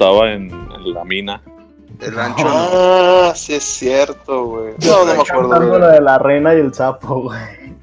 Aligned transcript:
estaba 0.00 0.32
en, 0.32 0.50
en 0.50 0.94
la 0.94 1.04
mina. 1.04 1.42
El 2.00 2.14
rancho. 2.14 2.46
Ah, 2.46 3.32
sí 3.36 3.52
es 3.52 3.64
cierto, 3.64 4.46
güey. 4.46 4.72
No, 4.82 5.04
no 5.04 5.14
me 5.14 5.20
acuerdo. 5.20 5.78
Lo 5.78 5.86
de 5.88 6.00
la 6.00 6.18
reina 6.18 6.54
y 6.54 6.60
el 6.60 6.72
sapo, 6.72 7.24
güey. 7.24 7.74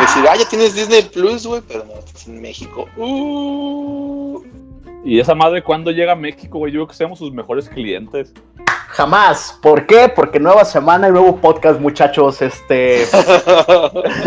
Decir, 0.00 0.24
ah, 0.28 0.36
ya 0.36 0.48
tienes 0.50 0.74
Disney 0.74 1.02
Plus, 1.02 1.46
güey, 1.46 1.62
pero 1.68 1.84
no, 1.84 1.94
estás 1.94 2.26
en 2.26 2.42
México. 2.42 2.88
Uh. 2.96 4.42
Y 5.04 5.20
esa 5.20 5.36
madre, 5.36 5.62
¿cuándo 5.62 5.92
llega 5.92 6.10
a 6.10 6.16
México, 6.16 6.58
güey? 6.58 6.72
Yo 6.72 6.80
creo 6.80 6.88
que 6.88 6.94
seamos 6.94 7.20
sus 7.20 7.32
mejores 7.32 7.68
clientes. 7.68 8.34
Jamás. 8.88 9.56
¿Por 9.62 9.86
qué? 9.86 10.08
Porque 10.12 10.40
nueva 10.40 10.64
semana 10.64 11.06
y 11.06 11.12
nuevo 11.12 11.36
podcast, 11.36 11.78
muchachos. 11.78 12.42
Este. 12.42 13.04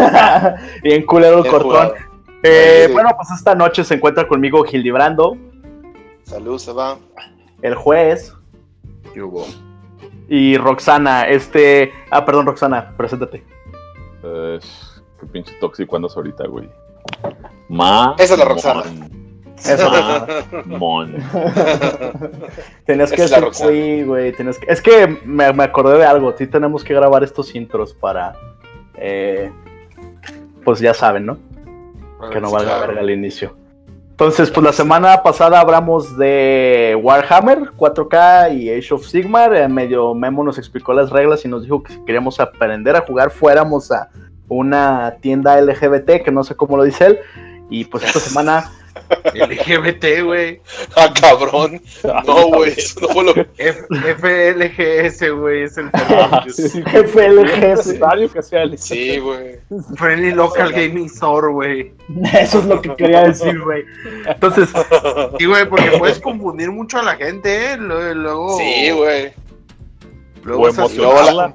Bien 0.81 1.05
culero 1.05 1.39
el 1.39 1.47
cortón. 1.49 1.71
jugado. 1.71 2.08
Eh, 2.43 2.83
Sí. 2.87 2.93
bueno, 2.93 3.09
pues 3.15 3.29
esta 3.31 3.53
noche 3.55 3.83
se 3.83 3.95
encuentra 3.95 4.27
conmigo 4.27 4.63
Gildibrando, 4.63 5.37
Salud, 6.23 6.57
se 6.59 6.71
va. 6.71 6.97
el 7.61 7.75
juez, 7.75 8.33
¿Qué 9.13 9.21
hubo? 9.21 9.45
y 10.27 10.57
Roxana. 10.57 11.23
Este. 11.27 11.91
Ah, 12.11 12.23
perdón, 12.25 12.45
Roxana, 12.45 12.93
preséntate. 12.95 13.43
Eh, 14.23 14.59
qué 15.19 15.25
pinche 15.27 15.53
tóxico 15.59 15.95
andas 15.95 16.15
ahorita, 16.15 16.45
güey. 16.47 16.69
Ma. 17.67 18.15
Esa 18.19 18.33
es 18.35 18.39
la 18.39 18.45
Roxana. 18.45 18.83
Eso. 19.57 19.91
Mon. 20.65 21.15
Tenías 22.85 23.11
que 23.11 23.23
Esa 23.23 23.25
es 23.25 23.31
la 23.31 23.37
decir 23.37 23.41
Roxana. 23.43 23.69
güey, 23.71 24.03
güey. 24.03 24.31
tenías 24.33 24.57
que... 24.59 24.71
Es 24.71 24.81
que 24.81 25.07
me, 25.25 25.51
me 25.51 25.63
acordé 25.63 25.97
de 25.97 26.05
algo. 26.05 26.33
Sí, 26.37 26.47
tenemos 26.47 26.83
que 26.83 26.93
grabar 26.93 27.23
estos 27.23 27.53
intros 27.55 27.93
para. 27.93 28.33
eh, 28.95 29.51
pues 30.63 30.79
ya 30.79 30.93
saben, 30.93 31.25
¿no? 31.25 31.37
Que 32.31 32.41
no 32.41 32.51
valga 32.51 32.79
verga 32.79 33.01
al 33.01 33.09
inicio. 33.09 33.55
Entonces, 34.19 34.51
pues 34.51 34.65
la 34.65 34.73
semana 34.73 35.23
pasada 35.23 35.61
hablamos 35.61 36.17
de 36.17 36.99
Warhammer 37.01 37.71
4K 37.77 38.53
y 38.53 38.69
Age 38.69 38.93
of 38.93 39.07
Sigmar. 39.07 39.55
En 39.55 39.73
medio 39.73 40.13
Memo 40.13 40.43
nos 40.43 40.57
explicó 40.57 40.91
las 40.91 41.09
reglas 41.09 41.45
y 41.45 41.47
nos 41.47 41.63
dijo 41.63 41.81
que 41.81 41.93
si 41.93 42.03
queríamos 42.03 42.41
aprender 42.41 42.97
a 42.97 43.01
jugar, 43.01 43.31
fuéramos 43.31 43.93
a 43.93 44.09
una 44.49 45.15
tienda 45.21 45.61
LGBT, 45.61 46.21
que 46.21 46.31
no 46.33 46.43
sé 46.43 46.55
cómo 46.55 46.75
lo 46.75 46.83
dice 46.83 47.05
él. 47.05 47.19
Y 47.69 47.85
pues 47.85 48.03
esta 48.03 48.19
semana, 48.19 48.69
LGBT, 49.33 50.23
güey. 50.23 50.61
Ah, 50.95 51.13
cabrón. 51.19 51.81
No, 52.25 52.47
güey, 52.47 52.73
eso 52.77 52.99
no 53.01 53.07
fue 53.09 53.23
lo 53.23 53.31
F- 53.57 53.85
FLGS, 54.17 55.31
güey, 55.31 55.63
es 55.63 55.77
el 55.77 55.89
Ah. 55.93 56.45
FLGS. 56.45 57.99
Que 58.33 58.41
sea 58.43 58.63
el 58.63 58.77
Sí, 58.77 59.17
güey. 59.19 59.59
Friendly 59.95 60.31
Local 60.31 60.71
Gaming 60.71 61.05
Store, 61.05 61.51
güey. 61.51 61.93
eso 62.39 62.59
es 62.59 62.65
lo 62.65 62.81
que 62.81 62.95
quería 62.95 63.23
decir, 63.23 63.59
güey. 63.61 63.83
Entonces, 64.27 64.69
Sí, 65.39 65.45
güey, 65.45 65.67
porque 65.69 65.91
puedes 65.97 66.19
confundir 66.19 66.71
mucho 66.71 66.99
a 66.99 67.03
la 67.03 67.15
gente, 67.15 67.73
¿eh? 67.73 67.77
Luego, 67.77 68.57
Sí, 68.57 68.91
güey. 68.91 69.31
luego 70.43 70.69
emocionarla. 70.69 71.53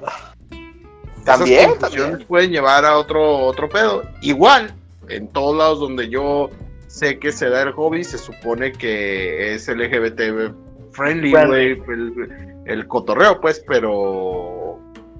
También, 1.23 1.77
también. 1.79 2.23
pueden 2.27 2.51
llevar 2.51 2.85
a 2.85 2.97
otro, 2.99 3.37
otro 3.39 3.67
pedo. 3.67 4.03
Igual, 4.21 4.73
en 5.09 5.27
todos 5.27 5.57
lados 5.57 5.79
donde 5.79 6.07
yo 6.09 6.49
sé 6.95 7.19
que 7.19 7.31
se 7.33 7.49
da 7.49 7.63
el 7.63 7.71
hobby, 7.73 8.03
se 8.05 8.17
supone 8.17 8.71
que 8.71 9.53
es 9.53 9.67
LGBT 9.67 10.53
friendly, 10.91 11.31
güey, 11.31 11.71
el, 11.89 12.63
el 12.65 12.87
cotorreo, 12.87 13.41
pues, 13.41 13.61
pero 13.67 14.79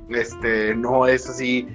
este 0.09 0.73
no 0.75 1.05
es 1.05 1.27
así 1.29 1.67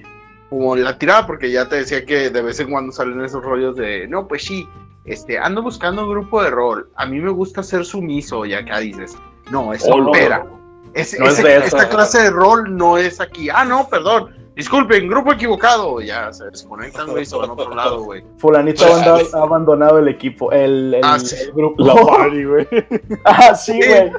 como 0.49 0.75
la 0.75 0.97
tirada, 0.99 1.27
porque 1.27 1.51
ya 1.51 1.69
te 1.69 1.77
decía 1.77 2.05
que 2.07 2.31
de 2.31 2.43
vez 2.43 2.59
en 2.61 2.71
cuando 2.71 2.93
salen 2.93 3.23
esos 3.23 3.45
rollos 3.45 3.77
de, 3.77 4.09
no, 4.09 4.27
pues 4.27 4.45
sí, 4.45 4.67
este, 5.05 5.39
ando 5.39 5.63
buscando 5.63 6.05
un 6.05 6.11
grupo 6.11 6.43
de 6.43 6.51
rol, 6.51 6.91
a 6.97 7.05
mí 7.05 7.21
me 7.21 7.31
gusta 7.31 7.63
ser 7.63 7.85
sumiso, 7.85 8.47
y 8.47 8.55
acá 8.55 8.79
dices, 8.79 9.15
no, 9.51 9.73
es 9.75 9.85
Oh, 9.87 10.01
no. 10.01 10.13
espera. 10.15 10.47
Es- 10.95 11.17
No 11.21 11.27
es 11.27 11.39
ese- 11.39 11.57
esta 11.59 11.89
clase 11.91 12.23
de 12.23 12.31
rol 12.31 12.75
no 12.77 12.97
es 12.99 13.21
aquí. 13.21 13.49
Ah, 13.49 13.65
no, 13.65 13.87
perdón. 13.89 14.35
Disculpen, 14.61 15.09
grupo 15.09 15.33
equivocado. 15.33 16.03
Ya 16.03 16.31
se 16.35 16.45
desconectan, 16.45 17.07
güey, 17.09 17.23
y 17.23 17.27
se 17.27 17.35
van 17.35 17.49
a 17.49 17.53
otro 17.55 17.75
lado, 17.75 18.03
güey. 18.03 18.23
Fulanito 18.37 18.85
ha 18.85 19.41
abandonado- 19.43 19.99
el 19.99 20.09
equipo, 20.09 20.53
el, 20.53 20.93
el- 20.93 21.01
Ah, 21.03 21.19
sí. 21.19 21.35
el 21.41 21.53
grupo. 21.53 21.83
La 21.83 21.95
party, 21.95 22.45
güey. 22.45 22.69
ah, 23.25 23.55
sí, 23.55 23.79
güey. 23.79 24.13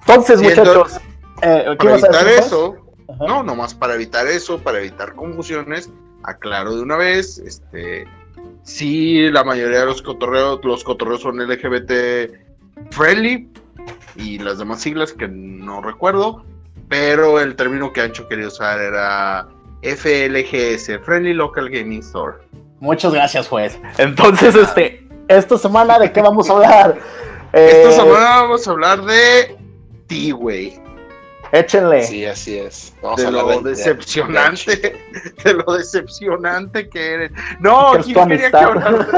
Entonces, 0.00 0.42
muchachos, 0.42 1.00
eh, 1.40 1.64
¿qué 1.70 1.76
Para 1.86 1.92
evitar 1.98 2.28
eso, 2.28 2.76
Ajá. 3.08 3.24
no, 3.26 3.42
nomás 3.42 3.72
para 3.74 3.94
evitar 3.94 4.26
eso, 4.26 4.58
para 4.58 4.78
evitar 4.78 5.14
confusiones, 5.14 5.90
aclaro 6.24 6.76
de 6.76 6.82
una 6.82 6.96
vez, 6.98 7.38
este, 7.38 8.06
sí, 8.62 9.30
la 9.30 9.42
mayoría 9.42 9.80
de 9.80 9.86
los 9.86 10.02
cotorreos, 10.02 10.60
los 10.64 10.84
cotorreos 10.84 11.22
son 11.22 11.38
LGBT 11.38 12.30
friendly 12.90 13.50
y 14.16 14.38
las 14.38 14.58
demás 14.58 14.82
siglas 14.82 15.14
que 15.14 15.28
no 15.28 15.80
recuerdo, 15.80 16.44
pero 16.88 17.40
el 17.40 17.54
término 17.56 17.92
que 17.92 18.00
Ancho 18.00 18.26
quería 18.28 18.48
usar 18.48 18.80
era 18.80 19.46
FLGS, 19.82 20.98
Friendly 21.04 21.34
Local 21.34 21.68
Gaming 21.70 22.00
Store. 22.00 22.38
Muchas 22.80 23.12
gracias, 23.12 23.48
juez. 23.48 23.78
Entonces, 23.98 24.54
este, 24.54 25.06
esta 25.28 25.58
semana, 25.58 25.98
¿de 25.98 26.12
qué 26.12 26.20
vamos 26.22 26.48
a 26.48 26.52
hablar? 26.54 26.98
Esta 27.52 27.88
Eh, 27.90 27.92
semana 27.92 28.42
vamos 28.42 28.66
a 28.66 28.70
hablar 28.70 29.02
de 29.02 29.56
güey. 30.32 30.80
Échenle. 31.52 32.02
Sí, 32.04 32.24
así 32.26 32.58
es. 32.58 32.92
Vamos 33.02 33.20
de 33.20 33.26
a 33.26 33.30
lo 33.30 33.46
de- 33.48 33.56
de- 33.62 33.70
decepcionante, 33.70 34.76
de- 34.76 35.32
de 35.44 35.54
lo 35.54 35.72
decepcionante 35.74 36.88
que 36.88 37.14
eres. 37.14 37.32
No, 37.60 37.92
Que 37.92 37.98
es 38.00 38.06
tu 38.06 38.12
quería 38.14 38.50
que 38.50 38.56
amistad. 38.56 39.06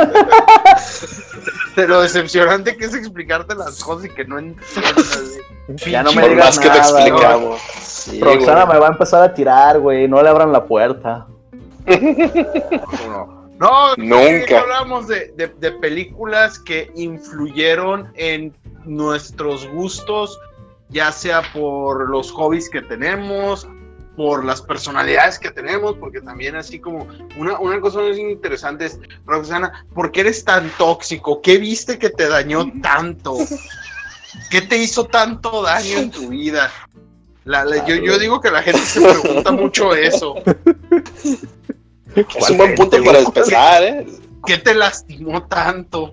de 1.76 1.88
lo 1.88 2.00
decepcionante 2.02 2.76
que 2.76 2.84
es 2.84 2.94
explicarte 2.94 3.54
las 3.54 3.82
cosas 3.82 4.06
y 4.06 4.08
que 4.10 4.24
no 4.24 4.38
entiendas. 4.38 5.38
Ya 5.86 6.02
no 6.02 6.12
me 6.12 6.22
Por 6.22 6.30
digas 6.30 6.46
más 6.46 6.58
que 6.58 6.69
te 6.70 6.78
nada, 6.78 7.00
explicamos. 7.00 7.60
Sí, 7.82 8.20
Roxana 8.20 8.64
güey. 8.64 8.74
me 8.74 8.80
va 8.80 8.86
a 8.88 8.90
empezar 8.92 9.22
a 9.22 9.32
tirar, 9.34 9.78
güey. 9.78 10.08
No 10.08 10.22
le 10.22 10.28
abran 10.28 10.52
la 10.52 10.64
puerta. 10.64 11.26
No, 13.06 13.46
no, 13.58 13.94
Nunca. 13.98 14.60
hablamos 14.60 15.06
de, 15.08 15.32
de- 15.36 15.48
de 15.58 15.72
películas 15.72 16.58
que 16.58 16.90
influyeron 16.94 18.10
en 18.14 18.54
nuestros 18.84 19.69
gustos, 19.69 20.38
ya 20.90 21.12
sea 21.12 21.42
por 21.52 22.08
los 22.10 22.30
hobbies 22.32 22.68
que 22.68 22.82
tenemos, 22.82 23.66
por 24.16 24.44
las 24.44 24.60
personalidades 24.60 25.38
que 25.38 25.50
tenemos, 25.50 25.96
porque 25.98 26.20
también 26.20 26.56
así 26.56 26.78
como 26.78 27.06
una, 27.38 27.58
una 27.58 27.80
cosa 27.80 28.00
muy 28.00 28.20
interesante 28.20 28.86
es, 28.86 28.98
Roxana, 29.24 29.86
¿por 29.94 30.12
qué 30.12 30.20
eres 30.20 30.44
tan 30.44 30.68
tóxico? 30.76 31.40
¿Qué 31.40 31.58
viste 31.58 31.98
que 31.98 32.10
te 32.10 32.28
dañó 32.28 32.70
tanto? 32.82 33.36
¿Qué 34.50 34.60
te 34.62 34.76
hizo 34.76 35.04
tanto 35.06 35.62
daño 35.62 35.98
en 35.98 36.10
tu 36.10 36.28
vida? 36.28 36.70
La- 37.44 37.64
la- 37.64 37.86
yo, 37.86 37.94
yo 37.96 38.18
digo 38.18 38.40
que 38.40 38.50
la 38.50 38.62
gente 38.62 38.80
se 38.80 39.00
pregunta 39.00 39.52
mucho 39.52 39.94
eso. 39.94 40.34
Es 42.14 42.50
un 42.50 42.56
buen 42.58 42.74
punto 42.74 43.02
para 43.04 43.20
empezar, 43.20 43.82
¿eh? 43.82 44.06
¿Qué 44.44 44.58
te 44.58 44.74
lastimó 44.74 45.44
tanto? 45.46 46.12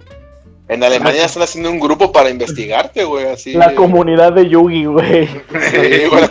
En 0.69 0.83
Alemania 0.83 1.23
están 1.25 1.43
haciendo 1.43 1.71
un 1.71 1.79
grupo 1.79 2.11
para 2.11 2.29
investigarte, 2.29 3.05
güey, 3.05 3.27
así. 3.29 3.53
La 3.53 3.73
comunidad 3.73 4.33
de 4.33 4.49
Yugi, 4.49 4.85
güey. 4.85 5.27
Sí, 5.71 6.05
güey, 6.09 6.23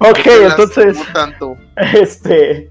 Ok, 0.00 0.18
¿Qué 0.24 0.46
entonces, 0.46 0.98
tanto? 1.12 1.56
este. 1.76 2.70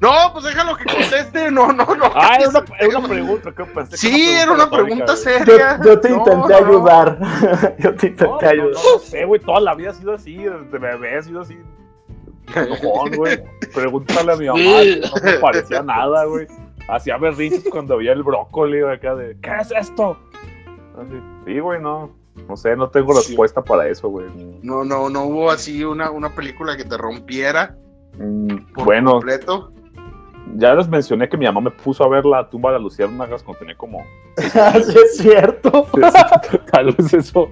No, 0.00 0.10
pues 0.32 0.44
déjalo 0.44 0.76
que 0.76 0.84
conteste. 0.84 1.50
No, 1.50 1.72
no, 1.72 1.84
no. 1.94 2.04
Ah, 2.14 2.36
era 2.38 2.48
una, 2.48 2.64
era 2.78 2.98
una 2.98 3.08
pregunta. 3.08 3.52
que 3.52 3.64
pensé 3.64 3.96
Sí, 3.96 4.30
era 4.30 4.52
una 4.52 4.70
pregunta 4.70 5.14
retórica, 5.14 5.44
seria. 5.46 5.80
yo 5.84 6.00
te 6.00 6.08
intenté 6.10 6.48
no. 6.48 6.56
ayudar. 6.56 7.18
yo 7.78 7.94
te 7.94 8.06
intenté 8.08 8.24
No, 8.26 8.38
ayudar. 8.50 8.70
no, 8.72 8.92
no 8.94 8.98
sé, 8.98 9.24
güey. 9.24 9.40
Toda 9.40 9.60
la 9.60 9.74
vida 9.74 9.90
ha 9.90 9.94
sido 9.94 10.14
así. 10.14 10.36
Desde 10.36 10.78
bebé 10.78 11.18
ha 11.18 11.22
sido 11.22 11.40
así. 11.42 11.58
Enojón, 12.54 13.12
güey. 13.16 13.42
Pregúntale 13.74 14.32
a 14.32 14.36
mi 14.36 14.46
mamá. 14.46 14.60
No 14.60 15.22
me 15.22 15.32
parecía 15.34 15.82
nada, 15.82 16.24
güey. 16.24 16.46
Hacía 16.90 17.16
berrinches 17.18 17.68
cuando 17.70 17.96
veía 17.98 18.12
el 18.12 18.22
brócoli, 18.22 18.80
güey, 18.82 18.94
acá 18.94 19.14
de, 19.14 19.36
¿qué 19.40 19.50
es 19.60 19.70
esto? 19.72 20.16
Así, 20.98 21.20
sí, 21.46 21.58
güey, 21.60 21.80
no. 21.80 22.10
No 22.48 22.56
sé, 22.56 22.74
no 22.76 22.88
tengo 22.88 23.12
Sí. 23.14 23.28
respuesta 23.28 23.62
para 23.62 23.86
eso, 23.88 24.08
güey. 24.08 24.26
No, 24.62 24.84
no, 24.84 25.08
no 25.10 25.24
hubo 25.24 25.50
así 25.50 25.84
una, 25.84 26.10
una 26.10 26.30
película 26.30 26.76
que 26.76 26.84
te 26.84 26.96
rompiera 26.96 27.76
Mm, 28.18 28.72
por 28.74 28.84
bueno, 28.86 29.12
completo. 29.12 29.72
ya 30.56 30.74
les 30.74 30.88
mencioné 30.88 31.28
que 31.28 31.36
mi 31.36 31.44
mamá 31.46 31.60
me 31.60 31.70
puso 31.70 32.02
a 32.04 32.08
ver 32.08 32.24
la 32.26 32.48
tumba 32.50 32.70
de 32.70 32.74
las 32.74 32.82
luciérnagas 32.82 33.42
cuando 33.42 33.60
tenía 33.60 33.76
como 33.76 34.04
Así 34.54 34.98
es 34.98 35.16
cierto. 35.18 35.86
Tal 36.72 36.92
vez 36.92 37.14
eso. 37.14 37.50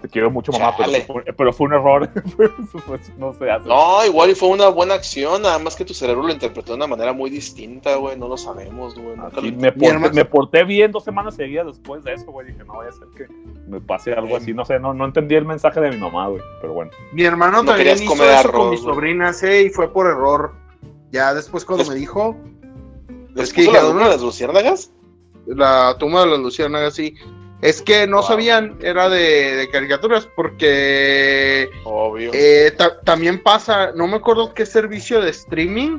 Te 0.00 0.08
quiero 0.08 0.30
mucho, 0.30 0.50
mamá, 0.52 0.74
pero, 0.78 0.90
fue, 1.06 1.24
pero 1.36 1.52
fue 1.52 1.66
un 1.66 1.72
error. 1.74 2.08
No 3.18 3.34
se 3.34 3.50
hace. 3.50 3.68
No, 3.68 4.04
igual 4.06 4.30
y 4.30 4.34
fue 4.34 4.48
una 4.48 4.68
buena 4.68 4.94
acción, 4.94 5.42
nada 5.42 5.58
más 5.58 5.76
que 5.76 5.84
tu 5.84 5.92
cerebro 5.94 6.22
lo 6.26 6.32
interpretó 6.32 6.72
de 6.72 6.76
una 6.76 6.86
manera 6.86 7.12
muy 7.12 7.28
distinta, 7.30 7.96
güey, 7.96 8.16
no 8.18 8.28
lo 8.28 8.36
sabemos, 8.36 8.94
güey. 8.98 9.14
Así 9.20 9.52
me, 9.52 9.72
porté, 9.72 9.86
hermano- 9.88 10.14
me 10.14 10.24
porté 10.24 10.64
bien 10.64 10.90
dos 10.92 11.04
semanas 11.04 11.34
seguidas 11.36 11.66
después 11.66 12.02
de 12.04 12.14
eso, 12.14 12.26
güey. 12.32 12.46
Dije, 12.48 12.64
no 12.64 12.76
vaya 12.78 12.90
a 12.90 12.92
ser 12.92 13.08
que 13.16 13.26
me 13.68 13.80
pase 13.80 14.12
algo 14.14 14.36
así. 14.36 14.54
No 14.54 14.64
sé, 14.64 14.78
no, 14.80 14.94
no 14.94 15.04
entendí 15.04 15.34
el 15.34 15.44
mensaje 15.44 15.80
de 15.80 15.90
mi 15.90 15.96
mamá, 15.98 16.28
güey. 16.28 16.42
Pero 16.60 16.72
bueno. 16.72 16.90
Mi 17.12 17.24
hermano 17.24 17.58
No 17.58 17.64
también 17.64 17.76
querías 17.78 18.00
hizo 18.02 18.10
comer 18.10 18.30
eso 18.30 18.42
con 18.42 18.50
arroz, 18.50 18.70
mis 18.70 18.82
güey. 18.82 18.94
sobrinas, 18.94 19.42
¿eh? 19.42 19.62
Y 19.64 19.70
fue 19.70 19.92
por 19.92 20.06
error. 20.06 20.54
Ya 21.12 21.34
después 21.34 21.64
cuando 21.64 21.84
Pues- 21.84 21.94
me 21.94 22.00
dijo, 22.00 22.36
¿Les 23.34 23.48
Es 23.48 23.52
que 23.52 23.60
puso 23.62 23.72
la 23.72 23.78
dijeron, 23.80 23.96
luna 23.96 24.08
de 24.08 24.14
las 24.14 24.22
luciérnagas? 24.22 24.92
La 25.46 25.96
tumba 25.98 26.22
de 26.22 26.26
las 26.32 26.40
luciérnagas, 26.40 26.94
sí. 26.94 27.14
Es 27.62 27.82
que 27.82 28.06
no 28.06 28.18
Wow. 28.18 28.26
sabían, 28.26 28.78
era 28.82 29.08
de, 29.10 29.56
de 29.56 29.68
caricaturas, 29.70 30.26
porque 30.34 31.68
Obvio. 31.84 32.30
eh, 32.32 32.72
ta- 32.76 33.00
también 33.00 33.42
pasa, 33.42 33.92
no 33.94 34.06
me 34.06 34.16
acuerdo 34.16 34.54
qué 34.54 34.64
servicio 34.64 35.20
de 35.20 35.30
streaming, 35.30 35.98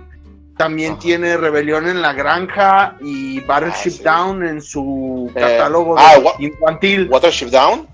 también 0.57 0.93
Ajá. 0.93 1.01
tiene 1.01 1.37
Rebelión 1.37 1.87
en 1.87 2.01
la 2.01 2.13
Granja 2.13 2.97
y 3.01 3.39
Battleship 3.41 3.91
Ah, 3.91 3.97
sí. 3.97 4.03
Down 4.03 4.43
en 4.47 4.61
su 4.61 5.31
Eh, 5.35 5.39
catálogo 5.39 5.95
ah, 5.97 6.17
wa- 6.23 6.33
infantil. 6.39 7.07
Watership 7.11 7.47
Down. 7.49 7.87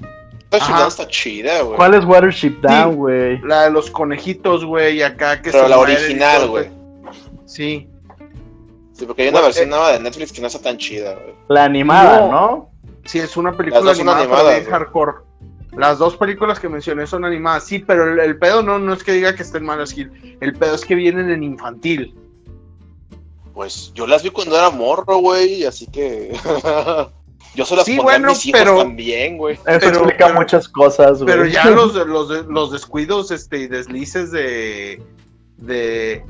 Watership 0.50 0.72
Ajá. 0.72 0.78
Down 0.80 0.88
está 0.88 1.08
chida, 1.08 1.62
güey. 1.62 1.76
¿Cuál 1.78 1.94
es 1.96 2.06
Watership 2.06 2.60
Down, 2.62 2.96
güey? 2.96 3.40
La 3.42 3.64
de 3.66 3.72
los 3.72 3.92
conejitos, 3.92 4.64
güey, 4.64 5.02
acá 5.04 5.42
que 5.42 5.52
Pero 5.52 5.64
se 5.66 5.70
la 5.70 5.78
original, 5.80 6.48
güey. 6.48 6.70
Sí. 7.46 7.90
Sí, 8.94 9.06
porque 9.06 9.24
hay 9.24 9.30
una 9.30 9.42
versión 9.42 9.66
eh, 9.68 9.70
nueva 9.72 9.92
de 9.92 10.00
Netflix 10.00 10.32
que 10.32 10.42
no 10.42 10.48
está 10.48 10.60
tan 10.62 10.78
chida, 10.78 11.14
güey. 11.14 11.36
La 11.50 11.66
animada, 11.66 12.22
No. 12.22 12.32
¿no? 12.32 12.72
Sí, 13.08 13.20
es 13.20 13.36
una 13.38 13.52
película 13.58 13.92
animada, 13.92 14.20
pero 14.22 14.34
animadas, 14.36 14.54
bien 14.54 14.70
güey. 14.70 14.72
hardcore. 14.80 15.12
Las 15.76 15.98
dos 15.98 16.16
películas 16.18 16.60
que 16.60 16.70
mencioné 16.70 17.06
son 17.08 17.26
animadas, 17.26 17.66
sí, 17.66 17.80
pero 17.80 18.12
el, 18.12 18.20
el 18.20 18.38
pedo 18.38 18.62
no, 18.64 18.80
no 18.80 18.94
es 18.94 19.04
que 19.04 19.12
diga 19.14 19.36
que 19.36 19.44
estén 19.44 19.64
malas, 19.66 19.92
Gil. 19.94 20.38
El 20.42 20.54
pedo 20.54 20.76
es 20.76 20.86
que 20.86 20.96
vienen 20.96 21.30
en 21.30 21.44
infantil. 21.44 22.16
Pues 23.54 23.92
yo 23.96 24.06
las 24.06 24.24
vi 24.24 24.30
cuando 24.30 24.56
era 24.58 24.70
morro, 24.70 25.18
güey, 25.18 25.66
así 25.66 25.88
que. 25.88 26.32
yo 27.56 27.66
se 27.66 27.76
las 27.76 27.86
Sí, 27.86 27.98
bueno, 27.98 28.28
a 28.28 28.30
mis 28.32 28.46
hijos 28.46 28.60
pero- 28.62 28.78
también, 28.78 29.38
güey. 29.38 29.56
Eso 29.56 29.64
Pero- 29.66 29.88
explica 29.90 30.28
pero- 30.28 30.40
muchas 30.40 30.68
cosas, 30.70 31.24
güey. 31.24 31.34
Pero 31.36 31.46
ya 31.48 31.66
los, 31.72 31.94
los, 31.96 32.30
los 32.48 32.72
descuidos 32.72 33.32
este, 33.32 33.60
y 33.60 33.68
deslices 33.68 34.32
de, 34.32 35.02
de. 35.58 36.24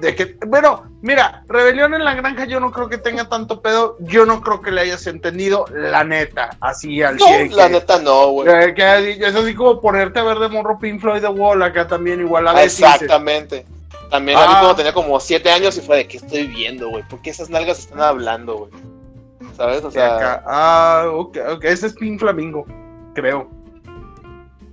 De 0.00 0.14
que. 0.14 0.36
Bueno, 0.46 0.84
mira, 1.06 1.44
Rebelión 1.48 1.94
en 1.94 2.04
la 2.04 2.14
Granja 2.14 2.44
yo 2.44 2.60
no 2.60 2.70
creo 2.72 2.88
que 2.88 2.98
tenga 2.98 3.28
tanto 3.28 3.62
pedo. 3.62 3.96
Yo 4.00 4.26
no 4.26 4.40
creo 4.42 4.60
que 4.60 4.70
le 4.72 4.82
hayas 4.82 5.06
entendido, 5.06 5.64
la 5.72 6.04
neta, 6.04 6.50
así 6.60 7.02
al 7.02 7.16
No, 7.16 7.26
la 7.56 7.68
neta 7.68 7.98
no, 7.98 8.28
güey. 8.30 8.48
es 8.76 9.34
así 9.34 9.54
como 9.54 9.80
ponerte 9.80 10.18
a 10.18 10.24
ver 10.24 10.38
de 10.38 10.48
morro 10.48 10.78
Pink 10.78 11.00
Floyd 11.00 11.20
The 11.22 11.28
Wall 11.28 11.62
acá 11.62 11.86
también 11.86 12.20
igual 12.20 12.48
a 12.48 12.52
veces. 12.52 12.80
Exactamente. 12.80 13.64
También 14.10 14.38
la 14.38 14.46
vi 14.46 14.52
Ah. 14.54 14.58
cuando 14.60 14.76
tenía 14.76 14.92
como 14.92 15.18
7 15.18 15.50
años 15.50 15.76
y 15.78 15.80
fue 15.80 15.96
de, 15.96 16.08
¿qué 16.08 16.18
estoy 16.18 16.46
viendo, 16.46 16.88
güey? 16.90 17.02
¿Por 17.08 17.20
qué 17.22 17.30
esas 17.30 17.48
nalgas 17.50 17.78
están 17.78 18.00
hablando, 18.00 18.56
güey? 18.58 18.70
¿Sabes? 19.56 19.82
O 19.84 19.90
sea, 19.90 20.16
acá, 20.16 20.44
ah, 20.46 21.06
ok, 21.12 21.38
ok, 21.54 21.64
ese 21.64 21.86
es 21.86 21.94
Pink 21.94 22.20
Flamingo, 22.20 22.66
creo. 23.14 23.48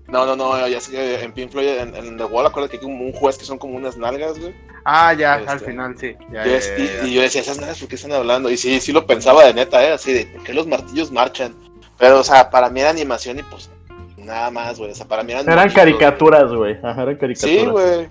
no, 0.08 0.26
no, 0.26 0.36
no, 0.36 0.68
ya 0.68 0.80
sé 0.80 0.92
que 0.92 1.24
en 1.24 1.32
Pink 1.34 1.52
Floyd, 1.52 1.68
en, 1.80 1.96
en 1.96 2.18
The 2.18 2.26
Wall, 2.26 2.46
acuérdate 2.46 2.78
que 2.78 2.86
hay 2.86 2.92
como 2.92 3.06
un 3.06 3.14
juez 3.14 3.38
que 3.38 3.46
son 3.46 3.58
como 3.58 3.76
unas 3.76 3.98
nalgas, 3.98 4.38
güey. 4.40 4.54
Ah, 4.86 5.14
ya, 5.14 5.38
Este, 5.40 5.52
al 5.52 5.60
final 5.62 5.96
sí. 5.98 6.16
Ya, 6.32 6.46
Y, 6.46 6.50
ya, 6.50 6.58
es- 6.58 6.78
ya, 6.78 6.84
y- 6.84 6.88
ya. 6.88 7.08
y 7.08 7.14
yo 7.14 7.22
decía, 7.22 7.42
esas 7.42 7.58
nalgas, 7.60 7.80
¿por 7.80 7.88
qué 7.88 7.96
están 7.96 8.12
hablando? 8.12 8.50
Y 8.50 8.58
sí, 8.58 8.80
sí 8.82 8.92
lo 8.92 9.06
pensaba 9.06 9.46
de 9.46 9.54
neta, 9.54 9.84
¿eh? 9.86 9.92
Así 9.94 10.12
de, 10.14 10.26
¿por 10.26 10.44
qué 10.44 10.54
los 10.54 10.68
martillos 10.68 11.12
marchan? 11.12 11.54
Pero, 11.98 12.20
o 12.20 12.24
sea, 12.24 12.50
para 12.50 12.70
mí 12.70 12.82
era 12.82 12.90
animación 12.90 13.40
y 13.40 13.44
pues 13.44 13.70
nada 14.18 14.52
más, 14.52 14.78
güey. 14.80 14.92
O 14.92 14.96
sea, 14.96 15.08
para 15.08 15.24
mí 15.24 15.32
eran. 15.32 15.50
Eran 15.50 15.72
caricaturas, 15.72 16.52
güey. 16.52 16.78
Ajá, 16.84 17.04
eran 17.04 17.16
caricaturas. 17.16 17.60
Sí, 17.64 17.66
güey. 17.66 18.10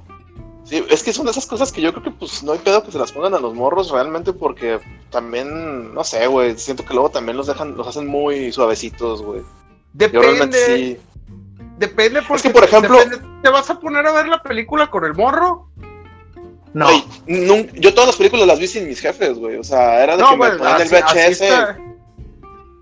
Sí, 0.65 0.83
es 0.91 1.03
que 1.03 1.13
son 1.13 1.25
de 1.25 1.33
esas 1.33 1.45
cosas 1.47 1.73
que 1.73 1.83
yo 1.83 1.91
creo 1.93 2.05
que 2.05 2.11
pues 2.13 2.43
no 2.45 2.53
hay 2.53 2.59
pedo 2.61 2.85
que 2.85 2.93
se 2.93 2.99
las 2.99 3.11
pongan 3.11 3.35
a 3.35 3.41
los 3.41 3.53
morros 3.53 3.91
realmente 3.91 4.33
porque 4.33 4.79
también, 5.11 5.93
no 5.93 6.05
sé, 6.05 6.27
güey, 6.29 6.57
siento 6.57 6.85
que 6.85 6.95
luego 6.95 7.11
también 7.11 7.37
los 7.37 7.49
dejan, 7.49 7.77
los 7.77 7.87
hacen 7.89 8.07
muy 8.07 8.53
suavecitos, 8.53 9.23
güey. 9.23 9.41
Yo 9.95 10.09
realmente 10.23 10.57
Depende, 10.57 10.97
sí. 10.97 10.99
depende 11.79 12.23
porque 12.27 12.51
por 12.51 12.63
ejemplo- 12.65 12.97
depende- 12.97 13.27
¿te 13.43 13.51
vas 13.51 13.69
a 13.71 13.81
poner 13.81 14.07
a 14.07 14.13
ver 14.13 14.29
la 14.29 14.41
película 14.41 14.89
con 14.89 15.05
el 15.05 15.15
morro? 15.15 15.69
No. 16.75 16.89
Yo 17.27 17.93
todas 17.93 18.09
las 18.09 18.17
películas 18.17 18.47
las 18.47 18.59
vi 18.59 18.67
sin 18.67 18.89
mis 18.89 19.01
jefes, 19.01 19.39
güey. 19.39 19.57
O 19.57 19.65
sea, 19.65 20.03
era 20.03 20.17
de 20.17 20.23
que 20.25 20.31
me 20.31 20.37
bueno, 20.37 20.59
ponían 20.59 20.81
el 20.81 20.83
así 20.83 20.95
VHS. 20.95 21.41
está, 21.43 21.79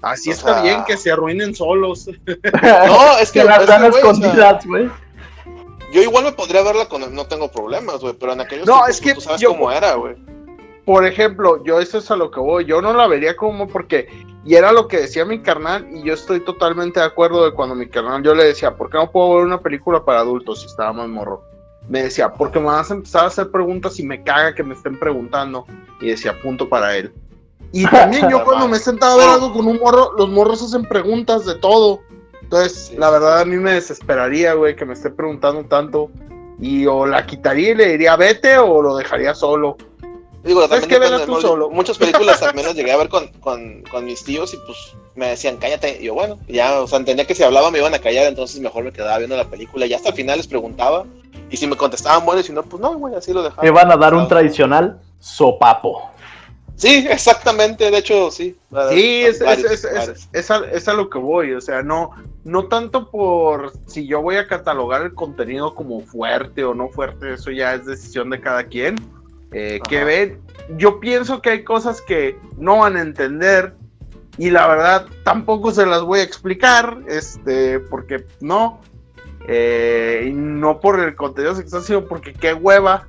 así 0.03 0.31
está 0.31 0.55
sea- 0.55 0.63
bien 0.63 0.85
que 0.85 0.97
se 0.97 1.11
arruinen 1.11 1.55
solos. 1.55 2.09
No, 2.87 3.19
es 3.19 3.31
que, 3.33 3.41
que 3.41 3.45
las 3.47 3.67
dan 3.67 3.85
escondidas, 3.87 4.65
güey. 4.67 4.89
yo 5.93 6.03
igual 6.03 6.25
me 6.25 6.33
podría 6.33 6.63
verla 6.63 6.87
con 6.89 7.13
no 7.15 7.27
tengo 7.27 7.51
problemas, 7.51 8.01
güey, 8.01 8.15
pero 8.15 8.33
en 8.33 8.41
aquellos 8.43 8.67
No, 8.67 8.75
tiempos, 8.75 8.91
es 8.91 9.01
que 9.01 9.15
tú 9.15 9.21
sabes 9.21 9.41
yo- 9.41 9.51
cómo 9.51 9.71
era, 9.73 9.95
güey. 9.95 10.15
Por 10.85 11.05
ejemplo, 11.07 11.63
yo 11.65 11.79
eso 11.81 11.99
es 11.99 12.11
a 12.11 12.17
lo 12.17 12.31
que 12.31 12.41
voy, 12.41 12.65
yo 12.65 12.81
no 12.81 12.93
la 12.93 13.07
vería 13.07 13.37
como 13.37 13.69
porque, 13.69 14.09
y 14.45 14.55
era 14.55 14.73
lo 14.73 14.89
que 14.89 14.97
decía 14.99 15.25
mi 15.25 15.41
carnal, 15.41 15.87
y 15.93 16.03
yo 16.03 16.15
estoy 16.15 16.41
totalmente 16.41 16.99
de 17.01 17.07
acuerdo 17.07 17.45
de 17.45 17.53
cuando 17.53 17.75
mi 17.75 17.87
carnal 17.89 18.23
yo 18.23 18.35
le 18.35 18.45
decía, 18.45 18.75
¿por 18.77 18.89
qué 18.91 18.97
no 18.99 19.11
puedo 19.11 19.35
ver 19.37 19.45
una 19.45 19.61
película 19.61 20.05
para 20.05 20.21
adultos 20.21 20.61
si 20.61 20.67
estaba 20.67 20.93
más 20.93 21.09
morro? 21.09 21.45
Me 21.91 22.05
decía, 22.05 22.33
porque 22.33 22.61
me 22.61 22.67
vas 22.67 22.91
a 22.91 22.95
empezar 22.95 23.25
a 23.25 23.27
hacer 23.27 23.51
preguntas 23.51 23.99
y 23.99 24.05
me 24.05 24.23
caga 24.23 24.55
que 24.55 24.63
me 24.63 24.75
estén 24.75 24.99
preguntando. 24.99 25.67
Y 26.01 26.07
decía, 26.07 26.41
punto 26.41 26.69
para 26.69 26.97
él. 26.97 27.13
Y 27.73 27.85
también 27.87 28.31
yo 28.31 28.43
cuando 28.45 28.69
me 28.69 28.77
he 28.77 28.81
sentado 28.81 29.15
a 29.15 29.17
ver 29.19 29.29
algo 29.29 29.53
con 29.53 29.67
un 29.67 29.77
morro, 29.79 30.13
los 30.17 30.29
morros 30.29 30.63
hacen 30.63 30.85
preguntas 30.85 31.45
de 31.45 31.57
todo. 31.57 32.01
Entonces, 32.43 32.87
Sí. 32.89 32.97
la 32.97 33.11
verdad 33.11 33.41
a 33.41 33.45
mí 33.45 33.57
me 33.57 33.73
desesperaría, 33.73 34.55
güey, 34.55 34.77
que 34.77 34.85
me 34.85 34.95
esté 34.95 35.11
preguntando 35.11 35.65
tanto. 35.65 36.11
Y 36.61 36.87
o 36.87 37.07
la 37.07 37.27
quitaría 37.27 37.71
y 37.71 37.75
le 37.75 37.89
diría 37.89 38.17
vete 38.17 38.57
o 38.59 38.81
lo 38.81 38.97
dejaría 38.97 39.35
solo. 39.35 39.77
Digo, 40.45 40.67
¿Sabes 40.69 40.87
qué? 40.87 40.99
Depende, 40.99 41.27
tú 41.27 41.41
solo. 41.41 41.71
Muchas 41.71 41.99
películas 41.99 42.41
también 42.41 42.67
las 42.67 42.77
llegué 42.77 42.93
a 42.93 42.97
ver 42.97 43.09
con, 43.09 43.29
con, 43.41 43.83
con 43.91 44.05
mis 44.05 44.23
tíos 44.25 44.55
y 44.55 44.59
pues 44.65 44.95
me 45.17 45.29
decían, 45.29 45.57
cállate. 45.59 45.99
Y 46.01 46.07
yo, 46.07 46.15
bueno, 46.15 46.39
ya, 46.49 46.81
o 46.81 46.87
sea, 46.87 46.99
entendía 46.99 47.27
que 47.27 47.35
si 47.35 47.43
hablaba 47.43 47.71
me 47.71 47.79
iban 47.79 47.95
a 47.95 47.99
callar, 47.99 48.27
entonces 48.27 48.61
mejor 48.61 48.85
me 48.85 48.93
quedaba 48.93 49.19
viendo 49.19 49.37
la 49.37 49.45
película. 49.49 49.87
Y 49.87 49.93
hasta 49.93 50.11
el 50.11 50.15
final 50.15 50.39
les 50.39 50.47
preguntaba. 50.47 51.05
Y 51.51 51.57
si 51.57 51.67
me 51.67 51.77
contestaban 51.77 52.25
bueno 52.25 52.41
y 52.41 52.45
si 52.45 52.53
no, 52.53 52.63
pues 52.63 52.81
no, 52.81 52.95
güey, 52.99 53.15
así 53.15 53.33
lo 53.33 53.43
dejaba. 53.43 53.63
Me 53.63 53.71
van 53.71 53.91
a 53.91 53.97
dar 53.97 54.15
un 54.15 54.23
Ah. 54.23 54.29
tradicional 54.29 55.01
sopapo. 55.19 56.11
Sí, 56.77 57.07
exactamente, 57.11 57.91
de 57.91 57.99
hecho, 57.99 58.31
sí. 58.31 58.57
Sí, 58.91 59.23
es, 59.23 59.41
es, 59.41 59.47
Varios, 59.47 59.71
es, 59.85 60.29
es- 60.33 60.51
a, 60.51 60.59
es 60.73 60.89
a 60.89 60.95
lo 60.95 61.11
que 61.11 61.19
voy, 61.19 61.53
o 61.53 61.61
sea, 61.61 61.83
no, 61.83 62.13
no 62.45 62.69
tanto 62.69 63.11
por 63.11 63.73
si 63.87 64.07
yo 64.07 64.23
voy 64.23 64.37
a 64.37 64.47
catalogar 64.47 65.03
el 65.03 65.13
contenido 65.15 65.75
como 65.75 66.01
fuerte 66.01 66.65
o 66.65 66.73
no 66.73 66.89
fuerte, 66.89 67.35
eso 67.35 67.51
ya 67.51 67.75
es 67.75 67.85
decisión 67.85 68.31
de 68.31 68.41
cada 68.41 68.65
quien. 68.65 68.97
eh, 69.53 69.81
que 69.89 70.05
ven, 70.05 70.41
yo 70.79 71.01
pienso 71.01 71.43
que 71.43 71.51
hay 71.51 71.65
cosas 71.65 72.01
que 72.01 72.39
no 72.57 72.79
van 72.79 72.97
a 72.97 73.01
entender 73.03 73.75
y 74.39 74.49
la 74.51 74.67
verdad 74.69 75.07
tampoco 75.25 75.73
se 75.73 75.85
las 75.85 76.03
voy 76.03 76.21
a 76.21 76.23
explicar, 76.23 76.99
este, 77.09 77.81
porque 77.81 78.25
no, 78.41 78.81
eh, 79.53 80.27
y 80.29 80.33
no 80.33 80.79
por 80.79 81.01
el 81.01 81.17
contenido 81.17 81.55
sexual, 81.57 81.83
sino 81.83 82.05
porque 82.05 82.33
qué 82.33 82.55
hueva 82.55 83.09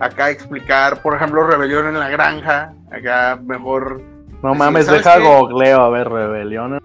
acá 0.00 0.30
explicar, 0.30 1.00
por 1.00 1.14
ejemplo, 1.14 1.46
Rebelión 1.46 1.86
en 1.86 1.98
la 1.98 2.08
Granja, 2.10 2.74
acá 2.90 3.38
mejor 3.42 4.02
No 4.42 4.52
Sí, 4.52 4.58
mames, 4.58 4.86
¿sabes 4.86 5.04
deja 5.04 5.18
qué? 5.18 5.24
googleo 5.24 5.80
a 5.80 5.88
ver 5.90 6.08
rebelión. 6.08 6.80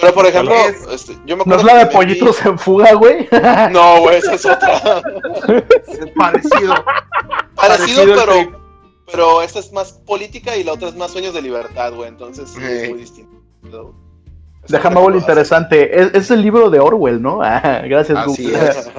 Pero 0.00 0.14
por 0.14 0.26
ejemplo, 0.26 0.54
Es- 0.54 0.86
este, 0.88 1.16
yo 1.26 1.36
me 1.36 1.44
¿No 1.44 1.56
es 1.56 1.64
la 1.64 1.76
de 1.78 1.84
vi- 1.86 1.92
pollitos 1.94 2.44
en 2.46 2.58
fuga, 2.58 2.92
güey? 2.94 3.28
No, 3.72 4.00
güey, 4.00 4.16
esa 4.18 4.34
es 4.34 4.44
otra. 4.46 5.02
parecido. 6.16 6.74
Parecido, 6.74 6.74
Parecido 7.56 8.04
pero, 8.16 8.32
trip. 8.32 8.54
pero 9.10 9.42
esta 9.42 9.58
es 9.58 9.72
más 9.72 9.92
política 10.06 10.56
y 10.56 10.64
la 10.64 10.72
otra 10.72 10.88
es 10.88 10.96
más 10.96 11.10
sueños 11.10 11.34
de 11.34 11.42
libertad, 11.42 11.92
güey. 11.94 12.08
Entonces 12.08 12.48
sí, 12.50 12.60
es 12.62 12.88
muy 12.90 12.98
distinto. 13.00 13.94
Déjame 14.68 15.00
algo 15.00 15.16
interesante. 15.16 16.00
Es, 16.00 16.14
es 16.14 16.30
el 16.30 16.42
libro 16.42 16.70
de 16.70 16.78
Orwell, 16.78 17.20
¿no? 17.20 17.40
Ah, 17.42 17.82
gracias, 17.84 18.18
Así 18.18 18.44
Google. 18.44 18.68
es. 18.68 18.90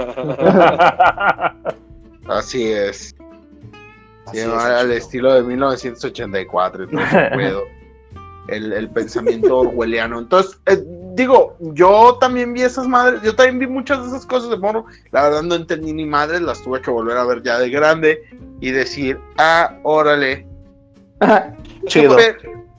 Así 2.27 2.72
es. 2.72 3.15
Así 4.25 4.38
Sí, 4.38 4.39
es, 4.39 4.48
al 4.48 4.91
estilo 4.91 5.34
de 5.34 5.43
1984. 5.43 6.84
entonces 6.86 7.29
puedo. 7.34 7.62
El, 8.48 8.74
el 8.74 8.89
pensamiento 8.89 9.60
orwelliano. 9.60 10.20
Entonces, 10.20 10.60
eh, 10.65 10.84
digo, 11.13 11.55
yo 11.60 12.17
también 12.20 12.53
vi 12.53 12.62
esas 12.63 12.88
madres, 12.88 13.22
yo 13.22 13.34
también 13.36 13.60
vi 13.60 13.67
muchas 13.67 14.01
de 14.01 14.08
esas 14.10 14.25
cosas 14.25 14.50
de 14.50 14.58
morro. 14.58 14.86
La 15.12 15.24
verdad 15.24 15.43
no 15.43 15.55
entendí 15.55 15.93
ni 15.93 16.05
madres, 16.05 16.41
las 16.41 16.62
tuve 16.62 16.82
que 16.82 16.91
volver 16.91 17.17
a 17.17 17.24
ver 17.24 17.41
ya 17.41 17.58
de 17.58 17.70
grande 17.70 18.22
y 18.60 18.72
decir, 18.72 19.17
ah, 19.38 19.77
órale. 19.84 20.46
Chido. 21.86 22.17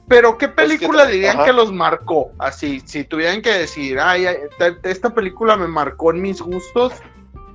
Pero, 0.07 0.37
¿qué 0.37 0.49
película 0.49 1.07
que- 1.07 1.13
dirían 1.13 1.37
ajá. 1.37 1.47
que 1.47 1.53
los 1.53 1.73
marcó? 1.73 2.31
Así, 2.39 2.83
si 2.85 3.05
tuvieran 3.05 3.41
que 3.43 3.51
decir, 3.51 3.99
ay, 3.99 4.27
ay, 4.27 4.37
esta- 4.85 5.11
película 5.11 5.57
me 5.57 5.67
marcó 5.67 6.11
en 6.11 6.21
mis 6.21 6.41
gustos, 6.43 6.93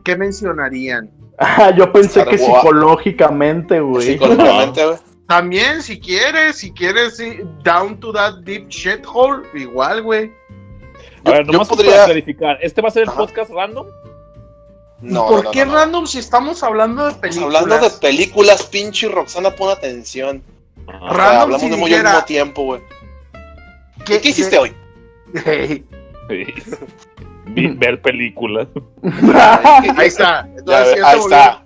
¿qué 0.04 0.16
mencionarían? 0.16 1.12
Ah, 1.38 1.72
yo 1.76 1.92
pensé 1.92 2.20
Star 2.22 2.30
que 2.30 2.38
psicológicamente, 2.40 3.80
güey. 3.80 4.08
Psicológicamente, 4.08 4.86
güey. 4.86 4.98
También, 5.28 5.84
si 5.84 6.00
quieres, 6.00 6.58
si 6.58 6.72
quieres, 6.72 7.18
sí, 7.18 7.40
down 7.64 8.00
to 8.00 8.12
that 8.14 8.40
deep 8.40 8.68
shithole, 8.70 9.48
igual, 9.54 10.02
güey. 10.02 10.32
A 11.26 11.32
ver, 11.32 11.46
nomás 11.48 11.68
yo 11.70 11.76
para 11.76 11.84
podría- 11.84 12.06
clarificar. 12.06 12.58
¿Este 12.62 12.82
va 12.82 12.88
a 12.88 12.92
ser 12.92 13.04
el 13.04 13.10
Ajá. 13.10 13.18
podcast 13.20 13.52
random? 13.52 13.86
No, 15.02 15.28
¿Por 15.28 15.44
no, 15.46 15.52
qué 15.52 15.66
no, 15.66 15.72
no. 15.74 15.78
random 15.78 16.08
si 16.08 16.20
estamos 16.20 16.62
hablando 16.64 17.04
de 17.06 17.12
Estamos 17.12 17.36
películas? 17.36 17.62
hablando 17.62 17.90
de 17.90 17.96
películas, 17.98 18.64
pinche 18.64 19.08
Roxana, 19.08 19.52
pon 19.56 19.70
atención. 19.70 20.44
Random 20.92 21.20
hablamos 21.20 21.62
si 21.62 21.70
de 21.70 21.78
muy 21.78 21.94
al 21.94 22.04
mismo 22.04 22.24
tiempo, 22.26 22.64
güey. 22.64 22.82
¿Qué, 24.06 24.16
¿Y 24.16 24.20
¿Qué 24.22 24.30
hiciste 24.30 24.58
hoy? 24.58 24.74
Hey, 25.46 25.86
Sí. 26.30 27.68
Ver 27.78 28.02
películas. 28.02 28.68
ahí 29.98 30.08
está. 30.08 30.48
Entonces, 30.56 31.04
ahí 31.04 31.20
está. 31.20 31.64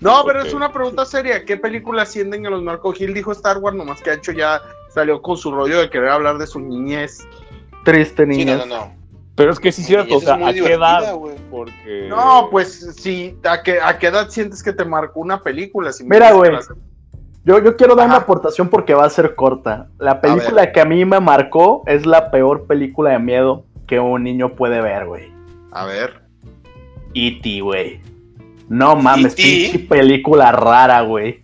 No, 0.00 0.22
pero 0.26 0.42
es 0.42 0.52
una 0.52 0.72
pregunta 0.72 1.04
seria. 1.06 1.44
¿Qué 1.44 1.56
película 1.56 2.02
ascienden 2.02 2.46
a 2.46 2.50
los 2.50 2.62
Marco 2.62 2.92
Gil? 2.92 3.14
Dijo 3.14 3.32
Star 3.32 3.58
Wars, 3.58 3.76
nomás 3.76 4.02
que 4.02 4.10
Ancho 4.10 4.32
ya 4.32 4.60
salió 4.92 5.22
con 5.22 5.36
su 5.36 5.52
rollo 5.52 5.78
de 5.80 5.88
querer 5.88 6.10
hablar 6.10 6.38
de 6.38 6.46
su 6.46 6.60
niñez. 6.60 7.26
Triste, 7.84 8.24
Sí, 8.24 8.28
niños. 8.28 8.66
no, 8.66 8.66
no, 8.66 8.86
no. 8.86 9.04
Pero 9.36 9.52
es 9.52 9.58
que 9.58 9.72
sí 9.72 9.80
es 9.80 9.88
cierto, 9.88 10.16
o 10.16 10.20
sea, 10.20 10.34
¿a 10.34 10.52
qué 10.52 10.74
edad? 10.74 11.16
Porque... 11.50 12.06
No, 12.08 12.48
pues 12.50 12.94
sí, 12.96 13.36
¿a 13.44 13.62
qué, 13.62 13.80
¿a 13.80 13.98
qué 13.98 14.06
edad 14.06 14.28
sientes 14.28 14.62
que 14.62 14.72
te 14.72 14.84
marcó 14.84 15.20
una 15.20 15.42
película? 15.42 15.92
Si 15.92 16.04
me 16.04 16.16
Mira, 16.16 16.32
güey. 16.32 16.52
Yo, 17.44 17.62
yo 17.62 17.76
quiero 17.76 17.94
dar 17.94 18.06
Ajá. 18.06 18.16
una 18.16 18.22
aportación 18.24 18.68
porque 18.68 18.94
va 18.94 19.04
a 19.04 19.10
ser 19.10 19.34
corta. 19.34 19.88
La 19.98 20.20
película 20.20 20.72
que 20.72 20.80
a 20.80 20.84
mí 20.86 21.04
me 21.04 21.20
marcó 21.20 21.82
es 21.86 22.06
la 22.06 22.30
peor 22.30 22.66
película 22.66 23.10
de 23.10 23.18
miedo 23.18 23.64
que 23.86 24.00
un 24.00 24.22
niño 24.24 24.50
puede 24.54 24.80
ver, 24.80 25.06
güey. 25.06 25.30
A 25.70 25.84
ver. 25.84 26.22
E.T., 27.14 27.60
güey. 27.60 28.00
No 28.68 28.96
mames, 28.96 29.34
E.T.. 29.34 29.42
pinche 29.42 29.78
película 29.80 30.52
rara, 30.52 31.02
güey. 31.02 31.42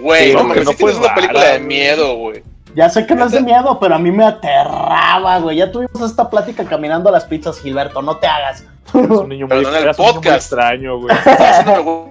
Güey, 0.00 0.30
Sí, 0.30 0.32
no, 0.32 0.38
no, 0.42 0.48
mames, 0.48 0.58
que 0.60 0.64
no 0.64 0.70
sí 0.70 0.76
tienes 0.78 0.96
fue 0.96 1.06
una 1.06 1.14
película 1.14 1.44
de 1.44 1.58
miedo, 1.60 2.16
güey. 2.16 2.42
Ya 2.74 2.88
sé 2.88 3.06
que 3.06 3.14
no 3.14 3.26
es 3.26 3.32
de 3.32 3.40
miedo, 3.40 3.78
pero 3.78 3.94
a 3.94 3.98
mí 3.98 4.10
me 4.10 4.24
aterraba, 4.24 5.38
güey. 5.38 5.58
Ya 5.58 5.70
tuvimos 5.70 6.00
esta 6.00 6.28
plática 6.28 6.64
caminando 6.64 7.08
a 7.08 7.12
las 7.12 7.24
pizzas, 7.24 7.60
Gilberto, 7.60 8.02
no 8.02 8.16
te 8.16 8.26
hagas. 8.26 8.62
Es 8.62 8.94
un 8.94 9.28
niño 9.28 9.46
muy, 9.46 9.58
en 9.58 9.66
el 9.66 9.74
eras 9.74 9.98
un 9.98 10.04
niño 10.06 10.14
muy 10.14 10.22
podcast. 10.22 10.36
extraño, 10.36 10.98
güey. 10.98 11.14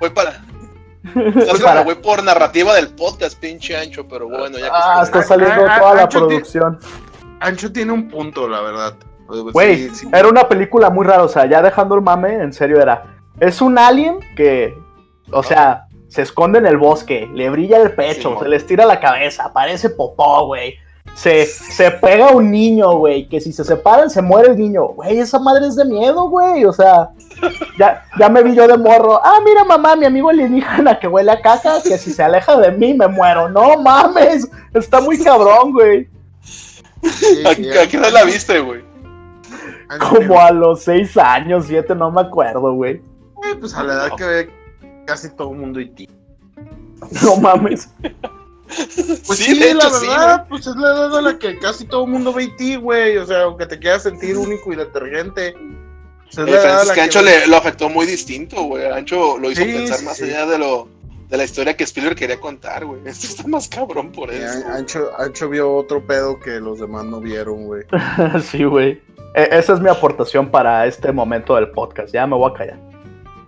Voy 0.00 0.10
para. 0.10 0.47
Estás 1.14 1.48
haciéndolo, 1.54 1.84
güey, 1.84 2.00
por 2.00 2.22
narrativa 2.22 2.74
del 2.74 2.88
podcast, 2.88 3.38
pinche 3.38 3.76
ancho, 3.76 4.06
pero 4.08 4.28
bueno, 4.28 4.58
ya 4.58 4.66
que 4.66 4.70
Ah, 4.72 4.96
se- 5.00 5.04
está 5.04 5.22
saliendo 5.22 5.64
Ah, 5.66 5.74
ah, 5.76 5.80
toda 5.80 5.94
la 5.94 6.02
Ancho, 6.02 6.18
producción. 6.26 6.78
Ancho 7.40 7.72
tiene 7.72 7.92
un 7.92 8.08
punto, 8.08 8.48
la 8.48 8.60
verdad. 8.60 8.94
Güey, 9.52 9.88
Sí, 9.90 9.94
sí. 9.94 10.08
era 10.12 10.26
una 10.28 10.48
película 10.48 10.88
muy 10.90 11.06
rara, 11.06 11.22
o 11.22 11.28
sea, 11.28 11.46
ya 11.46 11.60
dejando 11.62 11.94
el 11.94 12.00
mame, 12.02 12.34
en 12.34 12.52
serio 12.52 12.80
era. 12.80 13.04
Es 13.40 13.60
un 13.60 13.78
alien 13.78 14.18
que, 14.36 14.74
o 15.30 15.42
sea, 15.42 15.84
se 16.08 16.22
esconde 16.22 16.58
en 16.58 16.66
el 16.66 16.78
bosque, 16.78 17.28
le 17.34 17.50
brilla 17.50 17.76
el 17.76 17.92
pecho, 17.92 18.32
Sí, 18.32 18.42
se 18.44 18.48
le 18.48 18.56
estira 18.56 18.86
la 18.86 18.98
cabeza, 19.00 19.52
parece 19.52 19.90
popó, 19.90 20.46
güey. 20.46 20.76
Se, 21.14 21.46
se 21.46 21.90
pega 21.90 22.28
a 22.28 22.32
un 22.32 22.50
niño, 22.50 22.92
güey, 22.98 23.28
que 23.28 23.40
si 23.40 23.52
se 23.52 23.64
separan 23.64 24.08
se 24.08 24.22
muere 24.22 24.50
el 24.50 24.56
niño. 24.56 24.86
Güey, 24.88 25.18
esa 25.18 25.38
madre 25.38 25.66
es 25.66 25.74
de 25.76 25.84
miedo, 25.84 26.28
güey, 26.28 26.64
o 26.64 26.72
sea, 26.72 27.10
ya, 27.78 28.04
ya 28.18 28.28
me 28.28 28.42
vi 28.42 28.54
yo 28.54 28.68
de 28.68 28.78
morro. 28.78 29.20
Ah, 29.24 29.40
mira 29.44 29.64
mamá, 29.64 29.96
mi 29.96 30.04
amigo 30.06 30.30
alienígena 30.30 30.98
que 30.98 31.08
huele 31.08 31.32
a 31.32 31.40
caca, 31.40 31.82
que 31.82 31.98
si 31.98 32.12
se 32.12 32.22
aleja 32.22 32.56
de 32.58 32.70
mí 32.70 32.94
me 32.94 33.08
muero. 33.08 33.48
No 33.48 33.80
mames, 33.80 34.48
está 34.74 35.00
muy 35.00 35.18
cabrón, 35.18 35.72
güey. 35.72 36.08
Sí, 37.02 37.44
¿A, 37.46 37.54
sí, 37.54 37.70
a 37.70 37.88
qué 37.88 37.96
edad 37.96 38.12
la 38.12 38.24
viste, 38.24 38.60
güey? 38.60 38.82
Como 40.10 40.38
a 40.38 40.50
los 40.50 40.82
seis 40.82 41.16
años, 41.16 41.64
siete, 41.66 41.94
no 41.94 42.10
me 42.10 42.20
acuerdo, 42.20 42.74
güey. 42.74 42.96
Eh, 42.96 43.54
Pues 43.58 43.74
a 43.74 43.82
la 43.82 43.94
edad 43.94 44.16
que 44.16 44.24
ve 44.24 44.50
casi 45.06 45.30
todo 45.30 45.52
el 45.52 45.58
mundo 45.58 45.80
y 45.80 45.88
ti. 45.90 46.08
No 47.22 47.36
mames. 47.36 47.88
Pues 48.68 49.38
Sí, 49.38 49.44
sí, 49.54 49.58
de 49.58 49.74
la 49.74 49.84
hecho, 49.86 49.90
sí, 50.00 50.06
verdad, 50.06 50.46
pues 50.48 50.66
es 50.66 50.76
la 50.76 50.88
edad 50.88 51.18
a 51.18 51.22
la 51.22 51.38
que 51.38 51.58
casi 51.58 51.84
todo 51.86 52.04
el 52.04 52.10
mundo 52.10 52.32
ve 52.32 52.44
y 52.44 52.56
ti, 52.56 52.76
güey. 52.76 53.16
O 53.16 53.26
sea, 53.26 53.42
aunque 53.42 53.66
te 53.66 53.78
quieras 53.78 54.02
sentir 54.04 54.36
único 54.36 54.72
y 54.72 54.76
detergente. 54.76 55.54
Pues 56.34 56.38
es 56.46 56.86
la 56.88 56.94
que 56.94 57.00
Ancho 57.00 57.22
le, 57.22 57.46
lo 57.46 57.56
afectó 57.56 57.88
muy 57.88 58.04
distinto, 58.06 58.62
güey. 58.64 58.84
Ancho 58.86 59.38
lo 59.38 59.50
hizo 59.50 59.62
Sí, 59.62 59.72
pensar 59.72 59.98
sí, 59.98 60.04
más 60.04 60.16
sí. 60.18 60.24
allá 60.24 60.46
de 60.46 60.58
lo 60.58 60.88
de 61.28 61.36
la 61.36 61.44
historia 61.44 61.76
que 61.76 61.84
Spielberg 61.84 62.16
quería 62.16 62.40
contar, 62.40 62.84
güey. 62.86 63.00
Esto 63.04 63.26
está 63.26 63.46
más 63.48 63.68
cabrón 63.68 64.12
por 64.12 64.30
Sí, 64.30 64.36
eso. 64.36 64.66
An- 64.66 64.72
Ancho, 64.76 65.10
Ancho 65.18 65.48
vio 65.48 65.74
otro 65.74 66.06
pedo 66.06 66.38
que 66.40 66.52
los 66.60 66.80
demás 66.80 67.04
no 67.04 67.20
vieron, 67.20 67.64
güey. 67.66 67.84
Sí, 68.50 68.64
güey. 68.64 69.00
E- 69.34 69.48
esa 69.52 69.74
es 69.74 69.80
mi 69.80 69.88
aportación 69.90 70.50
para 70.50 70.86
este 70.86 71.12
momento 71.12 71.54
del 71.54 71.70
podcast. 71.70 72.12
Ya 72.12 72.26
me 72.26 72.34
voy 72.36 72.50
a 72.50 72.54
callar. 72.54 72.78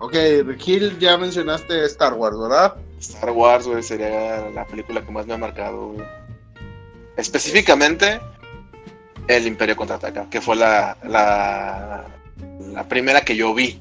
Ok, 0.00 0.14
Gil, 0.58 0.98
ya 0.98 1.18
mencionaste 1.18 1.84
Star 1.84 2.14
Wars, 2.14 2.38
¿verdad? 2.38 2.74
Star 2.98 3.30
Wars, 3.30 3.66
güey, 3.66 3.82
sería 3.82 4.48
la 4.48 4.66
película 4.66 5.04
que 5.04 5.12
más 5.12 5.26
me 5.26 5.34
ha 5.34 5.38
marcado, 5.38 5.88
güey. 5.88 6.06
Específicamente, 7.18 8.18
El 9.28 9.46
Imperio 9.46 9.76
Contraataca, 9.76 10.28
que 10.30 10.40
fue 10.40 10.56
la, 10.56 10.96
la, 11.04 12.06
la 12.72 12.88
primera 12.88 13.20
que 13.20 13.36
yo 13.36 13.52
vi. 13.52 13.78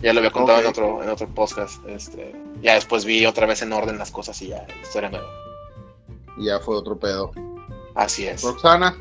Ya 0.00 0.14
lo 0.14 0.20
había 0.20 0.30
contado 0.30 0.60
en 0.60 0.66
otro 0.66 1.02
en 1.02 1.10
otro 1.10 1.28
podcast. 1.28 1.84
Este, 1.86 2.34
ya 2.62 2.74
después 2.74 3.04
vi 3.04 3.26
otra 3.26 3.46
vez 3.46 3.60
en 3.60 3.72
orden 3.72 3.98
las 3.98 4.10
cosas 4.10 4.40
y 4.40 4.48
ya, 4.48 4.66
historia 4.80 5.10
nueva. 5.10 5.28
Y 6.38 6.46
ya 6.46 6.60
fue 6.60 6.76
otro 6.76 6.98
pedo. 6.98 7.32
Así 7.94 8.26
es. 8.26 8.42
Roxana, 8.42 8.96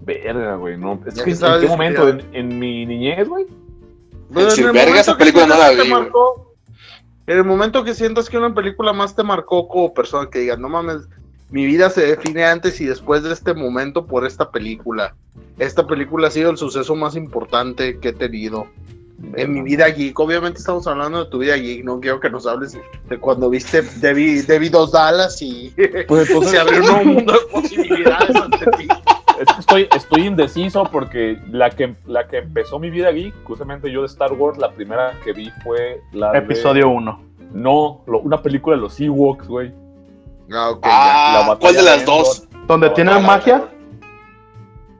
Verga, 0.00 0.56
güey, 0.56 0.76
no. 0.76 1.00
Es 1.06 1.14
Ya 1.14 1.24
que 1.24 1.30
en 1.30 1.60
qué 1.60 1.66
momento, 1.68 2.08
en 2.08 2.58
mi 2.58 2.86
niñez, 2.86 3.28
güey. 3.28 3.46
Pues, 4.32 4.46
Decir, 4.46 4.64
en 4.64 4.68
el 4.68 4.72
verga, 4.74 4.88
momento 4.90 5.00
esa 5.10 5.12
que 5.12 5.18
película 5.18 5.46
no 5.46 5.54
sientas 5.56 5.76
la 5.76 5.82
vi, 5.84 5.90
marcó- 5.90 6.54
En 7.26 7.36
el 7.38 7.44
momento 7.44 7.84
que 7.84 7.94
sientas 7.94 8.28
que 8.30 8.38
una 8.38 8.54
película 8.54 8.92
más 8.92 9.14
te 9.14 9.22
marcó 9.22 9.68
como 9.68 9.92
persona, 9.94 10.28
que 10.30 10.40
digas, 10.40 10.58
no 10.58 10.68
mames, 10.68 11.02
mi 11.50 11.66
vida 11.66 11.90
se 11.90 12.06
define 12.06 12.44
antes 12.44 12.80
y 12.80 12.86
después 12.86 13.22
de 13.22 13.32
este 13.32 13.54
momento 13.54 14.06
por 14.06 14.24
esta 14.26 14.50
película. 14.50 15.14
Esta 15.58 15.86
película 15.86 16.28
ha 16.28 16.30
sido 16.30 16.50
el 16.50 16.56
suceso 16.56 16.94
más 16.94 17.16
importante 17.16 17.98
que 17.98 18.08
he 18.10 18.12
tenido 18.12 18.66
en 19.34 19.52
mi 19.52 19.60
vida 19.62 19.86
geek. 19.88 20.18
Obviamente 20.18 20.60
estamos 20.60 20.86
hablando 20.86 21.24
de 21.24 21.30
tu 21.30 21.38
vida 21.38 21.56
geek, 21.56 21.84
no 21.84 22.00
quiero 22.00 22.20
que 22.20 22.30
nos 22.30 22.46
hables 22.46 22.78
de 23.08 23.18
cuando 23.18 23.50
viste 23.50 23.82
Debbie, 23.82 24.42
Debbie 24.42 24.70
Dos 24.70 24.92
Dallas 24.92 25.42
y 25.42 25.74
Pues 26.08 26.28
entonces, 26.28 26.52
se 26.52 26.58
abrió 26.58 26.80
un 26.80 26.86
nuevo 26.86 27.04
mundo 27.04 27.32
de 27.32 27.38
posibilidades 27.52 28.34
ante 28.36 28.66
ti. 28.78 28.88
Estoy, 29.70 29.88
estoy 29.96 30.26
indeciso 30.26 30.84
porque 30.84 31.38
la 31.50 31.70
que, 31.70 31.94
la 32.06 32.26
que 32.26 32.38
empezó 32.38 32.78
mi 32.78 32.90
vida 32.90 33.10
geek, 33.10 33.34
justamente 33.44 33.90
yo 33.90 34.00
de 34.00 34.06
Star 34.06 34.32
Wars, 34.32 34.58
la 34.58 34.70
primera 34.72 35.12
que 35.24 35.32
vi 35.32 35.50
fue 35.62 36.00
la 36.12 36.32
de- 36.32 36.38
Episodio 36.38 36.88
1. 36.88 37.22
No, 37.52 38.02
lo- 38.06 38.20
una 38.20 38.40
película 38.42 38.76
de 38.76 38.82
los 38.82 39.00
Ewoks, 39.00 39.48
güey. 39.48 39.72
Ah, 40.52 40.70
ok, 40.70 40.80
Ah, 40.82 41.30
la 41.34 41.48
batalla 41.48 41.58
¿cuál 41.60 41.74
de 41.76 41.82
las 41.82 42.00
Endor. 42.00 42.18
dos? 42.18 42.48
Donde 42.66 42.88
No, 42.88 42.92
tienen 42.94 43.22
magia. 43.24 43.64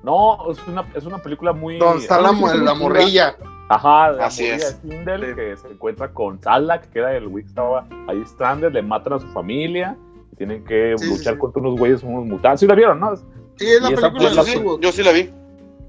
No, 0.03 0.50
es 0.50 0.59
una, 0.67 0.87
es 0.95 1.05
una 1.05 1.19
película 1.19 1.53
muy... 1.53 1.79
ya. 1.79 1.85
Donde 1.85 2.03
está 2.03 2.21
la, 2.21 2.33
la 2.33 2.39
chula. 2.39 2.75
morrilla. 2.75 3.37
Ajá, 3.69 4.11
la 4.12 4.27
Así 4.27 4.45
morrilla 4.45 4.67
es. 4.69 4.81
Sí. 4.83 5.35
que 5.37 5.57
se 5.57 5.69
encuentra 5.69 6.12
con 6.12 6.41
Salak, 6.43 6.91
que 6.91 6.99
era 7.00 7.15
el 7.17 7.29
güey 7.29 7.45
que 7.45 7.50
estaba 7.50 7.87
ahí 8.09 8.23
stranded, 8.27 8.73
le 8.73 8.83
matan 8.83 9.12
a 9.15 9.19
su 9.21 9.27
familia, 9.29 9.97
y 10.33 10.37
tienen 10.37 10.65
que 10.65 10.95
sí, 10.97 11.07
luchar 11.09 11.35
sí. 11.35 11.39
contra 11.39 11.61
unos 11.61 11.79
güeyes, 11.79 12.03
unos 12.03 12.25
mutantes. 12.25 12.61
¿Sí 12.61 12.67
la 12.67 12.75
vieron, 12.75 12.99
no? 12.99 13.12
Sí, 13.61 13.67
es 13.71 13.83
la 13.83 13.88
película 13.90 14.31
de 14.31 14.37
los 14.37 14.47
sí, 14.47 14.52
Ewoks. 14.57 14.81
yo 14.83 14.90
sí 14.93 15.02
la 15.02 15.12
vi. 15.12 15.31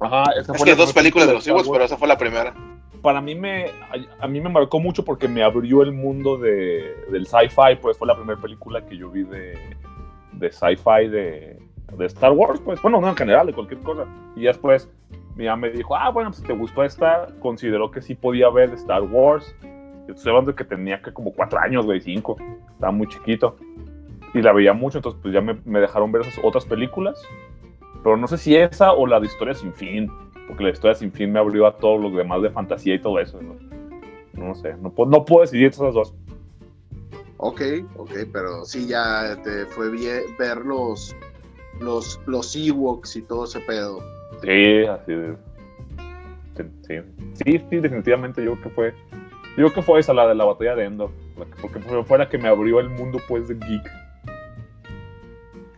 Ajá, 0.02 0.24
esa 0.38 0.52
Es 0.52 0.58
fue 0.58 0.66
que 0.66 0.72
la 0.72 0.76
dos 0.78 0.92
películas 0.94 1.28
de 1.28 1.34
los 1.36 1.44
Star 1.44 1.54
Ewoks, 1.56 1.68
Wars. 1.70 1.76
pero 1.78 1.86
esa 1.86 1.98
fue 1.98 2.08
la 2.10 2.18
primera. 2.18 2.54
Para 3.02 3.22
mí 3.22 3.34
me, 3.34 3.66
a, 3.66 4.26
a 4.26 4.28
mí 4.28 4.42
me 4.42 4.50
marcó 4.50 4.80
mucho 4.82 5.06
porque 5.06 5.28
me 5.30 5.42
abrió 5.42 5.82
el 5.82 5.94
mundo 5.94 6.38
de, 6.38 6.94
del 7.10 7.26
sci-fi, 7.26 7.78
pues 7.82 7.98
fue 7.98 8.08
la 8.08 8.16
primera 8.16 8.40
película 8.42 8.86
que 8.86 8.98
yo 8.98 9.10
vi 9.10 9.24
de, 9.24 9.58
de 10.34 10.52
sci-fi 10.52 11.08
de, 11.08 11.60
de 11.98 12.06
Star 12.08 12.34
Wars, 12.34 12.60
pues 12.64 12.82
bueno, 12.82 13.00
no 13.00 13.08
en 13.08 13.16
general, 13.16 13.48
de 13.48 13.54
cualquier 13.54 13.80
cosa. 13.80 14.06
Y 14.36 14.42
después 14.44 14.90
mi 15.36 15.46
mamá 15.46 15.68
me 15.68 15.70
dijo, 15.70 15.96
ah, 15.96 16.10
bueno, 16.10 16.30
pues 16.32 16.42
si 16.42 16.46
te 16.48 16.54
gustó 16.54 16.84
esta, 16.84 17.28
consideró 17.40 17.90
que 17.90 18.02
sí 18.02 18.16
podía 18.16 18.50
ver 18.50 18.72
Star 18.74 19.04
Wars. 19.04 19.56
Yo 20.08 20.14
estoy 20.14 20.32
hablando 20.32 20.52
de 20.52 20.58
que 20.58 20.66
tenía 20.66 21.02
que 21.02 21.14
como 21.14 21.32
cuatro 21.32 21.58
años, 21.60 21.86
güey, 21.86 22.02
cinco. 22.02 22.36
Estaba 22.74 22.92
muy 22.92 23.08
chiquito. 23.08 23.56
Y 24.34 24.42
la 24.42 24.52
veía 24.52 24.74
mucho, 24.74 24.98
entonces 24.98 25.20
pues 25.22 25.34
ya 25.34 25.42
me, 25.42 25.58
me 25.64 25.80
dejaron 25.80 26.12
ver 26.12 26.24
esas 26.24 26.40
otras 26.44 26.66
películas. 26.66 27.22
Pero 28.04 28.18
no 28.18 28.28
sé 28.28 28.38
si 28.38 28.56
esa 28.56 28.94
o 28.94 29.06
la 29.06 29.20
de 29.20 29.28
Historia 29.28 29.54
Sin 29.54 29.74
Fin. 29.74 30.12
Porque 30.48 30.64
la 30.64 30.70
Historia 30.72 30.96
Sin 30.96 31.12
Fin 31.12 31.32
me 31.32 31.40
abrió 31.40 31.68
a 31.68 31.78
todos 31.78 32.02
los 32.02 32.14
demás 32.14 32.42
de 32.42 32.50
fantasía 32.50 32.96
y 32.96 33.02
todo 33.02 33.20
eso. 33.20 33.40
No, 33.42 33.56
no 34.34 34.56
sé, 34.56 34.76
no 34.82 34.92
puedo, 34.92 35.10
no 35.10 35.24
puedo 35.24 35.42
decidir 35.42 35.68
esas 35.68 35.94
dos. 35.94 36.14
Ok, 37.38 37.62
ok, 37.98 38.12
pero 38.32 38.66
sí 38.66 38.88
ya 38.88 39.36
te 39.44 39.66
fue 39.68 39.90
bien 39.90 40.22
ver 40.38 40.58
los, 40.58 41.16
los, 41.80 42.20
los 42.28 42.56
Ewoks 42.56 43.16
y 43.16 43.22
todo 43.24 43.46
ese 43.46 43.60
pedo. 43.62 44.00
Sí, 44.42 44.86
así 44.86 45.14
de. 45.14 45.36
Sí, 46.88 47.60
sí, 47.70 47.78
definitivamente 47.78 48.44
yo 48.44 48.54
creo 48.54 48.64
que 48.64 48.70
fue. 48.70 48.94
Yo 49.52 49.56
creo 49.56 49.74
que 49.74 49.82
fue 49.82 50.00
esa, 50.00 50.14
la 50.14 50.28
de 50.28 50.36
la 50.36 50.46
batalla 50.46 50.76
de 50.76 50.86
Endor. 50.86 51.12
Porque 51.62 51.80
fue, 51.80 52.18
la 52.18 52.30
que 52.30 52.38
me 52.38 52.48
abrió 52.48 52.80
el 52.80 52.90
mundo, 52.90 53.20
pues, 53.28 53.48
de 53.48 53.56
geek. 53.56 53.92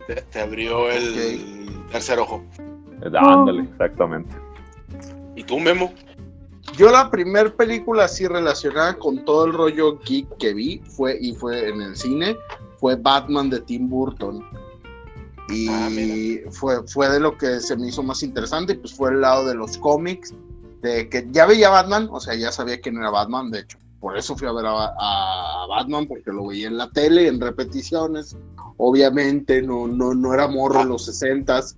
Te, 0.06 0.14
te 0.16 0.40
abrió 0.40 0.90
el 0.90 1.83
tercer 1.94 2.18
ojo. 2.18 2.42
Eh, 3.02 3.10
Ándale, 3.16 3.62
exactamente. 3.62 4.34
¿Y 5.36 5.44
tú, 5.44 5.60
Memo? 5.60 5.92
Yo 6.76 6.90
la 6.90 7.08
primer 7.08 7.54
película 7.54 8.06
así 8.06 8.26
relacionada 8.26 8.98
con 8.98 9.24
todo 9.24 9.44
el 9.44 9.52
rollo 9.52 10.00
geek 10.00 10.26
que 10.38 10.54
vi 10.54 10.82
fue 10.88 11.16
y 11.20 11.34
fue 11.34 11.68
en 11.68 11.80
el 11.80 11.94
cine 11.94 12.36
fue 12.80 12.96
Batman 12.96 13.48
de 13.48 13.60
Tim 13.60 13.88
Burton. 13.88 14.44
Y 15.48 15.68
Ah, 15.68 16.50
fue, 16.50 16.82
fue 16.88 17.08
de 17.10 17.20
lo 17.20 17.38
que 17.38 17.60
se 17.60 17.76
me 17.76 17.88
hizo 17.88 18.02
más 18.02 18.22
interesante, 18.24 18.72
y 18.72 18.76
pues 18.76 18.92
fue 18.94 19.10
el 19.10 19.20
lado 19.20 19.46
de 19.46 19.54
los 19.54 19.78
cómics, 19.78 20.34
de 20.82 21.08
que 21.08 21.28
ya 21.30 21.46
veía 21.46 21.68
Batman, 21.68 22.08
o 22.10 22.18
sea, 22.18 22.34
ya 22.34 22.50
sabía 22.50 22.80
quién 22.80 22.96
era 22.96 23.10
Batman, 23.10 23.50
de 23.50 23.60
hecho, 23.60 23.78
por 24.00 24.16
eso 24.16 24.36
fui 24.36 24.48
a 24.48 24.52
ver 24.52 24.64
a, 24.66 24.94
a 24.98 25.66
Batman, 25.68 26.06
porque 26.06 26.32
lo 26.32 26.46
veía 26.46 26.66
en 26.66 26.78
la 26.78 26.90
tele, 26.90 27.28
en 27.28 27.40
repeticiones, 27.40 28.36
obviamente 28.76 29.62
no, 29.62 29.86
no, 29.86 30.14
no 30.14 30.34
era 30.34 30.48
morro 30.48 30.82
en 30.82 30.88
los 30.88 31.08
60s, 31.08 31.76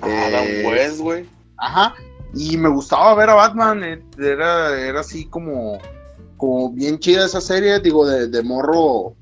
Adam 0.00 0.44
Eh, 0.46 0.64
West, 0.66 0.98
güey. 1.00 1.26
Ajá. 1.58 1.94
Y 2.34 2.56
me 2.56 2.68
gustaba 2.68 3.14
ver 3.14 3.30
a 3.30 3.34
Batman. 3.34 3.82
eh, 3.84 4.02
Era, 4.18 4.78
era 4.80 5.00
así 5.00 5.26
como, 5.26 5.78
como 6.36 6.70
bien 6.72 6.98
chida 6.98 7.26
esa 7.26 7.40
serie, 7.40 7.78
digo, 7.80 8.06
de, 8.06 8.26
de 8.28 8.42
morro. 8.42 9.14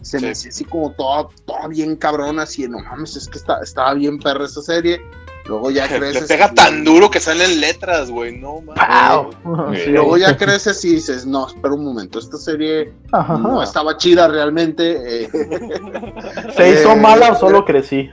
Se 0.00 0.18
me 0.20 0.26
Sí. 0.28 0.32
hacía 0.32 0.50
así 0.50 0.64
como 0.64 0.90
toda, 0.92 1.28
toda 1.46 1.68
bien 1.68 1.96
cabrona, 1.96 2.42
así, 2.42 2.68
no 2.68 2.78
mames, 2.78 3.16
es 3.16 3.26
que 3.28 3.38
está, 3.38 3.60
estaba 3.62 3.94
bien 3.94 4.18
perra 4.18 4.44
esa 4.44 4.60
serie. 4.60 5.00
Luego 5.46 5.70
ya 5.70 5.86
Le 5.88 5.98
creces. 5.98 6.24
pega 6.26 6.50
y- 6.52 6.54
tan 6.54 6.84
duro 6.84 7.10
que 7.10 7.20
salen 7.20 7.60
letras, 7.60 8.10
güey. 8.10 8.36
No 8.38 8.60
mames. 8.60 9.86
Luego 9.88 10.16
ya 10.18 10.36
creces 10.36 10.82
y 10.84 10.94
dices, 10.96 11.26
no, 11.26 11.46
espera 11.46 11.74
un 11.74 11.84
momento, 11.84 12.18
esta 12.18 12.36
serie 12.38 12.92
Ajá. 13.12 13.36
no 13.38 13.62
estaba 13.62 13.96
chida 13.98 14.26
realmente. 14.28 15.24
eh, 15.24 15.28
¿Se 16.56 16.70
hizo 16.80 16.92
Eh, 16.92 16.96
mala 16.96 17.32
o 17.32 17.38
solo 17.38 17.64
crecí? 17.64 18.10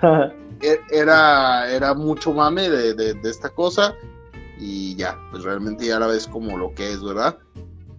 E- 0.61 0.81
era, 0.91 1.69
era 1.71 1.93
mucho 1.93 2.33
mame 2.33 2.69
de, 2.69 2.93
de- 2.93 3.13
de 3.13 3.29
esta 3.29 3.49
cosa 3.49 3.95
y 4.57 4.95
ya, 4.95 5.17
pues 5.31 5.43
realmente 5.43 5.85
ya 5.85 5.99
la 5.99 6.07
ves 6.07 6.27
como 6.27 6.57
lo 6.57 6.73
que 6.75 6.91
es, 6.93 7.03
¿verdad? 7.03 7.37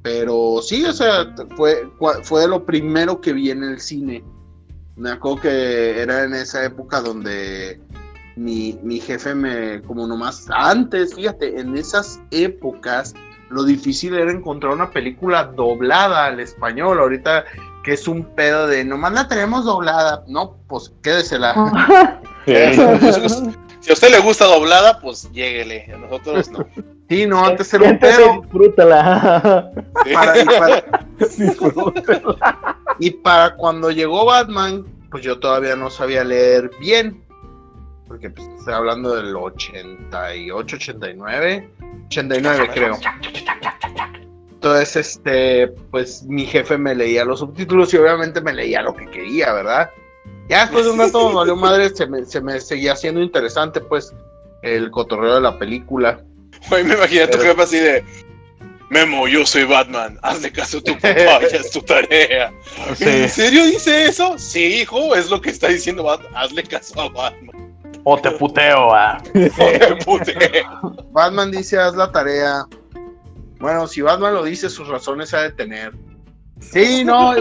Pero 0.02 0.60
sí, 0.62 0.84
o 0.84 0.92
sea, 0.92 1.34
fue, 1.56 1.88
fue 2.24 2.48
lo 2.48 2.64
primero 2.64 3.20
que 3.20 3.32
vi 3.32 3.50
en 3.50 3.62
el 3.62 3.80
cine. 3.80 4.24
Me 4.96 5.10
acuerdo 5.10 5.42
que 5.42 6.00
era 6.00 6.24
en 6.24 6.34
esa 6.34 6.64
época 6.64 7.00
donde 7.00 7.80
mi, 8.36 8.78
mi 8.82 8.98
jefe 9.00 9.34
me, 9.34 9.80
como 9.82 10.06
nomás 10.06 10.48
antes, 10.50 11.14
fíjate, 11.14 11.58
en 11.60 11.76
esas 11.76 12.20
épocas 12.30 13.14
lo 13.50 13.64
difícil 13.64 14.14
era 14.14 14.30
encontrar 14.32 14.72
una 14.72 14.90
película 14.90 15.44
doblada 15.44 16.26
al 16.26 16.40
español. 16.40 16.98
Ahorita 16.98 17.44
que 17.82 17.92
es 17.94 18.06
un 18.08 18.24
pedo 18.24 18.66
de 18.66 18.84
nomás 18.84 19.12
la 19.12 19.28
tenemos 19.28 19.64
doblada. 19.64 20.24
No, 20.28 20.56
pues 20.68 20.92
quédesela. 21.02 21.54
Si 23.82 23.90
a 23.90 23.94
usted 23.94 24.10
le 24.12 24.20
gusta 24.20 24.44
doblada, 24.44 25.00
pues 25.00 25.28
lléguele. 25.32 25.92
A 25.92 25.98
nosotros 25.98 26.48
no. 26.52 26.64
Sí, 27.08 27.26
no, 27.26 27.44
antes 27.44 27.74
era 27.74 27.90
un 27.90 27.98
pedo. 27.98 28.40
disfrútala. 28.40 29.72
Sí. 30.04 30.12
Para- 30.14 30.38
y, 30.40 30.44
para, 30.44 30.84
y 33.00 33.10
para 33.10 33.56
cuando 33.56 33.90
llegó 33.90 34.24
Batman, 34.24 34.86
pues 35.10 35.24
yo 35.24 35.40
todavía 35.40 35.74
no 35.74 35.90
sabía 35.90 36.22
leer 36.22 36.70
bien. 36.78 37.24
Porque 38.06 38.30
pues, 38.30 38.46
estoy 38.56 38.72
hablando 38.74 39.16
del 39.16 39.34
88, 39.34 40.76
89. 40.76 41.70
89 42.06 42.70
creo. 42.72 42.98
Entonces, 44.62 44.94
este, 44.94 45.66
pues 45.90 46.22
mi 46.22 46.46
jefe 46.46 46.78
me 46.78 46.94
leía 46.94 47.24
los 47.24 47.40
subtítulos 47.40 47.92
y 47.92 47.96
obviamente 47.96 48.40
me 48.40 48.52
leía 48.52 48.80
lo 48.80 48.94
que 48.94 49.10
quería, 49.10 49.52
¿verdad? 49.52 49.90
Ya 50.48 50.60
después 50.60 50.84
de 50.84 50.92
un 50.92 51.00
rato 51.00 51.30
me 51.30 51.34
valió 51.34 51.56
madre, 51.56 51.90
se 51.90 52.06
me, 52.06 52.24
se 52.24 52.40
me 52.40 52.60
seguía 52.60 52.92
haciendo 52.92 53.20
interesante, 53.20 53.80
pues, 53.80 54.14
el 54.62 54.88
cotorreo 54.92 55.34
de 55.34 55.40
la 55.40 55.58
película. 55.58 56.20
Güey, 56.68 56.84
me 56.84 56.94
imagino 56.94 57.24
a 57.24 57.26
tu 57.26 57.38
Pero- 57.38 57.50
jefe 57.50 57.62
así 57.62 57.78
de. 57.80 58.04
Memo, 58.88 59.26
yo 59.26 59.44
soy 59.44 59.64
Batman. 59.64 60.16
Hazle 60.22 60.52
caso 60.52 60.78
a 60.78 60.82
tu 60.82 60.94
papá, 60.94 61.40
ya 61.40 61.56
es 61.56 61.70
tu 61.72 61.80
tarea. 61.80 62.52
¿En 63.00 63.28
serio 63.28 63.64
dice 63.64 64.04
eso? 64.04 64.38
Sí, 64.38 64.82
hijo, 64.82 65.16
es 65.16 65.28
lo 65.28 65.40
que 65.40 65.50
está 65.50 65.68
diciendo 65.68 66.04
Batman. 66.04 66.30
Hazle 66.36 66.62
caso 66.62 67.00
a 67.00 67.08
Batman. 67.08 67.74
O 68.04 68.16
te 68.16 68.30
puteo, 68.30 68.94
ah. 68.94 69.20
Joder, 69.56 69.98
pute. 70.04 70.64
Batman 71.10 71.50
dice, 71.50 71.78
haz 71.80 71.96
la 71.96 72.12
tarea. 72.12 72.64
Bueno, 73.62 73.86
si 73.86 74.02
Batman 74.02 74.34
lo 74.34 74.42
dice, 74.42 74.68
sus 74.68 74.88
razones 74.88 75.32
ha 75.32 75.42
de 75.42 75.52
tener. 75.52 75.92
Sí, 76.58 77.04
no, 77.04 77.32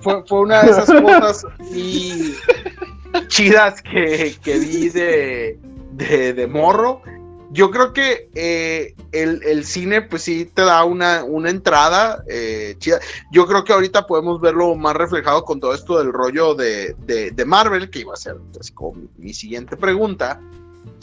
fue, 0.00 0.24
fue 0.26 0.40
una 0.40 0.62
de 0.62 0.70
esas 0.70 0.90
cosas 0.90 1.46
y 1.70 2.34
chidas 3.28 3.82
que, 3.82 4.34
que 4.42 4.58
vi 4.58 4.88
de, 4.88 5.58
de, 5.92 6.32
de 6.32 6.46
morro. 6.46 7.02
Yo 7.50 7.70
creo 7.70 7.92
que 7.92 8.30
eh, 8.34 8.94
el, 9.12 9.42
el 9.44 9.66
cine, 9.66 10.00
pues 10.00 10.22
sí, 10.22 10.46
te 10.46 10.62
da 10.62 10.82
una, 10.84 11.24
una 11.24 11.50
entrada 11.50 12.24
eh, 12.26 12.74
chida. 12.78 12.98
Yo 13.30 13.46
creo 13.46 13.62
que 13.62 13.74
ahorita 13.74 14.06
podemos 14.06 14.40
verlo 14.40 14.74
más 14.76 14.96
reflejado 14.96 15.44
con 15.44 15.60
todo 15.60 15.74
esto 15.74 15.98
del 15.98 16.10
rollo 16.10 16.54
de, 16.54 16.96
de, 17.06 17.32
de 17.32 17.44
Marvel, 17.44 17.90
que 17.90 17.98
iba 17.98 18.14
a 18.14 18.16
ser 18.16 18.36
así 18.58 18.72
como 18.72 18.94
mi, 18.94 19.08
mi 19.18 19.34
siguiente 19.34 19.76
pregunta. 19.76 20.40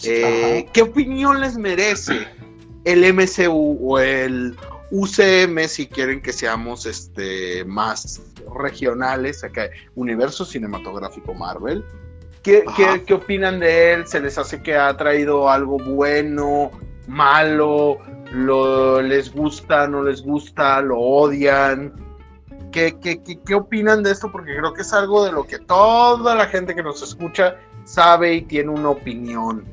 Eh, 0.03 0.67
¿Qué 0.73 0.81
opinión 0.81 1.39
les 1.39 1.57
merece 1.57 2.27
el 2.85 3.13
MCU 3.13 3.77
o 3.81 3.99
el 3.99 4.55
UCM 4.91 5.67
si 5.67 5.87
quieren 5.87 6.21
que 6.21 6.33
seamos 6.33 6.85
este, 6.85 7.65
más 7.65 8.21
regionales, 8.55 9.43
acá, 9.43 9.69
universo 9.95 10.45
cinematográfico 10.45 11.33
Marvel? 11.33 11.83
¿Qué, 12.43 12.63
Ajá. 12.67 12.95
qué, 12.95 13.03
qué 13.05 13.13
opinan 13.13 13.59
de 13.59 13.93
él? 13.93 14.07
¿Se 14.07 14.19
les 14.19 14.37
hace 14.37 14.61
que 14.61 14.75
ha 14.75 14.95
traído 14.97 15.49
algo 15.49 15.77
bueno, 15.77 16.71
malo? 17.07 17.97
Lo, 18.31 19.01
¿Les 19.01 19.33
gusta, 19.33 19.87
no 19.87 20.03
les 20.03 20.21
gusta, 20.21 20.81
lo 20.81 20.99
odian? 20.99 21.93
¿Qué, 22.71 22.97
qué, 23.01 23.21
qué, 23.23 23.39
qué 23.39 23.55
opinan 23.55 24.03
de 24.03 24.11
esto? 24.11 24.31
Porque 24.31 24.55
creo 24.57 24.73
que 24.73 24.81
es 24.81 24.93
algo 24.93 25.23
de 25.23 25.31
lo 25.31 25.45
que 25.45 25.59
toda 25.59 26.35
la 26.35 26.47
gente 26.47 26.75
que 26.75 26.83
nos 26.83 27.01
escucha 27.01 27.55
sabe 27.85 28.33
y 28.35 28.41
tiene 28.41 28.71
una 28.71 28.89
opinión. 28.89 29.63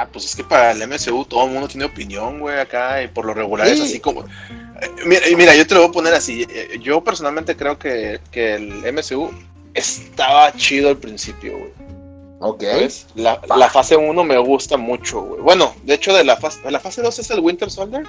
Ah, 0.00 0.06
pues 0.12 0.24
es 0.26 0.36
que 0.36 0.44
para 0.44 0.70
el 0.70 0.86
MCU 0.86 1.24
todo 1.24 1.44
el 1.46 1.50
mundo 1.50 1.66
tiene 1.66 1.84
opinión, 1.86 2.38
güey, 2.38 2.56
acá, 2.60 3.02
y 3.02 3.08
por 3.08 3.24
lo 3.24 3.34
regular 3.34 3.66
es 3.66 3.78
Sí. 3.80 3.84
así 3.84 4.00
como... 4.00 4.20
Eh, 4.22 4.90
Mira, 5.04 5.28
y 5.28 5.34
mira, 5.34 5.56
yo 5.56 5.66
te 5.66 5.74
lo 5.74 5.80
voy 5.80 5.88
a 5.88 5.92
poner 5.92 6.14
así. 6.14 6.46
eh, 6.48 6.78
Yo 6.80 7.02
personalmente 7.02 7.56
creo 7.56 7.78
que, 7.80 8.20
que 8.30 8.54
el 8.54 8.92
MCU 8.92 9.30
estaba 9.74 10.52
chido 10.52 10.88
al 10.90 10.98
principio, 10.98 11.58
güey. 11.58 11.70
Ok. 12.40 12.62
¿sabes? 12.62 13.06
La, 13.16 13.40
la 13.56 13.68
fase 13.68 13.96
1 13.96 14.22
me 14.24 14.38
gusta 14.38 14.76
mucho, 14.76 15.20
güey. 15.22 15.40
Bueno, 15.40 15.74
de 15.82 15.94
hecho, 15.94 16.14
de 16.14 16.22
la 16.22 16.36
fase, 16.36 16.70
la 16.70 16.78
fase 16.78 17.02
2 17.02 17.18
es 17.18 17.30
el 17.32 17.40
Winter 17.40 17.68
Soldier. 17.68 18.04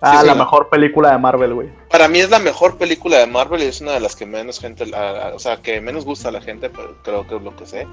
Ah, 0.00 0.18
Sí, 0.20 0.26
la 0.26 0.32
sí. 0.32 0.38
mejor 0.40 0.68
película 0.68 1.12
de 1.12 1.18
Marvel, 1.18 1.54
güey. 1.54 1.68
Para 1.90 2.08
mí 2.08 2.18
es 2.18 2.28
la 2.30 2.40
mejor 2.40 2.76
película 2.76 3.18
de 3.18 3.26
Marvel 3.28 3.62
y 3.62 3.66
es 3.66 3.80
una 3.80 3.92
de 3.92 4.00
las 4.00 4.16
que 4.16 4.26
menos 4.26 4.58
gente, 4.58 4.84
a- 4.94 5.28
a- 5.28 5.34
o 5.34 5.38
sea, 5.38 5.58
que 5.62 5.80
menos 5.80 6.04
gusta 6.04 6.30
a 6.30 6.32
la 6.32 6.40
gente, 6.42 6.68
pero 6.70 6.96
creo 7.04 7.26
que 7.28 7.36
es 7.36 7.42
lo 7.42 7.54
que 7.54 7.66
sé. 7.66 7.86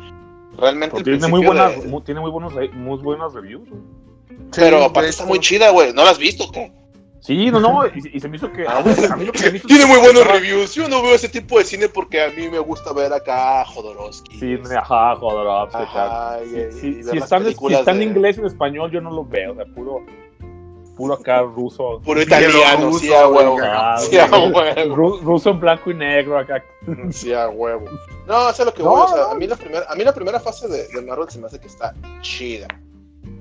Realmente 0.57 0.97
el 0.97 1.03
Tiene 1.03 1.27
muy, 1.27 1.45
buenas, 1.45 1.81
de- 1.83 1.87
mu- 1.89 2.01
tiene 2.01 2.19
muy, 2.21 2.29
buenos, 2.31 2.53
muy 2.73 2.97
buenas 2.99 3.33
reviews. 3.33 3.67
güey. 3.69 3.81
Pero 4.55 4.79
Sí, 4.79 4.83
aparte 4.85 5.01
de 5.03 5.09
está 5.09 5.25
muy 5.25 5.39
chida, 5.39 5.69
güey. 5.71 5.93
¿No 5.93 6.03
la 6.03 6.11
has 6.11 6.17
visto, 6.19 6.45
qué? 6.51 6.71
Sí, 7.21 7.51
no, 7.51 7.59
no, 7.59 7.85
y, 7.85 7.91
y 8.13 8.19
se 8.19 8.27
me 8.27 8.37
hizo 8.37 8.51
que. 8.51 8.67
A 8.67 8.81
mí 9.15 9.25
lo 9.25 9.31
que 9.31 9.37
se 9.39 9.51
me 9.51 9.57
hizo 9.57 9.67
Tiene 9.67 9.85
muy 9.85 9.99
buenos 9.99 10.23
Ah, 10.27 10.31
reviews. 10.33 10.73
Yo 10.73 10.89
no 10.89 11.03
veo 11.03 11.13
ese 11.13 11.29
tipo 11.29 11.59
de 11.59 11.65
cine 11.65 11.87
porque 11.87 12.21
a 12.23 12.29
mí 12.29 12.49
me 12.49 12.57
gusta 12.59 12.91
ver 12.93 13.13
acá 13.13 13.61
a 13.61 13.65
Jodorowsky. 13.65 14.39
Sí, 14.39 14.57
ajá, 14.75 15.15
Jodorowsky, 15.17 15.83
Ajá, 15.83 16.39
y- 16.43 16.71
Sí, 16.73 16.87
y 16.87 16.93
si 16.93 17.03
las 17.03 17.13
están, 17.23 17.43
si 17.45 17.73
están 17.73 17.97
de- 17.99 18.03
en 18.05 18.09
inglés 18.09 18.37
o 18.39 18.41
en 18.41 18.47
español, 18.47 18.89
yo 18.91 19.01
no 19.01 19.11
lo 19.11 19.23
veo, 19.23 19.53
sea, 19.55 19.65
puro, 19.65 19.99
puro 20.95 21.13
acá 21.15 21.41
ruso. 21.41 22.01
Puro 22.03 22.21
italiano, 22.21 22.87
ruso, 22.87 22.99
sí, 22.99 23.13
a 23.13 23.27
huevo. 23.27 23.57
Ah, 23.63 23.97
Sí, 24.09 24.17
a 24.17 24.25
huevo. 24.25 24.59
Ru- 24.95 25.21
ruso 25.21 25.49
en 25.51 25.59
blanco 25.59 25.91
y 25.91 25.93
negro 25.95 26.37
acá. 26.37 26.63
Sí, 27.11 27.33
a 27.33 27.49
huevo. 27.49 27.85
No, 28.27 28.49
eso 28.49 28.61
es 28.61 28.65
lo 28.65 28.73
que 28.73 28.83
No, 28.83 28.89
voy. 28.91 29.01
O 29.03 29.07
sea, 29.07 29.17
no. 29.17 29.31
a, 29.31 29.35
mí 29.35 29.47
la 29.47 29.55
primera, 29.55 29.85
a 29.89 29.95
mí 29.95 30.03
la 30.03 30.13
primera 30.13 30.39
fase 30.39 30.67
de, 30.67 30.87
de 30.87 31.01
Marvel 31.01 31.29
se 31.29 31.39
me 31.39 31.47
hace 31.47 31.59
que 31.59 31.67
está 31.67 31.93
chida. 32.21 32.67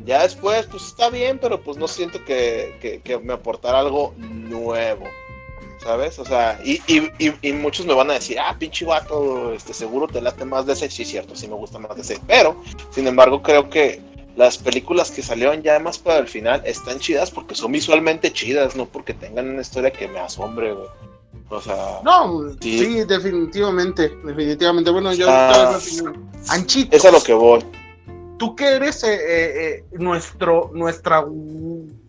Ya 0.04 0.22
después, 0.22 0.66
pues 0.66 0.84
está 0.86 1.10
bien, 1.10 1.38
pero 1.40 1.60
pues 1.60 1.76
no 1.76 1.86
siento 1.86 2.24
que, 2.24 2.76
que, 2.80 3.00
que 3.02 3.18
me 3.18 3.34
aportara 3.34 3.78
algo 3.80 4.14
nuevo. 4.18 5.04
¿Sabes? 5.78 6.18
O 6.18 6.26
sea, 6.26 6.60
y, 6.62 6.74
y, 6.86 7.10
y, 7.18 7.32
y 7.40 7.52
muchos 7.54 7.86
me 7.86 7.94
van 7.94 8.10
a 8.10 8.14
decir, 8.14 8.38
ah, 8.38 8.54
pinche 8.58 8.84
vato, 8.84 9.54
este, 9.54 9.72
seguro 9.72 10.06
te 10.06 10.20
late 10.20 10.44
más 10.44 10.66
de 10.66 10.74
ese. 10.74 10.90
Sí, 10.90 11.06
cierto, 11.06 11.34
sí 11.34 11.48
me 11.48 11.54
gusta 11.54 11.78
más 11.78 11.96
de 11.96 12.02
ese. 12.02 12.18
Pero, 12.26 12.54
sin 12.90 13.06
embargo, 13.06 13.40
creo 13.42 13.70
que 13.70 13.98
las 14.36 14.58
películas 14.58 15.10
que 15.10 15.22
salieron 15.22 15.62
ya 15.62 15.78
más 15.78 15.98
para 15.98 16.18
el 16.18 16.26
final 16.28 16.62
están 16.64 16.98
chidas 16.98 17.30
porque 17.30 17.54
son 17.54 17.72
visualmente 17.72 18.32
chidas, 18.32 18.76
no 18.76 18.86
porque 18.86 19.12
tengan 19.14 19.48
una 19.50 19.60
historia 19.62 19.90
que 19.90 20.08
me 20.08 20.18
asombre, 20.20 20.72
güey. 20.72 20.86
O 21.48 21.60
sea, 21.60 22.00
No, 22.04 22.48
Sí. 22.60 22.78
sí. 22.78 23.04
definitivamente, 23.04 24.08
definitivamente. 24.24 24.90
Bueno, 24.90 25.12
yo 25.12 25.26
Ah. 25.28 25.76
Anchito, 26.48 26.96
es 26.96 27.04
a 27.04 27.10
lo 27.10 27.20
que 27.22 27.32
voy. 27.32 27.64
tú 28.38 28.54
que 28.56 28.64
eres 28.76 29.02
eh, 29.04 29.14
eh, 29.14 29.20
eh, 29.68 29.84
nuestro, 29.98 30.70
nuestra 30.72 31.24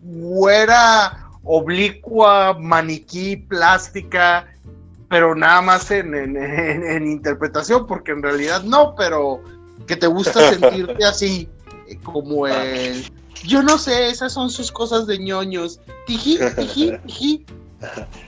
güera 0.00 1.28
oblicua, 1.44 2.56
maniquí, 2.58 3.36
plástica, 3.36 4.46
pero 5.08 5.34
nada 5.34 5.60
más 5.60 5.90
en, 5.90 6.14
en- 6.14 6.36
en- 6.36 6.84
en 6.84 7.06
interpretación, 7.10 7.86
porque 7.86 8.12
en 8.12 8.22
realidad 8.22 8.62
no, 8.62 8.94
pero 8.94 9.40
que 9.86 9.96
te 9.96 10.06
gusta 10.06 10.32
sentirte 10.50 11.04
así, 11.04 11.48
como 12.02 12.46
el... 12.46 13.04
Yo 13.44 13.62
no 13.62 13.78
sé, 13.78 14.08
esas 14.08 14.32
son 14.32 14.50
sus 14.50 14.70
cosas 14.70 15.06
de 15.06 15.18
ñoños. 15.18 15.80
Tiji, 16.06 16.38
tiji, 16.56 16.92
tiji. 17.06 17.46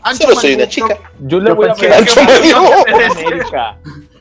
Ancho 0.02 0.24
Solo 0.24 0.40
soy 0.40 0.54
una 0.54 0.68
chica. 0.68 0.98
Yo 1.20 1.38
le 1.38 1.52
voy 1.52 1.68
a 1.68 1.74
ver 1.74 1.92
Ancho. 1.92 2.20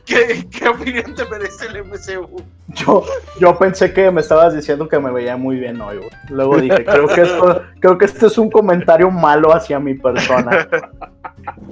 ¿Qué, 0.06 0.46
¿Qué 0.50 0.68
opinión 0.68 1.14
te 1.14 1.24
merece 1.24 1.66
el 1.66 1.84
MCU? 1.84 2.42
Yo, 2.68 3.04
yo 3.40 3.58
pensé 3.58 3.92
que 3.92 4.10
me 4.10 4.20
estabas 4.20 4.54
diciendo 4.54 4.86
que 4.88 4.98
me 4.98 5.10
veía 5.10 5.36
muy 5.36 5.56
bien 5.56 5.80
hoy, 5.80 5.96
güey. 5.96 6.10
Luego 6.28 6.58
dije, 6.58 6.84
creo 6.84 7.06
que 7.06 7.22
esto, 7.22 7.62
creo 7.80 7.96
que 7.96 8.04
este 8.04 8.26
es 8.26 8.36
un 8.36 8.50
comentario 8.50 9.10
malo 9.10 9.54
hacia 9.54 9.78
mi 9.78 9.94
persona. 9.94 10.68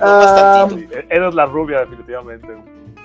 Ah, 0.00 0.68
Eres 1.10 1.34
la 1.34 1.46
rubia, 1.46 1.80
definitivamente. 1.80 2.48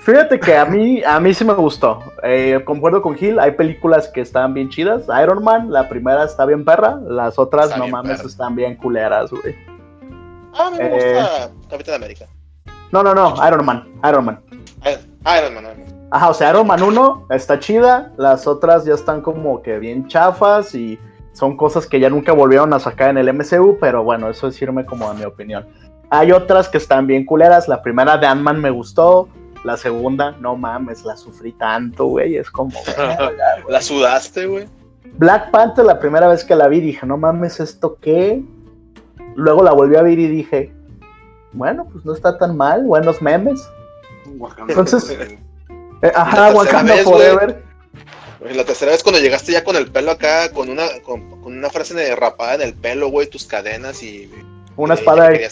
Fíjate 0.00 0.38
que 0.40 0.56
a 0.56 0.64
mí, 0.64 1.02
a 1.04 1.18
mí 1.20 1.34
sí 1.34 1.44
me 1.44 1.52
gustó. 1.54 2.00
Eh, 2.22 2.60
concuerdo 2.64 3.02
con 3.02 3.14
Gil, 3.14 3.38
hay 3.38 3.52
películas 3.52 4.08
que 4.08 4.20
están 4.20 4.54
bien 4.54 4.68
chidas. 4.68 5.04
Iron 5.22 5.42
Man, 5.44 5.70
la 5.72 5.88
primera 5.88 6.24
está 6.24 6.44
bien 6.46 6.64
perra, 6.64 6.96
las 7.06 7.38
otras 7.38 7.66
Está 7.66 7.78
no 7.78 7.88
mames 7.88 8.16
perra. 8.18 8.28
están 8.28 8.54
bien 8.56 8.76
culeras, 8.76 9.30
güey. 9.30 9.54
Ah, 10.56 10.66
a 10.66 10.70
mí 10.70 10.78
me 10.78 10.86
Eh. 10.86 11.14
gusta 11.14 11.50
Capitán 11.70 11.94
América. 11.96 12.24
No, 12.90 13.02
no, 13.02 13.14
no, 13.14 13.34
Iron 13.46 13.64
Man, 13.66 13.84
Iron 14.08 14.24
Man. 14.24 14.40
Ah, 15.24 15.38
Iron 15.38 15.54
Man, 15.54 15.64
Iron 15.64 15.78
Man. 15.84 16.08
Ajá, 16.10 16.30
o 16.30 16.34
sea, 16.34 16.50
Iron 16.50 16.66
Man 16.66 16.82
1 16.82 17.26
está 17.30 17.58
chida, 17.58 18.12
las 18.16 18.46
otras 18.46 18.84
ya 18.86 18.94
están 18.94 19.20
como 19.20 19.60
que 19.60 19.78
bien 19.78 20.06
chafas 20.08 20.74
y 20.74 20.98
son 21.34 21.56
cosas 21.56 21.86
que 21.86 22.00
ya 22.00 22.08
nunca 22.08 22.32
volvieron 22.32 22.72
a 22.72 22.78
sacar 22.80 23.10
en 23.10 23.18
el 23.18 23.28
MCU, 23.34 23.76
pero 23.78 24.02
bueno, 24.02 24.30
eso 24.30 24.48
es 24.48 24.60
irme 24.62 24.86
como 24.86 25.08
a 25.08 25.12
mi 25.14 25.24
opinión. 25.24 25.66
Hay 26.10 26.32
otras 26.32 26.68
que 26.70 26.78
están 26.78 27.06
bien 27.06 27.26
culeras, 27.26 27.68
la 27.68 27.82
primera 27.82 28.16
de 28.16 28.26
Ant-Man 28.26 28.58
me 28.58 28.70
gustó, 28.70 29.28
la 29.64 29.76
segunda, 29.76 30.32
no 30.40 30.56
mames, 30.56 31.04
la 31.04 31.16
sufrí 31.16 31.52
tanto, 31.52 32.06
güey, 32.06 32.36
es 32.36 32.50
como... 32.50 32.70
güey. 32.96 33.36
La 33.68 33.80
sudaste, 33.80 34.46
güey. 34.46 34.66
Black 35.18 35.50
Panther, 35.50 35.84
la 35.84 35.98
primera 35.98 36.28
vez 36.28 36.44
que 36.44 36.54
la 36.54 36.68
vi, 36.68 36.80
dije, 36.80 37.06
no 37.06 37.16
mames, 37.16 37.60
¿esto 37.60 37.98
qué? 38.00 38.42
Luego 39.34 39.62
la 39.62 39.72
volví 39.72 39.96
a 39.96 40.02
ver 40.02 40.18
y 40.18 40.28
dije, 40.28 40.72
bueno, 41.52 41.86
pues 41.90 42.04
no 42.04 42.12
está 42.14 42.38
tan 42.38 42.56
mal, 42.56 42.84
buenos 42.84 43.20
memes. 43.22 43.68
Entonces, 44.68 45.38
Eh, 46.02 46.12
ajá, 46.14 46.52
Wakanda 46.52 46.94
vez. 46.94 47.04
Forever. 47.04 47.62
La 48.54 48.64
tercera 48.64 48.92
vez 48.92 49.02
cuando 49.02 49.20
llegaste 49.20 49.52
ya 49.52 49.64
con 49.64 49.74
el 49.74 49.90
pelo 49.90 50.12
acá, 50.12 50.52
con 50.52 50.68
una, 50.68 50.84
con, 51.04 51.40
con 51.40 51.56
una 51.56 51.70
frase 51.70 51.94
de 51.94 52.14
rapada 52.14 52.54
en 52.54 52.62
el 52.62 52.74
pelo, 52.74 53.08
güey, 53.08 53.26
tus 53.28 53.46
cadenas 53.46 54.02
y. 54.02 54.30
Una 54.76 54.94
y 54.94 54.98
espada 54.98 55.30
de... 55.30 55.50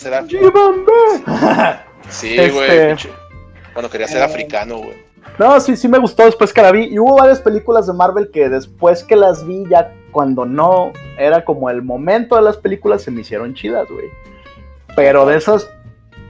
Sí, 2.09 2.39
Este- 2.39 2.51
güey. 2.51 2.89
pinche. 2.89 3.11
Cuando 3.77 3.91
quería 3.91 4.09
ser 4.09 4.23
Eh, 4.23 4.25
africano, 4.25 4.79
güey. 4.79 4.97
No, 5.39 5.61
sí, 5.61 5.77
sí 5.77 5.87
me 5.87 5.99
gustó 5.99 6.25
después 6.25 6.51
que 6.51 6.63
la 6.63 6.73
vi. 6.73 6.85
Y 6.85 6.99
hubo 6.99 7.17
varias 7.19 7.41
películas 7.41 7.87
de 7.87 7.93
Marvel 7.93 8.31
que 8.31 8.49
después 8.49 9.05
que 9.05 9.17
las 9.17 9.47
vi, 9.47 9.65
ya 9.69 9.93
cuando 10.13 10.47
no 10.47 10.93
era 11.19 11.45
como 11.45 11.69
el 11.69 11.83
momento 11.83 12.37
de 12.37 12.43
las 12.43 12.57
películas, 12.57 13.03
se 13.03 13.11
me 13.11 13.21
hicieron 13.21 13.53
chidas, 13.53 13.87
güey. 13.91 14.07
Pero 14.95 15.27
de 15.27 15.37
esas, 15.37 15.69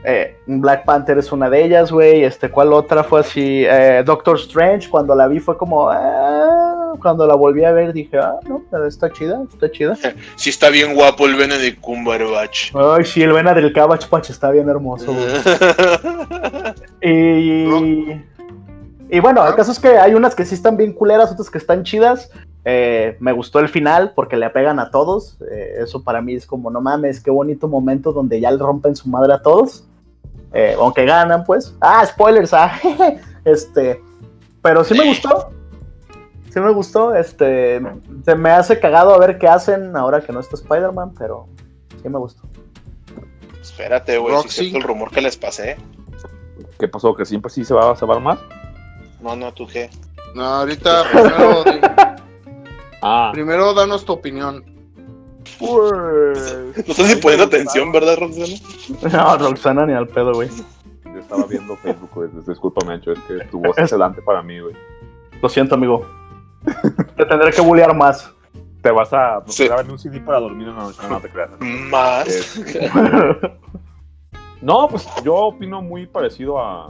eh, 0.03 0.35
Black 0.45 0.83
Panther 0.83 1.17
es 1.19 1.31
una 1.31 1.49
de 1.49 1.63
ellas, 1.63 1.89
güey. 1.89 2.25
Este, 2.25 2.49
¿cuál 2.49 2.73
otra 2.73 3.05
fue 3.05 3.21
así? 3.21 3.63
Eh, 3.65 4.03
Doctor 4.05 4.35
Strange, 4.39 4.89
cuando 4.89 5.15
la 5.15 5.29
vi 5.29 5.39
fue 5.39 5.57
como, 5.57 5.89
ah, 5.89 6.95
cuando 7.01 7.25
la 7.27 7.35
volví 7.35 7.63
a 7.63 7.71
ver 7.71 7.93
dije, 7.93 8.17
ah, 8.17 8.33
no, 8.49 8.63
pero 8.69 8.87
está 8.87 9.09
chida, 9.13 9.39
está 9.49 9.71
chida. 9.71 9.95
Sí 10.35 10.49
está 10.49 10.69
bien 10.69 10.93
guapo 10.95 11.27
el 11.27 11.35
Benedict 11.35 11.79
Cumberbatch. 11.79 12.75
Ay, 12.75 13.05
sí, 13.05 13.23
el 13.23 13.31
Vena 13.31 13.53
del 13.53 13.71
Cabbage 13.71 14.07
Patch 14.09 14.31
está 14.31 14.51
bien 14.51 14.67
hermoso, 14.67 15.13
güey. 15.13 15.27
Y, 17.01 18.21
y 19.09 19.19
bueno, 19.19 19.47
el 19.47 19.55
caso 19.55 19.71
es 19.71 19.79
que 19.79 19.97
hay 19.97 20.13
unas 20.13 20.35
que 20.35 20.45
sí 20.45 20.55
están 20.55 20.77
bien 20.77 20.93
culeras, 20.93 21.31
otras 21.31 21.49
que 21.49 21.57
están 21.57 21.83
chidas. 21.83 22.29
Eh, 22.65 23.15
me 23.21 23.31
gustó 23.31 23.59
el 23.59 23.69
final 23.69 24.11
porque 24.13 24.35
le 24.35 24.49
pegan 24.49 24.79
a 24.79 24.91
todos. 24.91 25.37
Eh, 25.49 25.77
eso 25.83 26.03
para 26.03 26.21
mí 26.21 26.33
es 26.33 26.45
como, 26.45 26.69
no 26.69 26.81
mames, 26.81 27.21
qué 27.21 27.31
bonito 27.31 27.69
momento 27.69 28.11
donde 28.11 28.41
ya 28.41 28.51
le 28.51 28.57
rompen 28.57 28.93
su 28.95 29.07
madre 29.07 29.33
a 29.33 29.41
todos. 29.41 29.85
Eh, 30.53 30.75
aunque 30.77 31.05
ganan, 31.05 31.45
pues. 31.45 31.73
Ah, 31.79 32.05
spoilers, 32.05 32.53
ah. 32.53 32.77
este. 33.45 34.01
Pero 34.61 34.83
sí 34.83 34.95
me 34.95 35.07
gustó. 35.07 35.49
Sí 36.49 36.59
me 36.59 36.71
gustó. 36.71 37.15
Este. 37.15 37.81
Se 38.25 38.35
me 38.35 38.49
hace 38.49 38.79
cagado 38.79 39.13
a 39.13 39.17
ver 39.17 39.37
qué 39.37 39.47
hacen 39.47 39.95
ahora 39.95 40.19
que 40.19 40.33
no 40.33 40.41
está 40.41 40.55
Spider-Man, 40.55 41.13
pero 41.17 41.47
sí 42.01 42.09
me 42.09 42.17
gustó. 42.17 42.43
Espérate, 43.61 44.17
güey, 44.17 44.35
si 44.43 44.49
cierto 44.49 44.77
el 44.77 44.83
rumor 44.83 45.11
que 45.11 45.21
les 45.21 45.37
pasé. 45.37 45.77
¿Qué 46.79 46.87
pasó? 46.87 47.15
¿Que 47.15 47.25
siempre 47.25 47.51
sí 47.51 47.63
se 47.65 47.73
va 47.73 47.91
a 47.91 47.95
salvar 47.95 48.19
más? 48.21 48.39
No, 49.21 49.35
no, 49.35 49.51
tú 49.53 49.65
qué. 49.67 49.89
No, 50.35 50.43
ahorita 50.43 51.03
primero, 51.11 51.63
Ah, 53.01 53.29
primero 53.33 53.73
danos 53.73 54.05
tu 54.05 54.13
opinión. 54.13 54.63
pues. 55.59 56.57
No 56.75 56.83
estás 56.93 57.07
ni 57.07 57.15
poniendo 57.15 57.45
atención, 57.45 57.91
¿verdad, 57.91 58.17
Roxana? 58.19 58.55
No, 59.11 59.37
Roxana 59.37 59.85
ni 59.85 59.93
al 59.93 60.07
pedo, 60.07 60.33
güey. 60.33 60.49
Yo 61.05 61.19
estaba 61.19 61.45
viendo 61.45 61.75
Facebook, 61.77 62.09
güey. 62.13 62.29
Discúlpame, 62.47 62.93
Ancho, 62.93 63.11
es 63.13 63.19
que 63.21 63.39
tu 63.45 63.59
voz 63.59 63.77
es 63.77 63.89
delante 63.91 64.21
para 64.21 64.41
mí, 64.43 64.59
güey. 64.59 64.75
Lo 65.41 65.49
siento, 65.49 65.75
amigo. 65.75 66.05
Te 67.15 67.25
tendré 67.25 67.51
que 67.51 67.61
bullear 67.61 67.95
más. 67.95 68.31
Te 68.81 68.91
vas 68.91 69.11
a. 69.13 69.41
Nos 69.45 69.55
Sí. 69.55 69.67
un 69.89 69.97
CD 69.99 70.19
para 70.19 70.39
dormir 70.39 70.67
en 70.67 70.75
la 70.75 70.83
noche, 70.83 70.99
no, 71.03 71.09
no 71.09 71.19
te 71.21 71.29
creas. 71.29 71.49
Más. 71.59 72.27
Es- 72.27 72.61
No, 74.61 74.87
pues 74.87 75.07
yo 75.23 75.35
opino 75.35 75.81
muy 75.81 76.05
parecido 76.07 76.59
a, 76.59 76.89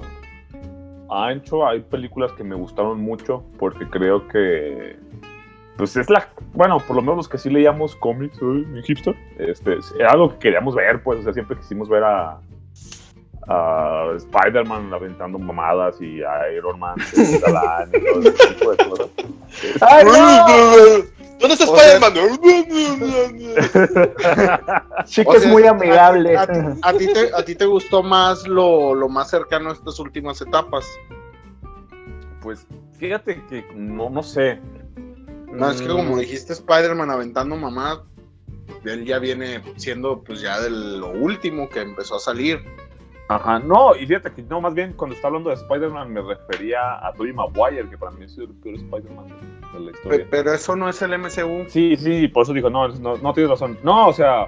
a 1.09 1.27
Ancho. 1.27 1.67
Hay 1.67 1.81
películas 1.81 2.31
que 2.33 2.43
me 2.43 2.55
gustaron 2.55 2.99
mucho 2.99 3.43
porque 3.59 3.87
creo 3.89 4.27
que. 4.27 4.97
Pues 5.77 5.95
es 5.95 6.09
la. 6.09 6.29
Bueno, 6.53 6.79
por 6.79 6.95
lo 6.95 7.01
menos 7.01 7.17
los 7.17 7.29
que 7.29 7.37
sí 7.37 7.49
leíamos 7.49 7.95
cómics, 7.95 8.41
mi 8.41 8.81
hipster. 8.81 9.15
Este, 9.37 9.77
era 9.99 10.11
algo 10.11 10.29
que 10.29 10.39
queríamos 10.39 10.75
ver, 10.75 11.03
pues. 11.03 11.19
O 11.19 11.23
sea, 11.23 11.33
siempre 11.33 11.57
quisimos 11.57 11.89
ver 11.89 12.03
a. 12.03 12.39
A 13.49 14.11
Spider-Man 14.17 14.93
aventando 14.93 15.39
mamadas 15.39 16.01
y 16.01 16.21
a 16.21 16.51
Iron 16.51 16.77
Man, 16.79 16.97
es 16.99 17.41
galán 17.41 17.89
y 17.93 18.03
todo 18.03 18.19
ese 18.19 18.53
tipo 18.53 18.71
de 18.71 18.89
cosas. 18.89 19.09
¡Ay, 19.81 20.03
no! 20.03 21.16
¿Dónde 21.39 21.53
está 21.55 21.65
O 21.69 21.75
sea- 21.77 21.97
Spider-Man? 21.97 22.13
Sí 25.05 25.23
que 25.23 25.29
O 25.29 25.33
es 25.35 25.45
muy 25.47 25.63
a- 25.63 25.71
amigable. 25.71 26.35
A, 26.37 26.43
a 26.81 26.93
ti 26.93 27.07
te, 27.07 27.31
a 27.33 27.43
ti 27.45 27.55
te 27.55 27.65
gustó 27.65 28.03
más 28.03 28.47
lo, 28.47 28.93
lo 28.95 29.07
más 29.09 29.29
cercano 29.29 29.69
a 29.69 29.73
estas 29.73 29.99
últimas 29.99 30.41
etapas. 30.41 30.85
Pues 32.41 32.65
fíjate 32.97 33.43
que 33.49 33.65
no, 33.75 34.09
no 34.09 34.23
sé. 34.23 34.59
No, 35.51 35.69
es 35.71 35.81
que 35.81 35.87
como 35.87 36.15
Mm, 36.15 36.19
dijiste 36.19 36.53
Spider-Man 36.53 37.09
aventando 37.09 37.55
mamá, 37.55 38.03
él 38.83 39.05
ya 39.05 39.17
viene 39.19 39.61
siendo 39.77 40.21
pues 40.23 40.41
ya 40.41 40.59
de 40.59 40.69
lo 40.69 41.09
último 41.11 41.69
que 41.69 41.81
empezó 41.81 42.15
a 42.15 42.19
salir. 42.19 42.59
Ajá, 43.29 43.59
no, 43.59 43.93
y 43.95 44.07
fíjate 44.07 44.31
que 44.31 44.41
no, 44.43 44.61
más 44.61 44.73
bien 44.73 44.93
cuando 44.93 45.13
estaba 45.15 45.29
hablando 45.35 45.49
de 45.49 45.55
Spider-Man 45.57 46.13
me 46.13 46.21
refería 46.21 47.05
a 47.05 47.11
Tobey 47.11 47.33
Maguire, 47.33 47.89
que 47.89 47.97
para 47.97 48.11
mí 48.13 48.23
ha 48.23 48.29
sido 48.29 48.45
el 48.45 48.53
peor 48.55 48.75
Spider-Man 48.75 49.25
de, 49.27 49.79
de 49.79 49.85
la 49.85 49.91
historia. 49.91 50.27
Pero 50.31 50.53
eso 50.53 50.75
no 50.77 50.87
es 50.87 51.01
el 51.01 51.17
MCU. 51.17 51.65
Sí, 51.67 51.97
sí, 51.97 52.29
por 52.29 52.43
eso 52.43 52.53
digo, 52.53 52.69
no, 52.69 52.87
no, 52.87 53.17
no 53.17 53.33
tienes 53.33 53.49
razón. 53.49 53.77
No, 53.83 54.07
o 54.07 54.13
sea. 54.13 54.47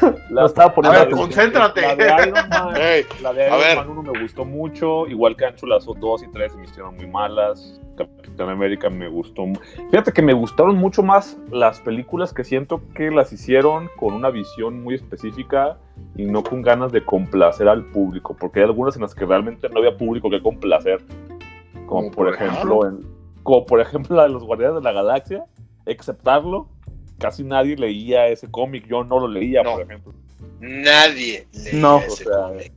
Lo 0.30 0.46
estaba 0.46 0.70
A 0.70 0.74
poniendo 0.74 0.98
ver, 0.98 1.08
atención. 1.14 1.28
concéntrate. 1.28 1.80
La 1.82 1.94
de 1.94 2.26
Iron 2.28 2.48
Man, 2.48 2.76
Ey, 2.80 3.06
la 3.22 3.32
de 3.34 3.42
a 3.44 3.46
Iron 3.48 3.60
ver. 3.60 3.76
Man 3.76 3.88
1 3.98 4.12
me 4.12 4.20
gustó 4.22 4.44
mucho, 4.44 5.06
igual 5.06 5.36
que 5.36 5.44
Ancho 5.44 5.66
las 5.66 5.84
2 5.84 6.22
y 6.24 6.28
3 6.32 6.52
se 6.52 6.58
me 6.58 6.64
hicieron 6.64 6.96
muy 6.96 7.06
malas. 7.06 7.80
Capitán 7.96 8.48
América 8.48 8.88
me 8.90 9.08
gustó. 9.08 9.44
Fíjate 9.90 10.12
que 10.12 10.22
me 10.22 10.32
gustaron 10.32 10.76
mucho 10.76 11.02
más 11.02 11.36
las 11.50 11.80
películas 11.80 12.32
que 12.32 12.44
siento 12.44 12.80
que 12.94 13.10
las 13.10 13.32
hicieron 13.32 13.88
con 13.96 14.14
una 14.14 14.30
visión 14.30 14.82
muy 14.82 14.94
específica 14.94 15.78
y 16.16 16.24
no 16.24 16.42
con 16.42 16.62
ganas 16.62 16.90
de 16.92 17.04
complacer 17.04 17.68
al 17.68 17.84
público, 17.90 18.36
porque 18.38 18.60
hay 18.60 18.66
algunas 18.66 18.96
en 18.96 19.02
las 19.02 19.14
que 19.14 19.24
realmente 19.26 19.68
no 19.68 19.78
había 19.78 19.96
público 19.96 20.30
que 20.30 20.40
complacer. 20.42 21.02
Como, 21.86 22.10
por, 22.10 22.26
por 22.26 22.34
ejemplo, 22.34 22.86
en- 22.86 23.00
como 23.42 23.66
por 23.66 23.80
ejemplo 23.80 24.16
la 24.16 24.22
de 24.24 24.28
los 24.30 24.44
Guardianes 24.44 24.76
de 24.76 24.82
la 24.82 24.92
Galaxia, 24.92 25.44
exceptarlo, 25.86 26.68
casi 27.18 27.44
nadie 27.44 27.76
leía 27.76 28.28
ese 28.28 28.50
cómic, 28.50 28.86
yo 28.88 29.04
no 29.04 29.18
lo 29.20 29.28
leía, 29.28 29.62
No. 29.62 29.72
por 29.72 29.82
ejemplo. 29.82 30.12
Nadie 30.60 31.46
leía 31.52 31.80
No, 31.80 31.98
ese 31.98 32.08
o 32.28 32.32
sea, 32.32 32.48
cómic. 32.48 32.72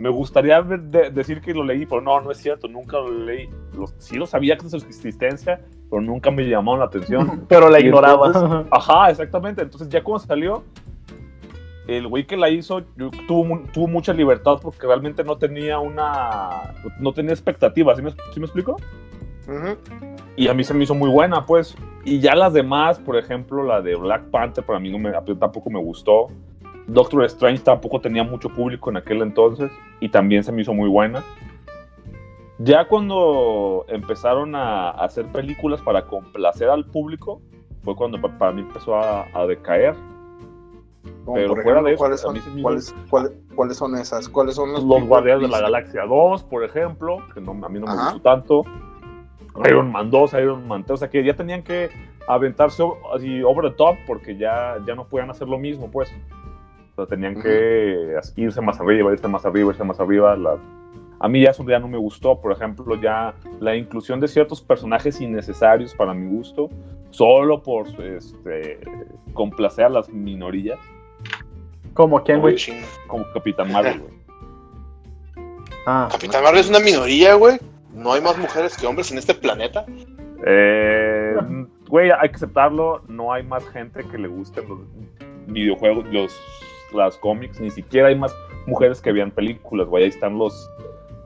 Me 0.00 0.08
gustaría 0.08 0.58
ver- 0.62 0.80
de- 0.80 1.10
decir 1.10 1.42
que 1.42 1.52
lo 1.52 1.62
leí, 1.62 1.84
pero 1.84 2.00
no, 2.00 2.20
no 2.22 2.30
es 2.30 2.38
cierto, 2.38 2.66
nunca 2.68 2.96
lo 2.98 3.10
leí. 3.10 3.50
Los- 3.76 3.94
sí 3.98 4.16
lo 4.16 4.26
sabía 4.26 4.56
que 4.56 4.64
es 4.64 4.70
su 4.72 4.78
existencia, 4.78 5.60
pero 5.90 6.00
nunca 6.00 6.30
me 6.30 6.42
llamaron 6.48 6.80
la 6.80 6.86
atención. 6.86 7.44
Pero 7.48 7.68
la 7.68 7.78
Y 7.80 7.84
ignoraba. 7.84 8.28
entonces- 8.28 8.66
Ajá, 8.70 9.10
exactamente. 9.10 9.60
Entonces 9.60 9.88
ya 9.90 10.02
cuando 10.02 10.26
salió, 10.26 10.64
el 11.86 12.06
güey 12.08 12.26
que 12.26 12.36
la 12.36 12.48
hizo 12.48 12.80
yo- 12.96 13.10
tuvo, 13.28 13.60
tuvo 13.74 13.88
mucha 13.88 14.12
libertad 14.14 14.58
porque 14.62 14.86
realmente 14.86 15.22
no 15.22 15.36
tenía 15.36 15.78
una... 15.80 16.72
No 16.98 17.12
tenía 17.12 17.32
expectativas, 17.32 17.96
¿sí 17.98 18.02
me, 18.02 18.10
sí 18.10 18.40
me 18.40 18.46
explico? 18.46 18.76
Ujú. 19.48 19.76
Y 20.36 20.48
a 20.48 20.54
mí 20.54 20.64
se 20.64 20.72
me 20.72 20.84
hizo 20.84 20.94
muy 20.94 21.10
buena, 21.10 21.44
pues. 21.44 21.76
Y 22.04 22.20
ya 22.20 22.34
las 22.34 22.52
demás, 22.54 22.98
por 22.98 23.16
ejemplo, 23.18 23.64
la 23.64 23.82
de 23.82 23.96
Black 23.96 24.22
Panther, 24.30 24.64
para 24.64 24.78
mí 24.78 24.90
no 24.90 24.98
me, 24.98 25.10
tampoco 25.36 25.68
me 25.68 25.78
gustó. 25.78 26.28
Doctor 26.92 27.24
Strange 27.24 27.62
tampoco 27.62 28.00
tenía 28.00 28.24
mucho 28.24 28.48
público 28.48 28.90
en 28.90 28.96
aquel 28.96 29.22
entonces 29.22 29.70
y 30.00 30.08
también 30.08 30.42
se 30.44 30.52
me 30.52 30.62
hizo 30.62 30.74
muy 30.74 30.88
buena. 30.88 31.22
Ya 32.58 32.86
cuando 32.86 33.84
empezaron 33.88 34.54
a 34.54 34.90
hacer 34.90 35.26
películas 35.26 35.80
para 35.80 36.06
complacer 36.06 36.68
al 36.68 36.84
público, 36.84 37.40
fue 37.82 37.94
cuando 37.96 38.20
pa- 38.20 38.36
para 38.36 38.52
mí 38.52 38.62
empezó 38.62 38.94
a, 38.96 39.26
a 39.32 39.46
decaer. 39.46 39.94
Como 41.24 41.34
Pero 41.36 41.54
por 41.54 41.62
fuera 41.62 41.80
ejemplo, 41.80 41.88
de 41.88 41.92
eso, 41.94 41.98
¿cuáles 42.00 42.20
son, 42.20 42.62
cuáles, 42.62 42.94
cuáles, 43.08 43.32
cuáles 43.54 43.76
son 43.78 43.94
esas? 43.96 44.28
¿Cuáles 44.28 44.54
son 44.56 44.72
Los 44.72 44.80
películas 44.80 45.08
Guardianes 45.08 45.42
de 45.42 45.48
la 45.48 45.60
Galaxia 45.60 46.02
2, 46.06 46.44
por 46.44 46.64
ejemplo, 46.64 47.18
que 47.32 47.40
no- 47.40 47.52
a 47.52 47.68
mí 47.68 47.78
no 47.80 47.86
me 47.86 47.92
gustó 48.04 48.20
tanto. 48.20 48.64
Iron 49.66 49.90
Man 49.90 50.10
2, 50.10 50.32
Iron 50.34 50.68
Man 50.68 50.84
3, 50.84 50.94
o 50.94 50.96
sea 50.98 51.08
que 51.10 51.24
ya 51.24 51.34
tenían 51.34 51.62
que 51.62 51.90
aventarse 52.26 52.82
así 53.14 53.42
over 53.42 53.70
the 53.70 53.76
top 53.76 53.96
porque 54.06 54.36
ya, 54.36 54.76
ya 54.86 54.94
no 54.94 55.06
podían 55.06 55.30
hacer 55.30 55.48
lo 55.48 55.58
mismo, 55.58 55.90
pues. 55.90 56.12
O 57.02 57.06
sea, 57.06 57.16
tenían 57.16 57.40
que 57.40 58.14
irse 58.36 58.60
más 58.60 58.80
arriba, 58.80 59.12
irse 59.12 59.26
más 59.28 59.44
arriba, 59.46 59.70
irse 59.70 59.84
más 59.84 59.98
arriba. 60.00 60.36
la- 60.36 60.58
A 61.18 61.28
mí 61.28 61.42
ya 61.42 61.50
eso 61.50 61.64
ya 61.68 61.78
no 61.78 61.88
me 61.88 61.98
gustó, 61.98 62.40
por 62.40 62.50
ejemplo, 62.52 62.94
ya 63.00 63.34
la 63.60 63.76
inclusión 63.76 64.20
de 64.20 64.28
ciertos 64.28 64.60
personajes 64.62 65.20
innecesarios 65.20 65.94
para 65.94 66.14
mi 66.14 66.26
gusto, 66.28 66.68
solo 67.10 67.62
por 67.62 67.86
este, 68.02 68.80
complacer 69.34 69.84
a 69.86 69.88
las 69.90 70.08
minorías. 70.08 70.78
¿Cómo? 71.94 72.22
¿Quién, 72.22 72.40
güey? 72.40 72.54
Como 73.06 73.24
Capitán 73.32 73.70
Marvel, 73.72 74.00
güey. 74.00 74.14
Ah, 75.86 76.08
Capitán 76.10 76.42
Marvel 76.42 76.60
es 76.60 76.68
una 76.70 76.80
minoría, 76.80 77.34
güey. 77.34 77.58
No 77.94 78.12
hay 78.12 78.20
más 78.20 78.38
mujeres 78.38 78.76
que 78.76 78.86
hombres 78.86 79.10
en 79.12 79.18
este 79.18 79.34
planeta. 79.34 79.84
Eh, 80.46 81.34
Güey, 81.88 82.10
hay 82.12 82.28
que 82.28 82.36
aceptarlo, 82.36 83.02
no 83.08 83.32
hay 83.32 83.42
más 83.42 83.66
gente 83.70 84.04
que 84.04 84.16
le 84.16 84.28
gusten 84.28 84.68
los 84.68 84.78
videojuegos, 85.48 86.06
los, 86.12 86.40
las 86.92 87.16
cómics, 87.16 87.60
ni 87.60 87.70
siquiera 87.70 88.08
hay 88.08 88.16
más 88.16 88.34
mujeres 88.66 89.00
que 89.00 89.12
vean 89.12 89.30
películas, 89.30 89.88
güey, 89.88 90.04
ahí 90.04 90.10
están 90.10 90.38
los... 90.38 90.70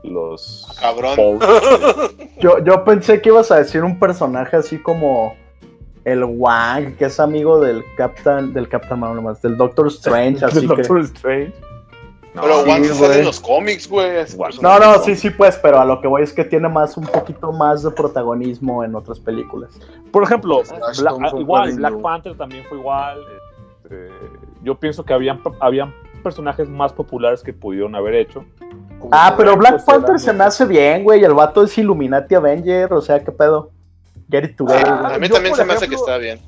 los 0.02 0.66
Cabrón. 0.80 1.16
posts. 1.16 2.14
yo, 2.40 2.64
yo 2.64 2.84
pensé 2.84 3.20
que 3.20 3.30
ibas 3.30 3.50
a 3.50 3.56
decir 3.56 3.82
un 3.84 3.98
personaje 3.98 4.56
así 4.56 4.78
como 4.78 5.34
el 6.04 6.24
Wang, 6.24 6.96
que 6.96 7.06
es 7.06 7.18
amigo 7.18 7.60
del 7.60 7.82
Captain, 7.96 8.52
del 8.52 8.68
Captain 8.68 9.00
Marvel 9.00 9.16
nomás, 9.16 9.40
del 9.42 9.56
Doctor 9.56 9.88
Strange, 9.88 10.44
así 10.44 10.60
del 10.60 10.68
que... 10.68 10.76
Doctor 10.76 11.00
Strange. 11.00 11.54
No, 12.34 12.42
Pero 12.42 12.64
sí, 12.64 12.68
Wanda 12.68 12.94
sale 12.94 13.18
en 13.20 13.24
los 13.26 13.40
cómics, 13.40 13.88
güey. 13.88 14.10
No, 14.60 14.80
no, 14.80 14.98
sí, 15.04 15.14
sí, 15.14 15.30
pues, 15.30 15.56
pero 15.62 15.78
a 15.78 15.84
lo 15.84 16.00
que 16.00 16.08
voy 16.08 16.22
es 16.22 16.32
que 16.32 16.44
tiene 16.44 16.68
más, 16.68 16.96
un 16.96 17.06
poquito 17.06 17.52
más 17.52 17.84
de 17.84 17.92
protagonismo 17.92 18.82
en 18.82 18.96
otras 18.96 19.20
películas. 19.20 19.78
Por 20.10 20.24
ejemplo, 20.24 20.62
igual, 21.38 21.76
Black. 21.76 22.00
Panther 22.00 22.36
también 22.36 22.64
fue 22.68 22.78
igual. 22.78 23.20
Este, 23.94 24.10
yo 24.62 24.74
pienso 24.78 25.04
que 25.04 25.12
habían, 25.12 25.40
habían 25.60 25.94
personajes 26.22 26.68
más 26.68 26.92
populares 26.92 27.42
que 27.42 27.52
pudieron 27.52 27.94
haber 27.94 28.14
hecho. 28.14 28.44
Ah, 29.12 29.34
pero 29.36 29.56
Black 29.56 29.74
pues, 29.74 29.84
Panther 29.84 30.18
se 30.18 30.32
me 30.32 30.44
hace 30.44 30.64
bien, 30.64 31.04
güey. 31.04 31.22
El 31.22 31.34
vato 31.34 31.62
es 31.62 31.76
Illuminati 31.76 32.34
Avenger, 32.34 32.92
o 32.92 33.00
sea, 33.00 33.22
¿qué 33.22 33.30
pedo? 33.30 33.70
Get 34.30 34.44
it 34.44 34.56
together. 34.56 34.86
Ah, 34.88 35.00
güey. 35.02 35.14
a 35.14 35.18
mí 35.18 35.28
yo, 35.28 35.34
también 35.34 35.54
se 35.54 35.64
me 35.64 35.74
hace 35.74 35.88
que 35.88 35.94
está 35.94 36.16
bien. 36.18 36.40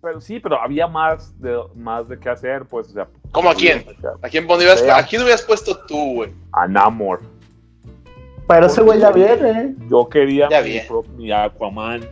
Pero 0.00 0.20
sí, 0.20 0.40
pero 0.40 0.60
había 0.60 0.86
más 0.86 1.38
de, 1.40 1.60
más 1.74 2.08
de 2.08 2.18
qué 2.18 2.28
hacer, 2.28 2.64
pues. 2.64 2.88
O 2.88 2.92
sea, 2.92 3.08
¿Cómo 3.30 3.50
a 3.50 3.54
quién? 3.54 3.84
¿A 4.20 4.28
quién 4.28 4.46
pondrías? 4.46 4.80
Sí. 4.80 4.88
¿A 4.88 5.04
quién 5.04 5.22
hubieras 5.22 5.42
puesto 5.42 5.78
tú, 5.86 6.14
güey? 6.14 6.32
A 6.52 6.66
Namor. 6.66 7.20
Pero 8.48 8.66
ese 8.66 8.82
güey 8.82 9.00
ya 9.00 9.10
viene. 9.10 9.74
Yo 9.88 10.08
quería 10.08 10.48
Ya 10.48 10.60
mi, 10.60 10.80
mi 11.16 11.32
Aquaman. 11.32 12.02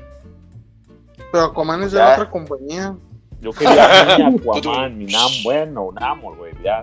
Pero 1.32 1.44
Aquaman 1.44 1.82
es 1.82 1.92
de 1.92 1.98
Ya. 1.98 2.12
otra 2.12 2.30
compañía. 2.30 2.94
Yo 3.40 3.52
quería 3.52 4.16
mi 4.18 4.22
Aquaman, 4.38 4.98
mi 4.98 5.06
Nam, 5.06 5.30
bueno, 5.42 5.90
Namor, 5.92 6.36
güey. 6.36 6.52
Ya, 6.62 6.82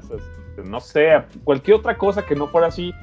no 0.64 0.80
sé, 0.80 1.22
cualquier 1.44 1.78
otra 1.78 1.98
cosa 1.98 2.26
que 2.26 2.36
no 2.36 2.48
fuera 2.48 2.68
así. 2.68 2.94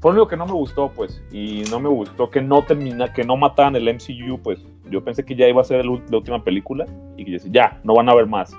Fue 0.00 0.12
lo 0.12 0.16
único 0.16 0.28
que 0.28 0.36
no 0.38 0.46
me 0.46 0.52
gustó, 0.52 0.90
pues. 0.90 1.20
Y 1.30 1.64
no 1.70 1.78
me 1.78 1.90
gustó 1.90 2.30
que 2.30 2.40
no 2.40 2.64
termina, 2.64 3.12
que 3.12 3.22
no 3.22 3.36
mataran 3.36 3.76
el 3.76 3.86
MCU, 3.94 4.40
pues. 4.42 4.58
Yo 4.90 5.04
pensé 5.04 5.24
que 5.24 5.36
ya 5.36 5.46
iba 5.46 5.60
a 5.60 5.64
ser 5.64 5.80
el 5.80 5.88
la 6.10 6.16
última 6.16 6.42
película 6.42 6.86
y 7.18 7.24
que 7.26 7.38
ya, 7.50 7.78
no 7.84 7.94
van 7.94 8.08
a 8.08 8.14
ver 8.14 8.26
más. 8.26 8.50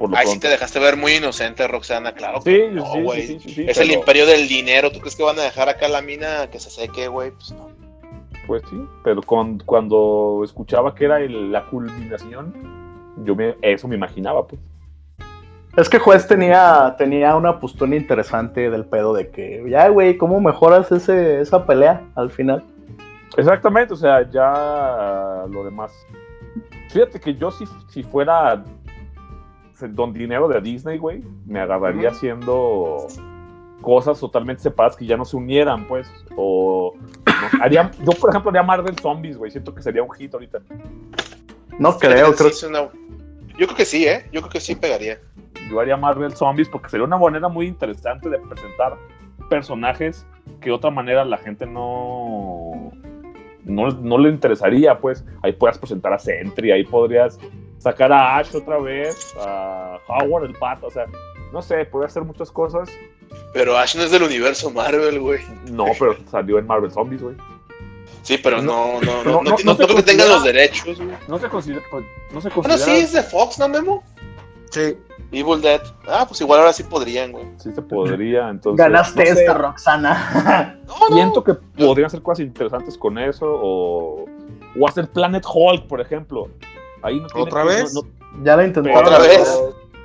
Por 0.00 0.10
lo 0.10 0.16
Ay, 0.16 0.26
sí 0.26 0.38
te 0.40 0.48
dejaste 0.48 0.80
ver 0.80 0.96
muy 0.96 1.14
inocente, 1.14 1.66
Roxana, 1.68 2.12
claro. 2.12 2.40
Sí, 2.42 2.50
que 2.50 2.68
sí, 2.68 2.74
no, 2.74 3.12
sí, 3.12 3.38
sí, 3.40 3.64
Es 3.68 3.78
el 3.78 3.92
imperio 3.92 4.26
del 4.26 4.48
dinero. 4.48 4.90
¿Tú 4.90 4.98
crees 4.98 5.14
que 5.16 5.22
van 5.22 5.38
a 5.38 5.42
dejar 5.42 5.68
acá 5.68 5.88
la 5.88 6.02
mina 6.02 6.48
que 6.50 6.58
se 6.58 6.70
seque, 6.70 7.06
güey? 7.08 7.30
Pues 7.30 7.52
no. 7.52 7.68
Pues 8.46 8.62
sí, 8.70 8.76
pero 9.04 9.22
con- 9.22 9.58
cuando 9.58 10.40
escuchaba 10.44 10.94
que 10.94 11.04
era 11.04 11.20
el- 11.20 11.52
la 11.52 11.64
culminación, 11.66 12.52
yo 13.24 13.34
me, 13.34 13.56
eso 13.62 13.88
me 13.88 13.96
imaginaba, 13.96 14.46
pues. 14.46 14.60
Es 15.76 15.88
que 15.88 15.98
Juez 15.98 16.26
tenía, 16.26 16.94
tenía 16.98 17.36
una 17.36 17.60
postura 17.60 17.94
interesante 17.94 18.68
del 18.68 18.84
pedo 18.84 19.12
de 19.14 19.28
que, 19.30 19.64
ya, 19.68 19.88
güey, 19.88 20.16
¿cómo 20.16 20.40
mejoras 20.40 20.90
ese, 20.90 21.40
esa 21.40 21.64
pelea 21.64 22.02
al 22.16 22.30
final? 22.30 22.64
Exactamente, 23.36 23.94
o 23.94 23.96
sea, 23.96 24.28
ya 24.28 25.44
lo 25.48 25.62
demás. 25.64 25.92
Fíjate 26.90 27.20
que 27.20 27.34
yo 27.34 27.50
si, 27.52 27.64
si 27.90 28.02
fuera 28.02 28.64
don 29.80 30.12
dinero 30.12 30.48
de 30.48 30.60
Disney, 30.60 30.98
güey, 30.98 31.22
me 31.46 31.60
agarraría 31.60 32.08
haciendo 32.08 33.06
cosas 33.80 34.18
totalmente 34.18 34.62
separadas 34.62 34.96
que 34.96 35.06
ya 35.06 35.16
no 35.16 35.24
se 35.24 35.36
unieran, 35.36 35.86
pues. 35.86 36.10
O 36.36 36.94
no, 36.96 37.62
haría, 37.62 37.90
yo, 38.04 38.10
por 38.20 38.30
ejemplo, 38.30 38.50
haría 38.50 38.64
Marvel 38.64 38.98
Zombies, 38.98 39.36
güey. 39.38 39.52
Siento 39.52 39.72
que 39.72 39.82
sería 39.82 40.02
un 40.02 40.10
hit 40.10 40.34
ahorita. 40.34 40.58
No 41.78 41.96
creo, 41.98 42.32
sí, 42.32 42.38
creo. 42.38 42.48
es 42.48 42.62
una- 42.64 42.88
Yo 43.58 43.66
creo 43.66 43.76
que 43.76 43.84
sí, 43.84 44.06
¿eh? 44.06 44.24
Yo 44.32 44.40
creo 44.40 44.50
que 44.50 44.60
sí 44.60 44.76
pegaría. 44.76 45.18
Yo 45.68 45.80
haría 45.80 45.96
Marvel 45.96 46.34
Zombies 46.34 46.68
porque 46.68 46.88
sería 46.88 47.04
una 47.04 47.18
manera 47.18 47.48
muy 47.48 47.66
interesante 47.66 48.30
de 48.30 48.38
presentar 48.38 48.96
personajes 49.50 50.24
que 50.60 50.70
de 50.70 50.76
otra 50.76 50.90
manera 50.90 51.24
la 51.24 51.38
gente 51.38 51.66
no, 51.66 52.92
no, 53.64 53.88
no 53.88 54.18
le 54.18 54.30
interesaría, 54.30 54.98
pues. 54.98 55.24
Ahí 55.42 55.52
podrías 55.52 55.78
presentar 55.78 56.12
a 56.12 56.18
Sentry, 56.18 56.70
ahí 56.70 56.84
podrías 56.84 57.38
sacar 57.78 58.12
a 58.12 58.36
Ash 58.36 58.54
otra 58.54 58.78
vez, 58.78 59.34
a 59.40 59.98
Howard 60.08 60.44
el 60.44 60.54
pato, 60.54 60.86
o 60.86 60.90
sea, 60.90 61.06
no 61.52 61.60
sé, 61.60 61.84
podría 61.84 62.06
hacer 62.06 62.22
muchas 62.22 62.50
cosas. 62.52 62.88
Pero 63.52 63.76
Ash 63.76 63.96
no 63.96 64.02
es 64.02 64.10
del 64.10 64.22
universo 64.22 64.70
Marvel, 64.70 65.18
güey. 65.20 65.40
No, 65.70 65.86
pero 65.98 66.16
salió 66.30 66.58
en 66.58 66.66
Marvel 66.66 66.90
Zombies, 66.90 67.22
güey. 67.22 67.36
Sí, 68.28 68.36
pero 68.42 68.60
no, 68.60 69.00
no, 69.00 69.00
no, 69.00 69.00
No, 69.00 69.24
no, 69.24 69.24
no, 69.24 69.42
no, 69.42 69.42
no 69.42 69.56
no 69.64 69.74
se 69.74 69.84
creo 69.84 69.96
que 69.96 70.02
tengan 70.02 70.28
los 70.28 70.44
derechos, 70.44 70.98
güey. 70.98 71.16
No 71.28 71.38
se 71.38 71.48
considera, 71.48 71.82
pues, 71.90 72.04
no 72.30 72.40
se 72.42 72.48
Bueno, 72.50 72.68
considera, 72.68 72.98
sí, 72.98 73.04
es 73.04 73.12
de 73.14 73.22
Fox, 73.22 73.58
¿no, 73.58 73.68
Memo? 73.70 74.04
Sí. 74.70 74.98
Evil 75.32 75.62
Dead. 75.62 75.80
Ah, 76.06 76.26
pues 76.28 76.38
igual 76.42 76.60
ahora 76.60 76.74
sí 76.74 76.82
podrían, 76.82 77.32
güey. 77.32 77.46
sí 77.56 77.72
se 77.74 77.80
podría, 77.80 78.50
entonces. 78.50 78.76
Ganaste 78.84 79.24
no 79.30 79.34
sé. 79.34 79.40
esta, 79.40 79.54
Roxana. 79.54 80.78
No, 80.86 81.08
no. 81.08 81.16
Siento 81.16 81.42
que 81.42 81.54
podrían 81.54 82.06
hacer 82.06 82.20
cosas 82.22 82.40
interesantes 82.44 82.98
con 82.98 83.16
eso 83.18 83.46
o, 83.48 84.26
o 84.78 84.88
hacer 84.88 85.08
Planet 85.08 85.44
Hulk, 85.50 85.86
por 85.86 86.02
ejemplo. 86.02 86.48
Ahí 87.00 87.20
no 87.20 87.28
tiene 87.28 87.42
¿Otra 87.46 87.62
que- 87.62 87.68
vez? 87.68 87.94
no- 87.94 88.02
no- 88.02 88.44
ya 88.44 88.56
la 88.56 88.66
intentaron. 88.66 89.06
¿Otra 89.06 89.18
vez? 89.20 89.60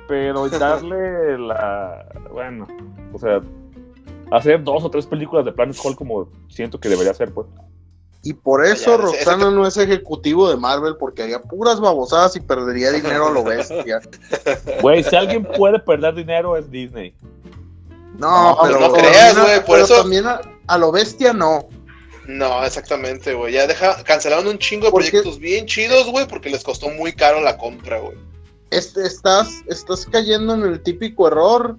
pero 0.08 0.48
darle 0.58 1.38
la. 1.38 2.06
Bueno, 2.32 2.66
o 3.12 3.18
sea, 3.18 3.42
hacer 4.30 4.64
dos 4.64 4.82
o 4.82 4.90
tres 4.90 5.06
películas 5.06 5.44
de 5.44 5.52
Planet 5.52 5.76
Hulk 5.82 5.96
como 5.98 6.28
siento 6.48 6.80
que 6.80 6.88
debería 6.88 7.12
ser, 7.12 7.32
pues. 7.34 7.46
Y 8.26 8.32
por 8.32 8.64
eso 8.64 8.90
Ya, 8.90 8.94
ese- 8.94 9.02
Roxana 9.02 9.50
no 9.50 9.66
es 9.66 9.76
ejecutivo 9.76 10.48
de 10.50 10.56
Marvel 10.56 10.96
porque 10.98 11.22
haría 11.22 11.42
puras 11.42 11.78
babosadas 11.78 12.34
y 12.36 12.40
perdería 12.40 12.90
dinero 12.92 13.26
a 13.28 13.30
lo 13.30 13.44
bestia. 13.44 14.00
Güey, 14.80 15.04
si 15.04 15.14
alguien 15.14 15.44
puede 15.44 15.78
perder 15.78 16.14
dinero 16.14 16.56
es 16.56 16.70
Disney. 16.70 17.14
No, 18.18 18.50
No, 18.54 18.58
pero 18.62 18.80
no 18.80 18.92
creas, 18.92 19.36
a- 19.36 19.42
güey, 19.42 19.56
por 19.58 19.66
pero 19.76 19.84
eso- 19.84 19.96
también 19.96 20.26
a, 20.26 20.40
a 20.66 20.78
lo 20.78 20.90
bestia 20.92 21.32
no. 21.32 21.68
No, 22.26 22.64
exactamente, 22.64 23.34
güey. 23.34 23.52
Ya 23.52 23.66
deja, 23.66 24.02
cancelaron 24.02 24.46
un 24.46 24.58
chingo 24.58 24.86
de 24.86 24.92
proyectos 24.92 25.38
bien 25.38 25.66
chidos, 25.66 26.10
güey, 26.10 26.26
porque 26.26 26.48
les 26.48 26.64
costó 26.64 26.88
muy 26.88 27.12
caro 27.12 27.40
la 27.42 27.58
compra, 27.58 27.98
güey. 27.98 28.16
Este, 28.70 29.06
estás, 29.06 29.48
estás 29.68 30.06
cayendo 30.06 30.54
en 30.54 30.62
el 30.62 30.82
típico 30.82 31.28
error 31.28 31.76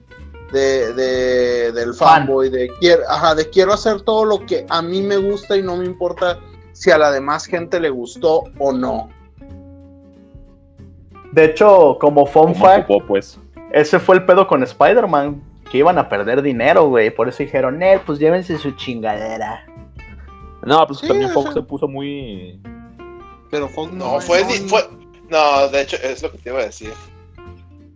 de, 0.56 0.94
de- 0.94 1.72
del 1.72 1.94
Fan. 1.94 2.26
fanboy, 2.26 2.50
de 2.50 2.70
quiero, 2.80 3.04
ajá, 3.10 3.36
de 3.36 3.50
quiero 3.50 3.74
hacer 3.74 4.02
todo 4.02 4.26
lo 4.26 4.46
que 4.46 4.66
a 4.70 4.82
mí 4.82 5.02
me 5.02 5.18
gusta 5.18 5.56
y 5.58 5.62
no 5.62 5.76
me 5.78 5.86
importa 5.86 6.40
si 6.72 6.90
a 6.92 6.98
la 6.98 7.12
demás 7.12 7.46
gente 7.46 7.80
le 7.80 7.90
gustó 7.90 8.44
o 8.60 8.72
no. 8.74 9.10
De 11.32 11.46
hecho, 11.46 11.98
como 12.00 12.26
fun 12.26 12.54
Como 12.54 12.66
fact, 12.66 12.90
ocupó, 12.90 13.06
pues. 13.08 13.38
ese 13.72 14.00
fue 14.00 14.16
el 14.16 14.26
pedo 14.26 14.48
con 14.48 14.64
Spider-Man. 14.64 15.42
Que 15.70 15.80
iban 15.80 15.98
a 15.98 16.08
perder 16.08 16.42
dinero, 16.44 16.88
güey. 16.88 17.10
Por 17.10 17.28
eso 17.28 17.42
dijeron, 17.42 17.82
eh, 17.82 18.00
pues 18.06 18.20
llévense 18.20 18.58
su 18.60 18.72
chingadera. 18.72 19.66
No, 20.64 20.86
pues 20.86 21.00
Sí, 21.00 21.08
también 21.08 21.32
Fox 21.32 21.54
se 21.54 21.62
puso 21.64 21.88
muy. 21.88 22.62
Pero 23.50 23.68
Fox 23.70 23.92
No, 23.92 24.20
fue. 24.22 24.44
No, 25.28 25.68
de 25.70 25.82
hecho, 25.82 25.98
es 26.04 26.22
lo 26.22 26.32
que 26.32 26.38
te 26.38 26.50
iba 26.52 26.60
a 26.60 26.66
decir. 26.66 26.94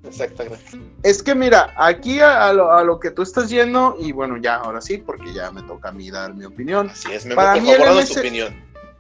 Exactamente. 0.04 0.64
Es 1.04 1.22
que 1.22 1.36
mira, 1.36 1.74
aquí 1.78 2.20
a, 2.20 2.48
a 2.48 2.54
lo, 2.54 2.72
a 2.72 2.84
lo 2.84 3.00
que 3.00 3.12
tú 3.12 3.22
estás 3.22 3.50
yendo, 3.50 3.96
y 4.00 4.12
bueno, 4.12 4.38
ya, 4.38 4.56
ahora 4.56 4.82
sí, 4.82 4.98
porque 4.98 5.34
ya 5.34 5.52
me 5.52 5.62
toca 5.64 5.90
a 5.90 5.92
mí 5.92 6.10
dar 6.10 6.34
mi 6.34 6.46
opinión. 6.46 6.90
Así 6.90 7.12
es, 7.12 7.26
Memo, 7.26 7.36
Para 7.36 7.54
por 7.54 7.62
mí 7.64 7.74
favor, 7.74 8.06
tu 8.06 8.20
opinión. 8.20 8.56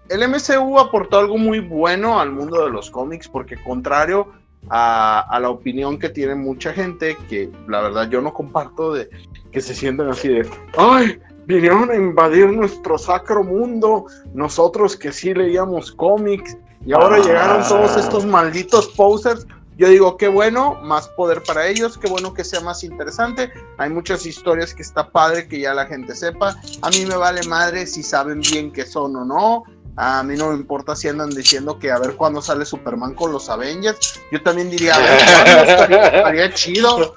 El 0.09 0.27
MCU 0.27 0.79
aportó 0.79 1.19
algo 1.19 1.37
muy 1.37 1.59
bueno 1.59 2.19
al 2.19 2.31
mundo 2.31 2.65
de 2.65 2.71
los 2.71 2.89
cómics, 2.89 3.27
porque 3.27 3.55
contrario 3.63 4.27
a, 4.69 5.21
a 5.29 5.39
la 5.39 5.49
opinión 5.49 5.97
que 5.99 6.09
tiene 6.09 6.35
mucha 6.35 6.73
gente, 6.73 7.15
que 7.29 7.49
la 7.67 7.81
verdad 7.81 8.09
yo 8.09 8.19
no 8.21 8.33
comparto, 8.33 8.93
de 8.93 9.09
que 9.51 9.61
se 9.61 9.73
sienten 9.73 10.09
así 10.09 10.27
de, 10.27 10.49
ay, 10.77 11.19
vinieron 11.45 11.89
a 11.91 11.95
invadir 11.95 12.47
nuestro 12.51 12.97
sacro 12.97 13.43
mundo, 13.43 14.05
nosotros 14.33 14.97
que 14.97 15.11
sí 15.11 15.33
leíamos 15.33 15.91
cómics, 15.91 16.57
y 16.85 16.93
ahora 16.93 17.17
Ah. 17.17 17.19
llegaron 17.25 17.67
todos 17.67 17.95
estos 17.97 18.25
malditos 18.25 18.87
posers. 18.89 19.45
Yo 19.79 19.87
digo, 19.87 20.17
qué 20.17 20.27
bueno, 20.27 20.77
más 20.83 21.07
poder 21.07 21.41
para 21.41 21.65
ellos, 21.65 21.97
qué 21.97 22.09
bueno 22.09 22.33
que 22.33 22.43
sea 22.43 22.59
más 22.59 22.83
interesante. 22.83 23.49
Hay 23.77 23.89
muchas 23.89 24.25
historias 24.25 24.73
que 24.73 24.81
está 24.81 25.09
padre 25.09 25.47
que 25.47 25.61
ya 25.61 25.73
la 25.73 25.85
gente 25.85 26.13
sepa. 26.15 26.55
A 26.81 26.89
mí 26.89 27.05
me 27.05 27.15
vale 27.15 27.41
madre 27.43 27.87
si 27.87 28.03
saben 28.03 28.41
bien 28.41 28.73
qué 28.73 28.85
son 28.85 29.15
o 29.15 29.23
no. 29.23 29.63
A 29.95 30.21
mí 30.23 30.35
no 30.35 30.49
me 30.49 30.55
importa 30.55 30.95
si 30.95 31.07
andan 31.07 31.29
diciendo 31.29 31.79
que 31.79 31.91
a 31.91 31.97
ver 31.99 32.15
cuándo 32.15 32.41
sale 32.41 32.65
Superman 32.65 33.15
con 33.15 33.31
los 33.31 33.49
Avengers. 33.49 34.21
Yo 34.31 34.41
también 34.43 34.69
diría, 34.69 34.95
a 34.95 34.99
ver 34.99 35.19
cuándo 35.45 35.71
estaría, 35.71 36.05
estaría 36.07 36.53
chido. 36.53 37.15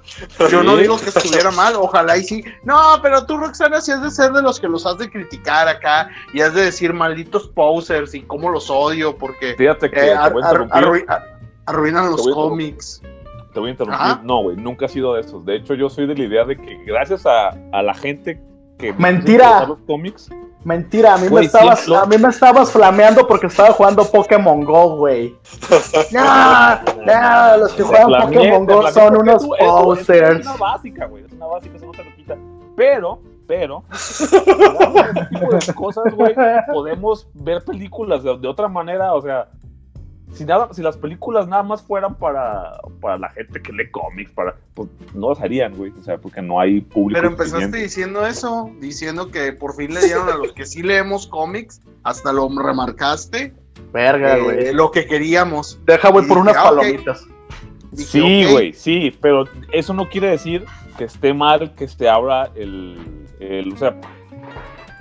Yo 0.50 0.62
no 0.62 0.76
digo 0.76 0.98
que 1.00 1.10
estuviera 1.10 1.50
mal, 1.50 1.74
ojalá 1.76 2.16
y 2.16 2.22
sí. 2.24 2.44
No, 2.64 2.98
pero 3.02 3.26
tú, 3.26 3.38
Roxana, 3.38 3.80
si 3.80 3.90
has 3.90 4.02
de 4.02 4.10
ser 4.10 4.32
de 4.32 4.42
los 4.42 4.60
que 4.60 4.68
los 4.68 4.86
has 4.86 4.98
de 4.98 5.10
criticar 5.10 5.66
acá 5.68 6.10
y 6.32 6.40
has 6.40 6.54
de 6.54 6.62
decir 6.62 6.92
malditos 6.92 7.48
posers 7.48 8.14
y 8.14 8.22
cómo 8.22 8.50
los 8.50 8.70
odio 8.70 9.16
porque 9.16 9.54
Fíjate 9.56 9.90
que 9.90 9.98
eh, 10.00 10.02
te 10.04 10.12
ar- 10.12 10.32
voy 10.32 11.04
a 11.08 11.24
arruinan 11.66 12.10
los 12.10 12.24
Te 12.24 12.32
cómics. 12.32 13.02
te 13.52 13.60
voy 13.60 13.68
a 13.68 13.72
interrumpir. 13.72 14.00
Ajá. 14.00 14.20
No, 14.24 14.42
güey, 14.42 14.56
nunca 14.56 14.86
he 14.86 14.88
sido 14.88 15.14
de 15.14 15.20
esos. 15.20 15.44
De 15.44 15.56
hecho, 15.56 15.74
yo 15.74 15.88
soy 15.88 16.06
de 16.06 16.14
la 16.14 16.24
idea 16.24 16.44
de 16.44 16.56
que 16.56 16.82
gracias 16.84 17.26
a, 17.26 17.48
a 17.72 17.82
la 17.82 17.94
gente 17.94 18.40
que... 18.78 18.92
me 18.92 19.12
Mentira. 19.12 19.66
los 19.66 19.78
cómics, 19.86 20.30
Mentira, 20.64 21.14
a 21.14 21.18
mí, 21.18 21.28
me 21.28 21.40
estabas, 21.40 21.88
a 21.88 22.06
mí 22.06 22.16
me 22.18 22.28
estabas 22.28 22.70
flameando 22.70 23.26
porque 23.26 23.48
estaba 23.48 23.72
jugando 23.72 24.04
Pokémon 24.04 24.64
Go, 24.64 24.96
güey. 24.96 25.34
No, 26.12 26.74
no, 27.04 27.56
los 27.58 27.72
que 27.72 27.82
juegan 27.82 28.06
Flameé, 28.06 28.38
Pokémon 28.38 28.66
te 28.66 28.72
Go 28.72 28.92
son 28.92 29.16
unos 29.16 29.46
posers. 29.58 30.40
Es 30.40 30.46
una 30.46 30.56
básica, 30.56 31.06
güey. 31.06 31.24
Es 31.24 31.32
una 31.32 31.46
básica, 31.46 31.76
eso 31.76 31.86
no 31.86 31.92
lo 31.92 32.16
quita. 32.16 32.36
Pero, 32.76 33.20
pero, 33.48 33.82
ese 33.92 34.28
tipo 35.30 35.50
de 35.52 35.74
cosas, 35.74 36.14
güey, 36.14 36.34
podemos 36.72 37.26
ver 37.34 37.64
películas 37.64 38.22
de, 38.22 38.38
de 38.38 38.48
otra 38.48 38.68
manera, 38.68 39.14
o 39.14 39.20
sea, 39.20 39.48
si, 40.32 40.44
nada, 40.44 40.68
si 40.72 40.82
las 40.82 40.96
películas 40.96 41.46
nada 41.46 41.62
más 41.62 41.82
fueran 41.82 42.14
para, 42.14 42.80
para 43.00 43.18
la 43.18 43.28
gente 43.30 43.60
que 43.62 43.72
lee 43.72 43.90
cómics, 43.90 44.32
para, 44.32 44.56
pues 44.74 44.88
no 45.14 45.30
las 45.30 45.40
harían, 45.40 45.74
güey, 45.76 45.92
o 45.98 46.02
sea, 46.02 46.18
porque 46.18 46.40
no 46.40 46.58
hay 46.58 46.80
público. 46.80 47.20
Pero 47.20 47.32
empezaste 47.32 47.76
diciendo 47.76 48.26
eso, 48.26 48.70
diciendo 48.80 49.30
que 49.30 49.52
por 49.52 49.74
fin 49.74 49.92
le 49.92 50.04
dieron 50.04 50.28
a 50.28 50.36
los 50.36 50.52
que 50.52 50.64
sí 50.64 50.82
leemos 50.82 51.26
cómics, 51.26 51.80
hasta 52.02 52.32
lo 52.32 52.48
remarcaste, 52.48 53.52
Verga, 53.92 54.36
eh, 54.36 54.42
güey. 54.42 54.74
lo 54.74 54.90
que 54.90 55.06
queríamos. 55.06 55.78
Deja, 55.86 56.10
voy 56.10 56.24
y 56.24 56.28
por 56.28 56.38
dije, 56.38 56.50
unas 56.50 56.56
ah, 56.56 56.62
palomitas. 56.64 57.26
Dije, 57.90 58.10
Sí, 58.10 58.46
güey, 58.50 58.72
sí, 58.72 59.16
pero 59.20 59.44
eso 59.70 59.92
no 59.92 60.08
quiere 60.08 60.30
decir 60.30 60.64
que 60.96 61.04
esté 61.04 61.34
mal 61.34 61.74
que 61.74 61.86
se 61.88 62.08
abra 62.08 62.50
el, 62.54 62.96
el- 63.38 63.72
o 63.72 63.76
sea, 63.76 64.00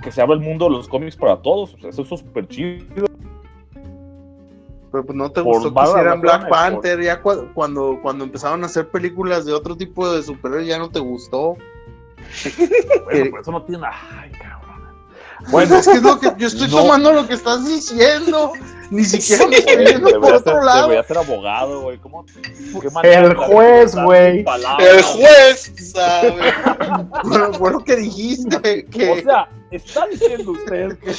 que 0.02 0.12
se 0.12 0.20
abra 0.20 0.34
el 0.34 0.40
mundo 0.40 0.66
de 0.66 0.72
los 0.72 0.88
cómics 0.88 1.16
para 1.16 1.40
todos, 1.40 1.74
o 1.74 1.78
sea, 1.78 1.90
eso 1.90 2.02
es 2.02 2.08
súper 2.08 2.46
chido. 2.48 3.06
Pero 4.92 5.04
pues 5.06 5.16
no 5.16 5.32
te 5.32 5.42
Por 5.42 5.54
gustó 5.62 5.74
que 5.74 5.88
hicieran 5.90 6.20
Black 6.20 6.48
Panther, 6.50 7.00
ya 7.02 7.22
cua- 7.22 7.50
cuando, 7.54 7.98
cuando 8.02 8.24
empezaron 8.24 8.62
a 8.62 8.66
hacer 8.66 8.88
películas 8.88 9.46
de 9.46 9.52
otro 9.54 9.74
tipo 9.76 10.12
de 10.12 10.22
superhéroes 10.22 10.68
ya 10.68 10.78
no 10.78 10.90
te 10.90 11.00
gustó. 11.00 11.56
Bueno, 13.04 13.30
pero 13.30 13.40
eso 13.40 13.50
no 13.52 13.62
tiene 13.64 13.82
nada. 13.82 13.96
Ay, 14.20 14.30
cabrón. 14.32 14.62
Bueno, 15.50 15.76
es 15.76 15.88
que 15.88 15.94
es 15.96 16.02
lo 16.02 16.20
que 16.20 16.32
yo 16.38 16.46
estoy 16.46 16.68
No. 16.70 16.76
tomando 16.82 17.12
lo 17.12 17.26
que 17.26 17.34
estás 17.34 17.66
diciendo. 17.66 18.52
Ni 18.90 19.04
siquiera 19.04 19.46
me 19.46 19.56
estoy 19.56 19.86
yendo 19.86 20.20
por 20.20 20.34
otro 20.34 20.54
ser, 20.56 20.64
lado. 20.64 20.82
debería 20.82 21.02
ser 21.04 21.16
abogado, 21.18 21.80
güey. 21.80 21.98
¿Cómo? 21.98 22.24
qué 22.26 23.10
El 23.10 23.34
juez, 23.34 23.94
güey. 23.96 24.44
El 24.78 25.02
juez 25.02 25.72
sabe. 25.92 26.34
Bueno, 27.24 27.52
fue 27.54 27.70
lo 27.72 27.80
que 27.80 27.96
dijiste. 27.96 28.84
Que... 28.86 29.10
O 29.12 29.22
sea, 29.22 29.48
está 29.70 30.06
diciendo 30.08 30.52
usted 30.52 30.98
que 30.98 31.12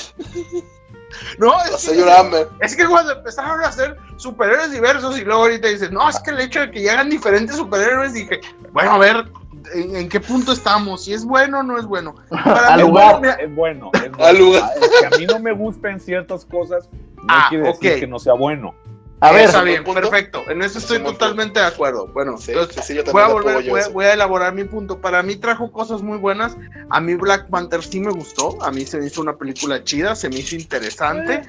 no, 1.38 1.54
es 1.64 1.82
sé 1.82 1.94
que, 1.96 2.48
es 2.62 2.76
que 2.76 2.86
cuando 2.86 3.12
empezaron 3.14 3.62
a 3.64 3.68
hacer 3.68 3.98
superhéroes 4.18 4.72
diversos 4.72 5.18
y 5.18 5.24
luego 5.24 5.42
ahorita 5.44 5.68
dices, 5.68 5.92
no, 5.92 6.08
es 6.10 6.20
que 6.20 6.32
el 6.32 6.40
hecho 6.40 6.62
de 6.62 6.72
que 6.72 6.80
llegan 6.82 7.10
diferentes 7.10 7.56
superhéroes, 7.56 8.14
dije, 8.14 8.42
bueno, 8.72 8.92
a 8.92 8.98
ver, 8.98 9.26
¿en, 9.74 9.96
en 9.96 10.10
qué 10.10 10.20
punto 10.20 10.52
estamos? 10.52 11.06
Si 11.06 11.14
es 11.14 11.26
bueno 11.26 11.60
o 11.60 11.64
no 11.64 11.78
es 11.78 11.86
bueno. 11.86 12.16
Para 12.30 12.74
Al 12.74 12.82
lugar. 12.82 13.16
es 13.40 13.54
bueno. 13.56 13.92
Es 13.94 14.12
bueno. 14.12 14.26
Al 14.26 14.38
lugar. 14.38 14.64
Ah, 14.64 14.72
es 14.82 14.90
que 15.00 15.06
a 15.16 15.20
mí 15.20 15.26
no 15.26 15.40
me 15.40 15.52
gustan 15.54 16.00
ciertas 16.00 16.46
cosas, 16.46 16.90
no 17.16 17.24
Ah, 17.30 17.46
quiere 17.50 17.68
decir 17.68 18.00
que 18.02 18.08
no 18.08 18.20
sea 18.20 18.34
bueno. 18.34 18.76
A 19.24 19.32
ver, 19.32 19.46
Está 19.46 19.60
¿buen 19.60 19.70
bien, 19.72 19.84
punto? 19.86 20.02
perfecto. 20.02 20.44
En 20.50 20.62
eso 20.62 20.80
estoy 20.80 21.00
totalmente 21.00 21.60
de 21.60 21.66
acuerdo. 21.66 22.08
Bueno, 22.08 22.38
Sí, 22.38 22.52
entonces, 22.52 22.86
sí, 22.86 22.94
sí, 22.94 23.04
yo 23.06 23.12
voy 23.12 23.22
a 23.22 23.28
volver, 23.28 23.64
voy 23.70 23.80
a, 23.80 23.82
eso. 23.84 23.92
voy 23.92 24.06
a 24.06 24.14
elaborar 24.14 24.54
mi 24.54 24.66
punto. 24.66 25.00
Para 25.00 25.24
mí 25.24 25.38
trajo 25.38 25.72
cosas 25.72 26.02
muy 26.02 26.18
buenas. 26.18 26.58
A 26.90 27.00
mí 27.00 27.16
Black 27.16 27.48
Panther 27.50 27.82
sí 27.84 28.02
me 28.02 28.12
gustó. 28.12 28.62
A 28.62 28.70
mí 28.72 28.86
se 28.86 28.98
me 28.98 29.06
hizo 29.08 29.22
una 29.22 29.38
película 29.38 29.82
chida, 29.84 30.16
se 30.16 30.28
me 30.30 30.40
hizo 30.40 30.56
interesante. 30.56 31.42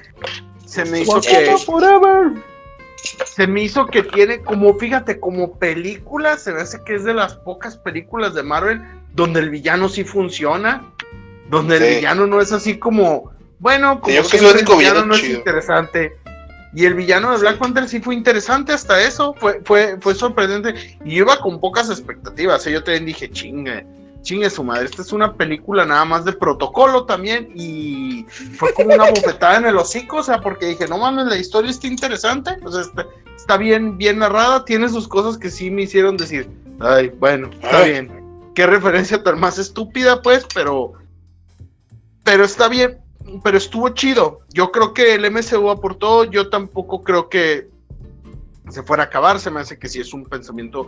Se 0.65 0.85
me 0.85 1.01
hizo 1.01 1.19
que 1.19 1.55
Forever. 1.65 2.31
se 3.25 3.45
me 3.45 3.63
hizo 3.63 3.85
que 3.87 4.03
tiene 4.03 4.41
como 4.41 4.77
fíjate 4.79 5.19
como 5.19 5.59
película, 5.59 6.37
se 6.37 6.53
me 6.53 6.61
hace 6.61 6.81
que 6.85 6.95
es 6.95 7.03
de 7.03 7.13
las 7.13 7.35
pocas 7.35 7.75
películas 7.77 8.33
de 8.33 8.41
Marvel 8.43 8.81
donde 9.13 9.41
el 9.41 9.49
villano 9.49 9.89
sí 9.89 10.03
funciona, 10.05 10.91
donde 11.49 11.77
Sí. 11.77 11.83
el 11.83 11.95
villano 11.97 12.25
no 12.25 12.39
es 12.41 12.51
así 12.51 12.79
como 12.79 13.31
bueno, 13.59 13.99
como 14.01 14.13
yo 14.13 14.21
creo 14.21 14.29
que 14.31 14.37
es 14.37 14.41
siempre, 14.41 14.49
el 14.49 14.55
único 14.65 14.77
villano 14.77 14.93
villano 14.95 15.05
no 15.07 15.15
es 15.15 15.21
chido. 15.21 15.37
interesante. 15.37 16.17
Y 16.75 16.85
el 16.85 16.93
villano 16.93 17.31
de 17.31 17.37
Black 17.37 17.57
Panther 17.57 17.87
sí 17.87 18.01
fue 18.01 18.15
interesante 18.15 18.73
hasta 18.73 19.01
eso, 19.01 19.33
fue, 19.39 19.61
fue, 19.63 19.97
fue 20.01 20.13
sorprendente. 20.13 20.97
Y 21.05 21.19
iba 21.19 21.39
con 21.39 21.59
pocas 21.61 21.89
expectativas. 21.89 22.67
¿eh? 22.67 22.73
Yo 22.73 22.83
también 22.83 23.05
dije, 23.05 23.31
chingue, 23.31 23.87
chingue 24.23 24.49
su 24.49 24.61
madre. 24.61 24.83
Esta 24.85 25.01
es 25.01 25.13
una 25.13 25.33
película 25.35 25.85
nada 25.85 26.03
más 26.03 26.25
de 26.25 26.33
protocolo 26.33 27.05
también. 27.05 27.49
Y 27.55 28.25
fue 28.57 28.73
como 28.73 28.93
una 28.93 29.09
bofetada 29.09 29.55
en 29.57 29.67
el 29.67 29.77
hocico. 29.77 30.17
O 30.17 30.23
sea, 30.23 30.41
porque 30.41 30.65
dije, 30.65 30.85
no 30.89 30.97
mames, 30.97 31.27
la 31.27 31.37
historia 31.37 31.71
está 31.71 31.87
interesante. 31.87 32.57
O 32.65 32.69
sea, 32.69 32.81
está, 32.81 33.05
está 33.37 33.55
bien, 33.55 33.97
bien 33.97 34.19
narrada. 34.19 34.65
Tiene 34.65 34.89
sus 34.89 35.07
cosas 35.07 35.37
que 35.37 35.49
sí 35.49 35.71
me 35.71 35.83
hicieron 35.83 36.17
decir, 36.17 36.49
ay, 36.81 37.07
bueno, 37.19 37.49
está 37.53 37.79
Ah. 37.79 37.83
bien. 37.83 38.11
Qué 38.53 38.67
referencia 38.67 39.23
tan 39.23 39.39
más 39.39 39.57
estúpida, 39.59 40.21
pues, 40.21 40.45
pero. 40.53 40.91
Pero 42.25 42.43
está 42.43 42.67
bien 42.67 42.99
pero 43.43 43.57
estuvo 43.57 43.89
chido. 43.89 44.41
Yo 44.53 44.71
creo 44.71 44.93
que 44.93 45.15
el 45.15 45.29
MCU 45.31 45.69
aportó, 45.69 46.25
yo 46.25 46.49
tampoco 46.49 47.03
creo 47.03 47.29
que 47.29 47.69
se 48.69 48.83
fuera 48.83 49.03
a 49.03 49.05
acabar, 49.07 49.39
se 49.39 49.51
me 49.51 49.61
hace 49.61 49.77
que 49.77 49.87
sí 49.87 49.99
es 49.99 50.13
un 50.13 50.25
pensamiento 50.25 50.87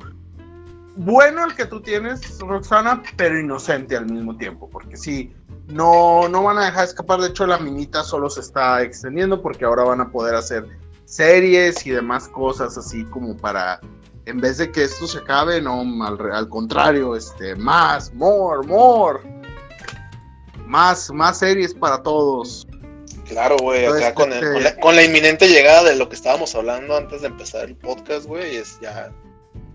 bueno 0.98 1.46
el 1.46 1.56
que 1.56 1.66
tú 1.66 1.80
tienes, 1.80 2.40
Roxana, 2.40 3.04
pero 3.16 3.40
inocente 3.40 3.96
al 3.96 4.08
mismo 4.08 4.36
tiempo, 4.36 4.68
porque 4.70 4.98
sí, 4.98 5.32
no, 5.68 6.28
no 6.28 6.44
van 6.44 6.58
a 6.58 6.66
dejar 6.66 6.86
escapar, 6.86 7.22
de 7.22 7.28
hecho 7.28 7.46
la 7.46 7.60
minita 7.60 8.04
solo 8.04 8.30
se 8.30 8.42
está 8.42 8.82
extendiendo 8.82 9.42
porque 9.42 9.66
ahora 9.66 9.84
van 9.84 10.02
a 10.02 10.10
poder 10.10 10.36
hacer 10.36 10.68
series 11.06 11.86
y 11.86 11.92
demás 11.92 12.28
cosas 12.28 12.78
así 12.78 13.06
como 13.06 13.38
para, 13.38 13.80
en 14.26 14.42
vez 14.42 14.58
de 14.58 14.72
que 14.72 14.84
esto 14.84 15.08
se 15.08 15.20
acabe, 15.20 15.62
no, 15.62 15.82
al, 16.04 16.32
al 16.32 16.50
contrario, 16.50 17.16
este, 17.16 17.56
más, 17.56 18.14
more, 18.14 18.68
more. 18.68 19.20
Más, 20.68 21.10
más 21.12 21.40
series 21.40 21.74
para 21.74 22.04
todos. 22.04 22.68
Claro, 23.28 23.58
güey, 23.62 23.86
acá 23.86 24.10
Entonces, 24.10 24.14
con, 24.14 24.32
el- 24.34 24.38
este- 24.38 24.54
con 24.54 24.64
la, 24.64 24.76
con 24.80 24.96
la 24.96 25.04
inminente 25.04 25.48
llegada 25.50 25.84
de 25.84 25.96
lo 25.96 26.08
que 26.10 26.16
estábamos 26.16 26.54
hablando 26.56 26.96
antes 26.96 27.22
de 27.22 27.28
empezar 27.28 27.66
el 27.66 27.76
podcast, 27.76 28.26
güey, 28.26 28.56
es 28.58 28.80
ya 28.82 29.12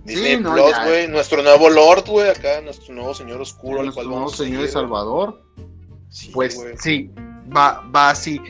Disney 0.04 0.36
Sí, 0.36 0.42
no, 0.42 0.52
Plus, 0.54 0.70
ya. 0.70 0.84
güey, 0.86 1.08
nuestro 1.08 1.42
nuevo 1.42 1.68
Lord, 1.70 2.04
güey, 2.08 2.28
acá, 2.30 2.60
nuestro 2.62 2.94
nuevo 2.94 3.14
señor 3.14 3.40
oscuro, 3.40 3.78
al 3.80 3.86
Nuestro 3.86 3.94
cual 4.02 4.06
nuevo 4.08 4.20
vamos 4.26 4.36
Señor 4.36 4.56
seguir, 4.62 4.70
Salvador. 4.70 5.42
Sí, 6.08 6.30
Pues 6.32 6.60
sí, 6.78 7.10
va, 7.54 7.82
va 7.94 8.10
así. 8.10 8.40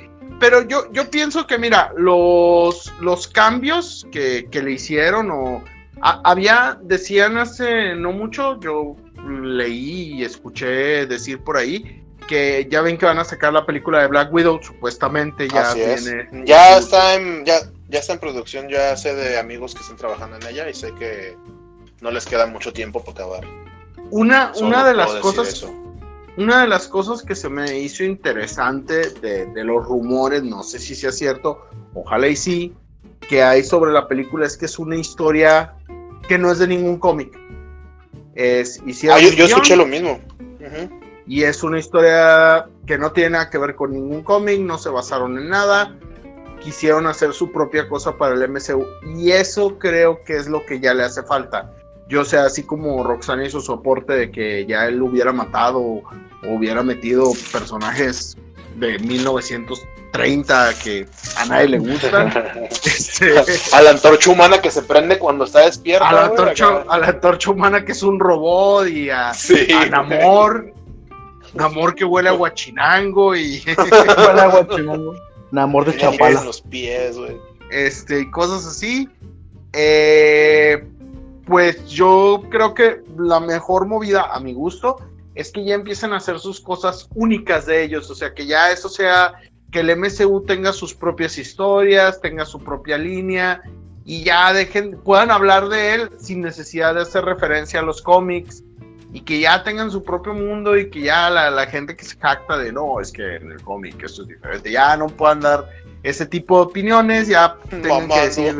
Pero 0.40 0.66
yo, 0.66 0.90
yo 0.92 1.08
pienso 1.10 1.46
que, 1.46 1.58
mira, 1.58 1.92
los, 1.96 2.92
los 3.00 3.28
cambios 3.28 4.06
que, 4.10 4.48
que 4.50 4.62
le 4.62 4.72
hicieron, 4.72 5.30
o 5.30 5.62
a- 6.00 6.20
había, 6.24 6.78
decían 6.82 7.36
hace 7.38 7.94
no 7.94 8.12
mucho, 8.12 8.58
yo 8.60 8.96
leí 9.24 10.14
y 10.20 10.24
escuché 10.24 11.06
decir 11.06 11.38
por 11.44 11.56
ahí, 11.56 12.01
que 12.32 12.66
ya 12.70 12.80
ven 12.80 12.96
que 12.96 13.04
van 13.04 13.18
a 13.18 13.24
sacar 13.24 13.52
la 13.52 13.66
película 13.66 14.00
de 14.00 14.06
Black 14.06 14.32
Widow, 14.32 14.58
supuestamente 14.62 15.46
ya 15.48 15.70
Así 15.70 15.82
es. 15.82 16.02
tiene. 16.04 16.46
Ya 16.46 16.78
está 16.78 17.14
en, 17.16 17.44
ya, 17.44 17.56
ya 17.90 17.98
está 17.98 18.14
en 18.14 18.20
producción, 18.20 18.70
ya 18.70 18.96
sé 18.96 19.14
de 19.14 19.38
amigos 19.38 19.74
que 19.74 19.82
están 19.82 19.98
trabajando 19.98 20.36
en 20.36 20.46
ella 20.46 20.66
y 20.66 20.72
sé 20.72 20.94
que 20.94 21.36
no 22.00 22.10
les 22.10 22.24
queda 22.24 22.46
mucho 22.46 22.72
tiempo 22.72 23.00
para 23.04 23.12
acabar. 23.12 23.44
Una, 24.10 24.54
Solo 24.54 24.68
una 24.68 24.86
de 24.86 24.94
las 24.94 25.10
cosas 25.16 25.48
eso. 25.48 25.74
Una 26.38 26.62
de 26.62 26.68
las 26.68 26.88
cosas 26.88 27.22
que 27.22 27.34
se 27.34 27.50
me 27.50 27.78
hizo 27.80 28.02
interesante 28.02 29.10
de, 29.20 29.44
de 29.44 29.64
los 29.64 29.84
rumores, 29.84 30.42
no 30.42 30.62
sé 30.62 30.78
si 30.78 30.94
sea 30.94 31.12
cierto, 31.12 31.68
ojalá 31.92 32.28
y 32.28 32.36
sí, 32.36 32.74
que 33.28 33.42
hay 33.42 33.62
sobre 33.62 33.92
la 33.92 34.08
película 34.08 34.46
es 34.46 34.56
que 34.56 34.64
es 34.64 34.78
una 34.78 34.96
historia 34.96 35.74
que 36.26 36.38
no 36.38 36.50
es 36.50 36.58
de 36.60 36.68
ningún 36.68 36.98
cómic. 36.98 37.38
Es, 38.34 38.80
hicieron 38.86 39.18
Ah, 39.18 39.22
yo, 39.22 39.28
yo 39.34 39.44
escuché 39.44 39.76
lo 39.76 39.84
mismo. 39.84 40.18
Ujú. 40.40 41.01
Y 41.26 41.44
es 41.44 41.62
una 41.62 41.78
historia 41.78 42.66
que 42.86 42.98
no 42.98 43.12
tiene 43.12 43.30
nada 43.30 43.50
que 43.50 43.58
ver 43.58 43.74
con 43.74 43.92
ningún 43.92 44.22
cómic, 44.22 44.60
no 44.60 44.78
se 44.78 44.88
basaron 44.88 45.38
en 45.38 45.48
nada, 45.48 45.94
quisieron 46.62 47.06
hacer 47.06 47.32
su 47.32 47.50
propia 47.52 47.88
cosa 47.88 48.16
para 48.16 48.34
el 48.34 48.48
MCU 48.48 48.86
y 49.16 49.32
eso 49.32 49.78
creo 49.78 50.22
que 50.24 50.36
es 50.36 50.48
lo 50.48 50.64
que 50.64 50.80
ya 50.80 50.94
le 50.94 51.04
hace 51.04 51.22
falta. 51.22 51.72
Yo 52.08 52.24
sé, 52.24 52.36
así 52.36 52.64
como 52.64 53.02
Roxana 53.04 53.44
hizo 53.46 53.60
su 53.60 53.72
aporte 53.72 54.12
de 54.12 54.30
que 54.30 54.66
ya 54.66 54.86
él 54.86 55.00
hubiera 55.00 55.32
matado 55.32 55.80
o 55.80 56.02
hubiera 56.48 56.82
metido 56.82 57.32
personajes 57.52 58.36
de 58.76 58.98
1930 58.98 60.74
que 60.82 61.06
a 61.38 61.46
nadie 61.46 61.68
le 61.68 61.78
gustan. 61.78 62.32
este, 62.70 63.34
A 63.72 63.82
la 63.82 63.90
antorcha 63.90 64.30
humana 64.30 64.60
que 64.60 64.70
se 64.70 64.82
prende 64.82 65.18
cuando 65.18 65.44
está 65.44 65.60
despierta. 65.60 66.08
a, 66.08 66.12
la 66.12 66.24
antorcha, 66.26 66.84
a 66.88 66.98
la 66.98 67.06
antorcha 67.08 67.50
humana 67.50 67.84
que 67.84 67.92
es 67.92 68.02
un 68.02 68.18
robot 68.20 68.88
y 68.88 69.08
a, 69.10 69.32
Sí. 69.32 69.68
a 69.72 69.86
Namor. 69.86 70.72
Namor 71.54 71.94
que 71.94 72.04
huele 72.04 72.28
a 72.28 72.32
guachinango 72.32 73.36
y 73.36 73.62
Hola, 74.16 74.48
guachinango. 74.48 75.14
Namor 75.50 75.84
de 75.84 75.96
Chapala. 75.96 76.40
en 76.40 76.46
los 76.46 76.60
pies, 76.62 77.18
güey. 77.18 77.36
este, 77.70 78.20
y 78.20 78.30
cosas 78.30 78.66
así. 78.66 79.08
Eh, 79.74 80.86
pues 81.46 81.86
yo 81.88 82.42
creo 82.50 82.74
que 82.74 83.02
la 83.18 83.40
mejor 83.40 83.86
movida 83.86 84.32
a 84.32 84.40
mi 84.40 84.52
gusto 84.52 84.96
es 85.34 85.50
que 85.50 85.64
ya 85.64 85.74
empiecen 85.74 86.12
a 86.12 86.16
hacer 86.16 86.38
sus 86.38 86.60
cosas 86.60 87.08
únicas 87.14 87.66
de 87.66 87.82
ellos, 87.82 88.10
o 88.10 88.14
sea, 88.14 88.34
que 88.34 88.46
ya 88.46 88.70
eso 88.70 88.88
sea, 88.88 89.34
que 89.70 89.80
el 89.80 89.96
MCU 89.96 90.44
tenga 90.46 90.72
sus 90.72 90.94
propias 90.94 91.38
historias, 91.38 92.20
tenga 92.20 92.44
su 92.44 92.58
propia 92.58 92.98
línea 92.98 93.62
y 94.04 94.24
ya 94.24 94.52
dejen, 94.52 94.98
puedan 95.02 95.30
hablar 95.30 95.68
de 95.68 95.94
él 95.94 96.10
sin 96.18 96.42
necesidad 96.42 96.94
de 96.94 97.02
hacer 97.02 97.24
referencia 97.24 97.80
a 97.80 97.82
los 97.82 98.02
cómics 98.02 98.62
y 99.12 99.20
que 99.20 99.40
ya 99.40 99.62
tengan 99.62 99.90
su 99.90 100.02
propio 100.02 100.32
mundo 100.34 100.76
y 100.76 100.88
que 100.90 101.02
ya 101.02 101.28
la, 101.28 101.50
la 101.50 101.66
gente 101.66 101.94
que 101.96 102.04
se 102.04 102.16
jacta 102.16 102.56
de 102.56 102.72
no, 102.72 103.00
es 103.00 103.12
que 103.12 103.36
en 103.36 103.52
el 103.52 103.62
cómic 103.62 104.02
esto 104.02 104.22
es 104.22 104.28
diferente, 104.28 104.70
ya 104.70 104.96
no 104.96 105.06
puedan 105.08 105.40
dar 105.40 105.68
ese 106.02 106.24
tipo 106.26 106.56
de 106.58 106.62
opiniones, 106.64 107.28
ya 107.28 107.56
tengan 107.70 108.08
que 108.08 108.20
decir, 108.20 108.56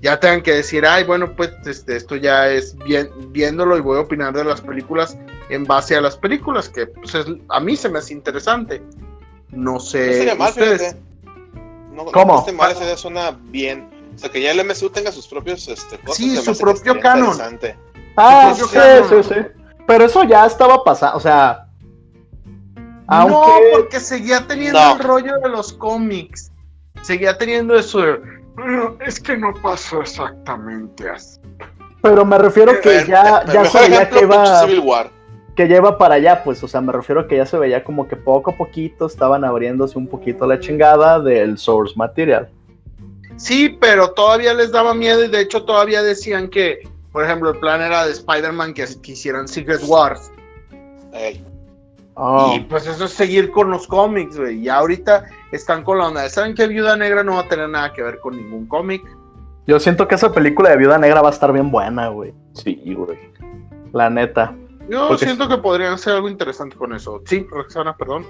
ya 0.00 0.20
tengan 0.20 0.42
que 0.42 0.52
decir, 0.52 0.86
ay, 0.86 1.04
bueno, 1.04 1.34
pues 1.34 1.50
este, 1.66 1.96
esto 1.96 2.16
ya 2.16 2.48
es 2.48 2.76
bien, 2.78 3.10
viéndolo 3.30 3.76
y 3.76 3.80
voy 3.80 3.98
a 3.98 4.02
opinar 4.02 4.32
de 4.32 4.44
las 4.44 4.60
películas 4.60 5.18
en 5.48 5.64
base 5.64 5.96
a 5.96 6.00
las 6.00 6.16
películas, 6.16 6.68
que 6.68 6.86
pues, 6.86 7.14
es- 7.14 7.26
a 7.48 7.60
mí 7.60 7.76
se 7.76 7.88
me 7.88 7.98
hace 7.98 8.12
interesante. 8.12 8.80
No 9.50 9.72
No 9.74 9.80
sé, 9.80 10.34
mal, 10.38 10.50
ustedes. 10.50 10.96
No, 11.92 12.06
¿Cómo? 12.06 12.34
No 12.34 12.38
esté 12.40 12.52
mal, 12.52 12.72
esa 12.72 12.84
idea 12.84 12.96
suena 12.96 13.38
bien. 13.44 13.88
O 14.14 14.18
sea, 14.18 14.30
que 14.30 14.40
ya 14.40 14.52
el 14.52 14.60
MSU 14.64 14.90
tenga 14.90 15.12
sus 15.12 15.26
propios 15.26 15.68
este, 15.68 15.98
cosas. 15.98 16.16
Sí, 16.16 16.36
su 16.36 16.52
que 16.52 16.58
propio 16.58 17.00
canon. 17.00 17.36
Ah, 18.16 18.54
Sí, 18.56 18.64
sí, 18.64 19.22
sí. 19.28 19.63
Pero 19.86 20.04
eso 20.04 20.24
ya 20.24 20.46
estaba 20.46 20.82
pasando, 20.82 21.16
o 21.18 21.20
sea. 21.20 21.66
No, 23.08 23.44
porque 23.74 24.00
seguía 24.00 24.46
teniendo 24.46 24.80
No. 24.80 24.92
el 24.94 24.98
rollo 25.00 25.38
de 25.42 25.48
los 25.50 25.72
cómics. 25.74 26.50
Seguía 27.02 27.36
teniendo 27.36 27.74
eso 27.76 28.00
de, 28.00 28.20
"Pero 28.56 28.96
es 29.04 29.20
que 29.20 29.36
no 29.36 29.52
pasó 29.62 30.00
exactamente 30.00 31.08
así. 31.10 31.38
Pero 32.00 32.24
me 32.24 32.38
refiero 32.38 32.72
que 32.80 32.80
Pero- 32.80 33.06
ya, 33.06 33.42
pero 33.44 33.52
ya 33.52 33.60
mejor 33.62 33.80
se 33.82 33.88
veía 33.88 34.02
ejemplo, 34.02 34.18
que 34.18 34.24
iba, 34.24 34.60
Civil 34.60 34.80
War. 34.80 35.10
que 35.54 35.68
ya 35.68 35.76
iba 35.76 35.98
para 35.98 36.14
allá, 36.14 36.42
pues, 36.44 36.62
o 36.64 36.68
sea, 36.68 36.80
me 36.80 36.92
refiero 36.92 37.28
que 37.28 37.36
ya 37.36 37.46
se 37.46 37.58
veía 37.58 37.84
como 37.84 38.08
que 38.08 38.16
poco 38.16 38.52
a 38.52 38.56
poquito 38.56 39.06
estaban 39.06 39.44
abriéndose 39.44 39.98
un 39.98 40.06
poquito 40.08 40.46
la 40.46 40.58
chingada 40.58 41.20
del 41.20 41.58
source 41.58 41.94
material. 41.96 42.48
Sí, 43.36 43.76
pero 43.80 44.12
todavía 44.12 44.54
les 44.54 44.70
daba 44.72 44.94
miedo 44.94 45.22
y 45.24 45.28
de 45.28 45.40
hecho 45.40 45.64
todavía 45.64 46.02
decían 46.02 46.48
que, 46.48 46.88
por 47.14 47.24
ejemplo, 47.24 47.50
el 47.50 47.60
plan 47.60 47.80
era 47.80 48.04
de 48.04 48.10
Spider-Man 48.10 48.74
que, 48.74 48.84
que 49.00 49.12
hicieran 49.12 49.46
Secret 49.46 49.82
Wars. 49.86 50.32
Oh. 52.14 52.54
Y 52.56 52.60
pues 52.64 52.88
eso 52.88 53.04
es 53.04 53.12
seguir 53.12 53.52
con 53.52 53.70
los 53.70 53.86
cómics, 53.86 54.36
güey. 54.36 54.58
Y 54.58 54.68
ahorita 54.68 55.24
están 55.52 55.84
con 55.84 55.98
la 55.98 56.08
onda 56.08 56.22
de, 56.22 56.28
¿saben 56.28 56.56
que 56.56 56.66
Viuda 56.66 56.96
Negra 56.96 57.22
no 57.22 57.34
va 57.34 57.42
a 57.42 57.48
tener 57.48 57.68
nada 57.68 57.92
que 57.92 58.02
ver 58.02 58.18
con 58.18 58.36
ningún 58.36 58.66
cómic? 58.66 59.00
Yo 59.68 59.78
siento 59.78 60.08
que 60.08 60.16
esa 60.16 60.32
película 60.32 60.70
de 60.70 60.76
Viuda 60.76 60.98
Negra 60.98 61.22
va 61.22 61.28
a 61.28 61.32
estar 61.32 61.52
bien 61.52 61.70
buena, 61.70 62.08
güey. 62.08 62.34
Sí, 62.52 62.82
güey. 62.96 63.16
La 63.92 64.10
neta. 64.10 64.52
Yo 64.88 65.06
Porque 65.06 65.24
siento 65.24 65.48
que 65.48 65.58
podrían 65.58 65.92
hacer 65.92 66.14
algo 66.14 66.28
interesante 66.28 66.74
con 66.74 66.94
eso. 66.94 67.22
Sí, 67.26 67.46
Roxana, 67.48 67.96
perdón. 67.96 68.26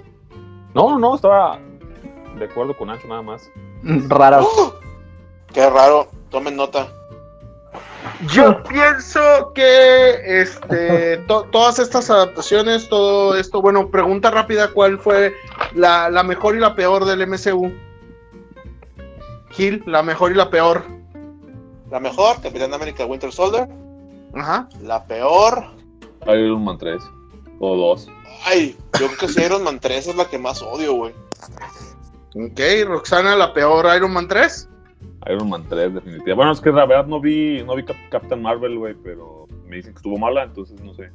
No, 0.75 0.99
no, 0.99 1.15
estaba 1.15 1.59
de 2.39 2.45
acuerdo 2.45 2.77
con 2.77 2.91
Ancho 2.91 3.09
nada 3.09 3.23
más. 3.23 3.51
Rara. 4.11 4.43
¡Oh! 4.43 4.75
Qué 5.55 5.71
raro. 5.71 6.09
Tomen 6.29 6.57
nota. 6.57 6.89
Yo 8.33 8.63
pienso 8.65 9.53
que 9.55 10.41
este, 10.43 11.17
to- 11.29 11.45
todas 11.51 11.79
estas 11.79 12.11
adaptaciones, 12.11 12.89
todo 12.89 13.37
esto, 13.37 13.61
bueno, 13.63 13.91
pregunta 13.91 14.31
rápida, 14.31 14.69
¿cuál 14.73 14.99
fue 14.99 15.35
la, 15.75 16.11
la 16.11 16.23
mejor 16.23 16.57
y 16.57 16.61
la 16.61 16.75
peor 16.75 17.05
del 17.05 17.27
MCU? 17.27 17.73
Gil, 19.51 19.83
la 19.87 20.03
mejor 20.03 20.33
y 20.33 20.35
la 20.35 20.51
peor. 20.51 20.85
La 21.91 22.01
mejor, 22.01 22.41
Capitán 22.43 22.75
América 22.75 23.05
Winter 23.07 23.33
Soldier. 23.33 23.69
Ajá. 24.35 24.69
La 24.83 25.05
peor. 25.05 25.65
Iron 26.27 26.65
Man 26.65 26.79
3 26.79 27.01
o 27.61 27.77
2. 27.77 28.09
Ay, 28.47 28.77
yo 28.99 29.07
creo 29.07 29.19
que 29.19 29.29
si 29.29 29.41
Iron 29.43 29.63
Man 29.63 29.79
3 29.79 30.09
es 30.09 30.17
la 30.17 30.25
que 30.25 30.39
más 30.39 30.61
odio, 30.63 30.95
güey. 30.95 31.15
Ok, 32.35 32.61
Roxana, 32.87 33.37
la 33.37 33.53
peor 33.55 33.87
Iron 33.97 34.13
Man 34.13 34.27
3. 34.27 34.69
Iron 35.31 35.49
Man 35.49 35.65
3, 35.69 35.95
definitivamente. 35.95 36.33
Bueno, 36.35 36.53
es 36.53 36.61
que 36.61 36.71
la 36.71 36.87
verdad 36.87 37.07
no 37.07 37.21
vi, 37.21 37.63
no 37.65 37.75
vi 37.77 37.85
Cap- 37.85 37.97
Captain 38.11 38.41
Marvel, 38.43 38.79
güey, 38.79 38.95
pero 38.95 39.47
me 39.67 39.77
dicen 39.77 39.93
que 39.93 39.99
estuvo 39.99 40.19
mala, 40.19 40.43
entonces 40.45 40.81
no 40.81 40.95
sé. 40.95 41.11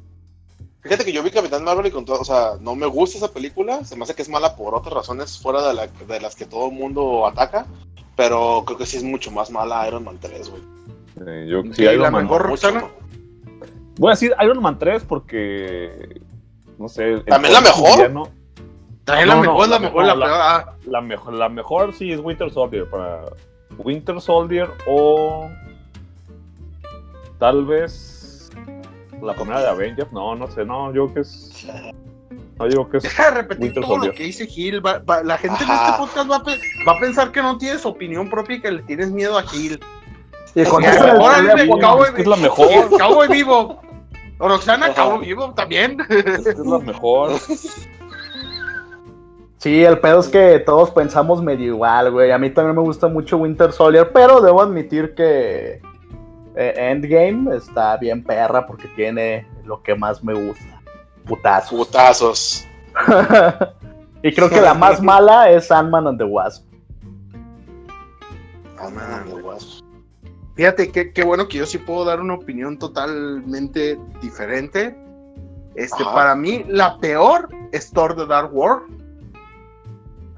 Fíjate 0.82 1.04
que 1.04 1.12
yo 1.12 1.22
vi 1.22 1.30
Capitán 1.30 1.62
Marvel 1.64 1.86
y 1.86 1.90
con 1.90 2.04
todo, 2.06 2.20
o 2.20 2.24
sea, 2.24 2.52
no 2.60 2.74
me 2.74 2.86
gusta 2.86 3.18
esa 3.18 3.32
película, 3.32 3.84
se 3.84 3.96
me 3.96 4.04
hace 4.04 4.14
que 4.14 4.22
es 4.22 4.28
mala 4.30 4.56
por 4.56 4.74
otras 4.74 4.94
razones 4.94 5.38
fuera 5.38 5.66
de, 5.68 5.74
la, 5.74 5.86
de 5.86 6.20
las 6.20 6.34
que 6.34 6.46
todo 6.46 6.68
el 6.68 6.72
mundo 6.72 7.26
ataca, 7.26 7.66
pero 8.16 8.62
creo 8.66 8.78
que 8.78 8.86
sí 8.86 8.96
es 8.96 9.04
mucho 9.04 9.30
más 9.30 9.50
mala 9.50 9.86
Iron 9.86 10.04
Man 10.04 10.18
3, 10.20 10.48
güey. 10.50 10.62
Eh, 11.26 11.46
yo 11.50 11.60
Ok, 11.60 11.66
sí, 11.72 11.82
la 11.84 11.92
Iron 11.92 12.12
Man. 12.12 12.22
mejor- 12.24 12.48
Mucho? 12.48 12.70
¿no? 12.72 12.88
Voy 13.98 14.08
a 14.08 14.12
decir 14.12 14.34
Iron 14.42 14.62
Man 14.62 14.78
3 14.78 15.04
porque. 15.04 16.20
No 16.78 16.88
sé. 16.88 17.20
¿También 17.26 17.52
la 17.52 17.60
mejor? 17.60 17.90
villano- 17.98 18.28
También 19.04 19.28
la 19.28 19.34
No, 19.34 19.40
mejor, 19.42 19.56
no, 19.56 19.66
la 19.66 19.68
la 19.68 19.78
mejor, 19.80 20.04
la 20.06 20.14
mejor, 20.14 20.28
peor. 20.30 20.40
Ah, 20.42 20.76
La 20.86 21.00
mejor, 21.02 21.32
la 21.34 21.48
mejor 21.50 21.92
sí 21.92 22.10
es 22.10 22.20
Winter 22.20 22.50
Soldier. 22.50 22.88
Para 22.88 23.24
Winter 23.78 24.20
Soldier 24.20 24.68
o. 24.86 25.48
Tal 27.38 27.64
vez. 27.64 28.50
La 29.22 29.34
primera 29.34 29.60
de 29.60 29.68
Avengers. 29.68 30.12
No, 30.12 30.34
no 30.34 30.50
sé, 30.50 30.64
no, 30.64 30.92
yo 30.94 31.04
creo 31.08 31.14
que 31.14 31.20
es. 31.20 31.66
No, 32.58 32.66
yo 32.66 32.86
creo 32.86 32.90
que 32.90 32.96
es. 32.98 33.02
Deja 33.04 33.24
de 33.30 33.30
repetir 33.42 33.64
Winter 33.64 33.82
todo 33.82 33.92
lo 33.96 34.02
Soldier. 34.04 34.14
que 34.14 34.24
dice 34.24 34.46
Gil. 34.46 34.84
va- 34.84 34.98
va- 34.98 35.22
la 35.22 35.38
gente 35.38 35.62
en 35.64 35.70
Ajá. 35.70 35.86
este 35.90 35.98
podcast 35.98 36.30
va 36.30 36.36
a, 36.36 36.42
pe- 36.44 36.60
va 36.86 36.92
a 36.92 36.98
pensar 37.00 37.32
que 37.32 37.40
no 37.42 37.56
tienes 37.58 37.84
opinión 37.86 38.28
propia 38.28 38.56
y 38.56 38.60
que 38.60 38.70
le 38.70 38.82
tienes 38.82 39.10
miedo 39.10 39.38
a 39.38 39.42
Gil. 39.42 39.80
Y 40.54 40.64
con 40.64 40.82
eso 40.84 41.06
es 41.06 41.14
la 41.46 41.54
Vivo. 41.54 41.76
mejor. 41.76 42.98
Cowboy 42.98 43.28
Vivo. 43.28 43.80
Roxana. 44.38 44.92
Cowboy 44.94 45.26
Vivo 45.26 45.52
también. 45.54 45.98
Es 46.08 46.58
la 46.58 46.78
mejor. 46.78 47.32
Sí, 49.60 49.84
el 49.84 49.98
pedo 49.98 50.20
es 50.20 50.28
que 50.28 50.58
todos 50.60 50.90
pensamos 50.90 51.42
medio 51.42 51.66
igual, 51.66 52.10
güey. 52.12 52.30
A 52.30 52.38
mí 52.38 52.48
también 52.48 52.74
me 52.74 52.80
gusta 52.80 53.08
mucho 53.08 53.36
Winter 53.36 53.72
Soldier, 53.72 54.10
pero 54.10 54.40
debo 54.40 54.62
admitir 54.62 55.14
que 55.14 55.82
eh, 56.56 56.74
Endgame 56.76 57.54
está 57.54 57.98
bien 57.98 58.24
perra 58.24 58.66
porque 58.66 58.88
tiene 58.96 59.46
lo 59.66 59.82
que 59.82 59.94
más 59.94 60.24
me 60.24 60.32
gusta. 60.32 60.80
Putazos. 61.26 61.78
Putazos. 61.78 62.66
y 64.22 64.32
creo 64.32 64.48
que 64.48 64.62
la 64.62 64.72
más 64.72 65.02
mala 65.02 65.50
es 65.50 65.70
Ant-Man 65.70 66.06
and 66.06 66.18
the 66.18 66.24
Wasp. 66.24 66.64
Ah, 68.78 68.88
man, 68.88 69.28
de 69.28 69.42
guas. 69.42 69.84
Fíjate 70.56 70.90
qué, 70.90 71.12
qué 71.12 71.22
bueno 71.22 71.46
que 71.48 71.58
yo 71.58 71.66
sí 71.66 71.76
puedo 71.76 72.06
dar 72.06 72.18
una 72.18 72.32
opinión 72.32 72.78
totalmente 72.78 73.98
diferente. 74.22 74.96
Este, 75.74 76.02
Ajá. 76.02 76.14
para 76.14 76.34
mí, 76.34 76.64
la 76.66 76.96
peor 76.98 77.50
es 77.72 77.90
Thor 77.90 78.16
de 78.16 78.24
Dark 78.24 78.56
World. 78.56 78.99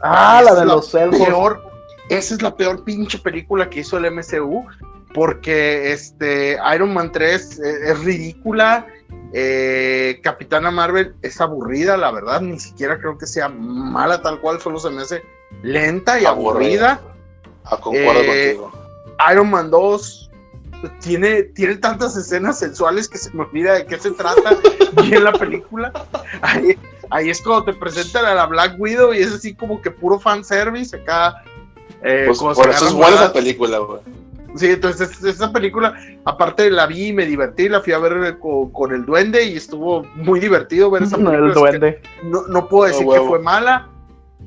Ah, 0.03 0.43
la 0.45 0.55
de 0.55 0.65
los 0.67 0.95
elfos. 0.95 1.27
peor, 1.27 1.63
esa 2.09 2.35
es 2.35 2.43
la 2.43 2.55
peor 2.57 2.85
pinche 2.85 3.19
película 3.19 3.69
que 3.71 3.81
hizo 3.81 3.99
el 3.99 4.11
MCU. 4.11 4.65
Porque 5.15 5.93
este, 5.93 6.57
Iron 6.75 6.95
Man 6.95 7.13
3 7.13 7.59
eh, 7.61 7.91
es 7.91 8.01
ridícula. 8.05 8.87
eh, 9.35 10.21
Capitana 10.23 10.71
Marvel 10.71 11.15
es 11.23 11.41
aburrida, 11.41 11.97
la 11.99 12.11
verdad. 12.11 12.41
Ni 12.41 12.59
siquiera 12.59 12.99
creo 12.99 13.19
que 13.19 13.27
sea 13.27 13.49
mala 13.49 14.23
tal 14.23 14.41
cual, 14.41 14.61
solo 14.61 14.79
se 14.79 14.89
me 14.91 15.03
hace 15.03 15.23
lenta 15.63 16.19
y 16.19 16.25
Aburrida. 16.25 16.93
aburrida. 16.93 17.01
Ah, 17.65 17.77
concuerdo 17.79 18.21
Eh, 18.23 18.57
contigo. 18.57 18.73
Iron 19.31 19.51
Man 19.51 19.71
2 19.71 20.31
tiene, 21.01 21.43
tiene 21.45 21.77
tantas 21.77 22.17
escenas 22.17 22.59
sensuales 22.59 23.09
que 23.09 23.19
se 23.19 23.31
me 23.35 23.43
olvida 23.43 23.75
de 23.75 23.87
qué 23.87 23.99
se 23.99 24.11
trata 24.13 24.57
y 25.05 25.15
en 25.15 25.25
la 25.25 25.33
película. 25.33 25.93
Ahí, 26.41 26.77
ahí 27.13 27.31
es 27.31 27.41
cuando 27.43 27.65
te 27.65 27.73
presentan 27.75 28.25
a 28.25 28.35
la 28.35 28.47
Black 28.47 28.75
Widow 28.79 29.13
y 29.15 29.19
es 29.19 29.33
así 29.33 29.55
como 29.55 29.81
que 29.81 29.91
puro 29.91 30.19
fanservice 30.19 30.97
acá. 30.97 31.43
eh, 32.03 32.25
Pues 32.27 32.39
por 32.39 32.69
eso 32.69 32.87
es 32.89 32.93
buena 32.95 33.15
esa 33.17 33.33
película, 33.33 33.79
güey. 33.79 34.01
Sí, 34.55 34.67
entonces 34.67 35.11
es- 35.13 35.25
esa 35.25 35.51
película, 35.53 35.95
aparte 36.27 36.71
la 36.71 36.87
vi 36.87 37.07
y 37.09 37.13
me 37.13 37.25
divertí, 37.25 37.69
la 37.71 37.81
fui 37.81 37.93
a 37.95 37.99
ver 37.99 38.39
con, 38.39 38.71
con 38.71 38.93
el 38.93 39.07
duende 39.07 39.45
y 39.45 39.57
estuvo 39.57 40.03
muy 40.15 40.41
divertido 40.41 40.91
ver 40.91 41.05
esa 41.05 41.17
película. 41.17 41.39
el 41.47 41.55
duende. 41.55 42.01
no, 42.25 42.47
no 42.49 42.69
puedo 42.69 42.89
decir 42.93 43.07
Ah, 43.11 43.15
que 43.15 43.27
fue 43.29 43.39
mala. 43.39 43.89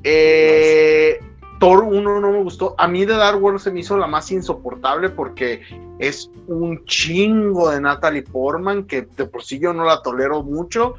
Eh, 0.04 1.20
Thor 1.60 1.84
1 1.84 2.20
no 2.20 2.32
me 2.32 2.44
gustó. 2.44 2.76
A 2.78 2.88
mí 2.88 3.06
de 3.06 3.16
Dark 3.16 3.42
World 3.42 3.60
se 3.60 3.72
me 3.72 3.80
hizo 3.80 3.98
la 3.98 4.08
más 4.08 4.30
insoportable 4.32 5.10
porque 5.10 5.62
es 6.00 6.30
un 6.48 6.84
chingo 6.86 7.72
de 7.72 7.80
Natalie 7.82 8.22
Portman, 8.24 8.84
que 8.84 9.08
de 9.18 9.26
por 9.26 9.44
sí 9.44 9.58
yo 9.60 9.74
no 9.74 9.86
la 9.86 10.02
tolero 10.02 10.44
mucho. 10.44 10.96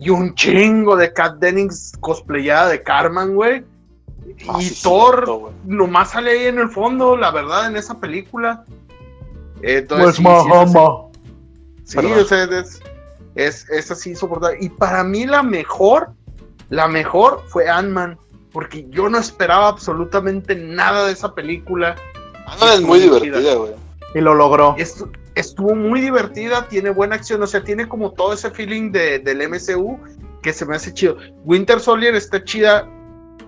Y 0.00 0.08
un 0.10 0.34
chingo 0.34 0.96
de 0.96 1.12
Kat 1.12 1.36
Dennings 1.36 1.92
cosplayada 2.00 2.68
de 2.70 2.82
Carmen, 2.82 3.34
güey. 3.34 3.64
Ah, 4.48 4.56
y 4.58 4.64
sí, 4.64 4.82
Thor 4.82 5.14
cierto, 5.16 5.52
nomás 5.66 6.10
sale 6.12 6.30
ahí 6.30 6.46
en 6.46 6.58
el 6.58 6.68
fondo, 6.70 7.16
la 7.16 7.30
verdad, 7.30 7.66
en 7.66 7.76
esa 7.76 8.00
película. 8.00 8.64
Entonces, 9.62 10.04
Pues 10.04 10.16
sí, 10.16 10.22
sí, 10.22 10.28
es 10.28 10.36
así. 10.38 10.48
Mahoma. 10.74 11.06
Sí, 11.84 11.96
Perdón. 11.96 12.18
o 12.20 12.24
sea, 12.24 12.44
es, 12.44 12.80
es, 13.34 13.68
es 13.70 13.90
así 13.90 14.10
insoportable. 14.10 14.56
Y 14.60 14.68
para 14.70 15.04
mí 15.04 15.26
la 15.26 15.42
mejor, 15.42 16.10
la 16.70 16.88
mejor 16.88 17.42
fue 17.48 17.68
Ant-Man, 17.68 18.18
porque 18.52 18.86
yo 18.90 19.08
no 19.10 19.18
esperaba 19.18 19.68
absolutamente 19.68 20.54
nada 20.54 21.06
de 21.06 21.12
esa 21.12 21.34
película. 21.34 21.94
Ant-Man 22.46 22.70
es 22.72 22.80
muy 22.82 23.00
divertida, 23.00 23.54
güey. 23.54 23.72
Y 24.14 24.20
lo 24.20 24.34
logró. 24.34 24.74
Estu- 24.76 25.10
estuvo 25.34 25.74
muy 25.74 26.00
divertida, 26.00 26.68
tiene 26.68 26.90
buena 26.90 27.16
acción, 27.16 27.42
o 27.42 27.46
sea, 27.46 27.62
tiene 27.62 27.88
como 27.88 28.12
todo 28.12 28.32
ese 28.32 28.50
feeling 28.50 28.90
de, 28.92 29.18
del 29.18 29.48
MCU 29.48 29.98
que 30.42 30.52
se 30.52 30.64
me 30.66 30.76
hace 30.76 30.92
chido. 30.92 31.16
Winter 31.44 31.80
Soldier 31.80 32.14
está 32.14 32.42
chida 32.42 32.88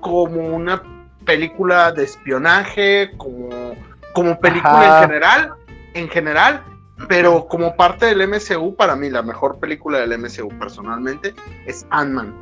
como 0.00 0.54
una 0.54 0.82
película 1.24 1.92
de 1.92 2.04
espionaje, 2.04 3.10
como 3.16 3.74
como 4.12 4.38
película 4.38 4.98
Ajá. 4.98 5.02
en 5.02 5.08
general, 5.08 5.52
en 5.94 6.08
general, 6.08 6.64
pero 7.08 7.46
como 7.46 7.74
parte 7.76 8.06
del 8.06 8.28
MCU, 8.28 8.74
para 8.76 8.96
mí 8.96 9.10
la 9.10 9.22
mejor 9.22 9.58
película 9.58 9.98
del 10.00 10.18
MCU 10.18 10.48
personalmente 10.58 11.34
es 11.66 11.86
Ant-Man. 11.90 12.34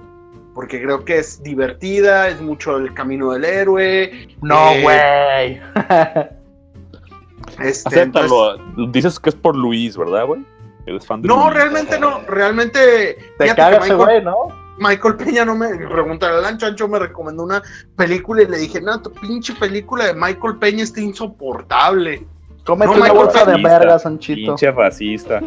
Porque 0.55 0.83
creo 0.83 1.05
que 1.05 1.19
es 1.19 1.43
divertida, 1.43 2.29
es 2.29 2.41
mucho 2.41 2.77
el 2.77 2.93
camino 2.93 3.33
del 3.33 3.45
héroe. 3.45 4.29
No, 4.43 4.73
eh, 4.73 5.61
Este, 7.61 8.01
entonces- 8.01 8.33
Acéptalo. 8.33 8.89
Dices 8.91 9.19
que 9.21 9.31
es 9.31 9.37
por 9.37 9.57
Luis, 9.57 9.97
¿verdad, 9.97 10.27
güey? 10.27 10.45
Eres 10.87 11.07
fan 11.07 11.23
de 11.23 11.29
no, 11.29 11.45
Luis. 11.45 11.55
realmente 11.55 11.99
no, 12.01 12.21
realmente. 12.27 13.19
Te 13.39 13.55
cagas 13.55 13.91
güey, 13.93 14.23
¿no? 14.25 14.49
Michael 14.79 15.17
Peña 15.17 15.45
no 15.45 15.55
me, 15.55 15.69
pregunta, 15.77 16.29
Alan 16.29 16.57
Chancho 16.57 16.89
me 16.89 16.99
recomendó 16.99 17.43
una 17.43 17.63
película 17.97 18.43
y 18.43 18.47
le 18.47 18.57
dije, 18.57 18.81
no, 18.81 19.01
tu 19.03 19.13
pinche 19.13 19.55
película 19.55 20.07
de 20.07 20.15
Michael 20.15 20.57
Peña 20.57 20.83
está 20.85 21.03
insoportable. 21.03 22.27
Cómete 22.65 22.87
No, 22.87 22.93
una 22.97 23.05
Michael 23.05 23.25
bolsa 23.27 23.45
de 23.45 23.63
verga, 23.63 23.99
Sanchito. 23.99 24.53
Pinche 24.53 24.71
racista. 24.71 25.41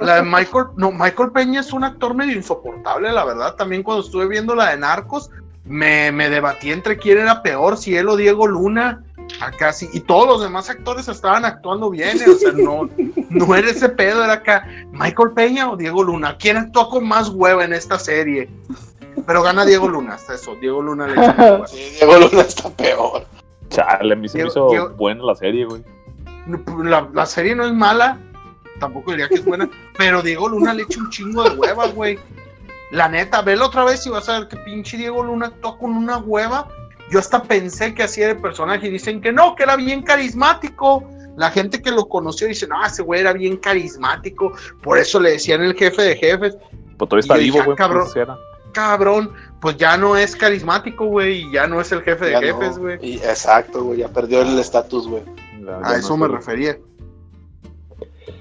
La 0.00 0.16
de 0.16 0.22
Michael, 0.22 0.66
no, 0.76 0.92
Michael 0.92 1.32
Peña 1.32 1.60
es 1.60 1.72
un 1.72 1.82
actor 1.82 2.14
medio 2.14 2.36
insoportable, 2.36 3.10
la 3.10 3.24
verdad. 3.24 3.54
También 3.54 3.82
cuando 3.82 4.04
estuve 4.04 4.28
viendo 4.28 4.54
la 4.54 4.70
de 4.70 4.76
Narcos, 4.76 5.30
me, 5.64 6.12
me 6.12 6.28
debatí 6.28 6.70
entre 6.70 6.98
quién 6.98 7.18
era 7.18 7.42
peor, 7.42 7.78
si 7.78 7.96
él 7.96 8.08
o 8.08 8.16
Diego 8.16 8.46
Luna. 8.46 9.02
Acá 9.40 9.72
sí, 9.72 9.88
y 9.92 10.00
todos 10.00 10.26
los 10.26 10.42
demás 10.42 10.68
actores 10.70 11.08
estaban 11.08 11.44
actuando 11.44 11.90
bien, 11.90 12.18
eh, 12.20 12.30
o 12.30 12.34
sea, 12.34 12.52
no, 12.52 12.88
no 13.28 13.54
era 13.54 13.70
ese 13.70 13.88
pedo, 13.88 14.24
era 14.24 14.34
acá 14.34 14.66
Michael 14.92 15.32
Peña 15.34 15.70
o 15.70 15.76
Diego 15.76 16.02
Luna. 16.02 16.36
¿Quién 16.38 16.56
actuó 16.56 16.88
con 16.88 17.06
más 17.06 17.28
hueva 17.28 17.64
en 17.64 17.72
esta 17.72 17.98
serie? 17.98 18.48
Pero 19.26 19.42
gana 19.42 19.64
Diego 19.64 19.88
Luna, 19.88 20.14
hasta 20.14 20.34
eso. 20.34 20.56
Diego 20.56 20.82
Luna 20.82 21.06
le 21.06 21.12
echa 21.12 21.32
más 21.34 21.38
hueva. 21.50 21.66
Sí, 21.66 21.90
Diego 21.98 22.16
Luna 22.18 22.40
está 22.40 22.70
peor. 22.70 23.26
Chale, 23.68 24.14
a 24.14 24.16
mí 24.16 24.28
se 24.28 24.38
me 24.38 24.48
hizo 24.48 24.90
buena 24.96 25.22
la 25.24 25.34
serie, 25.34 25.66
güey. 25.66 25.82
La, 26.82 27.08
la 27.12 27.26
serie 27.26 27.54
no 27.54 27.66
es 27.66 27.72
mala, 27.72 28.18
tampoco 28.80 29.10
diría 29.10 29.28
que 29.28 29.34
es 29.34 29.44
buena, 29.44 29.68
pero 29.98 30.22
Diego 30.22 30.48
Luna 30.48 30.72
le 30.72 30.84
echa 30.84 31.00
un 31.00 31.10
chingo 31.10 31.42
de 31.44 31.50
hueva, 31.56 31.86
güey. 31.88 32.18
La 32.90 33.08
neta, 33.08 33.42
velo 33.42 33.66
otra 33.66 33.84
vez 33.84 34.06
y 34.06 34.10
vas 34.10 34.28
a 34.28 34.38
ver 34.38 34.48
que 34.48 34.56
pinche 34.56 34.96
Diego 34.96 35.22
Luna 35.22 35.46
actúa 35.46 35.76
con 35.78 35.90
una 35.90 36.18
hueva. 36.18 36.68
Yo 37.10 37.18
hasta 37.18 37.42
pensé 37.42 37.94
que 37.94 38.02
hacía 38.02 38.28
de 38.28 38.34
personaje 38.34 38.88
y 38.88 38.90
dicen 38.90 39.20
que 39.20 39.32
no, 39.32 39.54
que 39.54 39.62
era 39.62 39.76
bien 39.76 40.02
carismático. 40.02 41.08
La 41.36 41.50
gente 41.50 41.80
que 41.80 41.90
lo 41.90 42.08
conoció 42.08 42.48
dice, 42.48 42.66
no, 42.66 42.84
ese 42.84 43.02
güey 43.02 43.20
era 43.20 43.32
bien 43.32 43.56
carismático. 43.56 44.52
Por 44.82 44.98
eso 44.98 45.20
le 45.20 45.30
decían 45.32 45.62
el 45.62 45.74
jefe 45.74 46.02
de 46.02 46.16
jefes. 46.16 46.56
Pero 46.98 47.06
todavía 47.06 47.20
está 47.20 47.34
vivo, 47.36 47.60
ah, 47.60 47.64
güey. 47.64 47.76
cabrón. 47.76 48.08
pues. 48.12 48.28
Cabrón, 48.72 49.32
pues 49.60 49.76
ya 49.76 49.96
no 49.96 50.16
es 50.16 50.36
carismático, 50.36 51.06
güey, 51.06 51.46
y 51.46 51.52
ya 51.52 51.66
no 51.66 51.80
es 51.80 51.90
el 51.92 52.02
jefe 52.02 52.26
de 52.26 52.32
no. 52.32 52.40
jefes, 52.40 52.78
güey. 52.78 52.98
Y- 53.00 53.16
Exacto, 53.18 53.82
güey, 53.84 54.00
ya 54.00 54.08
perdió 54.08 54.42
el 54.42 54.58
estatus, 54.58 55.08
güey. 55.08 55.22
A 55.82 55.96
eso 55.96 56.16
no 56.16 56.28
me 56.28 56.28
refería. 56.28 56.78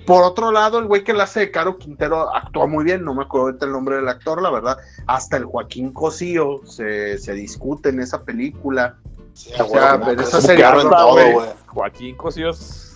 Por 0.07 0.23
otro 0.23 0.51
lado, 0.53 0.79
el 0.79 0.85
güey 0.85 1.03
que 1.03 1.11
la 1.13 1.25
hace 1.25 1.41
de 1.41 1.51
Caro 1.51 1.77
Quintero 1.77 2.33
actúa 2.33 2.65
muy 2.65 2.85
bien, 2.85 3.03
no 3.03 3.13
me 3.13 3.23
acuerdo 3.23 3.47
ahorita 3.47 3.65
el 3.65 3.73
nombre 3.73 3.97
del 3.97 4.07
actor, 4.07 4.41
la 4.41 4.49
verdad. 4.49 4.77
Hasta 5.05 5.35
el 5.35 5.43
Joaquín 5.43 5.91
Cosío 5.91 6.61
se, 6.65 7.17
se 7.17 7.33
discute 7.33 7.89
en 7.89 7.99
esa 7.99 8.23
película. 8.23 8.95
Sí, 9.33 9.51
O 9.59 9.65
güey, 9.65 9.79
sea, 9.81 9.99
pues, 9.99 10.21
esa 10.21 10.39
serie 10.41 10.65
güey. 11.11 11.33
güey. 11.33 11.49
Joaquín 11.67 12.15
Cosíos. 12.15 12.95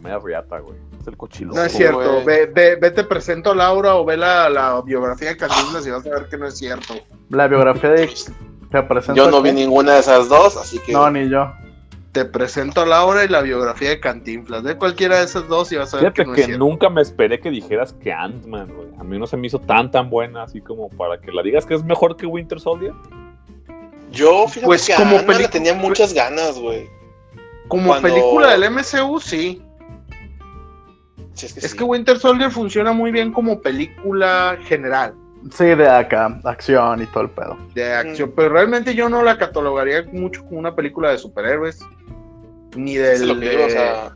Me 0.00 0.16
riata, 0.18 0.60
güey. 0.60 0.76
Es 1.00 1.06
el 1.08 1.16
cochilo. 1.16 1.52
No 1.52 1.64
es 1.64 1.72
cierto, 1.72 1.98
güey. 1.98 2.24
ve, 2.24 2.46
ve, 2.46 2.76
ve, 2.76 2.90
te 2.92 3.02
presento 3.02 3.50
a 3.50 3.54
Laura 3.56 3.96
o 3.96 4.04
ve 4.04 4.16
la, 4.16 4.48
la 4.48 4.80
biografía 4.82 5.30
de 5.30 5.36
Cantinflas 5.36 5.84
y 5.84 5.90
vas 5.90 6.06
a 6.06 6.10
ver 6.10 6.28
que 6.28 6.38
no 6.38 6.46
es 6.46 6.56
cierto. 6.56 6.94
La 7.28 7.48
biografía 7.48 7.90
de 7.90 8.08
que 8.70 8.82
presenta. 8.84 9.14
Yo 9.14 9.28
no 9.30 9.42
vi 9.42 9.50
ninguna 9.50 9.94
de 9.94 9.98
esas 10.00 10.28
dos, 10.28 10.56
así 10.56 10.78
que. 10.78 10.92
No, 10.92 11.10
ni 11.10 11.28
yo. 11.28 11.52
Te 12.12 12.26
presento 12.26 12.82
a 12.82 12.86
Laura 12.86 13.24
y 13.24 13.28
la 13.28 13.40
biografía 13.40 13.88
de 13.88 13.98
Cantinflas. 14.00 14.62
Ve 14.62 14.76
cualquiera 14.76 15.18
de 15.18 15.24
esas 15.24 15.48
dos 15.48 15.72
y 15.72 15.76
vas 15.76 15.94
a 15.94 15.96
ver 15.98 16.12
que 16.12 16.22
Fíjate 16.24 16.28
no 16.28 16.34
que 16.34 16.40
es 16.42 16.46
cierto. 16.46 16.64
nunca 16.64 16.90
me 16.90 17.00
esperé 17.00 17.40
que 17.40 17.50
dijeras 17.50 17.94
que 17.94 18.12
Ant-Man, 18.12 18.68
güey. 18.74 18.88
A 18.98 19.02
mí 19.04 19.18
no 19.18 19.26
se 19.26 19.38
me 19.38 19.46
hizo 19.46 19.58
tan 19.58 19.90
tan 19.90 20.10
buena 20.10 20.42
así 20.42 20.60
como 20.60 20.90
para 20.90 21.18
que 21.18 21.32
la 21.32 21.42
digas 21.42 21.64
que 21.64 21.74
es 21.74 21.82
mejor 21.84 22.16
que 22.16 22.26
Winter 22.26 22.60
Soldier. 22.60 22.92
Yo, 24.10 24.46
fíjate 24.46 24.66
Pues 24.66 24.86
que 24.86 24.94
como 24.94 25.16
tenía 25.50 25.72
muchas 25.72 26.12
ganas, 26.12 26.58
güey. 26.58 26.86
Como 27.68 27.86
cuando- 27.88 28.08
película 28.08 28.50
del 28.50 28.64
MCU, 28.64 29.18
sí. 29.18 29.62
Sí, 31.32 31.46
es 31.46 31.54
que 31.54 31.60
Es 31.60 31.70
sí. 31.70 31.78
que 31.78 31.84
Winter 31.84 32.18
Soldier 32.18 32.50
funciona 32.50 32.92
muy 32.92 33.10
bien 33.10 33.32
como 33.32 33.58
película 33.62 34.58
general. 34.64 35.14
Sí, 35.50 35.64
de 35.64 35.88
acá, 35.88 36.38
acción 36.44 37.02
y 37.02 37.06
todo 37.06 37.22
el 37.24 37.30
pedo. 37.30 37.56
de 37.74 37.92
acción, 37.94 38.28
Mm. 38.28 38.32
pero 38.36 38.48
realmente 38.50 38.94
yo 38.94 39.08
no 39.08 39.22
la 39.22 39.38
catalogaría 39.38 40.04
mucho 40.12 40.44
como 40.44 40.58
una 40.58 40.76
película 40.76 41.10
de 41.10 41.18
superhéroes, 41.18 41.80
ni 42.76 42.94
del... 42.96 43.12
Es 43.14 43.20
lo 43.22 43.38
que 43.38 43.48
digo, 43.50 43.62
o 43.62 43.66
de- 43.66 43.70
sea, 43.72 44.12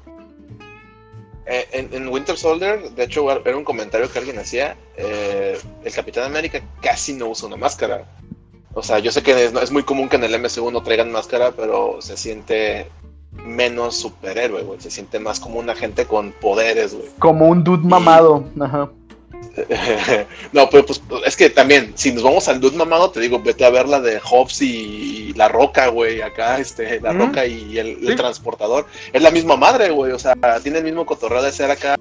eh, 1.46 1.68
en, 1.72 1.94
en 1.94 2.08
Winter 2.08 2.36
Soldier, 2.36 2.90
de 2.90 3.04
hecho, 3.04 3.30
era 3.30 3.56
un 3.56 3.64
comentario 3.64 4.10
que 4.10 4.18
alguien 4.18 4.38
hacía. 4.38 4.76
eh, 4.96 5.58
el 5.84 5.92
Capitán 5.92 6.24
América 6.24 6.60
casi 6.82 7.12
no 7.12 7.28
usa 7.28 7.46
una 7.48 7.56
máscara. 7.56 8.04
O 8.74 8.82
sea, 8.82 8.98
yo 8.98 9.10
sé 9.12 9.22
que 9.22 9.44
es, 9.44 9.54
es 9.54 9.70
muy 9.70 9.84
común 9.84 10.08
que 10.08 10.16
en 10.16 10.24
el 10.24 10.38
MCU 10.40 10.70
no 10.70 10.82
traigan 10.82 11.10
máscara, 11.12 11.52
pero 11.52 11.98
se 12.00 12.16
siente 12.16 12.88
menos 13.32 13.96
superhéroe, 13.96 14.62
güey. 14.64 14.80
Se 14.80 14.90
siente 14.90 15.18
más 15.18 15.38
como 15.40 15.58
un 15.60 15.70
agente 15.70 16.04
con 16.06 16.32
poderes, 16.32 16.94
güey. 16.94 17.08
Como 17.18 17.46
un 17.48 17.62
dude 17.64 17.86
mamado. 17.86 18.44
Ajá. 18.60 18.90
no, 20.52 20.68
pero 20.70 20.84
pues 20.86 21.00
es 21.24 21.36
que 21.36 21.50
también, 21.50 21.92
si 21.96 22.12
nos 22.12 22.22
vamos 22.22 22.48
al 22.48 22.60
dude 22.60 22.76
mamado, 22.76 23.10
te 23.10 23.20
digo, 23.20 23.40
vete 23.40 23.64
a 23.64 23.70
ver 23.70 23.88
la 23.88 24.00
de 24.00 24.20
Hobbs 24.22 24.62
y 24.62 25.32
La 25.34 25.48
Roca, 25.48 25.88
güey, 25.88 26.20
acá, 26.22 26.58
este, 26.58 27.00
La. 27.00 27.12
Roca 27.12 27.46
y 27.46 27.78
el, 27.78 27.88
el 28.00 28.08
Sí. 28.08 28.16
transportador. 28.16 28.86
Es 29.12 29.22
la 29.22 29.30
misma 29.30 29.56
madre, 29.56 29.90
güey, 29.90 30.12
o 30.12 30.18
sea, 30.18 30.34
tiene 30.62 30.78
el 30.78 30.84
mismo 30.84 31.06
cotorreo 31.06 31.42
de 31.42 31.52
ser 31.52 31.70
acá 31.70 31.96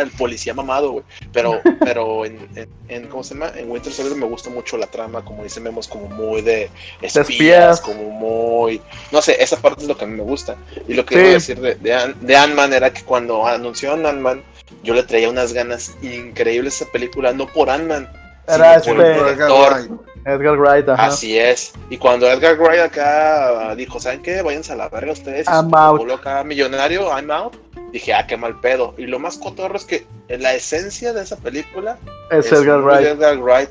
el 0.00 0.10
policía 0.10 0.54
mamado, 0.54 0.92
güey. 0.92 1.04
Pero, 1.32 1.60
pero 1.80 2.24
en, 2.24 2.38
en, 2.54 2.68
en- 2.88 3.08
¿cómo 3.08 3.22
se 3.22 3.34
llama? 3.34 3.52
En 3.56 3.70
Winter 3.70 3.92
Soldier 3.92 4.16
me 4.16 4.26
gusta 4.26 4.48
mucho 4.50 4.76
la 4.76 4.86
trama, 4.86 5.24
como 5.24 5.42
dice 5.44 5.60
Memo, 5.60 5.80
es 5.80 5.88
como 5.88 6.08
muy 6.08 6.40
de 6.42 6.70
espías, 7.02 7.28
espías. 7.28 7.80
como 7.80 8.10
muy... 8.10 8.80
No 9.10 9.20
sé, 9.20 9.42
esa 9.42 9.56
parte 9.58 9.82
es 9.82 9.88
lo 9.88 9.96
que 9.96 10.04
a 10.04 10.08
mí 10.08 10.16
me 10.16 10.22
gusta. 10.24 10.56
Y 10.88 10.94
lo 10.94 11.04
que 11.04 11.14
Sí. 11.14 11.20
iba 11.20 11.28
a 11.30 11.32
decir 11.34 11.60
de, 11.60 11.74
de, 11.76 12.14
de 12.20 12.36
Ant-Man 12.36 12.72
era 12.72 12.92
que 12.92 13.02
cuando 13.02 13.46
anunciaron 13.46 14.06
Ant-Man, 14.06 14.42
yo 14.82 14.94
le 14.94 15.02
traía 15.02 15.28
unas 15.28 15.52
ganas 15.52 15.92
increíbles 16.02 16.80
a 16.80 16.84
esa 16.84 16.92
película, 16.92 17.32
no 17.32 17.46
por 17.46 17.68
Ant-Man. 17.70 18.08
Era 18.46 18.76
este-. 18.76 18.90
Edgar 18.92 19.50
Wright. 19.50 19.90
Edgar 20.24 20.56
Wright, 20.58 20.88
ajá. 20.88 21.06
Así 21.06 21.36
es. 21.38 21.72
Y 21.90 21.96
cuando 21.96 22.30
Edgar 22.30 22.56
Wright 22.58 22.80
acá 22.80 23.74
dijo, 23.74 23.98
¿saben 23.98 24.22
qué? 24.22 24.40
Váyanse 24.42 24.72
a 24.72 24.76
la 24.76 24.88
verga 24.88 25.12
ustedes. 25.12 25.46
I'm 25.48 25.70
Se 25.70 25.76
out. 25.76 26.10
acá 26.12 26.44
millonario, 26.44 27.08
I'm 27.16 27.30
out. 27.30 27.54
Dije, 27.92 28.14
ah, 28.14 28.26
qué 28.26 28.36
mal 28.36 28.58
pedo. 28.60 28.94
Y 28.96 29.06
lo 29.06 29.18
más 29.18 29.36
cotorro 29.38 29.76
es 29.76 29.84
que 29.84 30.06
la 30.28 30.54
esencia 30.54 31.12
de 31.12 31.22
esa 31.22 31.36
película 31.36 31.98
es 32.30 32.50
Edgar 32.52 32.80
Wright. 32.82 33.06
Edgar 33.06 33.38
Wright. 33.38 33.68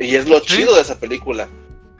Y 0.00 0.16
es 0.16 0.26
lo 0.28 0.40
Sí. 0.40 0.56
chido 0.56 0.74
de 0.74 0.80
esa 0.80 0.98
película. 0.98 1.48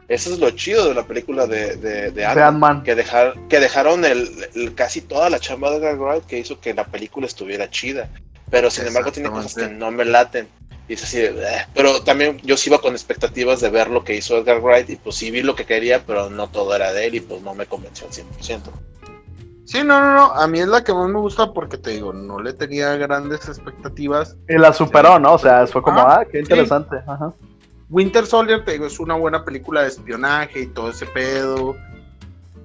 Eso 0.08 0.32
es 0.32 0.38
lo 0.38 0.50
chido 0.50 0.88
de 0.88 0.94
la 0.94 1.04
película 1.04 1.46
de, 1.46 1.76
de, 1.76 2.24
Ant-Man. 2.26 2.82
Que, 2.82 2.94
dejar, 2.94 3.34
que 3.48 3.60
dejaron 3.60 4.04
el, 4.04 4.48
el- 4.54 4.74
casi 4.74 5.00
toda 5.00 5.30
la 5.30 5.38
chamba 5.38 5.70
de 5.70 5.76
Edgar 5.76 5.96
Wright 5.98 6.24
que 6.26 6.38
hizo 6.38 6.58
que 6.60 6.74
la 6.74 6.84
película 6.84 7.26
estuviera 7.26 7.70
chida. 7.70 8.08
Pero 8.50 8.70
sin 8.70 8.86
embargo 8.86 9.12
tiene 9.12 9.30
cosas 9.30 9.54
que 9.54 9.68
no 9.68 9.90
me 9.90 10.04
laten. 10.04 10.48
Y 10.88 10.94
es 10.94 11.02
así, 11.02 11.18
de, 11.18 11.32
pero 11.74 12.02
también 12.02 12.38
yo 12.42 12.56
sí 12.56 12.68
iba 12.68 12.78
con 12.78 12.92
expectativas 12.92 13.60
de 13.60 13.70
ver 13.70 13.88
lo 13.88 14.04
que 14.04 14.16
hizo 14.16 14.36
Edgar 14.36 14.60
Wright 14.60 14.90
y 14.90 14.96
pues 14.96 15.16
sí 15.16 15.30
vi 15.30 15.42
lo 15.42 15.54
que 15.54 15.64
quería, 15.64 16.04
pero 16.04 16.28
no 16.28 16.48
todo 16.48 16.74
era 16.74 16.92
de 16.92 17.06
él 17.06 17.14
y 17.14 17.20
pues 17.20 17.40
no 17.42 17.54
me 17.54 17.66
convenció 17.66 18.06
al 18.06 18.12
100%. 18.12 18.60
Sí, 19.64 19.78
no, 19.78 19.98
no, 19.98 20.14
no, 20.14 20.32
a 20.34 20.46
mí 20.46 20.60
es 20.60 20.68
la 20.68 20.84
que 20.84 20.92
más 20.92 21.08
me 21.08 21.18
gusta 21.18 21.52
porque 21.54 21.78
te 21.78 21.90
digo, 21.90 22.12
no 22.12 22.38
le 22.38 22.52
tenía 22.52 22.96
grandes 22.96 23.48
expectativas. 23.48 24.36
Y 24.46 24.58
la 24.58 24.74
superó, 24.74 25.18
¿no? 25.18 25.34
O 25.34 25.38
sea, 25.38 25.66
fue 25.66 25.80
como, 25.80 26.00
Ajá, 26.00 26.20
ah, 26.20 26.24
qué 26.26 26.40
interesante. 26.40 26.96
Ajá. 27.06 27.32
Winter 27.88 28.26
Soldier, 28.26 28.62
te 28.64 28.72
digo, 28.72 28.86
es 28.86 29.00
una 29.00 29.14
buena 29.14 29.42
película 29.42 29.82
de 29.82 29.88
espionaje 29.88 30.60
y 30.60 30.66
todo 30.66 30.90
ese 30.90 31.06
pedo. 31.06 31.76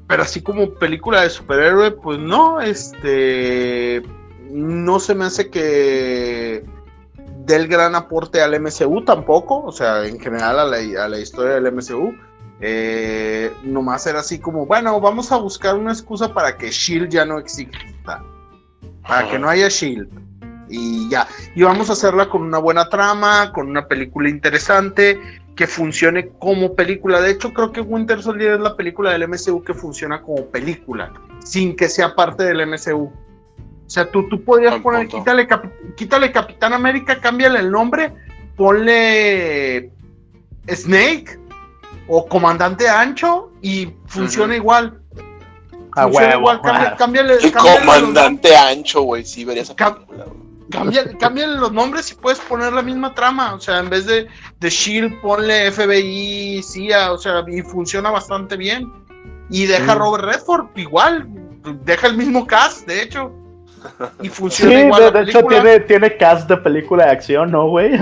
Pero 0.07 0.23
así 0.23 0.41
como 0.41 0.73
película 0.73 1.21
de 1.21 1.29
superhéroe, 1.29 1.91
pues 1.91 2.19
no, 2.19 2.59
este. 2.59 4.01
No 4.49 4.99
se 4.99 5.13
me 5.13 5.25
hace 5.25 5.49
que 5.49 6.65
dé 7.49 7.55
el 7.55 7.67
gran 7.67 7.95
aporte 7.95 8.43
al 8.43 8.59
MCU 8.61 9.03
tampoco, 9.03 9.63
o 9.63 9.71
sea, 9.71 10.05
en 10.05 10.19
general 10.19 10.59
a 10.59 10.65
la, 10.65 11.03
a 11.03 11.09
la 11.09 11.19
historia 11.19 11.55
del 11.55 11.73
MCU. 11.73 12.13
Eh, 12.61 13.51
nomás 13.63 14.05
era 14.05 14.19
así 14.19 14.37
como, 14.37 14.67
bueno, 14.67 14.99
vamos 15.01 15.31
a 15.31 15.37
buscar 15.37 15.75
una 15.75 15.91
excusa 15.91 16.31
para 16.31 16.57
que 16.57 16.69
Shield 16.69 17.09
ya 17.09 17.25
no 17.25 17.39
exista. 17.39 18.23
Para 19.07 19.27
que 19.27 19.39
no 19.39 19.49
haya 19.49 19.67
Shield. 19.67 20.07
Y 20.69 21.09
ya. 21.09 21.27
Y 21.55 21.63
vamos 21.63 21.89
a 21.89 21.93
hacerla 21.93 22.29
con 22.29 22.43
una 22.43 22.59
buena 22.59 22.87
trama, 22.87 23.51
con 23.51 23.67
una 23.67 23.87
película 23.87 24.29
interesante, 24.29 25.19
que 25.55 25.65
funcione 25.65 26.29
como 26.37 26.75
película. 26.75 27.19
De 27.19 27.31
hecho, 27.31 27.51
creo 27.51 27.71
que 27.71 27.81
Winter 27.81 28.21
Soldier 28.21 28.53
es 28.53 28.59
la 28.59 28.75
película 28.75 29.11
del 29.11 29.27
MCU 29.27 29.63
que 29.63 29.73
funciona 29.73 30.21
como 30.21 30.45
película, 30.45 31.11
sin 31.43 31.75
que 31.75 31.89
sea 31.89 32.13
parte 32.13 32.43
del 32.43 32.67
MCU. 32.67 33.11
O 33.89 33.91
sea, 33.91 34.09
tú, 34.11 34.29
tú 34.29 34.43
podrías 34.43 34.73
Buen 34.73 34.83
poner, 34.83 35.01
punto. 35.07 35.17
quítale, 35.17 35.47
quítale 35.97 36.31
Capitán 36.31 36.73
América, 36.73 37.19
cámbiale 37.19 37.57
el 37.59 37.71
nombre, 37.71 38.13
ponle 38.55 39.91
Snake 40.67 41.39
o 42.07 42.27
Comandante 42.27 42.87
Ancho 42.87 43.51
y 43.63 43.91
funciona 44.05 44.55
igual. 44.55 45.01
A 45.95 46.03
funciona 46.03 46.27
huevo. 46.27 46.39
igual, 46.41 46.61
cambia- 46.61 46.89
Ah. 46.91 46.95
cámbiale, 46.97 47.33
El 47.41 47.51
cámbiale 47.51 47.79
los 47.79 47.85
nombres. 47.85 48.03
comandante 48.03 48.55
ancho, 48.55 49.01
güey. 49.01 49.25
Sí, 49.25 49.43
vería 49.43 49.63
esa 49.63 49.75
Cam- 49.75 49.95
película, 49.95 50.25
güey. 50.25 50.39
Cambia- 50.69 51.17
Cámbiale 51.17 51.53
los 51.55 51.71
nombres 51.71 52.11
y 52.11 52.15
puedes 52.15 52.39
poner 52.41 52.71
la 52.73 52.83
misma 52.83 53.15
trama. 53.15 53.55
O 53.55 53.59
sea, 53.59 53.79
en 53.79 53.89
vez 53.89 54.05
de, 54.05 54.27
de 54.59 54.69
Shield, 54.69 55.19
ponle 55.19 55.71
FBI, 55.71 56.61
CIA, 56.61 57.11
o 57.11 57.17
sea, 57.17 57.43
y 57.47 57.63
funciona 57.63 58.11
bastante 58.11 58.55
bien. 58.55 58.87
Y 59.49 59.65
deja 59.65 59.93
a 59.93 59.95
Mm. 59.95 59.97
Robert 59.99 60.23
Redford 60.25 60.67
igual. 60.75 61.27
Deja 61.83 62.05
el 62.05 62.17
mismo 62.17 62.45
cast, 62.45 62.87
de 62.87 63.01
hecho. 63.01 63.31
Y 64.21 64.23
Sí, 64.27 64.29
funciona 64.29 64.79
igual. 64.81 65.01
de, 65.05 65.11
la 65.11 65.23
de 65.23 65.29
hecho 65.31 65.43
tiene, 65.43 65.79
tiene 65.81 66.17
cast 66.17 66.49
de 66.49 66.57
película 66.57 67.05
de 67.05 67.11
acción, 67.11 67.51
¿no, 67.51 67.67
güey? 67.69 67.97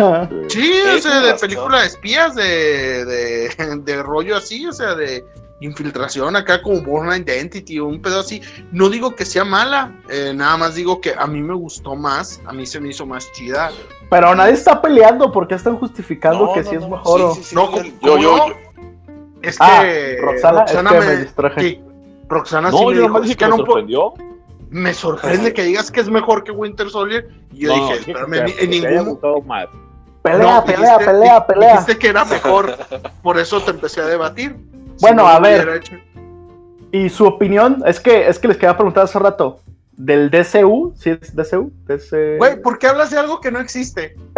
Sí, 0.49 0.61
Sí, 0.73 0.81
o 0.97 0.99
sea, 1.01 1.19
de 1.21 1.33
película 1.35 1.81
de 1.81 1.87
espías, 1.87 2.35
de, 2.35 3.05
de, 3.05 3.75
de 3.83 4.03
rollo 4.03 4.37
así, 4.37 4.65
o 4.67 4.71
sea, 4.73 4.95
de 4.95 5.25
infiltración 5.59 6.35
acá 6.35 6.61
como 6.61 6.81
Born 6.81 7.11
Identity 7.21 7.79
o 7.79 7.85
un 7.87 8.01
pedo 8.01 8.19
así. 8.19 8.41
No 8.71 8.89
digo 8.89 9.15
que 9.15 9.25
sea 9.25 9.43
mala, 9.43 9.91
eh, 10.09 10.31
nada 10.35 10.55
más 10.57 10.75
digo 10.75 11.01
que 11.01 11.13
a 11.17 11.25
mí 11.27 11.41
me 11.41 11.55
gustó 11.55 11.95
más, 11.95 12.39
a 12.45 12.53
mí 12.53 12.65
se 12.65 12.79
me 12.79 12.89
hizo 12.89 13.05
más 13.05 13.31
chida. 13.33 13.71
Pero 14.09 14.33
nadie 14.35 14.53
está 14.53 14.81
peleando 14.81 15.31
porque 15.31 15.55
están 15.55 15.75
justificando 15.77 16.45
No, 16.47 16.53
que 16.53 16.61
no, 16.63 16.69
sí 16.69 16.75
es 16.75 16.81
no, 16.81 16.89
mejor. 16.89 17.21
o- 17.21 17.33
sí, 17.35 17.43
sí, 17.43 17.49
sí, 17.49 17.55
No, 17.55 17.71
yo- 17.71 17.91
¿cómo 18.01 18.17
yo, 18.19 18.45
Es 19.41 19.57
Ah, 19.59 19.81
que 19.83 20.17
Roxana, 20.21 20.63
es 20.63 20.71
que 20.75 20.99
me 20.99 21.15
distraje. 21.17 21.61
sí, 21.61 21.81
Roxana 22.27 22.71
sí 22.71 22.75
No, 22.77 22.81
me 22.81 22.85
yo 22.85 22.91
dijo, 23.01 23.07
nomás 23.07 23.21
"Es 23.21 23.27
dije 23.27 23.37
que 23.37 23.45
que 23.45 23.51
me 23.51 23.57
no 23.57 23.57
puedo- 23.57 23.67
sorprendió. 23.67 24.13
Me 24.69 24.93
sorprende 24.93 25.53
que 25.53 25.63
digas 25.63 25.89
que 25.91 25.99
es 26.01 26.09
mejor 26.09 26.43
que 26.43 26.51
Winter 26.51 26.89
Soldier. 26.89 27.29
Y 27.53 27.59
yo 27.61 27.75
No, 27.75 27.87
dije, 27.87 28.03
que 28.05 28.11
espérame, 28.11 28.33
en, 28.35 28.55
que 28.55 28.67
ningún 28.67 29.19
más. 29.47 29.67
Pelea, 30.21 30.39
No, 30.39 30.65
pelea, 30.65 30.97
dijiste- 30.97 31.05
pelea, 31.05 31.47
pelea. 31.47 31.71
Dijiste 31.73 31.97
que 31.97 32.07
era 32.09 32.25
mejor, 32.25 32.75
por 33.23 33.37
eso 33.39 33.61
te 33.61 33.71
empecé 33.71 34.01
a 34.01 34.05
debatir. 34.05 34.55
Si 34.97 35.01
Bueno, 35.01 35.23
no 35.23 35.27
a 35.29 35.39
ver. 35.39 35.81
Y 36.91 37.09
su 37.09 37.25
opinión, 37.25 37.83
es 37.85 37.99
que, 37.99 38.27
es 38.27 38.39
que 38.39 38.47
les 38.47 38.57
quería 38.57 38.75
preguntar 38.75 39.03
hace 39.05 39.19
rato. 39.19 39.59
Del 39.93 40.29
DCU, 40.29 40.93
¿sí 40.95 41.09
es 41.09 41.35
DCU? 41.35 41.71
DC... 41.87 42.35
Güey, 42.37 42.61
¿por 42.61 42.77
qué 42.77 42.85
hablas 42.87 43.09
de 43.09 43.17
algo 43.17 43.41
que 43.41 43.51
no 43.51 43.59
existe? 43.59 44.15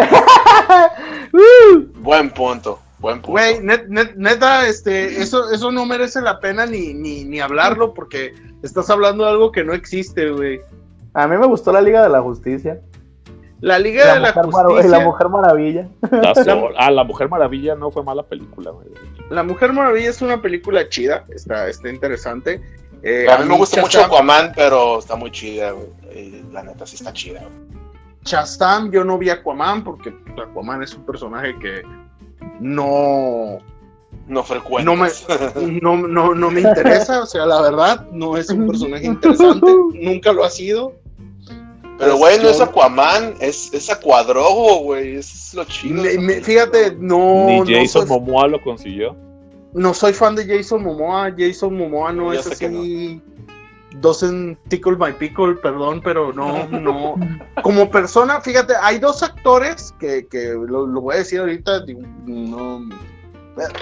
Uh, 1.33 1.85
Buen 1.99 2.29
punto, 2.31 2.79
buen 2.99 3.17
punto. 3.21 3.31
Güey, 3.31 3.59
net- 3.61 3.87
net- 3.87 4.15
neta, 4.15 4.67
este, 4.67 5.21
eso, 5.21 5.51
eso 5.51 5.71
no 5.71 5.85
merece 5.85 6.21
la 6.21 6.39
pena 6.39 6.65
ni, 6.65 6.93
ni, 6.93 7.23
ni 7.23 7.39
hablarlo 7.39 7.93
porque 7.93 8.33
estás 8.63 8.89
hablando 8.89 9.23
de 9.23 9.31
algo 9.31 9.51
que 9.51 9.63
no 9.63 9.73
existe, 9.73 10.31
güey. 10.31 10.61
a 11.13 11.27
mí 11.27 11.37
me 11.37 11.47
gustó 11.47 11.71
la 11.71 11.81
Liga 11.81 12.03
de 12.03 12.09
la 12.09 12.21
Justicia. 12.21 12.81
La 13.61 13.77
Liga 13.77 14.05
La 14.05 14.13
de 14.13 14.19
la 14.21 14.31
Justicia, 14.33 14.89
la 14.89 14.99
Mujer 15.01 15.29
Maravilla. 15.29 15.89
Ah, 16.77 16.91
La 16.91 17.03
Mujer 17.03 17.29
Maravilla 17.29 17.75
no 17.75 17.91
fue 17.91 18.03
mala 18.03 18.23
película, 18.23 18.71
güey. 18.71 18.87
La 19.29 19.43
Mujer 19.43 19.73
Maravilla 19.73 20.09
es 20.09 20.21
una 20.21 20.41
película 20.41 20.87
chida, 20.87 21.25
está, 21.29 21.67
está 21.67 21.89
interesante. 21.89 22.61
Eh, 23.03 23.27
a 23.29 23.37
mí 23.37 23.45
me 23.45 23.57
gusta 23.57 23.81
mucho 23.81 24.01
Aquaman, 24.01 24.51
pero 24.55 24.99
está 24.99 25.15
muy 25.15 25.31
chida, 25.31 25.71
güey. 25.71 25.87
Eh, 26.11 26.43
La 26.51 26.63
neta 26.63 26.85
sí 26.85 26.95
está 26.95 27.13
chida, 27.13 27.41
güey. 27.41 27.79
Shazam, 28.23 28.91
yo 28.91 29.03
no 29.03 29.17
vi 29.17 29.29
Aquaman 29.29 29.83
porque 29.83 30.13
Aquaman 30.41 30.83
es 30.83 30.93
un 30.93 31.05
personaje 31.05 31.57
que 31.59 31.81
no, 32.59 33.59
No 34.27 34.43
frecuente. 34.43 34.85
No 34.85 34.95
me- 34.95 35.79
no, 35.81 35.95
no, 36.07 36.35
no 36.35 36.51
me 36.51 36.61
interesa, 36.61 37.23
o 37.23 37.25
sea, 37.25 37.45
la 37.47 37.61
verdad, 37.61 38.07
no 38.11 38.37
es 38.37 38.49
un 38.49 38.67
personaje 38.67 39.05
interesante, 39.07 39.65
nunca 39.93 40.31
lo 40.31 40.43
ha 40.43 40.49
sido. 40.49 40.93
Pero, 41.97 42.15
güey, 42.17 42.37
no 42.37 42.43
Yo- 42.43 42.49
es 42.51 42.61
Aquaman, 42.61 43.33
es, 43.41 43.73
es 43.73 43.89
Aquadrogo, 43.89 44.79
güey. 44.83 45.15
Es 45.15 45.53
lo 45.53 45.63
chido. 45.65 46.01
Me- 46.03 46.17
me- 46.17 46.41
fíjate, 46.41 46.95
no, 46.97 47.45
Ni 47.47 47.59
no 47.59 47.65
Jason 47.65 48.07
soy, 48.07 48.19
Momoa 48.19 48.47
lo 48.47 48.61
consiguió. 48.61 49.15
no 49.73 49.93
soy 49.93 50.13
fan 50.13 50.35
de 50.35 50.45
Jason 50.45 50.83
Momoa. 50.83 51.33
Jason 51.37 51.75
Momoa 51.77 52.13
no 52.13 52.31
es 52.31 52.47
así. 52.47 53.21
Doesn't 53.99 54.57
tickle 54.69 54.95
my 54.97 55.11
pickle, 55.11 55.55
perdón, 55.55 55.99
pero 56.03 56.31
no, 56.31 56.67
no. 56.69 57.15
Como 57.63 57.89
persona, 57.89 58.39
fíjate, 58.39 58.73
hay 58.81 58.99
dos 58.99 59.23
actores 59.23 59.93
que, 59.99 60.27
que 60.27 60.49
lo, 60.53 60.85
lo 60.85 61.01
voy 61.01 61.15
a 61.15 61.17
decir 61.17 61.39
ahorita, 61.39 61.83
no, 62.25 62.87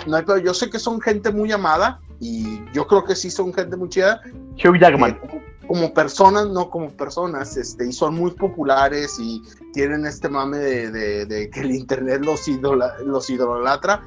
no 0.08 0.18
hay 0.18 0.24
pedo. 0.24 0.38
yo 0.38 0.54
sé 0.54 0.70
que 0.70 0.80
son 0.80 1.00
gente 1.02 1.32
muy 1.32 1.52
amada 1.52 2.00
y 2.20 2.62
yo 2.74 2.88
creo 2.88 3.04
que 3.04 3.16
sí 3.16 3.30
son 3.30 3.54
gente 3.54 3.76
muy 3.78 3.90
chida, 3.90 4.22
Hugh 4.64 4.78
Jackman. 4.80 5.20
Eh, 5.24 5.42
como 5.68 5.94
personas, 5.94 6.48
no 6.48 6.70
como 6.70 6.90
personas, 6.92 7.58
este, 7.58 7.86
y 7.88 7.92
son 7.92 8.16
muy 8.16 8.32
populares 8.32 9.18
y 9.20 9.42
tienen 9.74 10.06
este 10.06 10.30
mame 10.30 10.58
de, 10.60 10.92
de- 10.92 11.26
de 11.26 11.50
que 11.50 11.60
el 11.60 11.72
internet 11.72 12.22
los, 12.24 12.48
idola- 12.48 12.96
los 13.06 13.30
idolatra. 13.30 14.02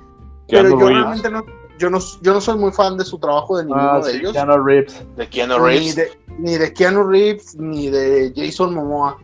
Pero 0.49 0.71
yo 0.71 0.77
Reeves. 0.79 0.95
realmente 0.95 1.31
no, 1.31 1.45
yo 1.79 1.91
no, 1.91 1.99
yo 2.23 2.33
no 2.35 2.41
soy 2.41 2.57
muy 2.59 2.73
fan 2.73 2.97
de 2.97 3.05
su 3.05 3.19
trabajo 3.19 3.59
de 3.59 3.65
ninguno 3.65 3.91
Ah, 3.93 4.01
de 4.01 4.11
sí, 4.13 4.19
ellos. 4.19 4.33
Keanu 4.33 4.57
Reeves. 4.65 5.03
De 5.17 5.29
Keanu 5.29 5.59
Ni 5.59 5.65
Reeves. 5.65 5.97
de, 5.97 6.11
ni 6.39 6.57
de 6.57 6.73
Keanu 6.73 7.05
Reeves, 7.05 7.55
ni 7.57 7.91
de 7.91 8.33
Jason 8.35 8.75
Momoa. 8.75 9.19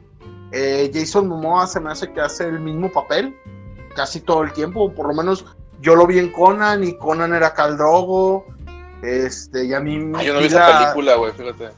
Eh, 0.52 0.90
Jason 0.94 1.26
Momoa 1.28 1.66
se 1.66 1.80
me 1.80 1.90
hace 1.90 2.12
que 2.12 2.20
hace 2.20 2.46
el 2.46 2.60
mismo 2.60 2.92
papel 2.92 3.34
casi 3.96 4.20
todo 4.20 4.42
el 4.42 4.52
tiempo, 4.52 4.92
por 4.92 5.08
lo 5.08 5.14
menos 5.14 5.44
yo 5.80 5.94
lo 5.94 6.06
vi 6.06 6.18
en 6.18 6.30
Conan 6.32 6.84
y 6.84 6.96
Conan 6.96 7.34
era 7.34 7.52
Caldrogo. 7.54 8.46
Este, 9.02 9.66
y 9.66 9.74
a 9.74 9.80
mí 9.80 9.98
me 9.98 10.18
Ah, 10.18 10.22
yo 10.22 10.34
no 10.34 10.40
vi 10.40 10.46
esa 10.46 10.78
película, 10.80 11.16
güey, 11.16 11.32
fíjate. 11.32 11.68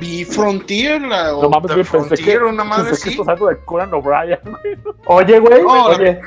Vi 0.00 0.24
Frontier, 0.24 1.00
la, 1.02 1.34
o 1.34 1.42
No 1.42 1.50
mames, 1.50 1.72
pensé 1.72 1.84
Frontier, 1.84 2.38
que, 2.38 2.44
una 2.44 2.64
madre 2.64 2.90
pensé 2.90 3.10
que 3.16 3.16
de 3.16 3.64
Conan 3.64 3.94
O'Brien. 3.94 4.38
Oye, 5.06 5.38
güey, 5.38 5.62
No, 5.62 5.86
oye. 5.86 6.20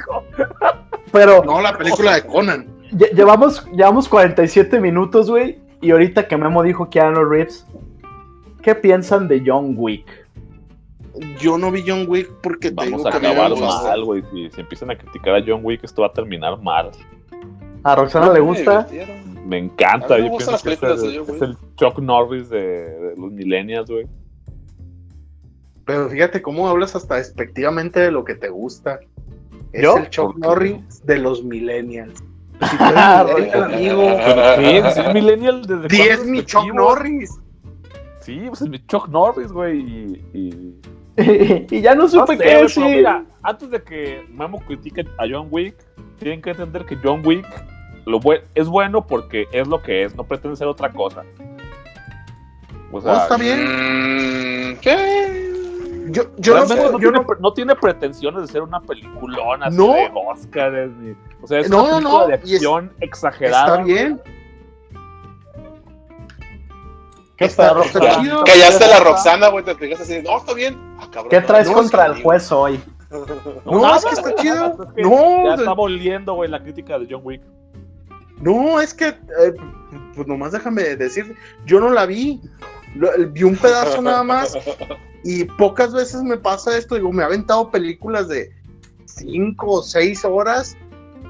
Pero 1.12 1.44
No, 1.44 1.62
la 1.62 1.78
película 1.78 2.16
de 2.16 2.26
Conan. 2.26 2.68
lle- 2.92 3.12
llevamos, 3.14 3.66
llevamos 3.72 4.08
47 4.10 4.80
minutos, 4.80 5.30
güey. 5.30 5.60
Y 5.82 5.92
ahorita 5.92 6.28
que 6.28 6.36
Memo 6.38 6.62
dijo 6.64 6.90
Keanu 6.90 7.24
Reeves, 7.24 7.66
¿qué 8.62 8.76
piensan 8.76 9.28
de 9.28 9.42
John 9.46 9.74
Wick? 9.78 10.06
Yo 11.40 11.58
no 11.58 11.72
vi 11.72 11.84
John 11.86 12.06
Wick 12.08 12.30
porque 12.42 12.72
Vamos 12.72 13.06
a 13.06 13.10
acabar 13.10 13.56
mal, 13.58 14.04
güey. 14.04 14.24
Si, 14.32 14.50
si 14.52 14.62
empiezan 14.62 14.92
a 14.92 14.98
criticar 14.98 15.36
a 15.36 15.44
John 15.46 15.62
Wick, 15.64 15.84
esto 15.84 16.02
va 16.04 16.08
a 16.08 16.14
terminar 16.14 16.62
mal. 16.62 16.92
¿A 17.84 17.96
Roxana 17.96 18.32
le 18.34 18.40
gusta? 18.40 18.88
Me 19.46 19.58
encanta. 19.58 20.16
A 20.16 20.18
mí 20.18 20.24
me 20.24 20.30
Yo 20.30 20.34
gustan 20.34 20.60
pienso 20.64 20.86
las 20.88 20.98
que 21.00 21.34
es 21.34 21.42
el, 21.42 21.52
es 21.52 21.58
Chuck 21.76 22.00
Norris 22.00 22.50
de, 22.50 22.60
de 22.60 23.16
los 23.18 23.32
millennials, 23.32 23.90
güey. 23.90 24.08
Pero 25.86 26.10
fíjate 26.10 26.42
cómo 26.42 26.68
hablas 26.68 26.96
hasta 26.96 27.16
despectivamente 27.16 28.00
de 28.00 28.12
lo 28.12 28.24
que 28.24 28.36
te 28.36 28.50
gusta. 28.50 29.00
Es 29.72 29.82
¿Yo? 29.82 29.98
el 29.98 30.10
Chuck. 30.10 30.38
Norris 30.38 31.06
de 31.06 31.18
los 31.18 31.44
millennials. 31.44 32.24
Si 32.60 32.78
tú 32.78 32.84
eres 32.84 33.34
millennial, 33.40 33.64
amigo, 33.64 34.10
Sí, 34.58 34.92
sí, 34.94 35.00
es 35.00 35.14
millennial 35.14 35.62
desde 35.62 35.88
cuándo 35.88 36.14
es 36.14 36.26
mi 36.26 36.44
Chuck? 36.44 36.74
Norris. 36.74 37.40
Sí, 38.20 38.44
pues 38.48 38.62
es 38.62 38.70
mi 38.70 38.86
Chuck 38.86 39.08
Norris, 39.08 39.52
güey. 39.52 39.80
Y, 39.80 40.26
y... 40.34 40.76
y 41.70 41.82
ya 41.82 41.96
no 41.96 42.04
No 42.04 42.10
supe 42.10 42.38
sé, 42.38 42.44
qué 42.44 42.56
decir. 42.58 42.84
pero 42.84 42.96
mira, 42.98 43.26
antes 43.44 43.70
de 43.70 43.82
que 43.84 44.26
Memo 44.30 44.60
critique 44.66 45.06
a 45.18 45.24
John 45.30 45.48
Wick, 45.52 45.76
tienen 46.20 46.42
que 46.42 46.52
entender 46.52 46.86
que 46.86 46.98
John 47.04 47.22
Wick 47.26 47.46
lo 48.06 48.20
bue- 48.20 48.42
es 48.56 48.68
bueno 48.68 49.06
porque 49.06 49.48
es 49.52 49.68
lo 49.68 49.82
que 49.82 50.04
es, 50.04 50.16
no 50.16 50.24
pretende 50.24 50.56
ser 50.58 50.68
otra 50.68 50.92
cosa. 50.92 51.24
O 52.92 53.02
sea, 53.02 53.14
No, 53.14 53.22
está 53.22 53.38
bien. 53.38 53.60
Mm, 53.64 54.78
¿Qué? 54.80 55.50
Yo, 56.12 56.24
yo 56.38 56.56
no, 56.58 56.66
no, 56.66 56.76
yo 56.94 56.98
tiene, 56.98 57.12
no- 57.20 57.26
pre- 57.28 57.38
no 57.40 57.54
tiene 57.54 57.76
pretensiones 57.76 58.42
de 58.42 58.48
ser 58.48 58.64
una 58.64 58.80
peliculona 58.82 59.68
así 59.68 59.78
No. 59.78 59.94
de 59.94 60.10
Oscars. 60.14 60.92
Ni, 60.98 61.14
o 61.42 61.46
sea, 61.48 61.60
es 61.60 61.70
No, 61.70 61.84
una 61.84 61.92
no, 61.92 61.98
película 62.00 62.20
no, 62.22 62.28
de 62.28 62.34
y 62.34 62.36
es- 62.36 62.56
acción 62.56 62.92
exagerada. 63.00 63.68
está 63.82 63.84
bien. 63.84 64.22
¿Qué 67.40 67.46
Está- 67.46 67.70
pedo, 67.74 67.84
está 67.84 68.00
Roxana? 68.00 68.22
chido. 68.24 68.44
Callaste 68.44 68.84
a 68.84 68.88
la 68.90 69.00
Roxana, 69.00 69.48
güey, 69.48 69.66
te 69.66 69.76
pegaste 69.76 70.04
así. 70.04 70.22
No, 70.24 70.38
está 70.38 70.54
bien. 70.54 70.78
Ah, 71.00 71.08
cabrón, 71.12 71.30
¿Qué 71.30 71.42
traes 71.42 71.68
no, 71.68 71.74
contra 71.74 72.06
el 72.06 72.22
juez 72.22 72.52
hoy? 72.52 72.80
No, 73.66 73.96
es 73.96 74.06
que 74.06 74.12
está 74.14 74.36
chido. 74.36 74.78
es 74.86 74.94
que 74.94 75.02
No, 75.02 75.46
ya 75.46 75.56
de- 75.56 75.64
está 75.64 75.74
volviendo, 75.74 76.34
güey, 76.36 76.50
la 76.50 76.62
crítica 76.62 77.00
de 77.00 77.08
John 77.10 77.22
Wick. 77.24 77.42
No, 78.42 78.80
es 78.80 78.94
que, 78.94 79.08
eh, 79.08 79.54
pues 80.16 80.28
nomás 80.28 80.52
déjame 80.52 80.84
decir, 80.96 81.36
yo 81.66 81.80
no 81.80 81.90
la 81.90 82.06
vi. 82.06 82.42
Lo- 82.96 83.12
vi 83.30 83.44
un 83.44 83.56
pedazo 83.56 84.02
nada 84.02 84.24
más 84.24 84.56
y 85.24 85.46
pocas 85.46 85.94
veces 85.94 86.22
me 86.24 86.38
pasa 86.38 86.78
esto. 86.78 86.96
Digo, 86.96 87.12
me 87.12 87.24
ha 87.24 87.28
aventado 87.28 87.72
películas 87.72 88.28
de 88.28 88.52
5 89.06 89.66
o 89.68 89.82
6 89.84 90.24
horas 90.26 90.76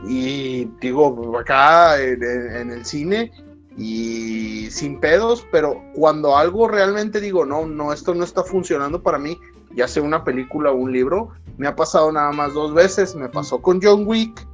y 0.08 0.66
digo, 0.82 1.38
acá 1.38 2.00
en 2.02 2.72
el 2.72 2.86
cine 2.86 3.32
y 3.80 4.70
sin 4.72 5.00
pedos, 5.00 5.48
pero 5.52 5.82
cuando 5.96 6.36
algo 6.38 6.68
realmente 6.68 7.22
digo, 7.22 7.46
no, 7.46 7.66
no, 7.66 7.94
esto 7.94 8.14
no 8.14 8.26
está 8.26 8.44
funcionando 8.44 9.02
para 9.02 9.18
mí, 9.18 9.40
ya 9.74 9.88
sea 9.88 10.04
una 10.04 10.24
película 10.26 10.72
o 10.72 10.76
un 10.76 10.92
libro, 10.92 11.30
me 11.58 11.66
ha 11.68 11.76
pasado 11.76 12.12
nada 12.12 12.32
más 12.34 12.54
dos 12.54 12.74
veces. 12.74 13.16
Me 13.16 13.30
pasó 13.30 13.62
con 13.62 13.80
John 13.82 14.04
Wick 14.06 14.46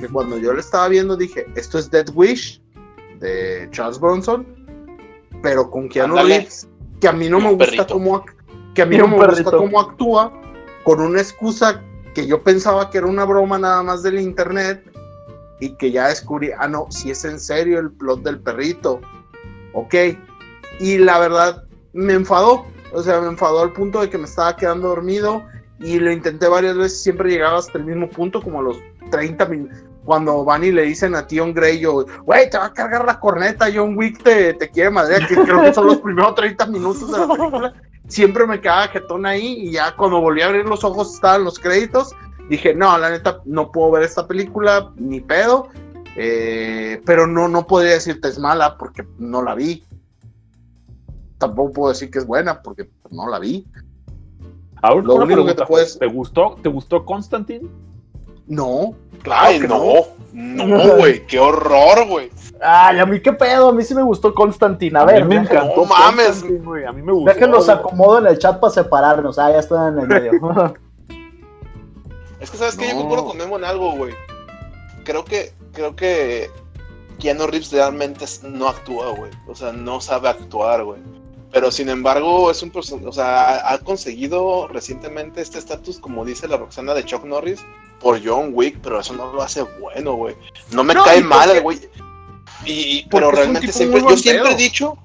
que 0.00 0.08
cuando 0.08 0.36
yo 0.38 0.52
lo 0.52 0.58
estaba 0.60 0.88
viendo 0.88 1.16
dije, 1.16 1.46
esto 1.54 1.78
es 1.78 1.90
Dead 1.90 2.08
Wish 2.14 2.60
de 3.20 3.68
Charles 3.70 4.00
Bronson, 4.00 4.44
pero 5.42 5.70
con 5.70 5.88
Keanu 5.88 6.14
Ándale. 6.16 6.38
Reeves, 6.38 6.68
que 7.00 7.08
a 7.08 7.12
mí 7.12 7.28
no 7.28 7.38
Y 7.38 7.42
me 7.42 7.48
un 7.50 7.58
gusta 7.58 7.86
perrito. 7.86 7.94
cómo 7.94 8.24
que 8.74 8.82
a 8.82 8.86
mí 8.86 8.98
no 8.98 9.04
un 9.04 9.10
me 9.12 9.16
gusta 9.18 9.30
perrito. 9.32 9.56
cómo 9.58 9.80
actúa 9.80 10.32
con 10.84 11.00
una 11.00 11.20
excusa 11.20 11.82
que 12.14 12.26
yo 12.26 12.42
pensaba 12.42 12.90
que 12.90 12.98
era 12.98 13.06
una 13.06 13.24
broma 13.24 13.58
nada 13.58 13.82
más 13.82 14.02
del 14.02 14.18
internet 14.18 14.90
y 15.60 15.70
que 15.76 15.90
ya 15.90 16.08
descubrí, 16.08 16.50
ah 16.58 16.68
no, 16.68 16.86
si 16.90 17.10
es 17.10 17.24
en 17.24 17.40
serio 17.40 17.78
el 17.78 17.90
plot 17.90 18.22
del 18.22 18.40
perrito. 18.40 19.00
Ok, 19.72 19.94
y 20.80 20.98
la 20.98 21.18
verdad 21.18 21.64
me 21.92 22.14
enfadó. 22.14 22.66
O 22.92 23.02
sea, 23.02 23.20
me 23.20 23.28
enfadó 23.28 23.62
al 23.62 23.72
punto 23.72 24.00
de 24.00 24.08
que 24.08 24.18
me 24.18 24.24
estaba 24.24 24.56
quedando 24.56 24.88
dormido 24.88 25.42
y 25.80 25.98
lo 25.98 26.10
intenté 26.10 26.48
varias 26.48 26.76
veces, 26.76 27.02
siempre 27.02 27.30
llegaba 27.30 27.58
hasta 27.58 27.78
el 27.78 27.84
mismo 27.84 28.08
punto, 28.08 28.40
como 28.40 28.60
a 28.60 28.62
los 28.62 28.78
30 29.10 29.44
minutos. 29.46 29.78
Cuando 30.04 30.44
van 30.44 30.62
y 30.62 30.70
le 30.70 30.82
dicen 30.82 31.16
a 31.16 31.26
Tion 31.26 31.52
Grey, 31.52 31.80
yo, 31.80 32.06
güey, 32.24 32.48
te 32.48 32.56
va 32.56 32.66
a 32.66 32.72
cargar 32.72 33.04
la 33.04 33.18
corneta, 33.18 33.66
John 33.74 33.98
Wick 33.98 34.22
te, 34.22 34.54
te 34.54 34.70
quiere 34.70 34.90
madre, 34.90 35.26
que 35.26 35.34
creo 35.34 35.62
que 35.62 35.74
son 35.74 35.88
los 35.88 35.98
primeros 35.98 36.36
30 36.36 36.66
minutos 36.66 37.10
de 37.10 37.18
la 37.18 37.26
película. 37.26 37.74
Siempre 38.06 38.46
me 38.46 38.60
quedaba 38.60 38.86
jetón 38.86 39.26
ahí 39.26 39.66
y 39.66 39.72
ya 39.72 39.96
cuando 39.96 40.20
volví 40.20 40.42
a 40.42 40.46
abrir 40.46 40.64
los 40.64 40.84
ojos 40.84 41.12
estaban 41.12 41.42
los 41.42 41.58
créditos. 41.58 42.14
Dije, 42.48 42.74
no, 42.74 42.96
la 42.98 43.10
neta, 43.10 43.40
no 43.44 43.72
puedo 43.72 43.90
ver 43.92 44.02
esta 44.04 44.26
película, 44.26 44.92
ni 44.96 45.20
pedo. 45.20 45.68
Eh, 46.16 47.02
pero 47.04 47.26
no, 47.26 47.48
no 47.48 47.66
podría 47.66 47.92
decirte 47.92 48.28
es 48.28 48.38
mala 48.38 48.78
porque 48.78 49.06
no 49.18 49.42
la 49.42 49.54
vi. 49.54 49.84
Tampoco 51.38 51.72
puedo 51.72 51.88
decir 51.90 52.10
que 52.10 52.18
es 52.18 52.26
buena 52.26 52.62
porque 52.62 52.88
no 53.10 53.28
la 53.28 53.38
vi. 53.38 53.66
Ahora, 54.80 55.02
Lo 55.04 55.14
único 55.16 55.44
que 55.44 55.54
te 55.54 55.66
puedes- 55.66 55.98
¿te 55.98 56.06
gustó, 56.06 56.56
¿te 56.62 56.68
gustó 56.68 57.04
Constantine? 57.04 57.68
No, 58.46 58.94
claro 59.22 59.46
Ay, 59.46 59.60
que 59.60 59.68
no. 59.68 59.92
No, 60.32 60.96
güey. 60.98 61.26
Qué 61.26 61.38
horror, 61.40 62.06
güey. 62.08 62.30
Ay, 62.62 62.98
a 63.00 63.06
mí 63.06 63.20
qué 63.20 63.32
pedo, 63.32 63.70
a 63.70 63.72
mí 63.72 63.82
sí 63.82 63.94
me 63.94 64.02
gustó 64.02 64.32
Constantine. 64.34 64.98
A 64.98 65.04
ver, 65.04 65.24
mí 65.24 65.34
me 65.34 65.42
encantó. 65.42 65.76
no 65.82 65.84
mames. 65.86 66.44
Güey, 66.62 66.84
A 66.84 66.92
mí 66.92 67.02
me 67.02 67.12
gustó. 67.12 67.32
déjenlos 67.32 67.68
acomodo 67.68 68.18
en 68.20 68.26
el 68.28 68.38
chat 68.38 68.60
para 68.60 68.72
separarnos. 68.72 69.38
Ah, 69.38 69.50
ya 69.50 69.58
están 69.58 69.94
en 69.94 70.00
el 70.00 70.08
medio. 70.08 70.30
Es 72.46 72.50
que, 72.52 72.58
¿sabes 72.58 72.76
qué? 72.76 72.86
Yo 72.88 72.94
No. 72.94 73.00
concuerdo 73.00 73.24
con 73.26 73.36
Memo 73.38 73.56
en 73.58 73.64
algo, 73.64 73.92
güey. 73.92 74.14
Creo 75.04 75.24
que, 75.24 75.52
creo 75.72 75.96
que 75.96 76.48
Keanu 77.18 77.46
Reeves 77.48 77.72
realmente 77.72 78.24
no 78.44 78.68
actúa, 78.68 79.10
güey. 79.10 79.32
O 79.48 79.54
sea, 79.56 79.72
no 79.72 80.00
sabe 80.00 80.28
actuar, 80.28 80.84
güey. 80.84 81.00
Pero 81.52 81.72
sin 81.72 81.88
embargo, 81.88 82.50
es 82.50 82.62
un 82.62 82.70
personaje, 82.70 83.06
o 83.08 83.12
sea, 83.12 83.40
ha, 83.68 83.72
ha 83.72 83.78
conseguido 83.78 84.68
recientemente 84.68 85.40
este 85.40 85.58
estatus, 85.58 85.98
como 85.98 86.24
dice 86.24 86.46
la 86.46 86.56
Roxana 86.56 86.94
de 86.94 87.04
Chuck 87.04 87.24
Norris, 87.24 87.60
por 88.00 88.20
John 88.24 88.50
Wick, 88.52 88.78
pero 88.80 89.00
eso 89.00 89.14
no 89.14 89.32
lo 89.32 89.42
hace 89.42 89.62
bueno, 89.80 90.12
güey. 90.14 90.36
No 90.70 90.84
me 90.84 90.94
No, 90.94 91.02
cae 91.04 91.20
mal 91.22 91.60
güey. 91.62 91.80
Y, 92.64 93.06
pero 93.10 93.30
realmente 93.32 93.72
siempre, 93.72 94.02
yo 94.02 94.16
siempre 94.16 94.52
he 94.52 94.56
dicho, 94.56 94.96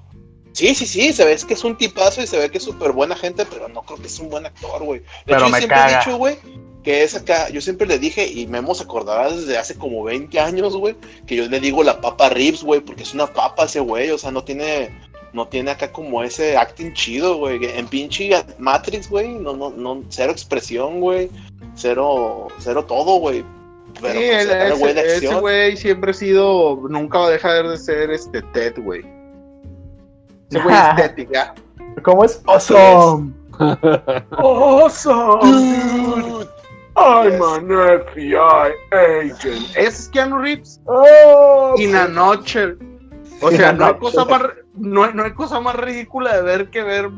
sí, 0.52 0.74
sí, 0.74 0.86
sí, 0.86 1.12
se 1.12 1.24
ve 1.24 1.36
que 1.46 1.54
es 1.54 1.64
un 1.64 1.76
tipazo 1.76 2.22
y 2.22 2.26
se 2.26 2.38
ve 2.38 2.50
que 2.50 2.58
es 2.58 2.64
súper 2.64 2.92
buena 2.92 3.16
gente, 3.16 3.46
pero 3.46 3.68
no 3.68 3.82
creo 3.82 3.98
que 3.98 4.06
es 4.06 4.18
un 4.18 4.28
buen 4.28 4.44
actor, 4.46 4.82
güey. 4.82 5.00
De 5.00 5.06
Pero 5.26 5.38
hecho, 5.38 5.46
yo 5.46 5.52
me 5.52 5.58
siempre 5.58 5.76
caga. 5.78 5.92
he 5.94 5.98
dicho, 6.04 6.16
güey, 6.18 6.38
que 6.82 7.04
es 7.04 7.14
acá, 7.14 7.48
yo 7.50 7.60
siempre 7.60 7.86
le 7.86 7.98
dije, 7.98 8.26
y 8.26 8.46
Memo 8.46 8.74
se 8.74 8.84
acordará 8.84 9.30
desde 9.30 9.56
hace 9.56 9.74
como 9.76 10.02
20 10.02 10.38
años, 10.40 10.76
güey, 10.76 10.96
que 11.26 11.36
yo 11.36 11.46
le 11.46 11.60
digo 11.60 11.82
la 11.84 12.00
papa 12.00 12.28
Rips, 12.28 12.64
güey, 12.64 12.80
porque 12.80 13.04
es 13.04 13.14
una 13.14 13.26
papa 13.26 13.64
ese 13.64 13.80
güey, 13.80 14.10
o 14.10 14.18
sea, 14.18 14.32
no 14.32 14.42
tiene, 14.42 14.90
no 15.32 15.46
tiene 15.46 15.70
acá 15.70 15.92
como 15.92 16.22
ese 16.24 16.56
acting 16.56 16.92
chido, 16.92 17.36
güey, 17.36 17.64
en 17.64 17.86
pinche 17.86 18.30
Matrix, 18.58 19.08
güey, 19.08 19.28
no, 19.28 19.54
no, 19.54 19.70
no, 19.70 20.02
cero 20.08 20.32
expresión, 20.32 21.00
güey, 21.00 21.30
cero, 21.76 22.48
cero 22.58 22.84
todo, 22.84 23.18
güey. 23.18 23.44
Pero 24.00 24.18
Sí, 24.18 24.26
pues, 24.32 24.48
el 24.48 24.74
güey 24.74 24.94
de 24.94 25.16
ese, 25.16 25.34
güey 25.34 25.76
siempre 25.76 26.10
ha 26.10 26.14
sido, 26.14 26.80
nunca 26.88 27.18
va 27.18 27.26
a 27.26 27.30
dejar 27.30 27.68
de 27.68 27.76
ser 27.76 28.10
este 28.10 28.42
Ted, 28.54 28.74
güey. 28.78 29.04
Ese 30.50 30.60
güey 30.60 30.74
es. 30.74 31.52
¿Cómo 32.02 32.24
es? 32.24 32.40
Awesome. 32.46 33.34
Awesome, 34.38 35.40
Dude, 35.42 36.48
I'm 36.96 37.32
Yes. 37.32 37.40
an 37.40 37.68
FBI 37.68 38.72
agent. 38.92 39.76
Es 39.76 40.08
Keanu 40.08 40.38
Reeves. 40.38 40.80
Oh, 40.86 41.74
In 41.78 41.94
a 41.96 42.06
nutshell. 42.06 42.76
O 43.40 43.50
sea, 43.50 43.72
no 43.72 43.86
hay, 43.86 43.94
cosa 43.98 44.24
más, 44.24 44.42
no, 44.74 45.10
no 45.12 45.24
hay 45.24 45.32
cosa 45.32 45.60
más 45.60 45.74
ridícula 45.76 46.36
de 46.36 46.42
ver 46.42 46.70
que 46.70 46.82
ver 46.82 47.10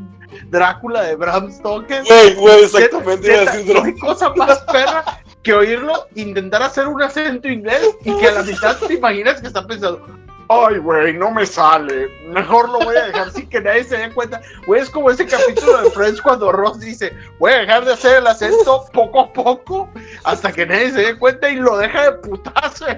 Drácula 0.51 1.03
de 1.03 1.17
Bram 1.17 1.51
Stoker. 1.53 2.03
Güey, 2.05 2.35
güey, 2.35 2.65
exactamente 2.65 3.27
iba 3.33 3.43
a 3.43 3.55
decir 3.57 3.75
No 3.75 3.85
hay 3.85 3.99
cosa 3.99 4.33
más 4.35 4.59
perra 4.73 5.05
que 5.43 5.53
oírlo 5.53 6.07
intentar 6.15 6.63
hacer 6.63 6.89
un 6.89 7.03
acento 7.03 7.49
inglés 7.49 7.91
y 8.05 8.17
que 8.17 8.29
a 8.29 8.33
la 8.33 8.43
mitad 8.43 8.77
te 8.79 8.95
imaginas 8.95 9.41
que 9.41 9.49
está 9.49 9.67
pensando, 9.67 10.07
ay, 10.49 10.79
güey, 10.79 11.15
no 11.15 11.31
me 11.31 11.47
sale, 11.47 12.09
mejor 12.29 12.69
lo 12.69 12.79
voy 12.81 12.97
a 12.97 13.07
dejar 13.07 13.31
sin 13.31 13.49
que 13.49 13.61
nadie 13.61 13.85
se 13.85 13.97
dé 13.97 14.13
cuenta. 14.13 14.41
Güey, 14.67 14.83
es 14.83 14.91
como 14.91 15.11
ese 15.11 15.27
capítulo 15.27 15.83
de 15.83 15.91
Friends 15.91 16.21
cuando 16.21 16.53
Ross 16.53 16.81
dice, 16.81 17.13
voy 17.39 17.53
a 17.53 17.59
dejar 17.59 17.85
de 17.85 17.93
hacer 17.93 18.19
el 18.19 18.27
acento 18.27 18.85
poco 18.93 19.21
a 19.21 19.33
poco 19.33 19.89
hasta 20.25 20.53
que 20.53 20.67
nadie 20.67 20.93
se 20.93 21.03
dé 21.03 21.19
cuenta 21.19 21.49
y 21.51 21.57
lo 21.57 21.77
deja 21.79 22.11
de 22.11 22.13
putazo. 22.19 22.87
¡Ah, 22.89 22.97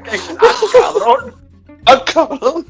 cabrón! 0.72 1.34
Ah, 1.86 2.05
cabrón. 2.12 2.66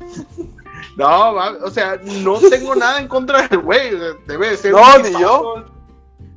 No, 0.97 1.33
o 1.63 1.71
sea, 1.71 2.01
no 2.05 2.39
tengo 2.39 2.75
nada 2.75 3.01
en 3.01 3.09
contra 3.09 3.47
del 3.49 3.61
güey. 3.61 3.91
Debe 4.27 4.51
de 4.51 4.57
ser. 4.57 4.73
No, 4.73 4.99
ni 4.99 5.13
yo. 5.21 5.65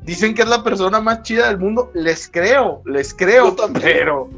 Dicen 0.02 0.34
que 0.34 0.42
es 0.42 0.48
la 0.48 0.64
persona 0.64 1.00
más 1.00 1.24
chida 1.24 1.48
del 1.48 1.60
mundo. 1.60 1.92
Les 1.94 2.28
creo, 2.28 2.82
les 2.86 3.14
creo. 3.14 3.50
Yo 3.50 3.56
también. 3.56 3.84
Pero, 3.84 4.30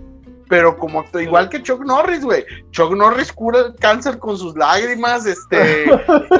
pero 0.51 0.75
como 0.77 1.05
igual 1.17 1.47
que 1.47 1.63
Chuck 1.63 1.85
Norris, 1.85 2.25
güey. 2.25 2.43
Chuck 2.71 2.91
Norris 2.93 3.31
cura 3.31 3.59
el 3.59 3.75
cáncer 3.77 4.19
con 4.19 4.37
sus 4.37 4.53
lágrimas, 4.57 5.25
este, 5.25 5.85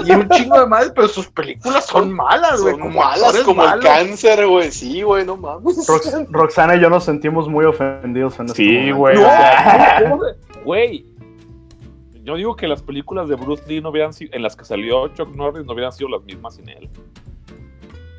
y 0.06 0.12
un 0.12 0.28
chingo 0.28 0.60
de 0.60 0.68
madres, 0.68 0.92
pero 0.94 1.08
sus 1.08 1.28
películas 1.30 1.86
son 1.86 2.12
malas, 2.12 2.60
güey. 2.62 2.74
Son 2.74 2.82
como 2.82 3.00
malas 3.00 3.40
como 3.40 3.64
el 3.64 3.80
cáncer, 3.80 4.46
güey. 4.46 4.70
Sí, 4.70 5.02
güey, 5.02 5.26
no 5.26 5.38
mames. 5.38 5.78
Rox- 5.88 6.28
Roxana 6.30 6.76
y 6.76 6.82
yo 6.82 6.90
nos 6.90 7.06
sentimos 7.06 7.48
muy 7.48 7.64
ofendidos 7.64 8.38
en 8.42 8.48
este 8.48 8.58
Sí, 8.58 8.92
güey. 8.92 9.16
No, 9.16 9.22
o 9.22 9.24
sea, 9.24 10.04
¿cómo 10.10 10.24
se- 10.26 10.60
Güey, 10.66 11.06
yo 12.26 12.36
digo 12.36 12.58
que 12.58 12.68
las 12.68 12.84
películas 12.84 13.30
de 13.30 13.36
Bruce 13.36 13.64
Lee 13.66 13.80
no 13.80 13.92
hubieran 13.92 14.12
sido, 14.12 14.36
en 14.36 14.42
las 14.44 14.58
que 14.58 14.66
salió 14.66 15.08
Chuck 15.14 15.34
Norris 15.34 15.66
no 15.66 15.72
hubieran 15.72 15.94
sido 15.94 16.10
las 16.10 16.22
mismas 16.24 16.56
sin 16.56 16.68
él. 16.68 16.90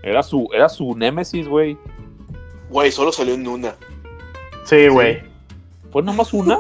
Era 0.03 0.23
su, 0.23 0.49
era 0.55 0.71
su 0.71 0.97
némesis, 0.97 1.47
güey. 1.47 1.77
Güey, 2.71 2.91
solo 2.91 3.13
salió 3.13 3.35
en 3.35 3.47
una. 3.47 3.75
Sí, 4.65 4.89
güey. 4.89 5.31
¿Fue 5.93 6.03
nomás 6.03 6.33
una? 6.33 6.59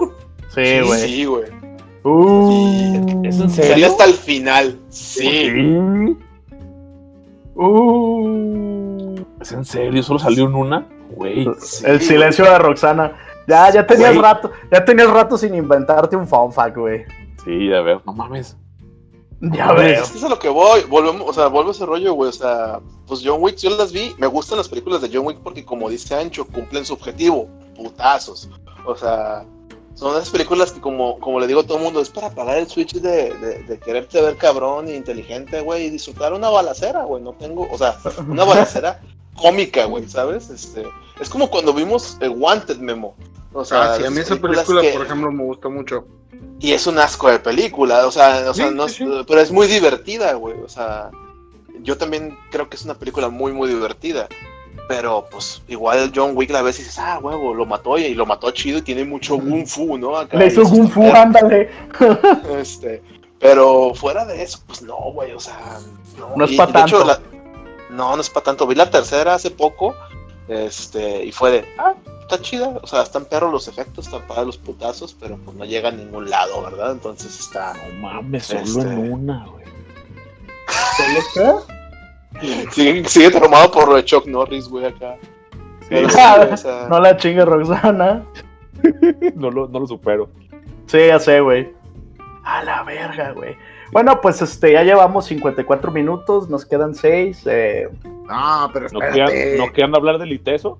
Sí, 0.55 0.81
güey. 0.87 1.01
Sí, 1.01 1.25
güey. 1.25 1.45
Uh, 2.05 3.23
¿Es 3.25 3.39
en 3.41 3.49
Salió 3.49 3.71
serio? 3.73 3.87
hasta 3.87 4.05
el 4.05 4.13
final. 4.15 4.79
Sí. 4.91 5.77
uh. 7.55 9.17
¿Es 9.41 9.53
en 9.53 9.65
serio? 9.65 10.03
¿Solo 10.03 10.19
salió 10.19 10.45
en 10.47 10.55
una? 10.55 10.87
Güey. 11.11 11.47
Sí, 11.61 11.85
El 11.87 12.01
silencio 12.01 12.45
de 12.45 12.59
Roxana. 12.59 13.13
Ya, 13.47 13.71
ya 13.73 13.87
tenías 13.87 14.17
rato, 14.17 14.53
ya 14.71 14.85
tenías 14.85 15.11
rato 15.11 15.37
sin 15.37 15.55
inventarte 15.55 16.15
un 16.17 16.29
fun 16.29 16.53
fact, 16.53 16.77
güey. 16.77 17.05
Sí, 17.45 17.73
a 17.73 17.81
ver, 17.81 18.01
no 18.07 18.13
mames. 18.13 18.57
Ya 19.43 19.73
veo. 19.73 20.03
Es 20.03 20.11
que 20.11 20.19
es 20.19 20.25
a 20.25 20.29
lo 20.29 20.39
que 20.39 20.49
voy. 20.49 20.83
Volvemos, 20.89 21.29
o 21.29 21.33
sea, 21.33 21.49
vuelvo 21.49 21.71
a 21.71 21.73
ese 21.73 21.85
rollo, 21.85 22.15
güey. 22.15 22.29
O 22.31 22.33
sea, 22.33 22.81
pues 23.07 23.21
John 23.25 23.43
Wick, 23.43 23.57
yo 23.57 23.71
las 23.71 23.93
vi. 23.93 24.15
Me 24.19 24.27
gustan 24.29 24.59
las 24.59 24.69
películas 24.69 25.03
de 25.03 25.11
John 25.13 25.27
Wick 25.27 25.39
porque, 25.43 25.65
como 25.65 25.89
dice 25.91 26.15
Ancho, 26.15 26.47
cumplen 26.47 26.85
su 26.87 26.93
objetivo. 26.95 27.49
Putazos. 27.77 28.49
O 28.87 28.97
sea, 28.97 29.45
son 29.95 30.15
esas 30.17 30.31
películas 30.31 30.71
que, 30.73 30.81
como, 30.81 31.19
como 31.19 31.41
le 31.41 31.47
digo 31.49 31.61
a 31.61 31.65
todo 31.65 31.79
el 31.79 31.85
mundo, 31.85 32.01
es 32.01 32.09
para 32.09 32.29
apagar 32.29 32.57
el 32.59 32.69
switch 32.69 32.95
de, 32.95 33.35
de, 33.35 33.63
de 33.65 33.79
quererte 33.81 34.21
ver 34.23 34.37
cabrón 34.37 34.87
e 34.89 34.95
inteligente, 34.97 35.61
güey, 35.61 35.87
y 35.87 35.91
disfrutar 35.91 36.33
una 36.33 36.49
balacera, 36.49 37.03
güey. 37.05 37.23
No 37.23 37.33
tengo, 37.33 37.67
o 37.71 37.77
sea, 37.79 37.99
una 38.29 38.45
balacera 38.45 39.01
cómica, 39.37 39.87
güey, 39.87 40.09
¿sabes? 40.09 40.51
Este, 40.51 40.85
es 41.21 41.29
como 41.29 41.51
cuando 41.51 41.73
vimos 41.73 42.17
el 42.21 42.31
Wanted 42.31 42.77
Memo. 42.79 43.15
O 43.53 43.65
sea, 43.65 43.95
Ah, 43.95 43.97
sí, 43.97 44.05
a 44.07 44.11
mí 44.11 44.19
esa 44.21 44.37
película, 44.37 44.81
que- 44.83 44.93
por 44.93 45.05
ejemplo, 45.05 45.33
me 45.33 45.45
gusta 45.45 45.69
mucho. 45.69 46.05
Y 46.61 46.73
es 46.73 46.87
un 46.87 46.99
asco 46.99 47.29
de 47.31 47.39
película, 47.39 48.07
o 48.07 48.11
sea, 48.13 48.45
o 48.51 48.55
sea, 48.55 48.69
Sí, 48.69 48.75
no 48.75 48.89
sí, 48.89 49.03
es- 49.05 49.09
sí. 49.11 49.25
pero 49.27 49.41
es 49.41 49.51
muy 49.53 49.67
divertida, 49.67 50.33
güey, 50.35 50.55
o 50.65 50.69
sea, 50.69 51.11
yo 51.83 51.97
también 51.99 52.37
creo 52.51 52.69
que 52.69 52.77
es 52.77 52.85
una 52.85 52.95
película 52.95 53.29
muy, 53.29 53.53
muy 53.53 53.69
divertida, 53.69 54.29
pero 54.89 55.27
pues 55.31 55.63
igual 55.69 56.13
John 56.15 56.33
Wick 56.37 56.51
la 56.51 56.63
ves 56.63 56.79
y 56.79 56.83
dices, 56.83 56.99
ah, 56.99 57.19
huevo, 57.21 57.55
lo 57.55 57.67
mató 57.67 57.99
y, 57.99 58.15
lo 58.15 58.27
mató 58.27 58.51
chido 58.53 58.79
y 58.79 58.83
tiene 58.83 59.05
mucho 59.05 59.37
Kung 59.39 59.67
Fu, 59.67 59.99
¿no? 59.99 60.17
Acá, 60.17 60.37
Le 60.39 60.47
hizo 60.47 60.63
Kung 60.63 60.85
está 60.87 60.95
Fu, 60.95 61.03
ándale. 61.15 61.71
Este, 62.59 63.03
pero 63.39 63.93
fuera 63.95 64.25
de 64.25 64.43
eso, 64.43 64.59
pues 64.67 64.83
no, 64.83 64.97
güey, 65.13 65.33
o 65.33 65.41
sea, 65.41 65.79
no, 66.19 66.37
No 66.37 66.45
es 66.45 66.53
y- 66.53 66.57
pa' 66.57 66.69
y 66.69 66.73
de 66.73 66.81
hecho, 66.81 66.99
tanto. 67.05 67.05
la- 67.07 67.21
no, 67.91 68.15
no 68.17 68.21
es 68.23 68.31
para 68.31 68.45
tanto, 68.45 68.67
vi 68.67 68.75
la 68.75 68.91
tercera 68.91 69.35
hace 69.35 69.51
poco, 69.51 69.95
este, 70.49 71.25
y 71.25 71.33
fue 71.33 71.51
de, 71.51 71.65
ah, 71.79 71.95
está 72.33 72.43
chida, 72.43 72.69
o 72.83 72.87
sea, 72.87 73.03
están 73.03 73.25
perros 73.27 73.53
los 73.53 73.69
efectos, 73.69 74.07
están 74.07 74.23
para 74.23 74.43
los 74.45 74.57
putazos, 74.59 75.15
pero 75.19 75.37
pues 75.39 75.57
no 75.57 75.65
llega 75.65 75.89
a 75.91 75.93
ningún 75.93 76.31
lado, 76.31 76.63
¿verdad? 76.63 76.93
Entonces 76.93 77.39
está, 77.39 77.75
No 77.75 77.95
mames, 78.01 78.47
solo 78.47 78.61
Este- 78.63 78.81
en 78.81 79.13
una, 79.13 79.47
güey. 79.47 79.65
sigue, 82.71 83.05
sigue 83.09 83.31
traumado 83.31 83.71
por 83.71 83.89
lo 83.89 83.97
de 83.97 84.05
Chuck 84.05 84.27
Norris, 84.27 84.69
güey, 84.69 84.87
acá. 84.87 85.17
Pero 85.89 86.09
sí, 86.57 86.69
No 86.89 87.01
la 87.01 87.17
chingue, 87.17 87.45
Roxana. 87.45 88.23
No 89.35 89.51
lo, 89.51 89.69
no 89.69 89.81
lo 89.81 89.87
supero. 89.87 90.29
Sí, 90.87 90.99
ya 91.07 91.19
sé, 91.19 91.41
güey. 91.41 91.71
A 92.45 92.65
la 92.65 92.83
verga, 92.83 93.33
güey. 93.33 93.57
Bueno, 93.93 94.21
pues 94.21 94.41
este, 94.43 94.73
ya 94.73 94.83
llevamos 94.83 95.27
54 95.27 95.93
minutos, 95.93 96.49
nos 96.49 96.65
quedan 96.65 96.95
6. 96.95 97.43
Eh, 97.47 97.89
Ah, 98.29 98.71
pero 98.73 98.87
¿No 98.93 99.01
espérate. 99.03 99.33
querían, 99.35 99.59
¿No 99.59 99.67
querían 99.73 99.95
hablar 99.95 100.19
del 100.19 100.33
ITESO? 100.33 100.79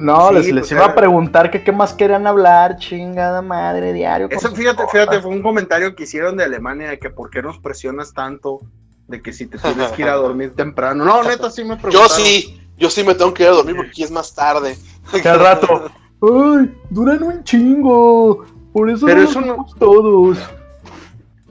No, 0.00 0.28
Sí, 0.28 0.34
les, 0.34 0.42
pues, 0.44 0.54
les 0.54 0.72
iba 0.72 0.84
a 0.86 0.94
preguntar 0.94 1.50
que 1.50 1.62
qué 1.62 1.70
más 1.72 1.94
querían 1.94 2.26
hablar, 2.26 2.76
chingada 2.78 3.42
madre, 3.42 3.92
diario. 3.92 4.28
Eso, 4.30 4.50
fíjate, 4.54 4.78
cosas. 4.84 4.90
fíjate, 4.92 5.20
fue 5.20 5.30
un 5.30 5.42
comentario 5.42 5.94
que 5.94 6.02
hicieron 6.04 6.36
de 6.36 6.44
Alemania 6.44 6.88
de 6.90 6.98
que 6.98 7.10
por 7.10 7.30
qué 7.30 7.42
nos 7.42 7.58
presionas 7.58 8.12
tanto 8.12 8.60
de 9.08 9.20
que 9.22 9.32
si 9.32 9.46
te 9.46 9.58
tienes 9.58 9.90
que 9.92 10.02
ir 10.02 10.08
a 10.08 10.14
dormir 10.16 10.54
temprano. 10.56 11.04
No, 11.04 11.22
neta, 11.22 11.50
sí 11.50 11.62
me 11.64 11.76
Yo 11.76 11.82
preguntaron. 11.82 12.10
sí, 12.16 12.60
yo 12.78 12.90
sí 12.90 13.04
me 13.04 13.14
tengo 13.14 13.32
que 13.34 13.42
ir 13.44 13.48
a 13.50 13.52
dormir 13.52 13.76
porque 13.76 13.90
aquí 13.90 14.02
es 14.02 14.10
más 14.10 14.34
tarde. 14.34 14.76
Cada 15.22 15.36
rato. 15.38 15.90
¡Ay! 16.22 16.74
Duran 16.90 17.22
un 17.22 17.44
chingo. 17.44 18.44
Por 18.72 18.88
eso 18.90 19.06
Pero 19.06 19.22
no 19.22 19.28
eso 19.30 19.40
no- 19.40 19.66
todos. 19.78 20.38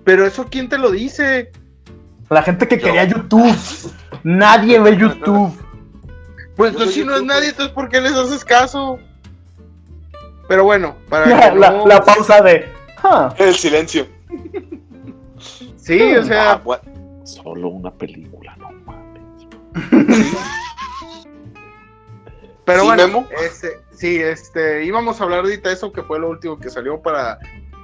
Pero 0.04 0.26
eso, 0.26 0.46
¿quién 0.50 0.70
te 0.70 0.78
lo 0.78 0.90
dice? 0.92 1.52
La 2.30 2.42
gente 2.44 2.68
que 2.68 2.78
Yo. 2.78 2.86
quería 2.86 3.04
YouTube. 3.04 3.56
Nadie 4.24 4.80
ve 4.80 4.96
YouTube. 4.98 5.52
Pues 6.60 6.72
entonces 6.74 6.94
si 6.96 7.06
no 7.06 7.16
es 7.16 7.24
nadie, 7.24 7.50
entonces 7.50 7.74
¿por 7.74 7.88
qué 7.88 8.02
les 8.02 8.12
haces 8.12 8.44
caso? 8.44 9.00
Pero 10.50 10.66
bueno, 10.66 10.96
para 11.10 11.26
La, 11.26 11.52
que 11.54 11.58
la- 11.58 11.72
no- 11.72 11.88
la 11.88 12.04
pausa 12.04 12.42
de. 12.42 12.68
"Ah, 13.02 13.34
El 13.38 13.56
silencio. 13.56 14.06
Sí, 15.78 16.00
o 16.16 16.20
Ah, 16.20 16.24
sea, 16.26 16.56
bueno. 16.58 16.84
Solo 17.24 17.70
una 17.70 17.92
película, 17.92 18.56
no 18.58 18.72
mames. 18.86 19.24
pero 22.66 22.82
¿Sí, 22.82 22.86
bueno, 22.86 23.08
Memo? 23.08 23.28
este, 23.44 23.80
sí, 23.92 24.18
este, 24.20 24.84
íbamos 24.86 25.20
a 25.20 25.24
hablar 25.24 25.40
ahorita 25.40 25.70
de 25.70 25.76
eso 25.76 25.92
que 25.92 26.04
fue 26.04 26.20
lo 26.20 26.30
último 26.30 26.60
que 26.60 26.70
salió 26.70 27.02
para, 27.02 27.40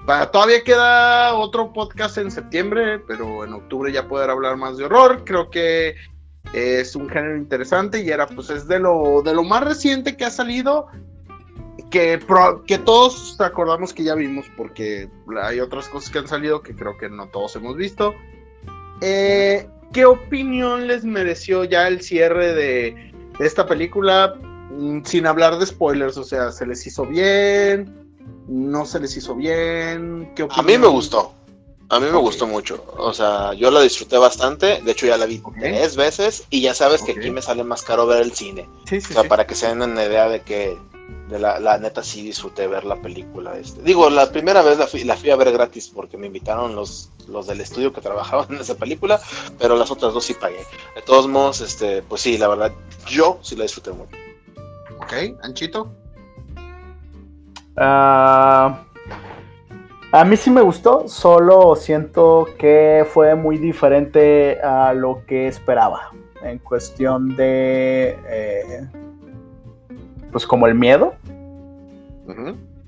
para, 0.05 0.29
todavía 0.29 0.63
queda 0.63 1.33
otro 1.33 1.73
podcast 1.73 2.17
en 2.19 2.29
septiembre, 2.29 2.99
pero 3.07 3.43
en 3.43 3.53
octubre 3.53 3.91
ya 3.91 4.07
poder 4.07 4.29
hablar 4.29 4.57
más 4.57 4.77
de 4.77 4.85
horror, 4.85 5.23
creo 5.25 5.49
que 5.49 5.95
es 6.53 6.95
un 6.95 7.09
género 7.09 7.37
interesante 7.37 8.01
y 8.03 8.09
era, 8.09 8.27
pues 8.27 8.49
es 8.49 8.67
de 8.67 8.79
lo, 8.79 9.21
de 9.23 9.33
lo 9.33 9.43
más 9.43 9.63
reciente 9.63 10.15
que 10.15 10.25
ha 10.25 10.29
salido, 10.31 10.87
que, 11.91 12.17
pro- 12.17 12.63
que 12.65 12.77
todos 12.77 13.39
acordamos 13.39 13.93
que 13.93 14.03
ya 14.03 14.15
vimos, 14.15 14.45
porque 14.57 15.09
hay 15.41 15.59
otras 15.59 15.87
cosas 15.89 16.09
que 16.09 16.19
han 16.19 16.27
salido 16.27 16.61
que 16.61 16.75
creo 16.75 16.97
que 16.97 17.09
no 17.09 17.27
todos 17.29 17.55
hemos 17.55 17.75
visto. 17.75 18.13
Eh, 19.01 19.67
¿Qué 19.93 20.05
opinión 20.05 20.87
les 20.87 21.05
mereció 21.05 21.63
ya 21.63 21.87
el 21.87 22.01
cierre 22.01 22.53
de, 22.53 23.11
de 23.39 23.45
esta 23.45 23.65
película? 23.65 24.35
Mm, 24.71 25.03
Sin 25.03 25.25
hablar 25.27 25.57
de 25.57 25.65
spoilers, 25.65 26.17
o 26.17 26.23
sea, 26.23 26.51
¿se 26.51 26.65
les 26.65 26.85
hizo 26.87 27.05
bien? 27.05 27.93
¿No 28.47 28.85
se 28.85 28.99
les 28.99 29.15
hizo 29.17 29.35
bien? 29.35 30.31
¿Qué 30.35 30.47
A 30.49 30.61
mí 30.63 30.77
me 30.77 30.87
gustó. 30.87 31.33
A 31.89 31.99
mí 31.99 32.07
me 32.07 32.17
gustó 32.17 32.47
mucho. 32.47 32.83
O 32.97 33.13
sea, 33.13 33.53
yo 33.53 33.69
la 33.71 33.81
disfruté 33.81 34.17
bastante. 34.17 34.81
De 34.81 34.91
hecho, 34.91 35.05
ya 35.05 35.17
la 35.17 35.25
vi 35.27 35.41
tres 35.59 35.95
veces. 35.95 36.45
Y 36.49 36.61
ya 36.61 36.73
sabes 36.73 37.03
que 37.03 37.11
aquí 37.11 37.29
me 37.29 37.41
sale 37.41 37.63
más 37.63 37.83
caro 37.83 38.07
ver 38.07 38.21
el 38.23 38.33
cine. 38.33 38.67
Sí, 38.85 38.97
O 38.97 39.01
sí, 39.01 39.13
sea, 39.13 39.21
sí. 39.23 39.27
para 39.29 39.45
que 39.45 39.53
se 39.55 39.67
den 39.67 39.81
una 39.81 40.03
idea 40.03 40.27
de 40.27 40.41
que 40.41 40.77
de 41.29 41.37
la, 41.39 41.59
la 41.59 41.77
neta 41.77 42.03
sí 42.03 42.23
disfruté 42.23 42.67
ver 42.67 42.85
la 42.85 42.95
película. 42.95 43.55
Este. 43.57 43.81
Digo, 43.83 44.09
la 44.09 44.31
primera 44.31 44.63
vez 44.63 44.79
la 44.79 44.87
fui, 44.87 45.03
la 45.03 45.15
fui 45.15 45.29
a 45.29 45.35
ver 45.35 45.51
gratis 45.51 45.91
porque 45.93 46.17
me 46.17 46.25
invitaron 46.27 46.75
los, 46.75 47.11
los 47.27 47.45
del 47.45 47.61
estudio 47.61 47.93
que 47.93 48.01
trabajaban 48.01 48.47
en 48.53 48.61
esa 48.61 48.75
película, 48.75 49.21
pero 49.59 49.75
las 49.75 49.91
otras 49.91 50.13
dos 50.13 50.25
sí 50.25 50.33
pagué. 50.33 50.65
De 50.95 51.01
todos 51.03 51.27
modos, 51.27 51.61
este, 51.61 52.01
pues 52.01 52.21
sí, 52.21 52.37
la 52.39 52.47
verdad, 52.47 52.71
yo 53.07 53.37
sí 53.43 53.55
la 53.55 53.63
disfruté 53.63 53.91
mucho. 53.91 54.15
Ok, 54.99 55.13
Anchito. 55.43 55.91
Ah, 57.77 58.83
a 60.15 60.23
mí 60.23 60.37
sí 60.37 60.49
me 60.49 60.61
gustó, 60.61 61.07
solo 61.07 61.75
siento 61.75 62.47
que 62.57 63.05
fue 63.11 63.35
muy 63.35 63.57
diferente 63.57 64.61
a 64.61 64.93
lo 64.93 65.25
que 65.25 65.47
esperaba 65.47 66.11
en 66.41 66.57
cuestión 66.59 67.35
de, 67.35 68.17
eh, 68.25 68.87
pues 70.31 70.47
como 70.47 70.67
el 70.67 70.75
miedo. 70.75 71.15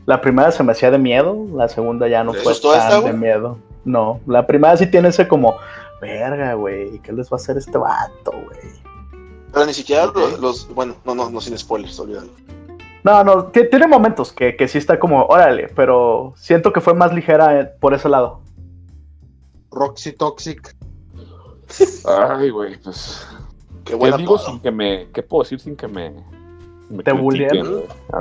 La 0.06 0.22
primera 0.22 0.52
se 0.54 0.64
me 0.64 0.72
hacía 0.72 0.90
de 0.90 0.98
miedo, 0.98 1.46
la 1.54 1.68
segunda 1.68 2.08
ya 2.08 2.24
no 2.24 2.32
¿Te 2.32 2.40
fue 2.40 2.54
esta, 2.54 2.88
tan 2.88 3.04
de 3.04 3.12
miedo. 3.14 3.58
No, 3.84 4.22
la 4.26 4.48
primera 4.48 4.78
sí 4.78 4.88
tiene 4.90 5.10
ese 5.10 5.28
como, 5.28 5.58
verga, 6.00 6.54
güey, 6.54 7.00
¿qué 7.00 7.12
les 7.12 7.28
va 7.30 7.36
a 7.36 7.42
hacer 7.42 7.58
este 7.58 7.78
vato, 7.78 8.32
güey? 8.32 8.88
Pero 9.52 9.66
ni 9.66 9.74
siquiera 9.74 10.06
los, 10.06 10.40
los- 10.40 10.74
bueno, 10.74 10.96
no, 11.04 11.14
no, 11.14 11.30
no 11.30 11.42
sin 11.42 11.58
spoilers, 11.58 12.00
olvídalo. 12.00 12.30
No, 13.04 13.24
no, 13.24 13.46
ti- 13.46 13.70
tiene 13.70 13.88
momentos 13.88 14.34
que, 14.34 14.56
que 14.56 14.68
sí 14.68 14.78
está 14.78 15.00
como, 15.00 15.24
órale, 15.26 15.70
pero 15.76 16.34
siento 16.36 16.74
que 16.74 16.82
fue 16.82 16.94
más 16.94 17.14
ligera 17.14 17.60
eh, 17.60 17.66
por 17.80 17.94
ese 17.94 18.10
lado. 18.10 18.42
Roxy 19.72 20.14
Toxic. 20.14 20.76
Ay, 22.06 22.50
güey, 22.50 22.78
pues. 22.82 23.28
Qué 23.84 23.92
¿Qué 23.92 23.96
buena 23.96 24.18
digo 24.18 24.36
todo. 24.38 24.48
sin 24.48 24.60
que 24.60 24.72
me. 24.72 25.08
¿Qué 25.14 25.24
puedo 25.24 25.44
decir 25.44 25.60
sin 25.60 25.76
que 25.76 25.88
me. 25.88 26.14
me 26.90 27.04
¿Te 27.04 27.12
bulleen? 27.14 27.64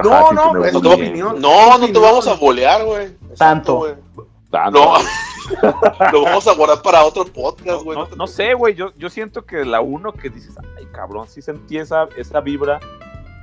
No, 0.05 0.33
no, 0.33 0.53
me 0.55 0.69
es 0.69 0.73
tu 0.81 0.93
opinión. 0.93 1.41
No, 1.41 1.79
no 1.79 1.87
te 1.87 1.99
vamos 1.99 2.27
a 2.29 2.35
bolear, 2.35 2.85
güey. 2.85 3.17
Tanto. 3.37 3.77
güey. 3.79 3.95
Tanto. 4.51 4.79
No, 4.81 4.95
lo 6.13 6.23
vamos 6.23 6.47
a 6.49 6.55
guardar 6.55 6.83
para 6.83 7.05
otro 7.05 7.25
podcast, 7.25 7.79
No, 7.79 7.85
güey. 7.85 7.99
no- 7.99 8.07
te 8.07 8.17
no 8.17 8.27
sé, 8.27 8.55
güey. 8.55 8.75
Yo, 8.75 8.93
yo 8.97 9.09
siento 9.11 9.45
que 9.45 9.65
la 9.65 9.81
uno 9.81 10.13
que 10.13 10.29
dices, 10.31 10.57
ay, 10.77 10.87
cabrón, 10.93 11.27
sí 11.29 11.41
sentí 11.43 11.79
esa, 11.79 12.09
esa 12.17 12.41
vibra 12.41 12.81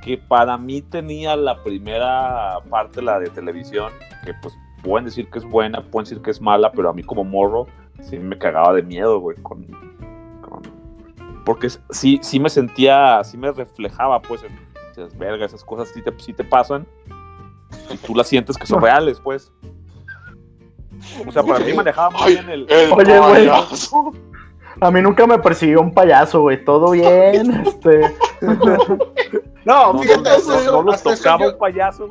que 0.04 0.18
para 0.18 0.58
mí 0.58 0.82
tenía 0.82 1.34
la 1.34 1.62
primera 1.62 2.58
parte, 2.68 3.00
la 3.00 3.18
de 3.18 3.30
televisión, 3.30 3.90
que 4.24 4.34
pues 4.34 4.54
pueden 4.82 5.06
decir 5.06 5.30
que 5.30 5.38
es 5.38 5.44
buena, 5.46 5.80
pueden 5.82 6.04
decir 6.04 6.20
que 6.22 6.30
es 6.30 6.40
mala, 6.42 6.70
pero 6.72 6.90
a 6.90 6.92
mí 6.92 7.02
como 7.02 7.24
morro 7.24 7.66
sí 8.02 8.18
me 8.18 8.36
cagaba 8.36 8.74
de 8.74 8.82
miedo, 8.82 9.18
güey, 9.18 9.38
con, 9.38 9.64
con- 10.42 10.62
porque 11.46 11.68
sí, 11.90 12.18
sí 12.22 12.38
me 12.38 12.50
sentía, 12.50 13.24
sí 13.24 13.38
me 13.38 13.50
reflejaba, 13.50 14.20
pues, 14.20 14.42
en 14.44 14.52
dices, 14.90 15.16
verga, 15.16 15.46
esas 15.46 15.64
cosas 15.64 15.88
sí 15.88 16.02
te, 16.02 16.12
sí 16.18 16.34
te 16.34 16.44
pasan 16.44 16.86
y 17.90 17.96
tú 17.96 18.14
las 18.14 18.28
sientes 18.28 18.58
que 18.58 18.66
son 18.66 18.82
reales, 18.82 19.18
pues. 19.20 19.50
O 21.26 21.32
sea, 21.32 21.42
para 21.42 21.60
mí 21.64 21.72
manejaba 21.72 22.10
muy 22.10 22.32
bien 22.32 22.48
el... 22.50 22.66
el 22.70 22.92
Oye, 22.92 23.18
güey. 23.18 23.32
payaso. 23.48 24.12
A 24.80 24.90
mí 24.90 25.00
nunca 25.00 25.26
me 25.26 25.38
persiguió 25.38 25.80
un 25.80 25.92
payaso, 25.94 26.42
güey, 26.42 26.62
todo 26.62 26.90
bien, 26.90 27.50
este... 27.66 28.14
No, 29.64 29.92
No, 29.94 29.98
fíjate, 30.02 30.22
no, 30.30 30.36
eso- 30.36 30.82
los 30.82 31.02
tocaba 31.02 31.48
un 31.48 31.58
payaso. 31.58 32.08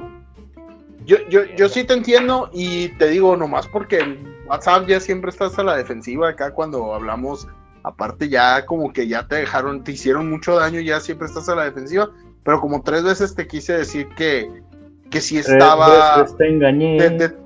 Yo, 1.06 1.18
yo, 1.30 1.44
yo 1.58 1.68
sí 1.70 1.84
te 1.84 1.94
entiendo 1.94 2.50
y 2.54 2.88
te 2.98 3.10
digo 3.10 3.36
nomás 3.36 3.68
porque 3.68 4.00
en 4.00 4.36
WhatsApp 4.48 4.88
ya 4.88 5.00
siempre 5.00 5.32
estás 5.32 5.60
a 5.60 5.64
la 5.64 5.76
defensiva 5.76 6.30
acá 6.30 6.52
cuando 6.52 6.94
hablamos. 6.94 7.48
Aparte 7.84 8.30
ya 8.30 8.66
como 8.66 8.94
que 8.94 9.08
ya 9.10 9.28
te 9.28 9.36
dejaron, 9.36 9.84
te 9.84 9.92
hicieron 9.92 10.30
mucho 10.30 10.56
daño, 10.56 10.80
ya 10.80 11.02
siempre 11.02 11.28
estás 11.28 11.50
a 11.50 11.56
la 11.56 11.66
defensiva. 11.66 12.10
Pero 12.44 12.62
como 12.62 12.82
tres 12.82 13.04
veces 13.04 13.36
te 13.36 13.46
quise 13.48 13.74
decir 13.78 14.08
que, 14.16 14.50
que 15.10 15.20
sí 15.20 15.38
estaba 15.38 16.26
te 16.38 16.48
engañé. 16.50 16.98
de, 16.98 17.10
de- 17.10 17.38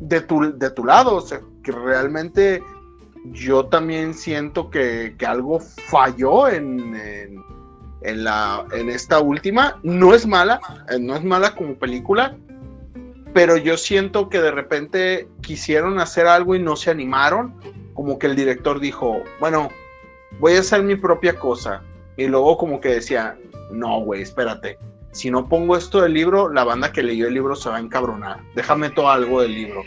de 0.00 0.20
tu, 0.20 0.58
de 0.58 0.70
tu 0.70 0.84
lado. 0.84 1.14
O 1.14 1.20
sea, 1.20 1.40
que 1.62 1.70
realmente 1.70 2.60
yo 3.26 3.66
también 3.66 4.12
siento 4.14 4.68
que, 4.70 5.14
que 5.16 5.24
algo 5.26 5.60
falló 5.60 6.48
en, 6.48 6.94
en, 6.96 7.42
en 8.04 8.24
la, 8.24 8.64
en 8.72 8.90
esta 8.90 9.20
última. 9.20 9.78
No 9.82 10.14
es 10.14 10.26
mala, 10.26 10.60
eh, 10.90 10.98
no 10.98 11.16
es 11.16 11.24
mala 11.24 11.54
como 11.54 11.74
película, 11.74 12.36
pero 13.32 13.56
yo 13.56 13.76
siento 13.76 14.28
que 14.28 14.40
de 14.40 14.52
repente 14.52 15.28
quisieron 15.40 15.98
hacer 15.98 16.26
algo 16.26 16.54
y 16.54 16.60
no 16.60 16.76
se 16.76 16.90
animaron. 16.90 17.54
Como 17.94 18.18
que 18.18 18.26
el 18.26 18.36
director 18.36 18.80
dijo, 18.80 19.22
bueno, 19.40 19.70
voy 20.38 20.54
a 20.54 20.60
hacer 20.60 20.82
mi 20.82 20.96
propia 20.96 21.34
cosa. 21.36 21.82
Y 22.16 22.26
luego 22.26 22.56
como 22.56 22.80
que 22.80 22.90
decía, 22.90 23.36
no, 23.70 24.00
güey, 24.00 24.22
espérate. 24.22 24.78
Si 25.12 25.30
no 25.30 25.48
pongo 25.48 25.76
esto 25.76 26.00
del 26.00 26.12
libro, 26.12 26.48
la 26.48 26.64
banda 26.64 26.92
que 26.92 27.02
leyó 27.02 27.28
el 27.28 27.34
libro 27.34 27.54
se 27.56 27.68
va 27.68 27.76
a 27.76 27.80
encabronar. 27.80 28.40
Déjame 28.54 28.90
todo 28.90 29.10
algo 29.10 29.42
del 29.42 29.54
libro. 29.54 29.82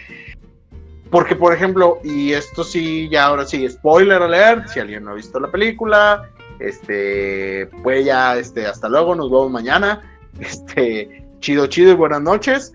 Porque, 1.12 1.36
por 1.36 1.54
ejemplo, 1.54 2.00
y 2.04 2.34
esto 2.34 2.64
sí, 2.64 3.08
ya 3.10 3.26
ahora 3.26 3.46
sí, 3.46 3.68
spoiler 3.70 4.22
alert, 4.22 4.68
si 4.68 4.80
alguien 4.80 5.04
no 5.04 5.12
ha 5.12 5.16
visto 5.16 5.40
la 5.40 5.50
película, 5.50 6.30
este, 6.60 7.68
pues 7.84 8.06
ya, 8.06 8.38
este, 8.38 8.66
hasta 8.66 8.90
luego, 8.90 9.16
nos 9.16 9.30
vemos 9.30 9.52
mañana. 9.52 10.02
Este, 10.40 11.26
chido, 11.40 11.66
chido 11.66 11.94
y 11.94 11.96
buenas 11.96 12.22
noches. 12.22 12.72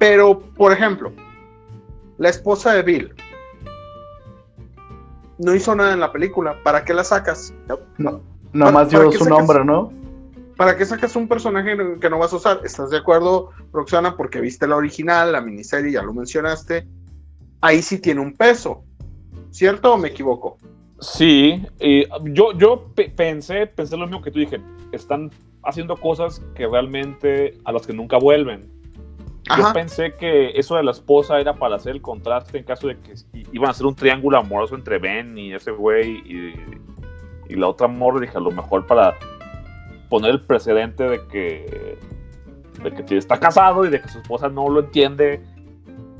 Pero, 0.00 0.40
por 0.40 0.72
ejemplo, 0.72 1.12
la 2.18 2.30
esposa 2.30 2.72
de 2.72 2.82
Bill 2.82 3.14
no 5.38 5.54
hizo 5.54 5.74
nada 5.74 5.92
en 5.92 6.00
la 6.00 6.12
película. 6.12 6.56
¿Para 6.64 6.84
qué 6.84 6.92
la 6.94 7.04
sacas? 7.04 7.54
No, 7.96 8.20
nomás 8.52 8.88
¿Para 8.88 9.04
dio 9.04 9.12
su 9.12 9.24
nombre, 9.28 9.64
¿no? 9.64 9.92
¿Para 10.56 10.76
qué 10.76 10.84
sacas 10.84 11.14
un 11.14 11.28
personaje 11.28 11.76
que 12.00 12.10
no 12.10 12.18
vas 12.18 12.32
a 12.32 12.36
usar? 12.36 12.60
¿Estás 12.64 12.90
de 12.90 12.98
acuerdo, 12.98 13.50
Roxana? 13.72 14.16
Porque 14.16 14.40
viste 14.40 14.66
la 14.66 14.74
original, 14.74 15.30
la 15.30 15.40
miniserie, 15.40 15.92
ya 15.92 16.02
lo 16.02 16.12
mencionaste. 16.12 16.88
Ahí 17.60 17.82
sí 17.82 18.00
tiene 18.00 18.20
un 18.20 18.36
peso. 18.36 18.82
¿Cierto 19.50 19.94
o 19.94 19.96
me 19.96 20.08
equivoco? 20.08 20.58
Sí, 21.00 21.62
eh, 21.78 22.08
yo, 22.24 22.52
yo 22.58 22.86
pe- 22.94 23.10
pensé, 23.10 23.66
pensé 23.66 23.96
lo 23.96 24.06
mismo 24.06 24.22
que 24.22 24.30
tú 24.30 24.38
dije. 24.40 24.60
Están 24.92 25.30
haciendo 25.62 25.96
cosas 25.96 26.42
que 26.54 26.66
realmente 26.66 27.56
a 27.64 27.72
las 27.72 27.86
que 27.86 27.92
nunca 27.92 28.16
vuelven. 28.18 28.68
Yo 29.56 29.72
pensé 29.72 30.14
que 30.14 30.50
eso 30.58 30.76
de 30.76 30.82
la 30.82 30.90
esposa 30.90 31.40
era 31.40 31.54
para 31.54 31.76
hacer 31.76 31.92
el 31.94 32.02
contraste 32.02 32.58
en 32.58 32.64
caso 32.64 32.88
de 32.88 32.98
que 32.98 33.14
iban 33.52 33.68
a 33.68 33.70
hacer 33.70 33.86
un 33.86 33.94
triángulo 33.94 34.36
amoroso 34.38 34.74
entre 34.74 34.98
Ben 34.98 35.38
y 35.38 35.54
ese 35.54 35.70
güey 35.70 36.16
y, 36.26 36.54
y 37.48 37.54
la 37.56 37.68
otra 37.68 37.88
morra. 37.88 38.20
Dije, 38.20 38.36
a 38.36 38.40
lo 38.40 38.50
mejor 38.50 38.86
para 38.86 39.16
poner 40.10 40.32
el 40.32 40.40
precedente 40.42 41.04
de 41.04 41.20
que, 41.28 41.96
de 42.82 42.92
que 43.04 43.16
está 43.16 43.38
casado 43.40 43.86
y 43.86 43.90
de 43.90 44.00
que 44.02 44.08
su 44.08 44.18
esposa 44.18 44.48
no 44.48 44.68
lo 44.68 44.80
entiende 44.80 45.40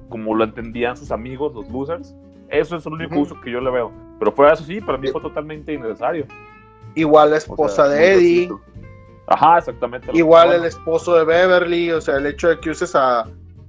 como 0.08 0.34
lo 0.34 0.44
entendían 0.44 0.96
sus 0.96 1.10
amigos, 1.10 1.54
los 1.54 1.68
losers. 1.70 2.14
Eso 2.48 2.76
es 2.76 2.86
el 2.86 2.92
único 2.94 3.18
uso 3.20 3.40
que 3.40 3.50
yo 3.50 3.60
le 3.60 3.70
veo. 3.70 3.92
Pero 4.18 4.32
fuera 4.32 4.52
de 4.52 4.56
eso 4.56 4.64
sí, 4.64 4.80
para 4.80 4.98
mí 4.98 5.08
fue 5.08 5.20
totalmente 5.20 5.72
innecesario. 5.72 6.26
Igual 6.94 7.30
la 7.30 7.36
O 7.36 7.38
esposa 7.38 7.86
sea, 7.86 7.88
de 7.88 8.12
Eddie. 8.14 8.50
Ajá, 9.26 9.58
exactamente. 9.58 10.08
Igual 10.14 10.52
el 10.52 10.64
esposo 10.64 11.14
de 11.14 11.24
Beverly, 11.24 11.92
o 11.92 12.00
sea, 12.00 12.16
el 12.16 12.26
hecho 12.26 12.48
de 12.48 12.58
que 12.60 12.70
uses 12.70 12.94
a, 12.94 13.26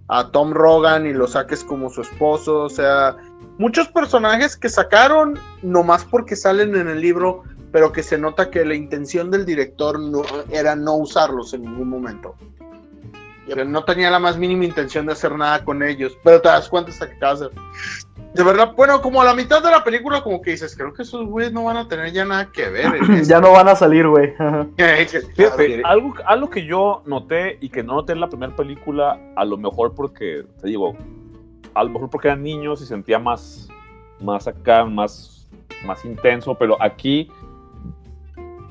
a 0.08 0.32
Tom 0.32 0.52
Rogan 0.54 1.06
y 1.06 1.14
lo 1.14 1.28
saques 1.28 1.64
como 1.64 1.90
su 1.90 2.02
esposo, 2.02 2.62
o 2.62 2.70
sea, 2.70 3.18
muchos 3.58 3.90
personajes 3.90 4.56
que 4.56 4.70
sacaron 4.70 5.38
nomás 5.62 6.06
porque 6.06 6.36
salen 6.36 6.76
en 6.76 6.88
el 6.88 7.02
libro, 7.02 7.44
pero 7.72 7.92
que 7.92 8.02
se 8.02 8.18
nota 8.18 8.50
que 8.50 8.64
la 8.64 8.74
intención 8.74 9.30
del 9.30 9.46
director 9.46 10.00
no, 10.00 10.24
era 10.50 10.76
no 10.76 10.96
usarlos 10.96 11.54
en 11.54 11.64
ningún 11.64 11.90
momento. 11.90 12.36
O 13.48 13.54
sea, 13.54 13.66
no 13.66 13.84
tenía 13.84 14.10
la 14.10 14.20
más 14.20 14.38
mínima 14.38 14.64
intención 14.64 15.06
de 15.06 15.14
hacer 15.14 15.36
nada 15.36 15.64
con 15.66 15.84
ellos, 15.84 16.18
pero 16.24 16.42
te 16.42 16.48
das 16.48 16.70
cuenta 16.70 16.92
hasta 16.92 17.08
que 17.10 17.16
acabas 17.16 17.42
de... 17.42 17.50
De 18.34 18.44
verdad, 18.44 18.74
bueno, 18.76 19.02
como 19.02 19.22
a 19.22 19.26
la 19.26 19.34
mitad 19.34 19.64
de 19.64 19.72
la 19.72 19.84
película, 19.84 20.22
como 20.22 20.42
que 20.42 20.52
dices, 20.52 20.76
creo 20.76 20.94
que 20.94 21.02
esos 21.02 21.26
güeyes 21.26 21.52
no 21.52 21.64
van 21.64 21.78
a 21.78 21.88
tener 21.88 22.12
ya 22.12 22.26
nada 22.26 22.52
que 22.52 22.70
ver. 22.70 22.86
en 22.96 23.14
esto". 23.16 23.28
ya 23.28 23.42
no 23.42 23.52
van 23.52 23.68
a 23.68 23.76
salir, 23.76 24.08
güey. 24.08 24.34
Fíjate, 25.36 25.82
algo, 25.84 26.14
algo 26.26 26.50
que 26.50 26.66
yo 26.66 27.02
noté 27.06 27.58
y 27.60 27.70
que 27.70 27.84
no 27.84 27.96
noté 27.96 28.14
en 28.14 28.20
la 28.20 28.30
primera 28.30 28.56
película, 28.56 29.20
a 29.36 29.46
lo 29.46 29.58
mejor 29.58 29.96
porque, 29.96 30.46
te 30.62 30.68
digo, 30.68 30.96
a 31.74 31.84
lo 31.84 31.90
mejor 31.90 32.10
porque 32.10 32.28
eran 32.28 32.44
niños 32.44 32.82
y 32.82 32.86
sentía 32.86 33.18
más, 33.18 33.68
más 34.22 34.48
acá, 34.48 34.86
más, 34.86 35.50
más 35.86 36.06
intenso, 36.06 36.56
pero 36.56 36.78
aquí 36.82 37.30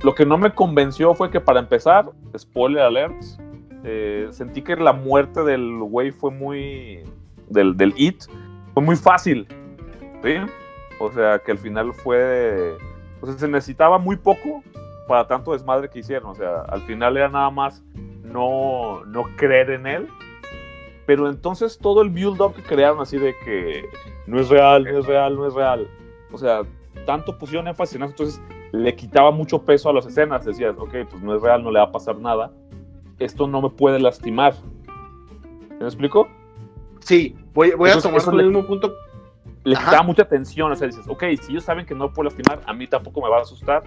lo 0.02 0.14
que 0.14 0.24
no 0.24 0.38
me 0.38 0.54
convenció 0.54 1.14
fue 1.14 1.30
que 1.30 1.40
para 1.40 1.58
empezar, 1.58 2.10
spoiler 2.36 2.82
alerts, 2.82 3.38
eh, 3.82 4.28
sentí 4.30 4.62
que 4.62 4.76
la 4.76 4.92
muerte 4.92 5.42
del 5.42 5.78
güey 5.80 6.12
fue 6.12 6.30
muy, 6.30 7.02
del, 7.48 7.76
del 7.76 7.92
It, 7.96 8.24
fue 8.78 8.84
muy 8.84 8.94
fácil, 8.94 9.44
¿sí? 10.22 10.34
O 11.00 11.10
sea, 11.10 11.40
que 11.40 11.50
al 11.50 11.58
final 11.58 11.92
fue, 11.92 12.78
o 13.20 13.26
sea, 13.26 13.36
se 13.36 13.48
necesitaba 13.48 13.98
muy 13.98 14.14
poco 14.14 14.62
para 15.08 15.26
tanto 15.26 15.52
desmadre 15.52 15.90
que 15.90 15.98
hicieron. 15.98 16.30
O 16.30 16.34
sea, 16.36 16.60
al 16.60 16.82
final 16.82 17.16
era 17.16 17.28
nada 17.28 17.50
más 17.50 17.82
no, 18.22 19.04
no 19.06 19.24
creer 19.36 19.70
en 19.70 19.88
él. 19.88 20.08
Pero 21.06 21.28
entonces 21.28 21.76
todo 21.76 22.02
el 22.02 22.10
build-up 22.10 22.54
que 22.54 22.62
crearon 22.62 23.00
así 23.00 23.18
de 23.18 23.34
que 23.44 23.84
no 24.28 24.38
es 24.38 24.48
real, 24.48 24.84
no 24.84 24.96
es 24.96 25.06
real, 25.06 25.34
no 25.34 25.48
es 25.48 25.54
real. 25.54 25.88
O 26.30 26.38
sea, 26.38 26.62
tanto 27.04 27.36
pusieron 27.36 27.66
énfasis 27.66 27.96
en 27.96 28.02
eso, 28.04 28.10
entonces 28.12 28.40
le 28.70 28.94
quitaba 28.94 29.32
mucho 29.32 29.64
peso 29.64 29.90
a 29.90 29.92
las 29.92 30.06
escenas. 30.06 30.44
Decías, 30.44 30.76
ok, 30.78 30.94
pues 31.10 31.20
no 31.20 31.34
es 31.34 31.42
real, 31.42 31.64
no 31.64 31.72
le 31.72 31.80
va 31.80 31.86
a 31.86 31.90
pasar 31.90 32.16
nada. 32.16 32.52
Esto 33.18 33.48
no 33.48 33.60
me 33.60 33.70
puede 33.70 33.98
lastimar. 33.98 34.54
¿Me 35.80 35.86
explico? 35.86 36.28
Sí, 37.00 37.36
voy, 37.54 37.72
voy 37.72 37.90
a 37.90 37.94
Eso- 37.94 38.08
tomar 38.10 38.40
el 38.40 38.46
mismo 38.48 38.66
punto. 38.66 38.94
le 39.64 39.76
Ajá. 39.76 39.84
quitaba 39.86 40.02
mucha 40.04 40.22
atención. 40.22 40.72
O 40.72 40.76
sea, 40.76 40.86
dices, 40.86 41.04
ok, 41.08 41.24
si 41.42 41.52
ellos 41.52 41.64
saben 41.64 41.84
que 41.84 41.94
no 41.94 42.12
puedo 42.12 42.30
lastimar, 42.30 42.60
a 42.64 42.72
mí 42.72 42.86
tampoco 42.86 43.20
me 43.20 43.28
va 43.28 43.38
a 43.38 43.42
asustar. 43.42 43.82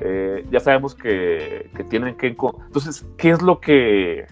Eh, 0.00 0.44
ya 0.50 0.58
sabemos 0.58 0.94
que, 0.94 1.70
que 1.76 1.84
tienen 1.84 2.16
que. 2.16 2.28
Entonces, 2.28 3.06
¿qué 3.16 3.30
es 3.30 3.40
lo 3.42 3.60
que. 3.60 4.26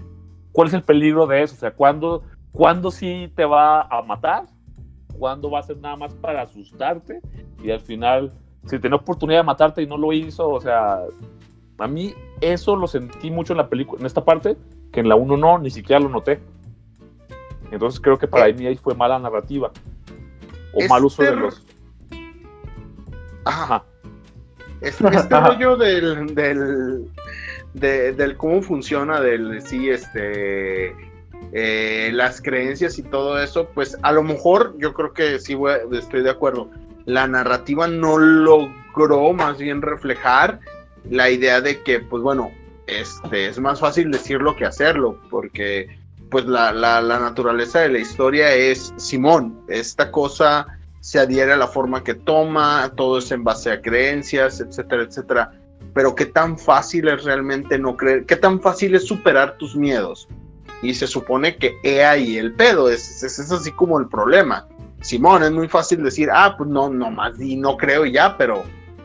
¿Cuál 0.52 0.68
es 0.68 0.74
el 0.74 0.82
peligro 0.82 1.26
de 1.26 1.42
eso? 1.42 1.54
O 1.54 1.58
sea, 1.58 1.70
¿cuándo, 1.72 2.22
¿cuándo 2.50 2.90
sí 2.90 3.30
te 3.36 3.44
va 3.44 3.82
a 3.82 4.02
matar? 4.02 4.44
¿Cuándo 5.16 5.50
va 5.50 5.60
a 5.60 5.62
ser 5.62 5.76
nada 5.76 5.96
más 5.96 6.14
para 6.14 6.42
asustarte? 6.42 7.20
Y 7.62 7.70
al 7.70 7.80
final, 7.80 8.32
si 8.66 8.78
tenía 8.80 8.96
oportunidad 8.96 9.40
de 9.40 9.44
matarte 9.44 9.82
y 9.82 9.86
no 9.86 9.96
lo 9.96 10.12
hizo, 10.12 10.48
o 10.48 10.60
sea, 10.60 11.02
a 11.78 11.86
mí 11.86 12.14
eso 12.40 12.74
lo 12.74 12.86
sentí 12.88 13.30
mucho 13.30 13.52
en 13.52 13.58
la 13.58 13.68
película, 13.68 14.00
en 14.00 14.06
esta 14.06 14.24
parte, 14.24 14.56
que 14.92 15.00
en 15.00 15.08
la 15.08 15.14
1 15.14 15.36
no, 15.36 15.58
ni 15.58 15.70
siquiera 15.70 16.00
lo 16.00 16.08
noté. 16.08 16.40
Entonces 17.70 18.00
creo 18.00 18.18
que 18.18 18.26
para 18.26 18.52
mí 18.52 18.66
ahí 18.66 18.76
fue 18.76 18.94
mala 18.94 19.18
narrativa. 19.18 19.70
O 20.72 20.86
mal 20.88 21.04
uso 21.04 21.22
de 21.22 21.36
los. 21.36 21.62
Ajá. 23.44 23.74
Ajá. 23.74 23.84
Este, 24.80 25.06
este 25.16 25.40
rollo 25.40 25.76
del, 25.76 26.34
del, 26.34 27.06
de- 27.74 28.12
del 28.12 28.36
cómo 28.36 28.62
funciona, 28.62 29.20
del 29.20 29.60
sí, 29.62 29.90
este, 29.90 30.94
eh, 31.52 32.10
las 32.12 32.40
creencias 32.40 32.98
y 32.98 33.02
todo 33.02 33.40
eso, 33.42 33.68
pues 33.74 33.98
a 34.02 34.12
lo 34.12 34.22
mejor 34.22 34.74
yo 34.78 34.92
creo 34.94 35.12
que 35.12 35.38
sí 35.38 35.54
voy 35.54 35.74
estoy 35.92 36.22
de 36.22 36.30
acuerdo. 36.30 36.70
La 37.06 37.26
narrativa 37.26 37.88
no 37.88 38.18
logró 38.18 39.32
más 39.32 39.58
bien 39.58 39.82
reflejar 39.82 40.60
la 41.08 41.30
idea 41.30 41.60
de 41.60 41.82
que, 41.82 41.98
pues 42.00 42.22
bueno, 42.22 42.50
este, 42.86 43.46
es 43.48 43.58
más 43.58 43.80
fácil 43.80 44.10
decirlo 44.10 44.54
que 44.56 44.66
hacerlo, 44.66 45.18
porque 45.30 45.98
pues 46.30 46.46
la, 46.46 46.72
la, 46.72 47.00
la 47.00 47.18
naturaleza 47.18 47.80
de 47.80 47.90
la 47.90 47.98
historia 47.98 48.54
es 48.54 48.94
Simón, 48.96 49.60
esta 49.68 50.10
cosa 50.10 50.66
se 51.00 51.18
adhiere 51.18 51.52
a 51.52 51.56
la 51.56 51.66
forma 51.66 52.04
que 52.04 52.14
toma, 52.14 52.92
todo 52.96 53.18
es 53.18 53.30
en 53.32 53.42
base 53.42 53.70
a 53.72 53.80
creencias, 53.80 54.60
etcétera, 54.60 55.02
etcétera. 55.02 55.52
Pero 55.94 56.14
qué 56.14 56.26
tan 56.26 56.58
fácil 56.58 57.08
es 57.08 57.24
realmente 57.24 57.78
no 57.78 57.96
creer, 57.96 58.26
qué 58.26 58.36
tan 58.36 58.60
fácil 58.60 58.94
es 58.94 59.06
superar 59.06 59.56
tus 59.56 59.74
miedos. 59.74 60.28
Y 60.82 60.94
se 60.94 61.06
supone 61.06 61.56
que 61.56 61.76
he 61.82 62.04
ahí 62.04 62.36
el 62.36 62.54
pedo, 62.54 62.88
es, 62.88 63.22
es, 63.22 63.38
es 63.38 63.50
así 63.50 63.72
como 63.72 63.98
el 63.98 64.08
problema. 64.08 64.66
Simón, 65.00 65.42
es 65.42 65.50
muy 65.50 65.68
fácil 65.68 66.02
decir, 66.02 66.28
ah, 66.32 66.54
pues 66.56 66.68
no, 66.68 66.90
no 66.90 67.10
más, 67.10 67.40
y 67.40 67.56
no 67.56 67.76
creo 67.76 68.04
ya, 68.04 68.36
pero 68.36 68.62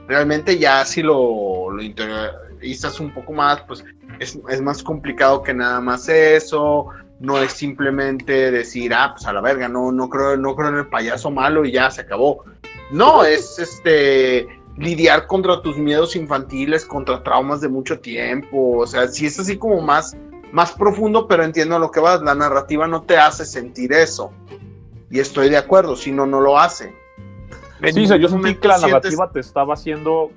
realmente 0.08 0.58
ya 0.58 0.86
si 0.86 1.02
lo, 1.02 1.72
lo 1.72 1.82
interiorizas 1.82 3.00
un 3.00 3.14
poco 3.14 3.34
más, 3.34 3.62
pues 3.62 3.84
es, 4.20 4.38
es 4.50 4.62
más 4.62 4.84
complicado 4.84 5.42
que 5.42 5.54
nada 5.54 5.80
más 5.80 6.10
eso, 6.10 6.90
no 7.20 7.38
es 7.38 7.54
simplemente 7.54 8.52
decir, 8.52 8.94
ah, 8.94 9.14
pues 9.14 9.26
a 9.26 9.34
la 9.34 9.42
verga, 9.42 9.68
no, 9.68 9.92
no 9.92 10.10
creo, 10.10 10.38
no 10.38 10.56
creo 10.56 10.70
en 10.70 10.76
el 10.78 10.88
payaso 10.88 11.32
malo 11.32 11.66
y 11.66 11.72
ya 11.72 11.90
se 11.90 12.02
acabó. 12.02 12.44
No, 12.92 13.24
es 13.24 13.58
este 13.60 14.48
lidiar 14.78 15.26
contra 15.28 15.62
tus 15.62 15.78
miedos 15.78 16.16
infantiles, 16.16 16.86
contra 16.86 17.24
traumas 17.24 17.62
de 17.62 17.70
mucho 17.70 18.00
tiempo. 18.00 18.78
O 18.80 18.86
sea, 18.88 19.08
sí 19.08 19.26
es 19.26 19.40
así 19.40 19.58
como 19.58 19.82
más, 19.82 20.16
más 20.52 20.72
profundo, 20.74 21.28
pero 21.28 21.44
entiendo 21.44 21.78
a 21.78 21.80
lo 21.80 21.90
que 21.92 22.00
vas. 22.02 22.22
La 22.22 22.36
narrativa 22.36 22.86
no 22.88 23.02
te 23.04 23.18
hace 23.18 23.46
sentir 23.46 23.94
eso. 23.94 24.32
Y 25.10 25.20
estoy 25.20 25.50
de 25.50 25.58
acuerdo, 25.58 25.96
si 25.96 26.12
no, 26.12 26.26
no 26.26 26.42
lo 26.42 26.60
hace. 26.60 26.94
Sí, 27.94 28.04
o 28.04 28.08
sea, 28.08 28.18
yo 28.18 28.28
sentí 28.28 28.56
que 28.56 28.68
la 28.68 28.78
sientes- 28.78 28.92
narrativa 28.92 29.32
te 29.32 29.40
estaba 29.40 29.74
haciendo 29.74 30.32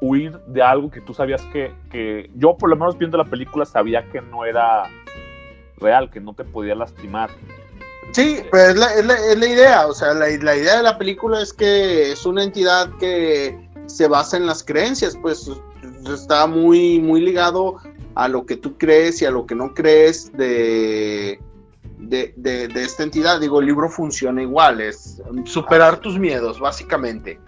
huir 0.00 0.38
de 0.46 0.62
algo 0.62 0.90
que 0.90 1.00
tú 1.00 1.14
sabías 1.14 1.42
que, 1.52 1.72
que 1.90 2.30
yo 2.34 2.56
por 2.56 2.68
lo 2.68 2.76
menos 2.76 2.98
viendo 2.98 3.16
la 3.16 3.24
película 3.24 3.64
sabía 3.64 4.04
que 4.10 4.20
no 4.20 4.44
era 4.44 4.84
real, 5.78 6.10
que 6.10 6.20
no 6.20 6.34
te 6.34 6.44
podía 6.44 6.74
lastimar. 6.74 7.30
Sí, 8.12 8.38
pero 8.50 8.70
es 8.70 8.76
la, 8.76 8.94
es 8.94 9.04
la- 9.06 9.26
es 9.32 9.38
la 9.38 9.46
idea, 9.46 9.86
o 9.86 9.94
sea, 9.94 10.14
la, 10.14 10.28
la 10.28 10.56
idea 10.56 10.76
de 10.76 10.82
la 10.82 10.96
película 10.98 11.40
es 11.42 11.52
que 11.52 12.12
es 12.12 12.24
una 12.26 12.44
entidad 12.44 12.90
que 13.00 13.58
se 13.86 14.06
basa 14.08 14.36
en 14.36 14.46
las 14.46 14.62
creencias, 14.62 15.16
pues 15.20 15.50
está 16.12 16.46
muy, 16.46 17.00
muy 17.00 17.20
ligado 17.20 17.76
a 18.14 18.28
lo 18.28 18.46
que 18.46 18.56
tú 18.56 18.78
crees 18.78 19.20
y 19.22 19.24
a 19.26 19.30
lo 19.30 19.44
que 19.46 19.54
no 19.56 19.74
crees 19.74 20.32
de, 20.36 21.40
de, 21.98 22.32
de- 22.36 22.68
de 22.68 22.82
esta 22.84 23.02
entidad. 23.02 23.40
Digo, 23.40 23.58
el 23.60 23.66
libro 23.66 23.88
funciona 23.90 24.40
igual, 24.42 24.80
es 24.80 25.20
superar 25.44 25.98
tus 25.98 26.18
miedos, 26.18 26.60
básicamente 26.60 27.40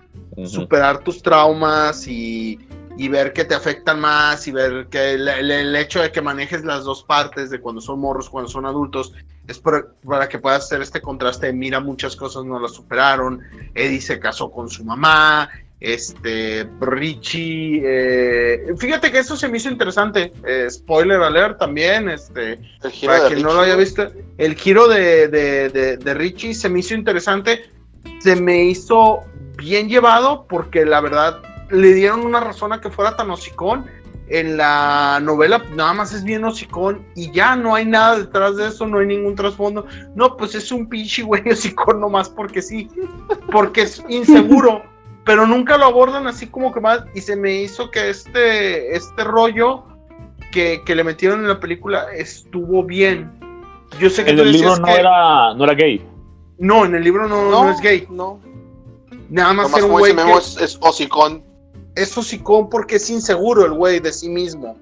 superar 0.47 0.99
tus 0.99 1.23
traumas 1.23 2.07
y, 2.09 2.59
y 2.99 3.09
ver 3.09 3.33
que 3.33 3.45
te 3.45 3.55
afectan 3.55 4.01
más 4.01 4.47
y 4.49 4.53
ver 4.53 4.87
que 4.91 5.13
el, 5.15 5.29
el- 5.29 5.51
el 5.51 5.77
hecho 5.77 6.01
de 6.01 6.11
que 6.13 6.23
manejes 6.23 6.65
las 6.65 6.85
dos 6.85 7.03
partes 7.05 7.51
de 7.51 7.61
cuando 7.61 7.81
son 7.81 8.01
morros, 8.01 8.31
cuando 8.31 8.49
son 8.51 8.65
adultos, 8.67 9.13
es 9.47 9.59
para, 9.59 9.85
para 10.07 10.29
que 10.29 10.39
puedas 10.39 10.65
hacer 10.65 10.81
este 10.83 11.01
contraste. 11.01 11.47
de, 11.47 11.53
Mira, 11.53 11.79
muchas 11.81 12.17
cosas 12.17 12.45
no 12.45 12.59
las 12.59 12.73
superaron. 12.73 13.41
Eddie 13.75 14.01
se 14.01 14.19
casó 14.19 14.51
con 14.51 14.69
su 14.71 14.85
mamá. 14.85 15.49
Este, 15.79 16.67
Richie, 16.81 17.83
eh, 17.85 18.75
fíjate 18.79 19.13
que 19.13 19.19
eso 19.19 19.37
se 19.37 19.47
me 19.49 19.59
hizo 19.59 19.69
interesante. 19.71 20.33
eh, 20.47 20.67
spoiler 20.71 21.21
alert 21.21 21.59
también, 21.59 22.09
este, 22.09 22.59
El 22.83 22.91
giro 22.91 23.13
para 23.13 23.29
quien 23.29 23.43
no 23.43 23.53
lo 23.53 23.61
haya 23.61 23.77
visto, 23.77 24.11
el 24.39 24.55
giro 24.57 24.89
de, 24.89 25.29
de- 25.29 25.69
de- 25.69 25.97
de 25.99 26.15
Richie 26.15 26.55
se 26.55 26.69
me 26.71 26.81
hizo 26.81 26.95
interesante. 26.95 27.71
Se 28.21 28.35
me 28.37 28.65
hizo 28.65 29.21
bien 29.57 29.89
llevado 29.89 30.47
porque 30.49 30.85
la 30.87 31.01
verdad 31.03 31.43
le 31.71 31.95
dieron 31.95 32.25
una 32.25 32.41
razón 32.41 32.73
a 32.73 32.81
que 32.81 32.91
fuera 32.91 33.17
tan 33.17 33.31
hocicón. 33.31 33.87
En 34.29 34.57
la 34.57 35.21
novela 35.23 35.63
nada 35.77 35.93
más 35.93 36.13
es 36.13 36.25
bien 36.25 36.43
hocicón 36.45 37.07
y 37.15 37.31
ya 37.31 37.55
no 37.55 37.77
hay 37.77 37.85
nada 37.85 38.19
detrás 38.19 38.57
de 38.57 38.67
eso, 38.67 38.85
no 38.85 38.99
hay 38.99 39.07
ningún 39.07 39.37
trasfondo. 39.37 39.87
No, 40.17 40.37
pues 40.37 40.57
es 40.57 40.73
un 40.73 40.89
pinche 40.89 41.23
güey 41.23 41.49
hocicón 41.51 42.01
nomás 42.01 42.29
porque 42.29 42.61
sí, 42.61 42.89
porque 43.53 43.83
es 43.83 44.03
inseguro, 44.09 44.83
pero 45.25 45.47
nunca 45.47 45.79
lo 45.79 45.85
abordan 45.87 46.27
así 46.27 46.49
como 46.49 46.73
que 46.73 46.81
más. 46.81 47.05
Y 47.15 47.21
se 47.21 47.37
me 47.37 47.63
hizo 47.63 47.89
que 47.93 48.11
este, 48.11 48.97
este 48.97 49.23
rollo 49.23 49.85
que, 50.51 50.83
que 50.85 50.97
le 50.97 51.05
metieron 51.05 51.41
en 51.43 51.49
la 51.49 51.61
película 51.61 52.07
estuvo 52.13 52.83
bien. 52.83 53.31
Yo 54.01 54.11
sé 54.11 54.25
que 54.25 54.31
En 54.33 54.39
tú 54.39 54.43
el 54.43 54.53
libro 54.53 54.77
no 54.77 54.87
que- 54.87 54.93
era, 54.95 55.55
no 55.55 55.63
era 55.63 55.75
gay. 55.75 56.05
no, 56.59 56.85
en 56.85 56.97
el 56.97 57.05
libro 57.05 57.29
no, 57.29 57.49
no 57.49 57.71
es 57.71 57.81
gay. 57.81 58.09
No, 58.11 58.41
Nada 59.29 59.53
más 59.53 59.73
era 59.77 59.87
un 59.87 59.93
güey 59.93 60.17
que 60.17 60.33
es, 60.33 60.57
es 60.61 60.79
hocicón. 60.81 61.46
Es 61.97 62.17
hocicón 62.17 62.69
porque 62.71 62.97
es 62.97 63.11
inseguro 63.11 63.65
el 63.65 63.73
güey 63.73 63.99
de 63.99 64.13
sí 64.13 64.29
mismo. 64.29 64.77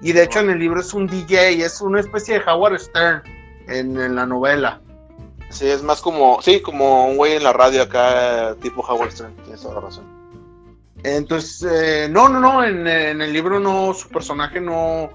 Y 0.00 0.12
de 0.12 0.24
hecho 0.24 0.40
en 0.40 0.50
el 0.50 0.58
libro 0.58 0.80
es 0.80 0.92
un 0.92 1.06
DJ, 1.06 1.64
es 1.64 1.80
una 1.80 2.00
especie 2.00 2.38
de 2.38 2.44
Howard 2.44 2.78
Stern 2.78 3.22
en, 3.68 3.98
en 3.98 4.16
la 4.16 4.26
novela. 4.26 4.80
Sí, 5.48 5.68
es 5.68 5.82
más 5.82 6.00
como, 6.00 6.42
sí, 6.42 6.60
como 6.60 7.06
un 7.06 7.16
güey 7.16 7.34
en 7.34 7.44
la 7.44 7.52
radio 7.52 7.82
acá, 7.82 8.56
tipo 8.60 8.82
Howard 8.82 9.12
Stern, 9.12 9.36
tienes 9.44 9.62
toda 9.62 9.76
la 9.76 9.80
razón. 9.82 10.04
Entonces, 11.04 11.68
eh, 11.70 12.08
no, 12.10 12.28
no, 12.28 12.40
no, 12.40 12.64
en, 12.64 12.86
en 12.86 13.22
el 13.22 13.32
libro 13.32 13.60
no, 13.60 13.92
su 13.94 14.08
personaje 14.08 14.60
no, 14.60 15.10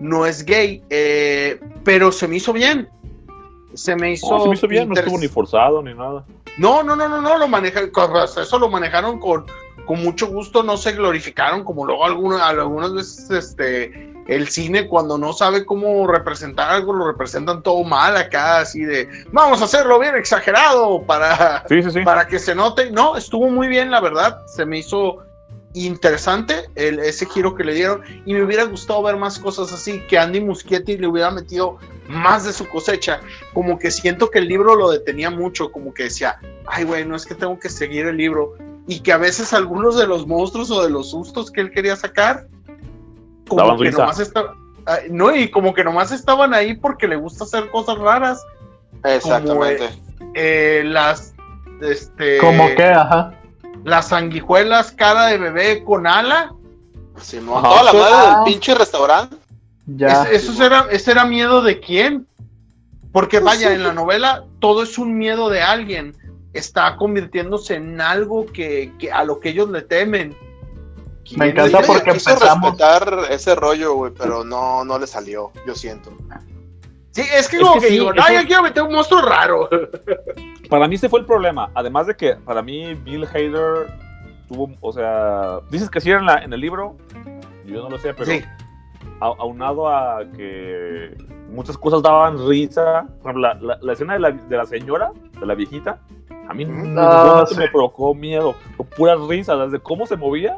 no 0.00 0.26
es 0.26 0.44
gay, 0.44 0.82
eh, 0.90 1.60
pero 1.84 2.10
se 2.10 2.26
me 2.26 2.36
hizo 2.36 2.52
bien. 2.52 2.88
Se 3.74 3.94
me 3.94 4.12
hizo. 4.12 4.30
No, 4.30 4.42
se 4.42 4.48
me 4.48 4.54
hizo 4.54 4.66
bien, 4.66 4.88
no 4.88 4.94
estuvo 4.94 5.18
ni 5.18 5.28
forzado 5.28 5.82
ni 5.82 5.94
nada. 5.94 6.24
No, 6.58 6.82
no, 6.82 6.96
no, 6.96 7.08
no, 7.08 7.20
no, 7.20 7.38
lo 7.38 8.18
hasta 8.18 8.42
eso 8.42 8.58
lo 8.58 8.68
manejaron 8.68 9.18
con, 9.20 9.46
con 9.86 10.02
mucho 10.02 10.26
gusto, 10.26 10.62
no 10.62 10.76
se 10.76 10.92
glorificaron 10.92 11.64
como 11.64 11.84
luego 11.84 12.04
algunas, 12.04 12.42
algunas 12.42 12.92
veces 12.92 13.30
este, 13.30 14.12
el 14.28 14.48
cine 14.48 14.86
cuando 14.86 15.18
no 15.18 15.32
sabe 15.32 15.64
cómo 15.64 16.06
representar 16.06 16.70
algo, 16.70 16.92
lo 16.92 17.06
representan 17.06 17.62
todo 17.62 17.82
mal 17.82 18.16
acá, 18.16 18.60
así 18.60 18.84
de, 18.84 19.08
vamos 19.32 19.60
a 19.60 19.64
hacerlo 19.64 19.98
bien 19.98 20.14
exagerado 20.14 21.02
para, 21.02 21.64
Sí, 21.68 21.82
sí, 21.82 21.90
sí. 21.90 22.00
para 22.02 22.26
que 22.26 22.38
se 22.38 22.54
note. 22.54 22.90
No, 22.90 23.16
estuvo 23.16 23.48
muy 23.50 23.68
bien, 23.68 23.90
la 23.90 24.00
verdad, 24.00 24.46
se 24.46 24.64
me 24.64 24.78
hizo 24.78 25.24
interesante 25.72 26.68
el, 26.74 26.98
ese 26.98 27.26
giro 27.26 27.54
que 27.54 27.64
le 27.64 27.74
dieron 27.74 28.02
y 28.24 28.34
me 28.34 28.42
hubiera 28.42 28.64
gustado 28.64 29.02
ver 29.02 29.16
más 29.16 29.38
cosas 29.38 29.72
así, 29.72 30.00
que 30.08 30.18
Andy 30.18 30.40
Muschietti 30.40 30.96
le 30.98 31.06
hubiera 31.06 31.30
metido 31.30 31.78
más 32.08 32.44
de 32.44 32.52
su 32.52 32.68
cosecha, 32.68 33.20
como 33.52 33.78
que 33.78 33.90
siento 33.90 34.30
que 34.30 34.40
el 34.40 34.48
libro 34.48 34.74
lo 34.74 34.90
detenía 34.90 35.30
mucho, 35.30 35.70
como 35.70 35.94
que 35.94 36.04
decía, 36.04 36.38
ay 36.66 36.84
güey, 36.84 37.04
no 37.04 37.14
es 37.14 37.24
que 37.24 37.34
tengo 37.34 37.58
que 37.58 37.68
seguir 37.68 38.06
el 38.06 38.16
libro 38.16 38.54
y 38.90 39.00
que 39.00 39.12
a 39.12 39.16
veces 39.18 39.52
algunos 39.52 39.96
de 39.96 40.06
los 40.06 40.26
monstruos 40.26 40.70
o 40.70 40.82
de 40.82 40.90
los 40.90 41.10
sustos 41.10 41.50
que 41.50 41.60
él 41.60 41.70
quería 41.70 41.96
sacar, 41.96 42.46
como 43.48 43.62
Daban 43.62 43.78
que 43.78 43.84
risa. 43.84 43.98
nomás 43.98 44.18
estaban, 44.18 44.54
no, 45.10 45.34
y 45.34 45.50
como 45.50 45.72
que 45.74 45.84
nomás 45.84 46.10
estaban 46.12 46.52
ahí 46.54 46.74
porque 46.74 47.06
le 47.08 47.16
gusta 47.16 47.44
hacer 47.44 47.70
cosas 47.70 47.98
raras, 47.98 48.44
Exactamente. 49.04 49.88
eh, 50.34 50.82
las, 50.84 51.34
este, 51.80 52.38
Como 52.38 52.66
que, 52.74 52.84
ajá. 52.84 53.32
las 53.84 54.08
sanguijuelas 54.08 54.90
cara 54.92 55.26
de 55.26 55.38
bebé 55.38 55.84
con 55.84 56.06
ala. 56.06 56.52
Simón, 57.20 57.62
toda 57.62 57.82
la 57.84 57.90
Eso- 57.90 57.98
madre 58.00 58.14
ah. 58.16 58.34
del 58.44 58.52
pinche 58.52 58.74
restaurante. 58.74 59.36
Ya. 59.86 60.24
Es- 60.24 60.48
eso 60.48 60.64
era, 60.64 60.86
ese 60.90 61.10
era 61.12 61.24
miedo 61.24 61.62
de 61.62 61.80
quién. 61.80 62.26
Porque 63.12 63.40
Pues 63.40 63.56
vaya, 63.58 63.72
en 63.74 63.82
la 63.82 63.92
novela 63.92 64.44
todo 64.60 64.82
es 64.84 64.96
un 64.98 65.18
miedo 65.18 65.48
de 65.48 65.62
alguien. 65.62 66.14
Está 66.52 66.96
convirtiéndose 66.96 67.76
en 67.76 68.00
algo 68.00 68.46
que, 68.46 68.92
que 68.98 69.12
a 69.12 69.24
lo 69.24 69.38
que 69.40 69.50
ellos 69.50 69.70
le 69.70 69.82
temen. 69.82 70.30
Me 70.30 70.36
¿Quién 71.24 71.42
encanta 71.42 71.80
porque 71.86 72.12
quiso 72.12 72.30
empezamos- 72.30 72.72
respetar 72.72 73.18
ese 73.30 73.54
rollo, 73.54 73.94
güey, 73.94 74.12
pero 74.18 74.42
no, 74.42 74.84
no 74.84 74.98
le 74.98 75.06
salió, 75.06 75.52
yo 75.66 75.74
siento. 75.76 76.10
Sí, 77.12 77.22
es 77.22 77.48
que 77.48 77.56
Es 77.56 77.62
como 77.62 77.74
que 77.74 77.80
que, 77.80 77.86
sí, 77.88 77.92
digo, 77.94 78.12
es- 78.12 78.46
quiero 78.46 78.62
meter 78.62 78.82
un 78.82 78.92
monstruo 78.92 79.22
raro. 79.22 79.68
Para 80.68 80.88
mí 80.88 80.94
ese 80.96 81.08
fue 81.08 81.20
el 81.20 81.26
problema. 81.26 81.70
Además 81.74 82.06
de 82.08 82.16
que 82.16 82.34
para 82.36 82.62
mí 82.62 82.94
Bill 82.94 83.24
Hader 83.26 83.92
tuvo, 84.48 84.70
o 84.80 84.92
sea, 84.92 85.60
dices 85.70 85.88
que 85.90 86.00
sí 86.00 86.10
era 86.10 86.18
en, 86.20 86.26
la- 86.26 86.42
en 86.42 86.52
el 86.52 86.60
libro, 86.60 86.96
yo 87.66 87.82
no 87.82 87.90
lo 87.90 87.98
sé, 87.98 88.12
pero 88.14 88.26
Sí. 88.30 88.42
a- 89.20 89.26
aunado 89.38 89.88
a 89.88 90.24
que 90.36 91.16
muchas 91.50 91.76
cosas 91.76 92.02
daban 92.02 92.46
risa, 92.48 93.06
por 93.22 93.32
ejemplo, 93.32 93.40
la, 93.42 93.54
la- 93.54 93.78
la 93.82 93.92
escena 93.92 94.14
de 94.14 94.20
la, 94.20 94.30
de 94.30 94.56
la 94.56 94.66
señora, 94.66 95.12
de 95.38 95.46
la 95.46 95.54
viejita, 95.54 96.00
a 96.48 96.54
mí 96.54 96.64
ningún 96.64 96.96
Ah, 96.98 97.44
sí. 97.48 97.56
me 97.56 97.68
provocó 97.68 98.14
miedo, 98.14 98.54
fue 98.76 98.86
pura 98.86 99.16
risa, 99.16 99.56
desde 99.56 99.78
cómo 99.80 100.06
se 100.06 100.16
movía 100.16 100.56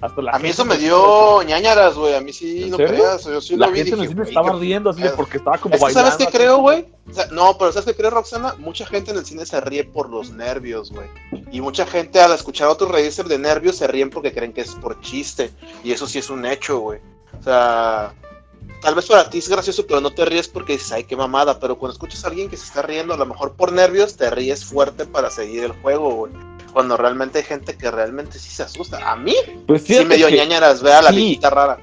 hasta 0.00 0.22
la 0.22 0.30
A 0.30 0.38
mí 0.38 0.48
eso 0.50 0.64
me 0.64 0.76
dio 0.78 1.42
ñañaras, 1.42 1.96
güey, 1.96 2.14
a 2.14 2.20
mí 2.20 2.32
sí, 2.32 2.64
¿En 2.64 2.70
no 2.70 2.76
creas, 2.76 3.24
yo 3.24 3.40
sí. 3.40 3.56
La 3.56 3.66
lo 3.66 3.72
vi 3.72 3.78
gente 3.80 3.94
en 3.96 4.00
el 4.02 4.08
cine 4.08 4.22
estaba 4.22 4.52
riendo 4.52 4.90
así 4.90 5.02
de 5.02 5.10
porque 5.10 5.38
estaba 5.38 5.58
como 5.58 5.74
Es 5.74 5.80
que, 5.80 5.84
bailando. 5.86 6.10
¿sabes 6.12 6.24
qué 6.26 6.32
creo, 6.38 6.58
güey? 6.58 6.86
O 7.10 7.12
sea, 7.12 7.26
no, 7.32 7.58
pero 7.58 7.72
¿sabes 7.72 7.86
qué 7.86 7.94
creo, 7.96 8.10
Roxana? 8.10 8.54
Mucha 8.58 8.86
gente 8.86 9.10
en 9.10 9.16
el 9.16 9.26
cine 9.26 9.44
se 9.44 9.60
ríe 9.60 9.82
por 9.84 10.08
los 10.08 10.30
nervios, 10.30 10.92
güey. 10.92 11.08
Y 11.50 11.60
mucha 11.60 11.84
gente 11.84 12.20
al 12.20 12.30
escuchar 12.32 12.68
a 12.68 12.70
otros 12.70 12.92
reírse 12.92 13.24
de 13.24 13.38
nervios 13.38 13.74
se 13.76 13.88
ríen 13.88 14.08
porque 14.10 14.32
creen 14.32 14.52
que 14.52 14.60
es 14.60 14.72
por 14.76 15.00
chiste. 15.00 15.50
Y 15.82 15.90
eso 15.90 16.06
sí 16.06 16.20
es 16.20 16.30
un 16.30 16.46
hecho, 16.46 16.78
güey. 16.78 17.00
O 17.38 17.42
sea, 17.42 18.12
tal 18.80 18.94
vez 18.94 19.06
para 19.06 19.28
ti 19.30 19.38
es 19.38 19.48
gracioso, 19.48 19.86
pero 19.86 20.00
no 20.00 20.10
te 20.10 20.24
ríes 20.24 20.48
porque 20.48 20.74
dices, 20.74 20.92
ay, 20.92 21.04
qué 21.04 21.16
mamada. 21.16 21.58
Pero 21.60 21.78
cuando 21.78 21.92
escuchas 21.94 22.24
a 22.24 22.28
alguien 22.28 22.48
que 22.48 22.56
se 22.56 22.64
está 22.66 22.82
riendo, 22.82 23.14
a 23.14 23.16
lo 23.16 23.26
mejor 23.26 23.54
por 23.54 23.72
nervios, 23.72 24.16
te 24.16 24.30
ríes 24.30 24.64
fuerte 24.64 25.04
para 25.06 25.30
seguir 25.30 25.64
el 25.64 25.72
juego, 25.72 26.10
güey. 26.14 26.32
Cuando 26.72 26.96
realmente 26.96 27.38
hay 27.38 27.44
gente 27.44 27.76
que 27.76 27.90
realmente 27.90 28.38
sí 28.38 28.50
se 28.50 28.62
asusta. 28.62 29.10
A 29.10 29.16
mí 29.16 29.34
Pues 29.66 29.82
sí 29.82 29.88
fíjate 29.94 30.08
me 30.08 30.16
dio 30.16 30.28
que- 30.28 30.36
ñañaras, 30.36 30.82
ve 30.82 30.92
a 30.92 31.02
la 31.02 31.10
sí. 31.10 31.16
viejita 31.16 31.50
rara. 31.50 31.78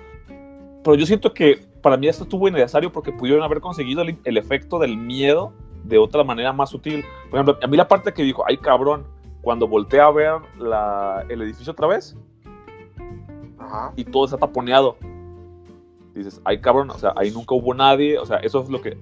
pero 0.83 0.95
yo 0.95 1.05
siento 1.07 1.33
que 1.33 1.65
para 1.81 1.97
mí 1.97 2.07
esto 2.07 2.23
estuvo 2.23 2.47
innecesario 2.47 2.91
porque 2.91 3.11
pudieron 3.11 3.43
haber 3.43 3.59
conseguido 3.59 4.01
el, 4.03 4.17
el 4.23 4.37
efecto 4.37 4.77
del 4.79 4.95
miedo 4.97 5.51
de 5.83 5.97
otra 5.97 6.23
manera 6.23 6.53
más 6.53 6.69
sutil. 6.69 7.03
Por 7.29 7.39
ejemplo, 7.39 7.57
a 7.61 7.67
mí 7.67 7.75
la 7.77 7.87
parte 7.87 8.13
que 8.13 8.21
dijo, 8.23 8.43
ay 8.47 8.57
cabrón, 8.57 9.05
cuando 9.41 9.67
volteé 9.67 9.99
a 9.99 10.09
ver 10.11 10.33
la- 10.59 11.25
el 11.29 11.41
edificio 11.41 11.73
otra 11.73 11.87
vez 11.87 12.15
Ajá. 13.59 13.93
y 13.95 14.03
todo 14.05 14.25
está 14.25 14.37
taponeado. 14.37 14.97
Dices, 16.15 16.39
ay 16.45 16.61
cabrón, 16.61 16.89
o 16.89 16.97
sea, 16.97 17.13
ahí 17.15 17.29
nunca 17.31 17.53
hubo 17.55 17.73
nadie, 17.73 18.17
o 18.17 18.25
sea, 18.25 18.37
eso 18.37 18.61
es 18.63 18.69
lo 18.69 18.81
que 18.81 18.97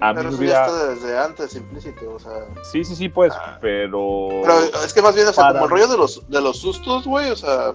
a 0.00 0.12
mí 0.12 0.16
Pero 0.16 0.22
me 0.22 0.28
eso 0.30 0.30
ya 0.30 0.36
hubiera... 0.38 0.66
está 0.66 0.86
desde 0.88 1.18
antes 1.18 1.54
implícito, 1.54 2.14
o 2.14 2.18
sea. 2.18 2.32
Sí, 2.62 2.82
sí, 2.84 2.96
sí, 2.96 3.08
pues, 3.08 3.32
Ah. 3.36 3.58
pero... 3.60 4.28
Pero 4.42 4.58
es 4.84 4.92
que 4.92 5.00
más 5.02 5.14
bien, 5.14 5.28
o 5.28 5.32
sea, 5.32 5.44
Para- 5.44 5.60
como 5.60 5.64
el 5.66 5.70
rollo 5.70 5.88
de 5.92 5.96
los, 5.98 6.28
de 6.28 6.40
los 6.40 6.58
sustos, 6.58 7.06
güey, 7.06 7.30
o 7.30 7.36
sea, 7.36 7.74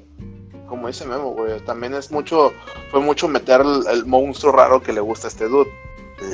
como 0.68 0.88
dice 0.88 1.06
Memo, 1.08 1.32
güey, 1.32 1.60
también 1.62 1.94
es 1.94 2.12
mucho, 2.12 2.52
fue 2.92 3.00
mucho 3.00 3.28
meter 3.28 3.62
el, 3.62 3.82
el 3.92 4.06
monstruo 4.06 4.52
raro 4.52 4.82
que 4.82 4.94
le 4.94 5.02
gusta 5.02 5.28
a 5.28 5.30
este 5.30 5.48
dude. 5.48 5.70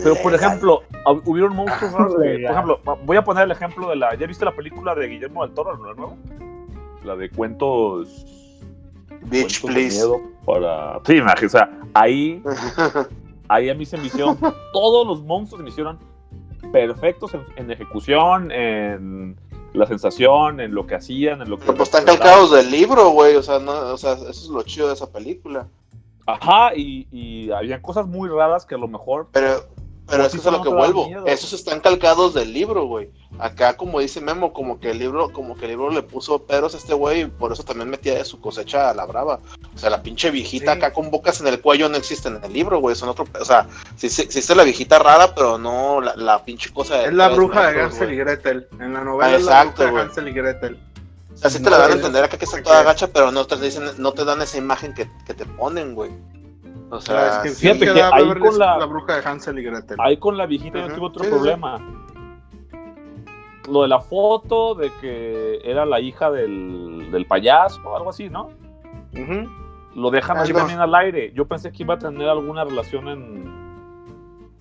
Pero 0.04 0.16
por 0.24 0.34
ejemplo, 0.34 0.82
hub- 1.06 1.22
hubieron 1.26 1.56
monstruos 1.56 1.94
raros. 1.94 2.16
que- 2.16 2.40
por 2.42 2.52
ejemplo, 2.52 2.80
voy 3.06 3.18
a 3.18 3.24
poner 3.24 3.44
el 3.44 3.52
ejemplo 3.52 3.88
de 3.90 3.96
la. 3.98 4.16
¿Ya 4.16 4.26
viste 4.26 4.44
la 4.44 4.56
película 4.56 4.96
de 4.96 5.08
Guillermo 5.08 5.46
del 5.46 5.54
Toro, 5.54 5.72
la 5.86 5.94
nueva? 5.94 6.16
La 7.04 7.16
de 7.16 7.30
cuentos. 7.30 8.26
Bitch, 9.26 9.62
please. 9.62 9.96
miedo 9.96 10.22
para. 10.46 11.00
Sí, 11.06 11.14
imagínate, 11.18 11.46
o 11.46 11.50
sea, 11.50 11.80
ahí, 11.94 12.42
ahí 13.50 13.70
a 13.70 13.76
mí 13.76 13.86
se 13.86 13.98
me 13.98 14.08
hicieron. 14.08 14.38
todos 14.74 15.08
los 15.08 15.24
monstruos 15.24 15.60
se 15.60 15.64
me 15.64 15.70
hicieron 15.70 16.00
perfectos 16.72 17.34
en, 17.34 17.42
en 17.56 17.72
ejecución, 17.72 18.52
en 18.52 19.36
la 19.74 19.86
sensación, 19.86 20.60
en 20.60 20.74
lo 20.74 20.88
que 20.88 20.96
hacían, 20.96 21.42
en 21.42 21.50
lo 21.50 21.58
que. 21.58 21.66
Pero 21.66 21.78
pues 21.78 21.90
están 21.90 22.06
calcados 22.06 22.52
del 22.52 22.72
libro, 22.72 23.10
güey, 23.10 23.36
o 23.36 23.44
sea, 23.44 23.60
no, 23.60 23.72
o 23.72 23.98
sea, 23.98 24.14
eso 24.14 24.30
es 24.30 24.48
lo 24.48 24.64
chido 24.64 24.88
de 24.88 24.94
esa 24.94 25.12
película. 25.12 25.68
Ajá, 26.26 26.76
y, 26.76 27.08
y 27.12 27.52
había 27.52 27.82
cosas 27.82 28.08
muy 28.08 28.30
raras 28.30 28.66
que 28.66 28.76
a 28.76 28.78
lo 28.78 28.88
mejor. 28.88 29.28
Pero, 29.32 29.66
pero 30.08 30.24
Pues 30.24 30.26
es 30.28 30.32
sí, 30.32 30.38
que 30.38 30.42
es 30.42 30.48
a 30.48 30.52
lo 30.58 30.64
que 30.64 30.70
vuelvo. 30.70 31.08
Esos 31.28 31.54
están 31.54 31.80
calcados 31.82 32.34
del 32.34 32.52
libro, 32.52 32.86
güey. 32.86 33.12
Acá, 33.38 33.76
como 33.76 34.00
dice 34.00 34.22
Memo, 34.22 34.54
como 34.54 34.80
que 34.80 34.92
el 34.92 35.00
libro, 35.00 35.30
como 35.34 35.58
que 35.58 35.66
el 35.66 35.72
libro 35.72 35.90
le 35.90 36.02
puso 36.04 36.44
peros 36.44 36.74
a 36.74 36.78
este 36.78 36.94
güey, 36.94 37.22
y 37.22 37.26
por 37.26 37.52
eso 37.52 37.64
también 37.64 37.90
metía 37.90 38.16
de 38.16 38.24
su 38.24 38.40
cosecha 38.40 38.90
a 38.90 38.94
la 38.94 39.06
brava. 39.06 39.40
O 39.74 39.78
sea, 39.78 39.90
la 39.90 40.02
pinche 40.02 40.32
viejita 40.32 40.72
Sí. 40.74 40.78
acá 40.78 40.94
con 40.94 41.12
bocas 41.12 41.42
en 41.42 41.48
el 41.48 41.60
cuello 41.60 41.90
no 41.90 41.98
existe 41.98 42.30
en 42.30 42.42
el 42.44 42.54
libro, 42.54 42.80
güey. 42.80 42.96
Son 42.96 43.10
otro, 43.10 43.26
o 43.40 43.46
sea, 43.46 43.68
sí, 43.98 44.10
sí 44.10 44.22
existe 44.22 44.56
la 44.56 44.64
viejita 44.64 45.00
rara, 45.00 45.36
pero 45.36 45.58
no 45.58 46.00
la, 46.00 46.16
la 46.16 46.44
pinche 46.46 46.72
cosa 46.74 46.96
de 47.00 47.06
Es 47.08 47.14
la 47.14 47.28
bruja 47.30 47.72
de 47.72 47.82
Hansel 47.82 48.14
y. 48.14 48.16
Gretel. 48.18 48.68
En 48.80 48.94
la 48.94 49.04
novela 49.04 49.34
Ah, 49.34 49.36
es 49.36 49.44
la 49.44 49.52
exacto, 49.64 49.84
bruja 49.84 49.86
de 49.86 49.92
güey. 49.92 50.04
Hansel 50.04 50.28
y 50.28 50.32
Gretel. 50.32 50.80
O 51.34 51.38
sea, 51.38 51.50
sí 51.50 51.62
te 51.62 51.70
la 51.70 51.78
dan 51.80 51.92
a 51.92 51.96
entender 51.96 52.24
acá 52.24 52.38
que 52.38 52.46
está 52.46 52.64
toda 52.64 52.84
gacha, 52.84 53.08
pero 53.08 53.30
no 53.30 53.46
te 53.46 53.58
dicen, 53.58 53.84
no 53.98 54.14
te 54.14 54.24
dan 54.24 54.42
esa 54.42 54.58
imagen 54.58 54.94
que, 54.94 55.10
que 55.28 55.34
te 55.34 55.46
ponen, 55.46 55.94
güey. 55.94 56.12
O 56.90 57.02
sea, 57.02 57.28
es 57.28 57.38
que 57.40 57.50
sí. 57.50 57.56
fíjate 57.68 57.94
que 57.94 58.02
ahí 58.02 58.40
con 58.40 58.58
la- 58.58 58.78
la 58.78 58.86
bruja 58.86 59.18
de 59.20 59.28
Hansel 59.28 59.60
y 59.60 59.64
Gretel. 59.64 59.98
Ahí 60.00 60.16
con 60.18 60.38
la 60.38 60.46
viejita 60.46 60.80
yo 60.88 60.94
tuve 60.96 61.06
otro 61.08 61.24
sí, 61.26 61.30
sí, 61.30 61.36
sí. 61.36 61.40
problema. 61.42 61.82
Lo 63.70 63.82
de 63.82 63.88
la 63.88 64.00
foto 64.00 64.76
de 64.76 64.92
que 65.02 65.60
era 65.64 65.86
la 65.86 66.00
hija 66.00 66.30
del, 66.32 67.10
del 67.12 67.26
payaso 67.26 67.82
o 67.84 67.96
algo 67.96 68.10
así, 68.10 68.30
¿no? 68.30 68.50
Lo 69.96 70.12
dejan 70.12 70.38
así 70.38 70.54
también 70.54 70.80
al 70.80 70.94
aire. 70.94 71.32
Yo 71.34 71.46
pensé 71.46 71.72
que 71.72 71.84
iba 71.84 71.94
a 71.94 72.00
tener 72.00 72.28
alguna 72.28 72.66
relación 72.66 73.08
en. 73.08 73.56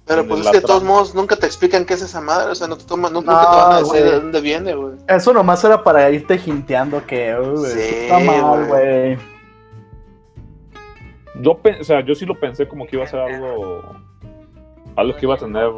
Pero 0.06 0.20
en 0.20 0.28
pues 0.28 0.44
la 0.44 0.50
es 0.50 0.50
que 0.52 0.60
de 0.60 0.66
todos 0.66 0.84
modos 0.84 1.14
nunca 1.14 1.34
te 1.34 1.46
explican 1.46 1.84
qué 1.84 1.94
es 1.94 2.02
esa 2.02 2.20
madre, 2.20 2.52
o 2.52 2.54
sea, 2.54 2.68
no 2.68 2.76
te 2.76 2.84
toman, 2.84 3.12
no, 3.12 3.22
No, 3.22 3.32
nunca 3.32 3.50
te 3.50 3.56
van 3.56 3.72
a 3.72 3.78
decir 3.78 4.04
de 4.04 4.20
dónde 4.20 4.40
viene, 4.40 4.74
güey. 4.74 4.94
Eso 5.08 5.32
nomás 5.32 5.64
era 5.64 5.82
para 5.82 6.10
irte 6.10 6.38
hinteando 6.44 7.04
que 7.06 7.34
Sí, 7.66 7.78
está 7.80 8.18
mal, 8.18 8.66
güey. 8.66 9.18
Yo, 11.40 11.58
o 11.80 11.84
sea, 11.84 12.04
yo 12.04 12.14
sí 12.14 12.26
lo 12.26 12.38
pensé 12.38 12.68
como 12.68 12.86
que 12.86 12.96
iba 12.96 13.04
a 13.04 13.08
ser 13.08 13.20
algo. 13.20 13.82
Algo 14.94 15.16
que 15.16 15.26
iba 15.26 15.34
a 15.34 15.38
tener 15.38 15.68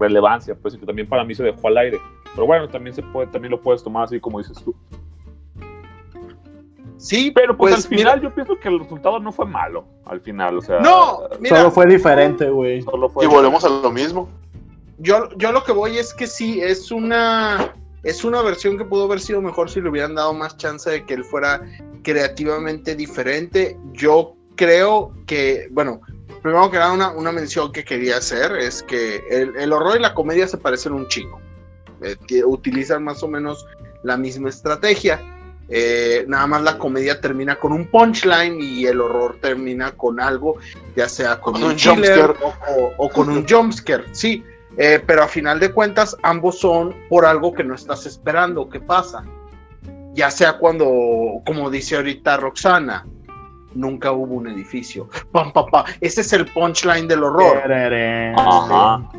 relevancia, 0.00 0.56
pues, 0.60 0.74
y 0.74 0.78
que 0.78 0.86
también 0.86 1.08
para 1.08 1.22
mí 1.22 1.34
se 1.34 1.44
dejó 1.44 1.68
al 1.68 1.78
aire. 1.78 2.00
Pero 2.34 2.46
bueno, 2.46 2.68
también 2.68 2.94
se 2.94 3.02
puede, 3.02 3.26
también 3.28 3.50
lo 3.50 3.60
puedes 3.60 3.82
tomar 3.82 4.04
así 4.04 4.20
como 4.20 4.38
dices 4.38 4.62
tú. 4.64 4.74
Sí, 6.98 7.30
Pero 7.30 7.56
pues, 7.56 7.74
Pues, 7.74 7.84
al 7.84 7.90
final 7.90 8.20
yo 8.20 8.34
pienso 8.34 8.58
que 8.58 8.68
el 8.68 8.80
resultado 8.80 9.20
no 9.20 9.32
fue 9.32 9.46
malo. 9.46 9.86
Al 10.04 10.20
final, 10.20 10.58
o 10.58 10.60
sea. 10.60 10.80
No, 10.80 11.20
mira, 11.40 11.58
Solo 11.58 11.70
fue 11.70 11.86
diferente, 11.86 12.50
güey. 12.50 12.82
Solo 12.82 13.08
fue. 13.08 13.24
Y 13.24 13.28
volvemos 13.28 13.64
a 13.64 13.68
lo 13.68 13.90
mismo. 13.90 14.28
yo, 14.98 15.28
yo 15.36 15.52
lo 15.52 15.62
que 15.62 15.72
voy 15.72 15.96
es 15.96 16.12
que 16.12 16.26
sí, 16.26 16.60
es 16.60 16.90
una, 16.90 17.72
es 18.02 18.24
una 18.24 18.42
versión 18.42 18.76
que 18.76 18.84
pudo 18.84 19.04
haber 19.04 19.20
sido 19.20 19.40
mejor 19.40 19.70
si 19.70 19.80
le 19.80 19.88
hubieran 19.88 20.16
dado 20.16 20.34
más 20.34 20.56
chance 20.56 20.90
de 20.90 21.04
que 21.04 21.14
él 21.14 21.24
fuera 21.24 21.62
creativamente 22.02 22.96
diferente. 22.96 23.78
Yo 23.92 24.34
creo 24.56 25.12
que, 25.26 25.68
bueno, 25.70 26.00
primero 26.42 26.68
que 26.68 26.78
nada, 26.78 26.92
una, 26.92 27.10
una 27.12 27.30
mención 27.30 27.70
que 27.70 27.84
quería 27.84 28.16
hacer 28.16 28.52
es 28.56 28.82
que 28.82 29.22
el, 29.30 29.54
el 29.56 29.72
horror 29.72 29.98
y 29.98 30.00
la 30.00 30.14
comedia 30.14 30.48
se 30.48 30.58
parecen 30.58 30.94
un 30.94 31.06
chingo. 31.06 31.40
Eh, 32.02 32.16
utilizan 32.44 33.04
más 33.04 33.22
o 33.22 33.28
menos 33.28 33.66
la 34.02 34.16
misma 34.16 34.48
estrategia. 34.48 35.20
Eh, 35.70 36.24
nada 36.28 36.46
más 36.46 36.62
la 36.62 36.78
comedia 36.78 37.20
termina 37.20 37.56
con 37.56 37.72
un 37.72 37.86
punchline 37.90 38.58
y 38.60 38.86
el 38.86 39.00
horror 39.02 39.36
termina 39.40 39.92
con 39.92 40.18
algo, 40.18 40.56
ya 40.96 41.08
sea 41.08 41.40
con, 41.40 41.54
Con 41.54 41.64
un 41.64 41.70
un 41.72 41.78
jumpscare. 41.78 42.34
o, 42.42 42.48
o- 42.48 42.92
o 42.96 43.08
con 43.10 43.28
un 43.28 43.46
jumpscare, 43.46 44.04
sí. 44.12 44.42
Eh, 44.78 45.02
pero 45.04 45.24
a 45.24 45.28
final 45.28 45.58
de 45.60 45.72
cuentas, 45.72 46.16
ambos 46.22 46.60
son 46.60 46.94
por 47.08 47.26
algo 47.26 47.52
que 47.52 47.64
no 47.64 47.74
estás 47.74 48.06
esperando 48.06 48.68
que 48.70 48.80
pasa. 48.80 49.24
Ya 50.14 50.30
sea 50.30 50.54
cuando, 50.56 50.86
como 51.44 51.68
dice 51.68 51.96
ahorita 51.96 52.36
Roxana, 52.38 53.04
nunca 53.74 54.12
hubo 54.12 54.36
un 54.36 54.46
edificio. 54.48 55.08
Pam, 55.32 55.52
pam, 55.52 55.66
pam. 55.70 55.84
Ese 56.00 56.22
es 56.22 56.32
el 56.32 56.46
punchline 56.46 57.06
del 57.08 57.24
horror. 57.24 57.58
Ajá. 58.36 59.10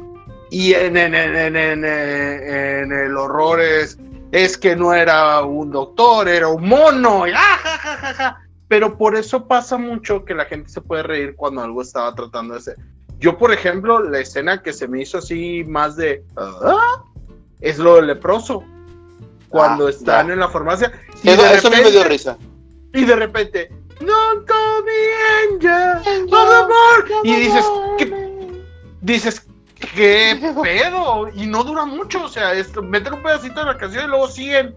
Y 0.52 0.74
en, 0.74 0.98
en- 0.98 1.14
en- 1.16 1.36
en- 1.36 1.56
en- 1.56 1.86
en 1.86 2.92
el 2.92 3.16
horror 3.18 3.62
es, 3.62 3.98
es 4.32 4.58
que 4.58 4.76
no 4.76 4.94
era 4.94 5.42
un 5.44 5.72
doctor, 5.72 6.28
era 6.28 6.48
un 6.48 6.68
mono. 6.68 7.28
y 7.28 7.32
¡ah, 7.32 7.58
ja, 7.64 7.78
ja, 7.78 7.98
ja, 7.98 8.14
ja! 8.14 8.42
Pero 8.68 8.98
por 8.98 9.16
eso 9.16 9.48
pasa 9.48 9.78
mucho 9.78 10.24
que 10.26 10.34
la 10.36 10.46
gente 10.46 10.70
se 10.70 10.82
puede 10.82 11.04
reír 11.04 11.36
cuando 11.36 11.62
algo 11.62 11.82
estaba 11.82 12.14
tratando 12.16 12.54
de 12.56 12.62
ser. 12.62 12.76
Yo, 13.20 13.38
por 13.38 13.52
ejemplo, 13.52 14.00
la 14.02 14.20
escena 14.20 14.62
que 14.64 14.72
se 14.74 14.88
me 14.88 15.02
hizo 15.02 15.18
así 15.18 15.64
más 15.68 15.96
de... 15.96 16.24
"Ah", 16.38 17.04
es 17.62 17.78
lo 17.78 17.96
del 17.96 18.08
leproso. 18.08 18.64
Cuando 19.50 19.88
Ah, 19.88 19.90
están 19.90 20.28
ya. 20.28 20.34
en 20.34 20.40
la 20.40 20.48
farmacia. 20.50 20.92
Y 21.24 21.30
Eso, 21.30 21.42
de, 21.44 21.54
eso 21.56 21.68
a 21.68 21.72
mí 21.72 21.78
me 21.78 21.92
dio 21.92 22.04
repente, 22.04 22.10
risa. 22.10 22.38
y 22.94 23.06
de 23.06 23.16
repente... 23.16 23.70
No 24.00 24.16
come 24.48 25.52
angel, 25.52 26.30
por 26.30 26.48
favor". 26.48 27.06
Y 27.24 27.36
dices, 27.36 27.66
¿qué 27.98 28.62
dices, 29.02 29.46
¿qué 29.96 30.38
pedo? 30.64 31.30
Y 31.34 31.46
no 31.48 31.64
dura 31.64 31.86
mucho, 31.86 32.26
o 32.26 32.30
sea, 32.30 32.54
esto, 32.54 32.82
meten 32.82 33.14
un 33.14 33.24
pedacito 33.24 33.60
de 33.62 33.66
la 33.68 33.78
canción 33.78 34.06
y 34.06 34.08
luego 34.08 34.28
siguen. 34.28 34.76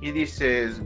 Y 0.00 0.12
dices, 0.12 0.80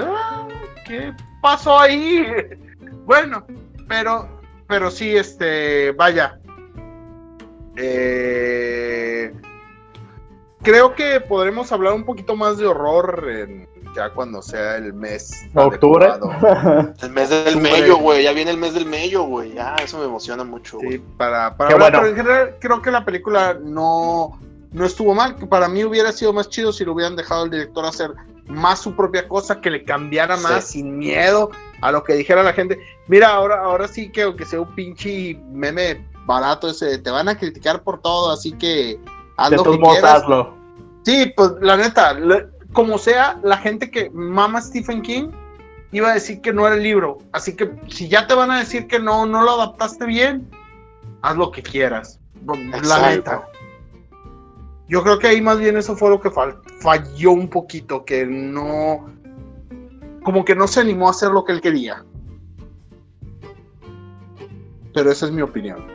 "Ah, 0.00 0.48
¿qué 0.86 1.12
pasó 1.42 1.78
ahí? 1.78 2.26
Bueno, 3.06 3.46
pero, 3.86 4.40
pero 4.66 4.90
sí, 4.90 5.14
este, 5.14 5.90
vaya. 5.92 6.38
Eh, 7.76 9.30
creo 10.62 10.94
que 10.94 11.20
podremos 11.20 11.70
hablar 11.70 11.92
un 11.92 12.04
poquito 12.04 12.34
más 12.34 12.56
de 12.56 12.66
horror 12.66 13.28
en- 13.28 13.68
ya 13.94 14.10
cuando 14.10 14.42
sea 14.42 14.76
el 14.76 14.92
mes. 14.92 15.46
Octubre. 15.54 16.06
adecuado. 16.06 16.92
El 17.02 17.10
mes 17.10 17.30
del 17.30 17.46
Octubre. 17.54 17.72
mello, 17.72 17.96
güey. 17.98 18.24
Ya 18.24 18.32
viene 18.32 18.50
el 18.50 18.58
mes 18.58 18.74
del 18.74 18.86
mello, 18.86 19.22
güey. 19.24 19.54
Ya, 19.54 19.76
eso 19.76 19.98
me 19.98 20.04
emociona 20.04 20.44
mucho. 20.44 20.78
Sí, 20.80 21.00
para, 21.16 21.56
para 21.56 21.68
Qué 21.68 21.74
hablar, 21.74 21.92
bueno. 21.92 21.98
pero 22.02 22.10
en 22.10 22.16
general 22.16 22.56
creo 22.60 22.82
que 22.82 22.90
la 22.90 23.04
película 23.04 23.56
no, 23.62 24.38
no 24.72 24.84
estuvo 24.84 25.14
mal. 25.14 25.36
que 25.36 25.46
Para 25.46 25.68
mí 25.68 25.84
hubiera 25.84 26.12
sido 26.12 26.32
más 26.32 26.48
chido 26.48 26.72
si 26.72 26.84
lo 26.84 26.92
hubieran 26.92 27.16
dejado 27.16 27.44
al 27.44 27.50
director 27.50 27.84
hacer 27.84 28.10
más 28.46 28.80
su 28.80 28.94
propia 28.94 29.26
cosa, 29.26 29.60
que 29.60 29.70
le 29.70 29.84
cambiara 29.84 30.36
más 30.36 30.64
Sí. 30.64 30.72
sin 30.80 30.98
miedo 30.98 31.50
a 31.80 31.90
lo 31.92 32.04
que 32.04 32.14
dijera 32.14 32.42
la 32.42 32.52
gente. 32.52 32.78
Mira, 33.08 33.28
ahora, 33.28 33.60
ahora 33.62 33.88
sí 33.88 34.10
que 34.12 34.22
aunque 34.22 34.44
sea 34.44 34.60
un 34.60 34.74
pinche 34.74 35.38
meme 35.50 36.06
barato 36.26 36.68
ese, 36.68 36.98
te 36.98 37.10
van 37.10 37.28
a 37.28 37.38
criticar 37.38 37.82
por 37.82 38.00
todo, 38.02 38.30
así 38.30 38.52
que 38.52 38.98
haz 39.36 39.50
De 39.50 39.56
lo 39.56 39.62
que 39.64 39.78
quieras. 39.78 40.22
hazlo. 40.22 40.54
Sí, 41.04 41.32
pues 41.36 41.52
la 41.60 41.76
neta, 41.76 42.14
le- 42.14 42.48
como 42.74 42.98
sea, 42.98 43.40
la 43.42 43.56
gente 43.56 43.90
que 43.90 44.10
mama 44.10 44.60
Stephen 44.60 45.00
King 45.00 45.30
iba 45.92 46.10
a 46.10 46.14
decir 46.14 46.42
que 46.42 46.52
no 46.52 46.66
era 46.66 46.76
el 46.76 46.82
libro. 46.82 47.18
Así 47.32 47.56
que 47.56 47.70
si 47.88 48.08
ya 48.08 48.26
te 48.26 48.34
van 48.34 48.50
a 48.50 48.58
decir 48.58 48.86
que 48.86 48.98
no, 48.98 49.24
no 49.24 49.42
lo 49.42 49.52
adaptaste 49.52 50.04
bien, 50.04 50.50
haz 51.22 51.36
lo 51.36 51.50
que 51.50 51.62
quieras. 51.62 52.20
La 52.82 53.10
neta. 53.10 53.48
Yo 54.88 55.02
creo 55.02 55.18
que 55.18 55.28
ahí 55.28 55.40
más 55.40 55.58
bien 55.58 55.78
eso 55.78 55.96
fue 55.96 56.10
lo 56.10 56.20
que 56.20 56.30
fal- 56.30 56.60
falló 56.80 57.30
un 57.32 57.48
poquito, 57.48 58.04
que 58.04 58.26
no, 58.26 59.06
como 60.22 60.44
que 60.44 60.54
no 60.54 60.66
se 60.66 60.80
animó 60.80 61.08
a 61.08 61.12
hacer 61.12 61.30
lo 61.30 61.42
que 61.44 61.52
él 61.52 61.62
quería. 61.62 62.04
Pero 64.92 65.10
esa 65.10 65.26
es 65.26 65.32
mi 65.32 65.40
opinión. 65.42 65.86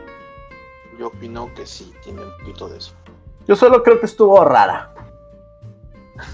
Yo 0.98 1.06
opino 1.08 1.52
que 1.54 1.64
sí, 1.66 1.92
tiene 2.02 2.22
un 2.24 2.32
poquito 2.38 2.68
de 2.68 2.78
eso. 2.78 2.94
Yo 3.46 3.54
solo 3.56 3.82
creo 3.82 4.00
que 4.00 4.06
estuvo 4.06 4.44
rara. 4.44 4.92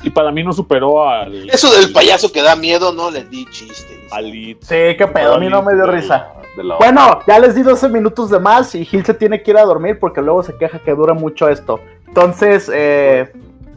Y 0.03 0.11
para 0.11 0.31
mí 0.33 0.43
no 0.43 0.53
superó 0.53 1.09
al. 1.09 1.49
Eso 1.51 1.71
del 1.73 1.93
payaso 1.93 2.31
que 2.33 2.43
da 2.43 2.57
miedo, 2.57 2.93
no 2.93 3.11
le 3.11 3.25
di 3.25 3.47
chiste. 3.47 3.95
dice. 3.95 4.15
Al 4.15 4.35
It. 4.35 4.63
Sí, 4.63 4.97
qué 4.97 5.07
pedo, 5.13 5.35
a 5.35 5.39
mí 5.39 5.49
no 5.49 5.63
me 5.63 5.75
dio 5.75 5.87
risa. 5.87 6.33
Bueno, 6.79 7.21
ya 7.27 7.39
les 7.39 7.55
di 7.55 7.63
12 7.63 7.89
minutos 7.91 8.31
de 8.31 8.39
más 8.39 8.75
y 8.75 8.85
Gil 8.85 9.05
se 9.05 9.15
tiene 9.15 9.43
que 9.43 9.51
ir 9.51 9.59
a 9.59 9.65
dormir 9.65 9.99
porque 9.99 10.23
luego 10.23 10.43
se 10.43 10.57
queja 10.57 10.79
que 10.79 10.93
dura 10.93 11.13
mucho 11.13 11.49
esto. 11.49 11.81
Entonces, 12.07 12.71
eh, 12.73 13.31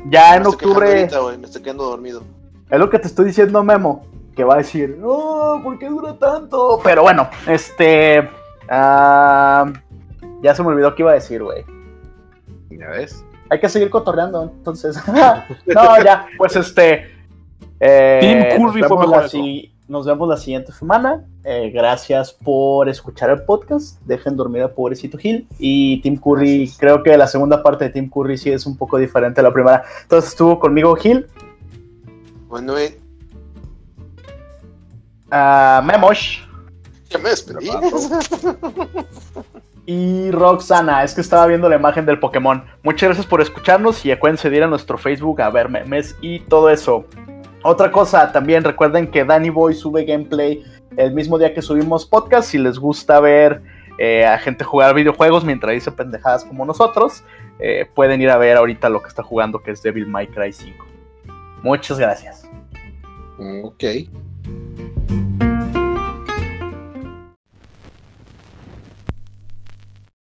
ya 0.05 0.35
en 0.35 0.43
Me 0.43 0.49
octubre, 0.49 1.09
ahorita, 1.11 1.37
me 1.39 1.45
estoy 1.45 1.61
quedando 1.61 1.85
dormido. 1.85 2.23
es 2.69 2.79
lo 2.79 2.89
que 2.89 2.99
te 2.99 3.07
estoy 3.07 3.25
diciendo, 3.25 3.61
Memo, 3.63 4.05
que 4.35 4.45
va 4.45 4.53
a 4.53 4.57
decir, 4.57 4.97
no, 4.97 5.59
¿por 5.61 5.77
qué 5.77 5.89
dura 5.89 6.17
tanto? 6.17 6.79
Pero 6.83 7.01
bueno, 7.01 7.29
este, 7.47 8.29
ah, 8.69 9.65
ya 10.41 10.55
se 10.55 10.63
me 10.63 10.69
olvidó 10.69 10.95
qué 10.95 11.01
iba 11.01 11.11
a 11.11 11.15
decir, 11.15 11.43
güey. 11.43 11.65
¿Ya 12.69 12.87
ves? 12.87 13.25
Hay 13.49 13.59
que 13.59 13.69
seguir 13.69 13.89
cotorreando, 13.89 14.43
entonces. 14.43 14.97
no, 15.07 16.03
ya, 16.03 16.27
pues 16.37 16.55
este. 16.55 17.05
eh, 17.79 18.19
Team 18.21 18.61
nos, 18.61 18.71
Curry 18.71 18.83
fue 18.83 18.97
vemos 18.97 19.09
la, 19.09 19.27
si- 19.29 19.73
nos 19.87 20.05
vemos 20.05 20.29
la 20.29 20.37
siguiente 20.37 20.71
semana. 20.71 21.25
Eh, 21.43 21.71
gracias 21.73 22.31
por 22.31 22.87
escuchar 22.89 23.31
el 23.31 23.41
podcast. 23.43 23.99
Dejen 24.01 24.35
dormir 24.35 24.61
a 24.61 24.67
pobrecito 24.73 25.17
Gil. 25.17 25.47
Y 25.57 25.99
Team 26.01 26.17
Curry, 26.17 26.57
Gracias. 26.59 26.77
creo 26.77 27.01
que 27.01 27.17
la 27.17 27.25
segunda 27.27 27.63
parte 27.63 27.85
de 27.85 27.89
Team 27.91 28.09
Curry 28.09 28.37
sí 28.37 28.51
es 28.51 28.65
un 28.67 28.77
poco 28.77 28.97
diferente 28.97 29.39
a 29.39 29.43
la 29.43 29.51
primera. 29.51 29.83
Entonces 30.03 30.29
estuvo 30.31 30.59
conmigo 30.59 30.95
Gil, 30.95 31.25
Bueno, 32.47 32.77
eh, 32.77 32.99
ah, 35.31 35.81
Memosh 35.85 36.41
ya 37.09 37.17
me 37.17 37.29
despedí. 37.29 37.69
y 39.89 40.29
Roxana. 40.29 41.03
Es 41.03 41.15
que 41.15 41.21
estaba 41.21 41.47
viendo 41.47 41.67
la 41.67 41.75
imagen 41.75 42.05
del 42.05 42.19
Pokémon. 42.19 42.63
Muchas 42.83 43.07
gracias 43.07 43.25
por 43.25 43.41
escucharnos 43.41 44.05
y 44.05 44.11
acuérdense 44.11 44.47
de 44.51 44.57
ir 44.57 44.63
a 44.63 44.67
nuestro 44.67 44.99
Facebook 44.99 45.41
a 45.41 45.49
ver 45.49 45.67
memes 45.67 46.15
y 46.21 46.41
todo 46.41 46.69
eso. 46.69 47.05
Otra 47.63 47.91
cosa, 47.91 48.31
también 48.31 48.63
recuerden 48.63 49.09
que 49.09 49.25
Danny 49.25 49.49
Boy 49.49 49.73
sube 49.73 50.05
gameplay 50.05 50.63
el 50.95 51.11
mismo 51.15 51.39
día 51.39 51.55
que 51.55 51.63
subimos 51.63 52.05
podcast. 52.05 52.51
Si 52.51 52.59
les 52.59 52.77
gusta 52.77 53.19
ver 53.19 53.63
eh, 53.97 54.27
a 54.27 54.37
gente 54.37 54.63
jugar 54.63 54.93
videojuegos 54.93 55.43
mientras 55.43 55.73
dice 55.73 55.91
pendejadas 55.91 56.45
como 56.45 56.67
nosotros, 56.67 57.23
eh, 57.57 57.89
pueden 57.95 58.21
ir 58.21 58.29
a 58.29 58.37
ver 58.37 58.57
ahorita 58.57 58.89
lo 58.89 59.01
que 59.01 59.07
está 59.07 59.23
jugando, 59.23 59.63
que 59.63 59.71
es 59.71 59.81
Devil 59.81 60.05
May 60.05 60.27
Cry 60.27 60.53
5. 60.53 60.85
Muchas 61.63 61.97
gracias. 61.97 62.47
Ok. 63.63 63.83